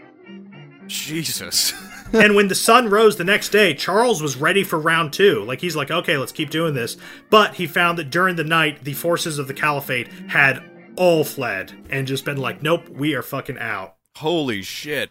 Jesus. 0.88 1.74
and 2.14 2.36
when 2.36 2.48
the 2.48 2.56
sun 2.56 2.90
rose 2.90 3.16
the 3.16 3.24
next 3.24 3.50
day, 3.50 3.74
Charles 3.74 4.22
was 4.22 4.38
ready 4.38 4.64
for 4.64 4.80
round 4.80 5.14
two. 5.14 5.44
Like, 5.44 5.62
he's 5.62 5.76
like, 5.76 5.92
okay, 5.92 6.18
let's 6.18 6.32
keep 6.32 6.50
doing 6.50 6.74
this. 6.74 6.98
But 7.30 7.56
he 7.56 7.68
found 7.68 7.98
that 7.98 8.10
during 8.10 8.36
the 8.36 8.44
night, 8.44 8.84
the 8.84 8.94
forces 8.94 9.40
of 9.40 9.48
the 9.48 9.54
caliphate 9.54 10.08
had 10.30 10.64
all 10.96 11.24
fled 11.24 11.74
and 11.90 12.08
just 12.08 12.26
been 12.26 12.38
like, 12.38 12.62
nope, 12.62 12.90
we 12.90 13.14
are 13.16 13.22
fucking 13.22 13.58
out. 13.60 13.96
Holy 14.18 14.62
shit. 14.62 15.10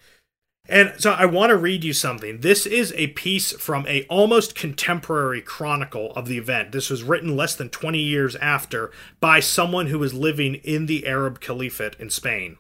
And 0.69 0.93
so 0.99 1.13
I 1.13 1.25
want 1.25 1.51
to 1.51 1.57
read 1.57 1.83
you 1.83 1.93
something. 1.93 2.41
This 2.41 2.65
is 2.65 2.93
a 2.97 3.09
piece 3.09 3.53
from 3.53 3.87
a 3.89 4.05
almost 4.05 4.55
contemporary 4.55 5.41
chronicle 5.41 6.13
of 6.13 6.27
the 6.27 6.39
event. 6.39 6.71
This 6.71 6.91
was 6.91 7.03
written 7.03 7.37
less 7.37 7.57
than 7.57 7.71
20 7.71 7.99
years 7.99 8.37
after 8.37 8.93
by 9.21 9.41
someone 9.41 9.87
who 9.87 9.99
was 9.99 10.15
living 10.15 10.57
in 10.57 10.87
the 10.87 11.07
Arab 11.07 11.41
Caliphate 11.41 11.97
in 11.99 12.09
Spain. 12.09 12.59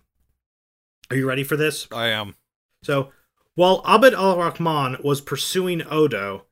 Are 1.10 1.16
you 1.16 1.28
ready 1.28 1.44
for 1.44 1.56
this? 1.56 1.86
I 1.92 2.08
am. 2.08 2.34
So, 2.82 3.10
while 3.54 3.82
Abd 3.84 4.14
al 4.14 4.38
Rahman 4.38 4.96
was 5.02 5.20
pursuing 5.20 5.82
Odo, 5.90 6.46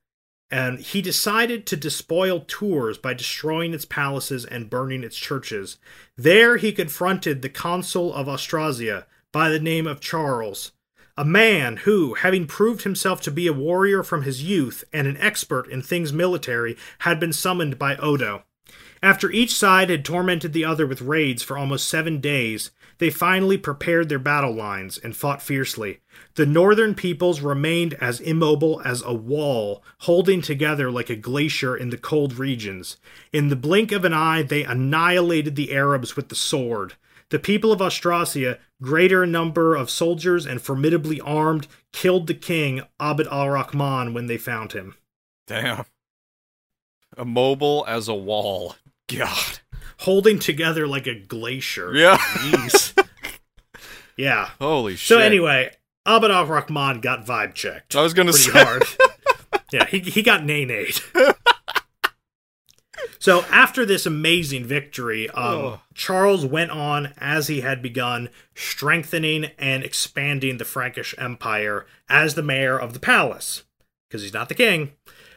and 0.51 0.79
he 0.79 1.03
decided 1.03 1.67
to 1.67 1.77
despoil 1.77 2.45
Tours 2.47 2.99
by 2.99 3.15
destroying 3.15 3.75
its 3.75 3.85
palaces 3.85 4.45
and 4.45 4.71
burning 4.71 5.05
its 5.05 5.17
churches. 5.17 5.79
There 6.17 6.57
he 6.57 6.73
confronted 6.73 7.43
the 7.43 7.49
consul 7.49 8.13
of 8.15 8.29
Austrasia 8.29 9.07
by 9.31 9.51
the 9.51 9.61
name 9.61 9.87
of 9.87 10.01
Charles, 10.01 10.73
a 11.17 11.25
man 11.25 11.79
who, 11.79 12.15
having 12.15 12.47
proved 12.47 12.83
himself 12.83 13.21
to 13.23 13.31
be 13.31 13.47
a 13.47 13.53
warrior 13.53 14.03
from 14.03 14.23
his 14.23 14.43
youth 14.43 14.85
and 14.93 15.07
an 15.07 15.17
expert 15.19 15.69
in 15.69 15.83
things 15.83 16.13
military, 16.13 16.77
had 17.01 17.21
been 17.21 17.33
summoned 17.33 17.79
by 17.79 17.97
Odo. 17.97 18.45
After 19.03 19.31
each 19.31 19.55
side 19.55 19.91
had 19.91 20.05
tormented 20.05 20.53
the 20.53 20.65
other 20.65 20.87
with 20.87 21.03
raids 21.03 21.43
for 21.43 21.57
almost 21.57 21.89
seven 21.89 22.21
days, 22.21 22.71
they 22.99 23.11
finally 23.11 23.57
prepared 23.57 24.09
their 24.09 24.19
battle 24.19 24.53
lines 24.53 24.99
and 24.99 25.17
fought 25.17 25.43
fiercely. 25.43 26.01
The 26.35 26.47
northern 26.47 26.95
peoples 26.95 27.41
remained 27.41 27.95
as 27.95 28.21
immobile 28.21 28.81
as 28.85 29.03
a 29.03 29.13
wall, 29.13 29.83
holding 30.01 30.41
together 30.41 30.91
like 30.91 31.11
a 31.11 31.17
glacier 31.17 31.77
in 31.77 31.91
the 31.91 31.97
cold 31.97 32.39
regions. 32.39 32.97
In 33.33 33.49
the 33.49 33.57
blink 33.57 33.91
of 33.91 34.05
an 34.05 34.15
eye, 34.15 34.43
they 34.43 34.63
annihilated 34.63 35.57
the 35.57 35.73
Arabs 35.73 36.15
with 36.15 36.29
the 36.29 36.37
sword. 36.37 36.95
The 37.31 37.39
people 37.39 37.73
of 37.73 37.83
Austrasia, 37.83 38.59
greater 38.81 39.27
number 39.27 39.75
of 39.75 39.91
soldiers 39.91 40.47
and 40.47 40.63
formidably 40.63 41.21
armed, 41.21 41.67
killed 41.93 42.27
the 42.27 42.35
king, 42.35 42.83
Abd 43.01 43.27
al 43.27 43.51
Rahman, 43.51 44.15
when 44.15 44.27
they 44.27 44.39
found 44.39 44.73
him. 44.73 44.95
Damn. 45.47 45.85
Immobile 47.17 47.85
as 47.89 48.09
a 48.09 48.15
wall. 48.15 48.77
God. 49.09 49.59
Holding 50.01 50.39
together 50.39 50.87
like 50.87 51.07
a 51.07 51.19
glacier. 51.19 51.93
Yeah. 51.95 52.19
Yeah. 54.19 54.51
Holy 54.61 54.97
shit. 54.97 55.17
So 55.17 55.21
anyway, 55.21 55.71
Abd 56.09 56.31
al 56.31 56.47
Rahman 56.47 57.01
got 57.01 57.27
vibe 57.27 57.55
checked. 57.55 57.95
I 57.95 58.03
was 58.03 58.15
gonna 58.15 58.33
pretty 58.33 58.51
say. 58.51 58.65
hard. 58.65 58.83
yeah, 59.73 59.87
he 59.87 59.99
he 60.01 60.23
got 60.23 60.45
nay 60.45 60.65
nayed. 60.65 61.01
so 63.19 63.43
after 63.51 63.85
this 63.85 64.07
amazing 64.07 64.65
victory, 64.65 65.29
um, 65.31 65.55
Oh. 65.57 65.81
Charles 65.95 66.47
went 66.47 66.71
on 66.71 67.13
as 67.19 67.49
he 67.49 67.61
had 67.61 67.83
begun, 67.83 68.29
strengthening 68.55 69.51
and 69.59 69.85
expanding 69.85 70.59
the 70.59 70.65
Frankish 70.65 71.15
Empire 71.19 71.87
as 72.09 72.35
the 72.35 72.43
mayor 72.43 72.79
of 72.79 72.93
the 72.95 73.01
palace, 73.01 73.65
because 74.09 74.23
he's 74.23 74.33
not 74.35 74.49
the 74.49 74.55
king. 74.55 74.93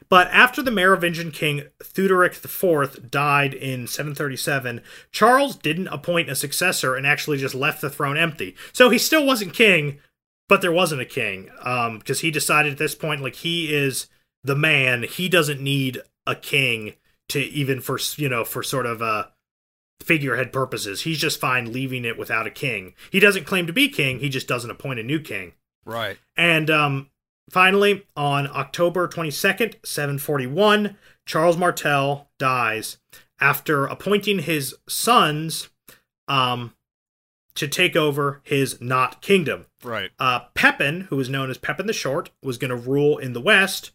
But 0.09 0.27
after 0.27 0.61
the 0.61 0.71
Merovingian 0.71 1.31
king 1.31 1.63
Theuderic 1.81 2.33
IV 2.43 3.09
died 3.09 3.53
in 3.53 3.87
737, 3.87 4.81
Charles 5.11 5.55
didn't 5.55 5.87
appoint 5.87 6.29
a 6.29 6.35
successor 6.35 6.95
and 6.95 7.07
actually 7.07 7.37
just 7.37 7.55
left 7.55 7.79
the 7.81 7.89
throne 7.89 8.17
empty. 8.17 8.55
So 8.73 8.89
he 8.89 8.97
still 8.97 9.25
wasn't 9.25 9.53
king, 9.53 9.99
but 10.51 10.59
there 10.59 10.69
wasn't 10.73 10.99
a 10.99 11.05
king 11.05 11.49
because 11.97 12.19
he 12.19 12.29
decided 12.29 12.73
at 12.73 12.77
this 12.77 12.93
point 12.93 13.21
like 13.21 13.35
he 13.37 13.73
is 13.73 14.07
the 14.43 14.53
man. 14.53 15.03
He 15.03 15.29
doesn't 15.29 15.61
need 15.61 16.01
a 16.27 16.35
king 16.35 16.95
to 17.29 17.39
even 17.39 17.79
for 17.79 17.97
you 18.17 18.27
know 18.27 18.43
for 18.43 18.61
sort 18.61 18.85
of 18.85 19.01
uh 19.01 19.27
figurehead 20.03 20.51
purposes. 20.51 21.03
He's 21.03 21.19
just 21.19 21.39
fine 21.39 21.71
leaving 21.71 22.03
it 22.03 22.17
without 22.17 22.47
a 22.47 22.51
king. 22.51 22.95
He 23.11 23.21
doesn't 23.21 23.45
claim 23.45 23.65
to 23.65 23.71
be 23.71 23.87
king 23.87 24.19
he 24.19 24.27
just 24.27 24.49
doesn't 24.49 24.69
appoint 24.69 24.99
a 24.99 25.03
new 25.03 25.21
king. 25.21 25.53
Right. 25.85 26.17
and 26.35 26.69
um 26.69 27.09
finally 27.49 28.05
on 28.17 28.45
october 28.47 29.07
22nd 29.07 29.75
741 29.85 30.97
charles 31.25 31.55
martel 31.55 32.29
dies. 32.37 32.97
After 33.39 33.85
appointing 33.85 34.39
his 34.39 34.75
sons 34.89 35.69
um 36.27 36.73
to 37.55 37.67
take 37.67 37.95
over 37.95 38.41
his 38.43 38.79
not 38.81 39.21
kingdom 39.21 39.65
Right. 39.83 40.11
uh, 40.19 40.41
Pepin, 40.53 41.01
who 41.09 41.15
was 41.17 41.29
known 41.29 41.49
as 41.49 41.57
Pepin 41.57 41.85
the 41.87 41.93
Short, 41.93 42.29
was 42.41 42.57
going 42.57 42.69
to 42.69 42.75
rule 42.75 43.17
in 43.17 43.33
the 43.33 43.41
west, 43.41 43.91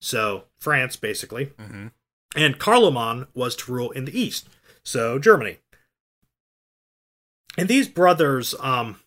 so 0.00 0.44
France 0.60 0.96
basically, 0.96 1.46
Mm-hmm. 1.46 1.88
and 2.36 2.58
Carloman 2.58 3.26
was 3.34 3.56
to 3.56 3.72
rule 3.72 3.90
in 3.90 4.04
the 4.04 4.18
east, 4.18 4.48
so 4.84 5.18
Germany. 5.18 5.58
And 7.58 7.68
these 7.68 7.88
brothers, 7.88 8.54
um, 8.60 9.00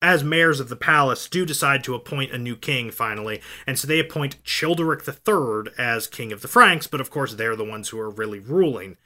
as 0.00 0.24
mayors 0.24 0.60
of 0.60 0.68
the 0.68 0.76
palace, 0.76 1.28
do 1.28 1.44
decide 1.44 1.84
to 1.84 1.94
appoint 1.94 2.32
a 2.32 2.38
new 2.38 2.56
king 2.56 2.90
finally, 2.90 3.40
and 3.66 3.78
so 3.78 3.86
they 3.86 3.98
appoint 3.98 4.42
Childeric 4.44 5.06
III 5.06 5.72
as 5.76 6.06
king 6.06 6.32
of 6.32 6.40
the 6.40 6.48
Franks, 6.48 6.86
but 6.86 7.00
of 7.00 7.10
course 7.10 7.34
they're 7.34 7.56
the 7.56 7.64
ones 7.64 7.88
who 7.90 7.98
are 8.00 8.10
really 8.10 8.38
ruling. 8.38 8.96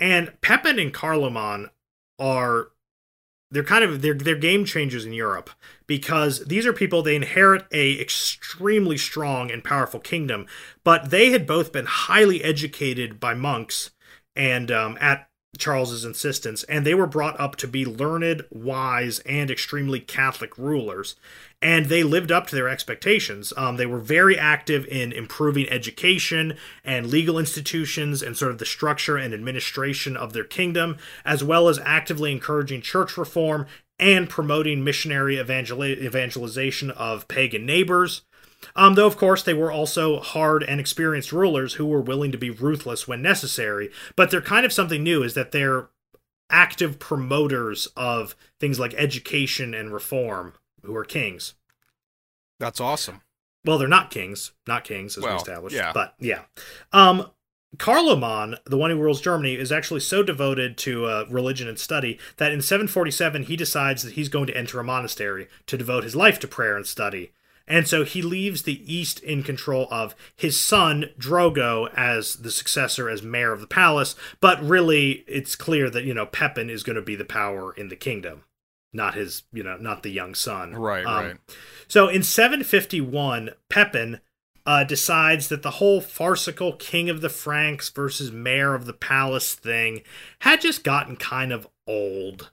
And 0.00 0.32
Pepin 0.40 0.78
and 0.78 0.92
Carloman 0.92 1.70
are 2.18 2.68
they're 3.52 3.62
kind 3.62 3.84
of 3.84 4.02
they're 4.02 4.14
they're 4.14 4.34
game 4.34 4.64
changers 4.64 5.04
in 5.04 5.12
Europe 5.12 5.50
because 5.86 6.44
these 6.46 6.66
are 6.66 6.72
people 6.72 7.02
they 7.02 7.14
inherit 7.14 7.66
a 7.70 8.00
extremely 8.00 8.96
strong 8.96 9.50
and 9.50 9.62
powerful 9.62 10.00
kingdom, 10.00 10.46
but 10.82 11.10
they 11.10 11.30
had 11.30 11.46
both 11.46 11.70
been 11.70 11.86
highly 11.86 12.42
educated 12.42 13.20
by 13.20 13.34
monks 13.34 13.90
and 14.34 14.70
um, 14.70 14.96
at 15.00 15.28
Charles's 15.58 16.04
insistence, 16.04 16.62
and 16.64 16.86
they 16.86 16.94
were 16.94 17.06
brought 17.06 17.38
up 17.38 17.56
to 17.56 17.68
be 17.68 17.84
learned, 17.84 18.44
wise, 18.50 19.18
and 19.20 19.50
extremely 19.50 20.00
Catholic 20.00 20.56
rulers. 20.56 21.14
And 21.60 21.86
they 21.86 22.02
lived 22.02 22.32
up 22.32 22.46
to 22.48 22.56
their 22.56 22.68
expectations. 22.68 23.52
Um, 23.56 23.76
they 23.76 23.86
were 23.86 24.00
very 24.00 24.38
active 24.38 24.86
in 24.86 25.12
improving 25.12 25.68
education 25.68 26.56
and 26.84 27.06
legal 27.06 27.38
institutions 27.38 28.22
and 28.22 28.36
sort 28.36 28.50
of 28.50 28.58
the 28.58 28.64
structure 28.64 29.16
and 29.16 29.34
administration 29.34 30.16
of 30.16 30.32
their 30.32 30.44
kingdom, 30.44 30.96
as 31.24 31.44
well 31.44 31.68
as 31.68 31.78
actively 31.80 32.32
encouraging 32.32 32.80
church 32.80 33.16
reform 33.18 33.66
and 33.98 34.30
promoting 34.30 34.82
missionary 34.82 35.36
evangel- 35.38 35.84
evangelization 35.84 36.90
of 36.90 37.28
pagan 37.28 37.66
neighbors. 37.66 38.22
Um, 38.76 38.94
though, 38.94 39.06
of 39.06 39.16
course, 39.16 39.42
they 39.42 39.54
were 39.54 39.72
also 39.72 40.20
hard 40.20 40.62
and 40.62 40.80
experienced 40.80 41.32
rulers 41.32 41.74
who 41.74 41.86
were 41.86 42.00
willing 42.00 42.32
to 42.32 42.38
be 42.38 42.50
ruthless 42.50 43.08
when 43.08 43.22
necessary. 43.22 43.90
But 44.16 44.30
they're 44.30 44.40
kind 44.40 44.64
of 44.64 44.72
something 44.72 45.02
new 45.02 45.22
is 45.22 45.34
that 45.34 45.52
they're 45.52 45.88
active 46.50 46.98
promoters 46.98 47.88
of 47.96 48.36
things 48.60 48.78
like 48.78 48.94
education 48.94 49.74
and 49.74 49.92
reform 49.92 50.54
who 50.82 50.94
are 50.94 51.04
kings. 51.04 51.54
That's 52.60 52.80
awesome. 52.80 53.22
Well, 53.64 53.78
they're 53.78 53.88
not 53.88 54.10
kings, 54.10 54.52
not 54.66 54.84
kings 54.84 55.16
as 55.16 55.24
we 55.24 55.30
established. 55.30 55.76
yeah. 55.76 55.92
But 55.92 56.14
yeah. 56.20 56.42
Um 56.92 57.26
Carloman, 57.78 58.58
the 58.66 58.76
one 58.76 58.90
who 58.90 58.98
rules 58.98 59.22
Germany, 59.22 59.54
is 59.54 59.72
actually 59.72 60.00
so 60.00 60.22
devoted 60.22 60.76
to 60.78 61.06
uh, 61.06 61.24
religion 61.30 61.68
and 61.68 61.78
study 61.78 62.18
that 62.36 62.52
in 62.52 62.60
747 62.60 63.44
he 63.44 63.56
decides 63.56 64.02
that 64.02 64.12
he's 64.12 64.28
going 64.28 64.46
to 64.46 64.56
enter 64.56 64.78
a 64.78 64.84
monastery 64.84 65.48
to 65.66 65.78
devote 65.78 66.04
his 66.04 66.14
life 66.14 66.38
to 66.40 66.48
prayer 66.48 66.76
and 66.76 66.86
study. 66.86 67.32
And 67.72 67.88
so 67.88 68.04
he 68.04 68.20
leaves 68.20 68.64
the 68.64 68.94
East 68.94 69.18
in 69.20 69.42
control 69.42 69.88
of 69.90 70.14
his 70.36 70.60
son, 70.60 71.06
Drogo, 71.18 71.90
as 71.96 72.36
the 72.36 72.50
successor 72.50 73.08
as 73.08 73.22
mayor 73.22 73.50
of 73.50 73.62
the 73.62 73.66
palace. 73.66 74.14
But 74.40 74.62
really, 74.62 75.24
it's 75.26 75.56
clear 75.56 75.88
that, 75.88 76.04
you 76.04 76.12
know, 76.12 76.26
Pepin 76.26 76.68
is 76.68 76.82
going 76.82 76.96
to 76.96 77.02
be 77.02 77.16
the 77.16 77.24
power 77.24 77.72
in 77.72 77.88
the 77.88 77.96
kingdom, 77.96 78.44
not 78.92 79.14
his, 79.14 79.44
you 79.54 79.62
know, 79.62 79.78
not 79.78 80.02
the 80.02 80.10
young 80.10 80.34
son. 80.34 80.74
Right, 80.74 81.06
Um, 81.06 81.24
right. 81.24 81.36
So 81.88 82.08
in 82.08 82.22
751, 82.22 83.52
Pepin 83.70 84.20
uh, 84.66 84.84
decides 84.84 85.48
that 85.48 85.62
the 85.62 85.70
whole 85.70 86.02
farcical 86.02 86.74
king 86.74 87.08
of 87.08 87.22
the 87.22 87.30
Franks 87.30 87.88
versus 87.88 88.30
mayor 88.30 88.74
of 88.74 88.84
the 88.84 88.92
palace 88.92 89.54
thing 89.54 90.02
had 90.40 90.60
just 90.60 90.84
gotten 90.84 91.16
kind 91.16 91.50
of 91.54 91.66
old. 91.86 92.50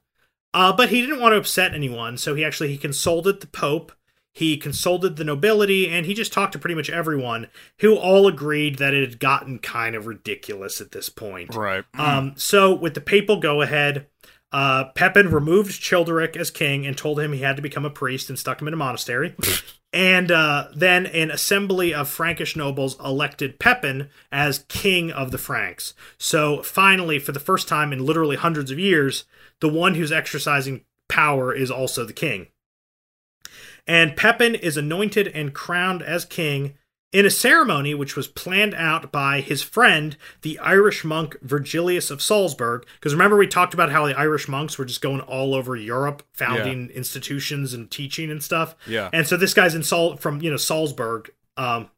Uh, 0.54 0.72
but 0.72 0.90
he 0.90 1.02
didn't 1.02 1.20
want 1.20 1.34
to 1.34 1.38
upset 1.38 1.74
anyone, 1.74 2.18
so 2.18 2.36
he 2.36 2.46
actually 2.46 2.70
he 2.70 2.78
consulted 2.78 3.42
the 3.42 3.48
pope, 3.48 3.92
he 4.34 4.58
consulted 4.58 5.16
the 5.16 5.24
nobility, 5.24 5.90
and 5.90 6.06
he 6.06 6.14
just 6.14 6.32
talked 6.32 6.54
to 6.54 6.60
pretty 6.60 6.76
much 6.76 6.90
everyone, 6.90 7.48
who 7.80 7.96
all 7.96 8.28
agreed 8.28 8.78
that 8.78 8.94
it 8.94 9.08
had 9.08 9.20
gotten 9.20 9.60
kind 9.60 9.96
of 9.96 10.08
ridiculous 10.08 10.80
at 10.80 10.92
this 10.92 11.10
point. 11.10 11.56
Right. 11.56 11.84
Um, 11.96 12.34
so 12.38 12.74
with 12.74 12.94
the 12.94 13.02
papal 13.02 13.40
go 13.40 13.62
ahead, 13.62 14.08
uh, 14.52 14.86
Pepin 14.96 15.32
removed 15.32 15.82
Childeric 15.82 16.36
as 16.36 16.50
king 16.50 16.86
and 16.86 16.98
told 16.98 17.20
him 17.20 17.34
he 17.34 17.42
had 17.42 17.56
to 17.56 17.62
become 17.62 17.86
a 17.86 17.90
priest 17.90 18.30
and 18.30 18.40
stuck 18.40 18.62
him 18.62 18.68
in 18.68 18.74
a 18.74 18.78
monastery. 18.78 19.36
and 19.94 20.32
uh, 20.32 20.68
then 20.76 21.06
an 21.08 21.30
assembly 21.32 21.94
of 21.94 22.10
Frankish 22.10 22.56
nobles 22.56 23.00
elected 23.00 23.60
Pepin 23.60 24.10
as 24.32 24.66
king 24.68 25.12
of 25.12 25.32
the 25.32 25.38
Franks. 25.38 25.94
So 26.18 26.64
finally, 26.64 27.20
for 27.20 27.32
the 27.32 27.40
first 27.40 27.68
time 27.68 27.94
in 27.94 28.06
literally 28.06 28.38
hundreds 28.38 28.72
of 28.72 28.80
years, 28.80 29.26
the 29.60 29.70
one 29.70 29.96
who's 29.96 30.12
exercising 30.12 30.82
power 31.08 31.54
is 31.54 31.70
also 31.70 32.06
the 32.06 32.14
king. 32.14 32.48
And 33.88 34.16
Pepin 34.16 34.56
is 34.56 34.78
anointed 34.78 35.28
and 35.28 35.54
crowned 35.54 36.02
as 36.02 36.26
king 36.26 36.76
in 37.12 37.26
a 37.26 37.32
ceremony 37.32 37.96
which 37.96 38.16
was 38.16 38.28
planned 38.28 38.76
out 38.76 39.12
by 39.12 39.42
his 39.42 39.64
friend, 39.64 40.16
the 40.42 40.60
Irish 40.60 41.04
monk 41.04 41.36
Virgilius 41.42 42.12
of 42.12 42.22
Salzburg. 42.22 42.86
Because 43.00 43.14
remember, 43.14 43.36
we 43.36 43.48
talked 43.48 43.74
about 43.74 43.92
how 43.92 44.06
the 44.06 44.18
Irish 44.18 44.48
monks 44.48 44.78
were 44.78 44.86
just 44.86 45.02
going 45.02 45.22
all 45.22 45.56
over 45.56 45.76
Europe, 45.76 46.24
founding 46.34 46.90
institutions 46.90 47.74
and 47.74 47.90
teaching 47.90 48.30
and 48.30 48.44
stuff. 48.44 48.76
Yeah. 48.88 49.10
And 49.12 49.28
so 49.28 49.38
this 49.38 49.54
guy's 49.54 49.76
in 49.76 49.84
Sal- 49.84 50.18
from 50.18 50.42
you 50.42 50.52
know 50.52 50.58
Salzburg, 50.58 51.32
um, 51.58 51.90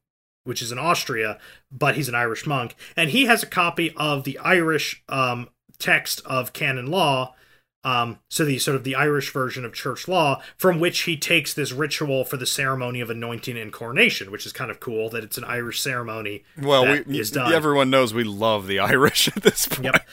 which 0.46 0.62
is 0.62 0.72
in 0.72 0.80
Austria, 0.80 1.40
but 1.72 1.96
he's 1.96 2.10
an 2.10 2.16
Irish 2.16 2.48
monk, 2.48 2.76
and 2.96 3.10
he 3.10 3.26
has 3.26 3.44
a 3.44 3.48
copy 3.48 3.94
of 3.98 4.24
the 4.24 4.38
Irish 4.40 5.04
um, 5.10 5.50
text 5.78 6.22
of 6.26 6.54
canon 6.54 6.88
law. 6.88 7.36
Um, 7.84 8.20
so 8.30 8.46
the 8.46 8.60
sort 8.60 8.76
of 8.76 8.84
the 8.84 8.94
Irish 8.94 9.32
version 9.34 9.66
of 9.66 9.74
church 9.74 10.08
law, 10.08 10.42
from 10.56 10.80
which 10.80 11.02
he 11.02 11.18
takes 11.18 11.54
this 11.54 11.72
ritual 11.72 12.24
for 12.24 12.38
the 12.38 12.46
ceremony 12.46 13.02
of 13.02 13.10
anointing 13.10 13.58
and 13.58 13.74
coronation, 13.74 14.32
which 14.32 14.46
is 14.46 14.54
kind 14.54 14.70
of 14.70 14.80
cool 14.80 15.10
that 15.10 15.24
it's 15.24 15.38
an 15.38 15.44
Irish 15.46 15.82
ceremony. 15.82 16.44
Well, 16.62 17.04
we 17.08 17.20
is 17.20 17.32
done. 17.32 17.52
everyone 17.52 17.90
knows 17.90 18.14
we 18.14 18.24
love 18.24 18.68
the 18.68 18.80
Irish 18.80 19.28
at 19.30 19.42
this 19.42 19.68
point. 19.68 19.86
Yep. 19.86 20.08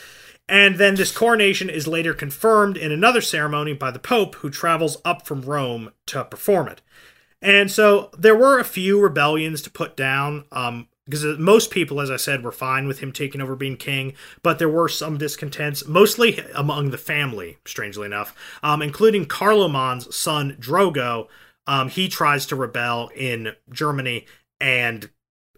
And 0.48 0.76
then 0.76 0.94
this 0.94 1.14
coronation 1.14 1.68
is 1.68 1.86
later 1.86 2.14
confirmed 2.14 2.78
in 2.78 2.90
another 2.90 3.20
ceremony 3.20 3.74
by 3.74 3.90
the 3.90 3.98
Pope, 3.98 4.36
who 4.36 4.48
travels 4.48 4.96
up 5.04 5.26
from 5.26 5.42
Rome 5.42 5.92
to 6.06 6.24
perform 6.24 6.68
it. 6.68 6.80
And 7.42 7.70
so 7.70 8.10
there 8.16 8.34
were 8.34 8.58
a 8.58 8.64
few 8.64 9.00
rebellions 9.00 9.60
to 9.62 9.70
put 9.70 9.96
down, 9.96 10.46
um, 10.50 10.88
because 11.08 11.38
most 11.38 11.70
people, 11.70 12.00
as 12.00 12.10
I 12.10 12.16
said, 12.16 12.44
were 12.44 12.52
fine 12.52 12.86
with 12.86 12.98
him 12.98 13.12
taking 13.12 13.40
over 13.40 13.56
being 13.56 13.76
king, 13.76 14.12
but 14.42 14.58
there 14.58 14.68
were 14.68 14.88
some 14.88 15.16
discontents, 15.16 15.86
mostly 15.86 16.44
among 16.54 16.90
the 16.90 16.98
family, 16.98 17.56
strangely 17.64 18.04
enough, 18.04 18.36
um, 18.62 18.82
including 18.82 19.24
Carloman's 19.24 20.14
son 20.14 20.56
Drogo. 20.60 21.28
Um, 21.66 21.88
he 21.88 22.08
tries 22.08 22.44
to 22.46 22.56
rebel 22.56 23.10
in 23.16 23.52
Germany, 23.70 24.26
and 24.60 25.08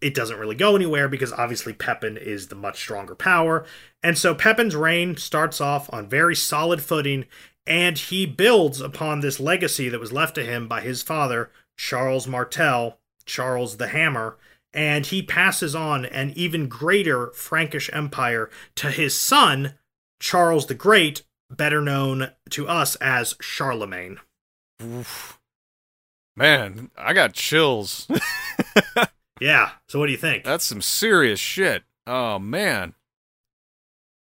it 0.01 0.15
doesn't 0.15 0.39
really 0.39 0.55
go 0.55 0.77
anywhere 0.77 1.09
because 1.09 1.33
obviously 1.33 1.73
Pepin 1.73 2.17
is 2.17 2.47
the 2.47 2.55
much 2.55 2.79
stronger 2.79 3.15
power. 3.15 3.67
And 4.03 4.17
so 4.17 4.35
Pepin's 4.35 4.77
reign 4.77 5.17
starts 5.17 5.61
off 5.61 5.93
on 5.93 6.09
very 6.09 6.37
solid 6.37 6.81
footing, 6.81 7.27
and 7.67 7.99
he 7.99 8.25
builds 8.25 8.81
upon 8.81 9.21
this 9.21 9.41
legacy 9.41 9.89
that 9.89 10.01
was 10.01 10.13
left 10.13 10.37
to 10.37 10.45
him 10.45 10.69
by 10.69 10.81
his 10.81 11.03
father, 11.03 11.51
Charles 11.77 12.27
Martel, 12.27 12.99
Charles 13.27 13.77
the 13.77 13.89
Hammer, 13.89 14.37
and 14.73 15.07
he 15.07 15.23
passes 15.23 15.75
on 15.75 16.05
an 16.05 16.33
even 16.37 16.69
greater 16.69 17.31
Frankish 17.33 17.91
empire 17.93 18.51
to 18.77 18.91
his 18.91 19.19
son, 19.19 19.75
Charles 20.21 20.67
the 20.67 20.75
Great, 20.75 21.23
better 21.51 21.81
known 21.81 22.31
to 22.51 22.69
us 22.69 22.97
as 22.97 23.35
Charlemagne. 23.41 24.21
Oof. 24.83 25.39
Man, 26.37 26.91
I 26.97 27.13
got 27.13 27.33
chills. 27.33 28.07
Yeah, 29.41 29.71
so 29.89 29.99
what 29.99 30.07
do 30.07 30.13
you 30.13 30.19
think? 30.19 30.45
That's 30.45 30.65
some 30.65 30.83
serious 30.83 31.41
shit. 31.41 31.83
Oh 32.07 32.39
man. 32.39 32.95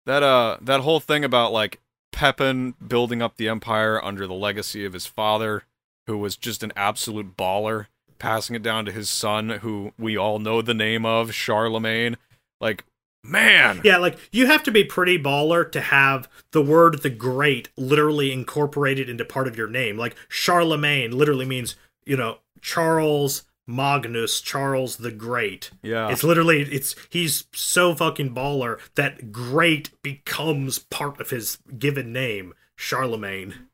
That 0.06 0.24
uh 0.24 0.58
that 0.62 0.82
whole 0.82 1.00
thing 1.00 1.26
about 1.26 1.52
like 1.52 1.82
Pepin 2.12 2.76
building 2.86 3.22
up 3.22 3.36
the 3.36 3.50
empire 3.50 4.04
under 4.04 4.28
the 4.28 4.34
legacy 4.34 4.86
of 4.86 4.94
his 4.94 5.08
father, 5.08 5.64
who 6.06 6.18
was 6.18 6.38
just 6.38 6.64
an 6.64 6.72
absolute 6.76 7.36
baller, 7.36 7.88
passing 8.20 8.56
it 8.56 8.64
down 8.64 8.86
to 8.86 8.92
his 8.92 9.10
son, 9.10 9.50
who 9.50 9.94
we 9.98 10.18
all 10.18 10.40
know 10.40 10.62
the 10.62 10.74
name 10.74 11.06
of, 11.06 11.34
Charlemagne. 11.34 12.18
Like, 12.60 12.86
man. 13.24 13.82
Yeah, 13.84 13.98
like 13.98 14.18
you 14.32 14.48
have 14.48 14.64
to 14.64 14.72
be 14.72 14.84
pretty 14.84 15.22
baller 15.22 15.70
to 15.72 15.82
have 15.82 16.30
the 16.52 16.62
word 16.62 17.02
the 17.02 17.10
great 17.10 17.70
literally 17.78 18.32
incorporated 18.32 19.10
into 19.10 19.26
part 19.26 19.48
of 19.48 19.58
your 19.58 19.68
name. 19.68 19.98
Like 19.98 20.16
Charlemagne 20.30 21.12
literally 21.12 21.46
means, 21.46 21.76
you 22.06 22.18
know, 22.18 22.40
Charles 22.62 23.44
Magnus, 23.68 24.40
Charles 24.40 24.98
the 24.98 25.12
Great. 25.12 25.72
Yeah. 25.84 26.10
It's 26.10 26.24
literally 26.24 26.62
it's 26.62 26.96
he's 27.10 27.46
so 27.54 27.94
fucking 27.94 28.34
baller 28.34 28.80
that 28.96 29.32
great 29.32 29.92
becomes 30.02 30.80
part 30.80 31.20
of 31.20 31.30
his 31.30 31.58
given 31.78 32.14
name, 32.14 32.54
Charlemagne. 32.76 33.68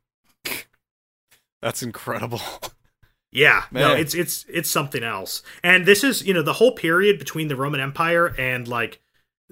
That's 1.61 1.83
incredible. 1.83 2.41
Yeah, 3.33 3.63
no, 3.71 3.93
it's 3.95 4.13
it's 4.13 4.45
it's 4.47 4.69
something 4.69 5.03
else. 5.03 5.41
And 5.63 5.87
this 5.87 6.03
is, 6.03 6.25
you 6.25 6.35
know, 6.35 6.43
the 6.43 6.53
whole 6.53 6.71
period 6.71 7.17
between 7.17 7.47
the 7.47 7.55
Roman 7.55 7.79
Empire 7.79 8.27
and 8.37 8.67
like 8.67 9.01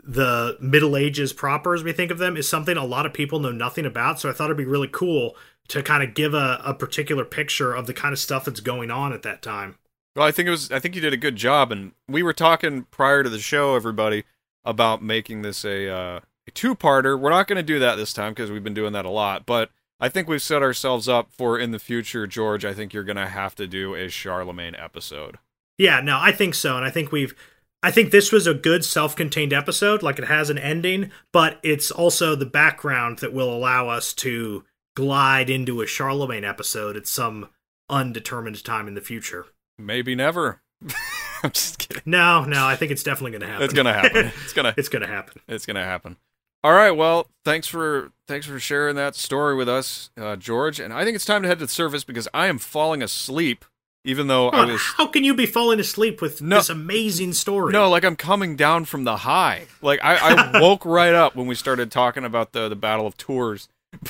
the 0.04 0.56
Middle 0.62 0.96
Ages 0.96 1.34
proper, 1.34 1.74
as 1.74 1.84
we 1.84 1.92
think 1.92 2.12
of 2.12 2.20
them, 2.20 2.38
is 2.38 2.48
something 2.48 2.78
a 2.78 2.86
lot 2.86 3.08
of 3.08 3.14
people 3.14 3.40
know 3.40 3.52
nothing 3.52 3.86
about. 3.86 4.20
So 4.20 4.30
I 4.30 4.34
thought 4.34 4.46
it'd 4.46 4.58
be 4.58 4.66
really 4.66 4.88
cool 4.88 5.36
to 5.70 5.82
kind 5.82 6.04
of 6.04 6.14
give 6.14 6.36
a, 6.36 6.62
a 6.64 6.74
particular 6.76 7.26
picture 7.26 7.74
of 7.74 7.88
the 7.88 7.94
kind 7.94 8.14
of 8.14 8.20
stuff 8.20 8.46
that's 8.46 8.60
going 8.60 8.92
on 8.92 9.14
at 9.14 9.24
that 9.24 9.42
time. 9.42 9.78
Well, 10.16 10.28
I 10.28 10.32
think 10.32 10.48
it 10.48 10.52
was. 10.52 10.72
I 10.72 10.80
think 10.80 10.96
you 10.96 11.02
did 11.02 11.14
a 11.14 11.18
good 11.18 11.36
job, 11.36 11.72
and 11.72 11.94
we 12.08 12.22
were 12.22 12.34
talking 12.34 12.84
prior 12.92 13.24
to 13.24 13.30
the 13.30 13.40
show, 13.40 13.76
everybody, 13.76 14.26
about 14.64 15.02
making 15.02 15.42
this 15.42 15.66
a 15.66 15.90
uh, 15.90 16.20
a 16.48 16.52
two-parter. 16.54 17.20
We're 17.20 17.30
not 17.30 17.48
going 17.48 17.58
to 17.58 17.64
do 17.64 17.80
that 17.80 17.96
this 17.96 18.14
time 18.14 18.34
because 18.34 18.52
we've 18.52 18.64
been 18.64 18.74
doing 18.74 18.94
that 18.94 19.06
a 19.06 19.10
lot, 19.10 19.46
but 19.46 19.72
I 20.02 20.10
think 20.10 20.28
we've 20.28 20.42
set 20.42 20.64
ourselves 20.64 21.08
up 21.08 21.32
for 21.32 21.60
in 21.60 21.70
the 21.72 21.80
future, 21.80 22.26
George. 22.26 22.66
I 22.66 22.74
think 22.74 22.92
you're 22.92 23.04
going 23.04 23.18
to 23.18 23.28
have 23.28 23.54
to 23.56 23.68
do 23.68 23.94
a 23.94 24.10
Charlemagne 24.10 24.76
episode. 24.76 25.38
Yeah, 25.78 26.02
no, 26.02 26.18
I 26.20 26.32
think 26.32 26.56
so. 26.56 26.76
And 26.76 26.84
I 26.84 26.90
think 26.90 27.12
we've 27.12 27.36
I 27.84 27.92
think 27.92 28.12
this 28.12 28.32
was 28.32 28.46
a 28.46 28.54
good 28.54 28.86
self-contained 28.86 29.54
episode, 29.54 30.04
like 30.04 30.20
it 30.20 30.26
has 30.26 30.50
an 30.50 30.58
ending, 30.58 31.12
but 31.32 31.60
it's 31.64 31.90
also 31.90 32.36
the 32.36 32.46
background 32.46 33.20
that 33.20 33.34
will 33.34 33.52
allow 33.52 33.90
us 33.90 34.14
to 34.16 34.64
glide 34.96 35.50
into 35.50 35.82
a 35.82 35.88
Charlemagne 35.88 36.44
episode 36.44 36.96
at 36.96 37.08
some 37.08 37.50
undetermined 37.90 38.64
time 38.64 38.88
in 38.88 38.94
the 38.94 39.02
future. 39.02 39.46
Maybe 39.80 40.14
never. 40.14 40.62
I'm 41.44 41.52
just 41.52 41.80
kidding. 41.80 42.04
No, 42.06 42.44
no, 42.44 42.68
I 42.68 42.76
think 42.76 42.92
it's 42.92 43.04
definitely 43.04 43.32
going 43.32 43.42
to 43.42 43.48
happen. 43.48 43.64
It's 43.66 43.74
gonna 43.74 43.94
happen. 43.94 44.32
It's 44.44 44.54
gonna. 44.54 44.74
It's 44.78 44.90
going 44.90 45.02
to 45.02 45.08
happen. 45.08 45.42
It's 45.48 45.66
gonna 45.66 45.84
happen. 45.84 46.18
All 46.64 46.74
right. 46.74 46.92
Well, 46.92 47.28
thanks 47.44 47.68
for 47.68 48.12
thanks 48.28 48.46
for 48.46 48.60
sharing 48.60 48.96
that 48.96 49.16
story 49.16 49.56
with 49.56 49.68
us, 49.68 50.12
uh, 50.20 50.36
George. 50.36 50.80
And 50.80 50.94
I 50.94 51.04
think 51.04 51.16
it's 51.16 51.26
time 51.26 51.42
to 51.42 51.48
head 51.48 51.60
to 51.60 51.66
the 51.66 51.72
surface 51.72 52.04
because 52.04 52.28
I 52.34 52.48
am 52.48 52.58
falling 52.60 53.02
asleep. 53.02 53.66
Even 54.04 54.26
though 54.26 54.50
I 54.50 54.66
was 54.66 54.82
How 54.98 55.06
can 55.06 55.24
you 55.24 55.36
be 55.36 55.46
falling 55.46 55.80
asleep 55.80 56.24
with 56.24 56.42
No. 56.42 56.56
this 56.56 56.70
amazing 56.72 57.34
story? 57.34 57.72
no, 57.72 57.88
like 57.88 58.04
I'm 58.04 58.16
coming 58.16 58.56
down 58.56 58.86
from 58.86 59.04
the 59.04 59.18
high. 59.18 59.68
Like 59.84 60.00
I, 60.04 60.16
I 60.56 60.60
woke 60.60 60.86
right 60.86 61.14
up 61.14 61.36
when 61.36 61.46
we 61.46 61.54
started 61.54 61.92
talking 61.92 62.26
about 62.26 62.52
the 62.52 62.68
the 62.68 62.76
Battle 62.76 63.06
of 63.06 63.16
Tours. 63.18 63.68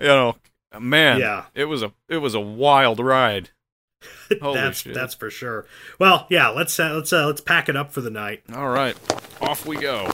You 0.00 0.06
know, 0.08 0.36
man, 0.80 1.20
Yeah. 1.20 1.44
it 1.54 1.66
was 1.66 1.82
a 1.82 1.92
it 2.08 2.16
was 2.18 2.34
a 2.34 2.40
wild 2.40 2.98
ride. 3.00 3.50
Holy 4.42 4.54
that's 4.54 4.80
shit. 4.80 4.94
that's 4.94 5.14
for 5.14 5.30
sure. 5.30 5.66
Well, 6.00 6.26
yeah, 6.30 6.48
let's 6.48 6.78
uh, 6.80 6.94
let's 6.94 7.12
uh, 7.12 7.26
let's 7.26 7.40
pack 7.42 7.68
it 7.68 7.76
up 7.76 7.92
for 7.92 8.00
the 8.00 8.10
night. 8.10 8.42
All 8.54 8.68
right, 8.70 8.96
off 9.42 9.66
we 9.66 9.76
go. 9.76 10.10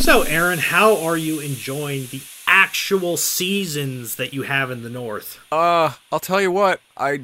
So, 0.00 0.22
Aaron, 0.22 0.60
how 0.60 0.96
are 0.98 1.16
you 1.16 1.40
enjoying 1.40 2.06
the 2.06 2.22
actual 2.46 3.16
seasons 3.16 4.14
that 4.16 4.32
you 4.32 4.42
have 4.42 4.70
in 4.70 4.82
the 4.84 4.88
north? 4.90 5.40
Uh, 5.50 5.94
I'll 6.12 6.20
tell 6.20 6.40
you 6.40 6.52
what, 6.52 6.80
I 6.96 7.22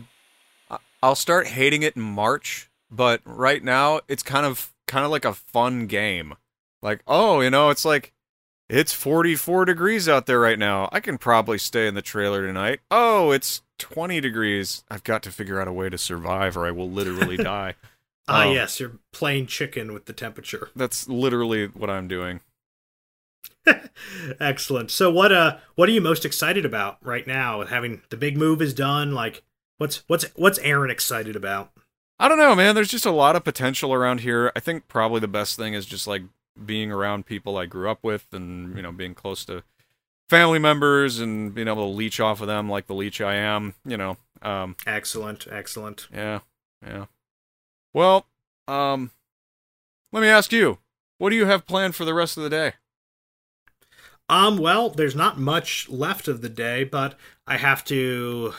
I'll 1.03 1.15
start 1.15 1.47
hating 1.47 1.83
it 1.83 1.95
in 1.95 2.03
March, 2.03 2.69
but 2.91 3.21
right 3.25 3.63
now 3.63 4.01
it's 4.09 4.23
kind 4.25 4.45
of 4.45 4.73
kind 4.89 5.05
of 5.05 5.11
like 5.13 5.25
a 5.25 5.35
fun 5.35 5.87
game. 5.87 6.35
Like, 6.83 7.03
oh, 7.07 7.41
you 7.41 7.51
know, 7.51 7.71
it's 7.71 7.85
like 7.85 8.13
it's 8.71 8.93
44 8.93 9.65
degrees 9.65 10.09
out 10.09 10.27
there 10.27 10.41
right 10.41 10.59
now. 10.59 10.89
I 10.93 11.01
can 11.01 11.19
probably 11.19 11.59
stay 11.59 11.87
in 11.87 11.95
the 11.95 12.03
trailer 12.03 12.47
tonight. 12.47 12.81
Oh, 12.91 13.31
it's 13.33 13.63
20 13.79 14.21
degrees. 14.21 14.85
I've 14.91 15.05
got 15.05 15.23
to 15.25 15.31
figure 15.33 15.61
out 15.61 15.69
a 15.69 15.73
way 15.73 15.89
to 15.91 15.99
survive 15.99 16.57
or 16.57 16.67
I 16.67 16.71
will 16.71 16.91
literally 16.91 17.37
die. 17.43 17.75
Ah, 18.29 18.45
Oh. 18.45 18.53
yes, 18.53 18.79
you're 18.79 18.99
playing 19.13 19.47
chicken 19.47 19.93
with 19.93 20.05
the 20.07 20.13
temperature. 20.13 20.71
That's 20.77 21.09
literally 21.09 21.67
what 21.67 21.91
I'm 21.91 22.07
doing. 22.09 22.41
Excellent. 24.41 24.91
So, 24.91 25.11
what 25.11 25.33
uh, 25.33 25.59
what 25.75 25.89
are 25.89 25.93
you 25.93 26.01
most 26.01 26.25
excited 26.25 26.65
about 26.65 26.99
right 27.03 27.27
now? 27.27 27.65
Having 27.65 28.03
the 28.11 28.17
big 28.17 28.37
move 28.37 28.63
is 28.63 28.73
done. 28.73 29.13
Like, 29.13 29.43
what's 29.79 30.03
what's 30.09 30.25
what's 30.37 30.59
Aaron 30.61 30.91
excited 30.91 31.37
about? 31.37 31.71
I 32.19 32.29
don't 32.29 32.39
know, 32.39 32.55
man. 32.55 32.75
There's 32.75 32.91
just 32.91 33.07
a 33.07 33.11
lot 33.11 33.37
of 33.37 33.45
potential 33.45 33.93
around 33.93 34.21
here. 34.21 34.53
I 34.57 34.61
think 34.61 34.89
probably 34.89 35.21
the 35.21 35.29
best 35.29 35.57
thing 35.57 35.75
is 35.75 35.87
just 35.87 36.07
like 36.07 36.23
being 36.65 36.91
around 36.93 37.27
people 37.27 37.57
I 37.57 37.67
grew 37.67 37.91
up 37.91 38.03
with 38.03 38.27
and, 38.33 38.77
you 38.77 38.83
know, 38.83 38.93
being 38.93 39.15
close 39.15 39.45
to 39.47 39.63
family 40.29 40.59
members 40.59 41.19
and 41.19 41.55
being 41.55 41.69
able 41.69 41.91
to 41.91 41.97
leech 41.97 42.21
off 42.21 42.41
of 42.41 42.47
them 42.47 42.69
like 42.69 42.87
the 42.87 42.95
leech 42.95 43.21
I 43.21 43.35
am, 43.35 43.75
you 43.85 43.97
know. 43.97 44.17
Um, 44.43 44.77
Excellent, 44.87 45.47
excellent. 45.51 46.07
yeah, 46.13 46.41
yeah. 46.87 47.07
Well, 47.93 48.27
um, 48.69 49.11
let 50.13 50.21
me 50.21 50.29
ask 50.29 50.53
you, 50.53 50.79
what 51.19 51.31
do 51.31 51.37
you 51.37 51.47
have 51.47 51.67
planned 51.67 51.95
for 51.95 52.05
the 52.05 52.15
rest 52.15 52.37
of 52.37 52.43
the 52.43 52.51
day? 52.51 52.75
Um, 54.29 54.59
well, 54.59 54.91
there's 54.91 55.17
not 55.17 55.39
much 55.41 55.89
left 55.89 56.29
of 56.29 56.41
the 56.41 56.49
day, 56.49 56.85
but 56.85 57.17
I 57.47 57.57
have 57.57 57.85
to 57.87 58.55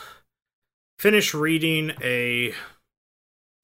finish 0.98 1.32
reading 1.32 1.92
a 2.02 2.52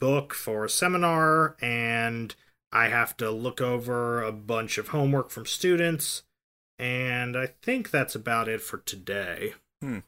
book 0.01 0.33
for 0.33 0.65
a 0.65 0.71
seminar, 0.71 1.57
and 1.61 2.35
I 2.73 2.89
have 2.89 3.17
to 3.19 3.31
look 3.31 3.61
over 3.61 4.23
a 4.23 4.33
bunch 4.33 4.79
of 4.79 4.89
homework 4.89 5.31
from 5.31 5.47
students, 5.47 6.23
and 6.79 7.37
I 7.37 7.47
think 7.63 7.91
that's 7.91 8.15
about 8.15 8.49
it 8.49 8.61
for 8.61 8.79
today. 8.79 9.55
Hmm. 9.81 9.99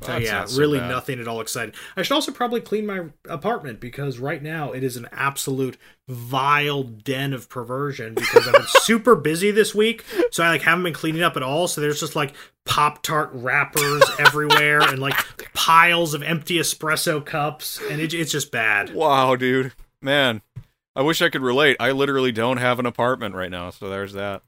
So 0.00 0.08
Well, 0.08 0.18
that's 0.18 0.24
yeah, 0.26 0.38
not 0.40 0.50
so 0.50 0.58
really 0.60 0.80
bad. 0.80 0.88
nothing 0.88 1.20
at 1.20 1.28
all 1.28 1.40
exciting. 1.40 1.72
I 1.96 2.02
should 2.02 2.14
also 2.14 2.32
probably 2.32 2.60
clean 2.60 2.84
my 2.84 3.04
apartment 3.28 3.78
because 3.78 4.18
right 4.18 4.42
now 4.42 4.72
it 4.72 4.82
is 4.82 4.96
an 4.96 5.06
absolute 5.12 5.76
vile 6.08 6.82
den 6.82 7.32
of 7.32 7.48
perversion 7.48 8.14
because 8.14 8.46
I've 8.48 8.54
been 8.54 8.62
super 8.82 9.14
busy 9.14 9.52
this 9.52 9.72
week, 9.72 10.04
so 10.32 10.42
I 10.42 10.48
like 10.48 10.62
haven't 10.62 10.82
been 10.82 10.94
cleaning 10.94 11.22
up 11.22 11.36
at 11.36 11.44
all. 11.44 11.68
So 11.68 11.80
there's 11.80 12.00
just 12.00 12.16
like 12.16 12.34
Pop 12.64 13.02
Tart 13.04 13.30
wrappers 13.32 14.02
everywhere 14.18 14.80
and 14.80 14.98
like 14.98 15.52
piles 15.54 16.12
of 16.12 16.24
empty 16.24 16.56
espresso 16.56 17.24
cups, 17.24 17.80
and 17.88 18.00
it, 18.00 18.12
it's 18.12 18.32
just 18.32 18.50
bad. 18.50 18.92
Wow, 18.94 19.36
dude. 19.36 19.74
Man, 20.02 20.42
I 20.96 21.02
wish 21.02 21.20
I 21.20 21.28
could 21.28 21.42
relate. 21.42 21.76
I 21.80 21.90
literally 21.90 22.32
don't 22.32 22.58
have 22.58 22.78
an 22.78 22.86
apartment 22.86 23.34
right 23.34 23.50
now, 23.50 23.70
so 23.70 23.88
there's 23.88 24.12
that. 24.12 24.42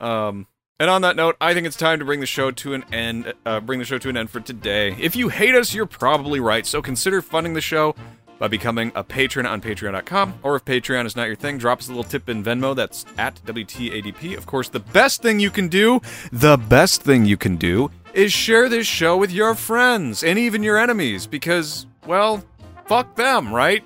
Um, 0.00 0.46
and 0.78 0.88
on 0.88 1.02
that 1.02 1.16
note, 1.16 1.36
I 1.40 1.54
think 1.54 1.66
it's 1.66 1.76
time 1.76 1.98
to 1.98 2.04
bring 2.04 2.20
the 2.20 2.26
show 2.26 2.52
to 2.52 2.74
an 2.74 2.84
end. 2.92 3.34
Uh, 3.44 3.58
bring 3.58 3.80
the 3.80 3.84
show 3.84 3.98
to 3.98 4.08
an 4.08 4.16
end 4.16 4.30
for 4.30 4.38
today. 4.38 4.94
If 5.00 5.16
you 5.16 5.28
hate 5.28 5.56
us, 5.56 5.74
you're 5.74 5.86
probably 5.86 6.38
right. 6.38 6.64
So 6.64 6.80
consider 6.80 7.20
funding 7.20 7.54
the 7.54 7.60
show 7.60 7.96
by 8.38 8.46
becoming 8.46 8.92
a 8.94 9.02
patron 9.02 9.46
on 9.46 9.60
Patreon.com, 9.60 10.38
or 10.44 10.54
if 10.54 10.64
Patreon 10.64 11.06
is 11.06 11.16
not 11.16 11.26
your 11.26 11.34
thing, 11.34 11.58
drop 11.58 11.80
us 11.80 11.88
a 11.88 11.90
little 11.90 12.04
tip 12.04 12.28
in 12.28 12.44
Venmo. 12.44 12.76
That's 12.76 13.04
at 13.18 13.40
WTADP. 13.44 14.36
Of 14.36 14.46
course, 14.46 14.68
the 14.68 14.78
best 14.78 15.22
thing 15.22 15.40
you 15.40 15.50
can 15.50 15.66
do, 15.66 16.00
the 16.30 16.56
best 16.56 17.02
thing 17.02 17.24
you 17.24 17.36
can 17.36 17.56
do, 17.56 17.90
is 18.14 18.32
share 18.32 18.68
this 18.68 18.86
show 18.86 19.16
with 19.16 19.32
your 19.32 19.56
friends 19.56 20.22
and 20.22 20.38
even 20.38 20.62
your 20.62 20.78
enemies, 20.78 21.26
because, 21.26 21.88
well, 22.06 22.44
fuck 22.86 23.16
them, 23.16 23.52
right? 23.52 23.82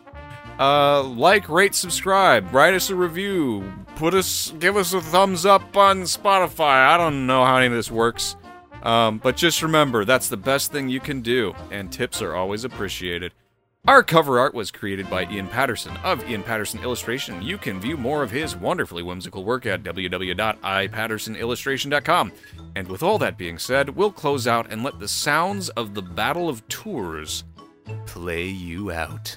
Uh, 0.59 1.03
like, 1.03 1.49
rate, 1.49 1.75
subscribe, 1.75 2.53
write 2.55 2.75
us 2.75 2.91
a 2.91 2.95
review, 2.95 3.73
put 3.97 4.15
us, 4.15 4.53
give 4.59 4.77
us 4.77 4.93
a 4.93 5.01
thumbs 5.01 5.47
up 5.47 5.77
on 5.77 6.03
Spotify. 6.03 6.87
I 6.87 6.97
don't 6.97 7.27
know 7.27 7.45
how 7.45 7.57
any 7.57 7.67
of 7.67 7.73
this 7.73 7.91
works. 7.91 8.37
Um, 8.83 9.19
but 9.19 9.37
just 9.37 9.63
remember, 9.63 10.05
that's 10.05 10.29
the 10.29 10.37
best 10.37 10.73
thing 10.73 10.89
you 10.89 11.01
can 11.01 11.21
do, 11.21 11.55
and 11.71 11.93
tips 11.93 12.21
are 12.21 12.35
always 12.35 12.65
appreciated. 12.65 13.33
Our 13.89 14.05
cover 14.05 14.39
art 14.39 14.55
was 14.55 14.71
created 14.71 15.11
by 15.11 15.25
Ian 15.25 15.49
Patterson 15.49 15.97
of 16.05 16.25
Ian 16.31 16.45
Patterson 16.45 16.81
Illustration. 16.85 17.43
You 17.43 17.59
can 17.59 17.81
view 17.81 17.97
more 17.97 18.23
of 18.23 18.31
his 18.31 18.55
wonderfully 18.55 19.03
whimsical 19.03 19.43
work 19.43 19.67
at 19.67 19.83
www.ipattersonillustration.com. 19.83 22.33
And 22.77 22.87
with 22.87 23.03
all 23.03 23.19
that 23.19 23.37
being 23.37 23.59
said, 23.59 23.91
we'll 23.91 24.13
close 24.13 24.47
out 24.47 24.71
and 24.71 24.85
let 24.85 25.01
the 25.01 25.09
sounds 25.09 25.69
of 25.71 25.95
the 25.95 26.03
Battle 26.03 26.49
of 26.49 26.69
Tours 26.69 27.43
play 28.07 28.47
you 28.47 28.93
out. 28.93 29.37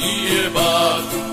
ihr 0.00 0.50
Bad. 0.50 1.29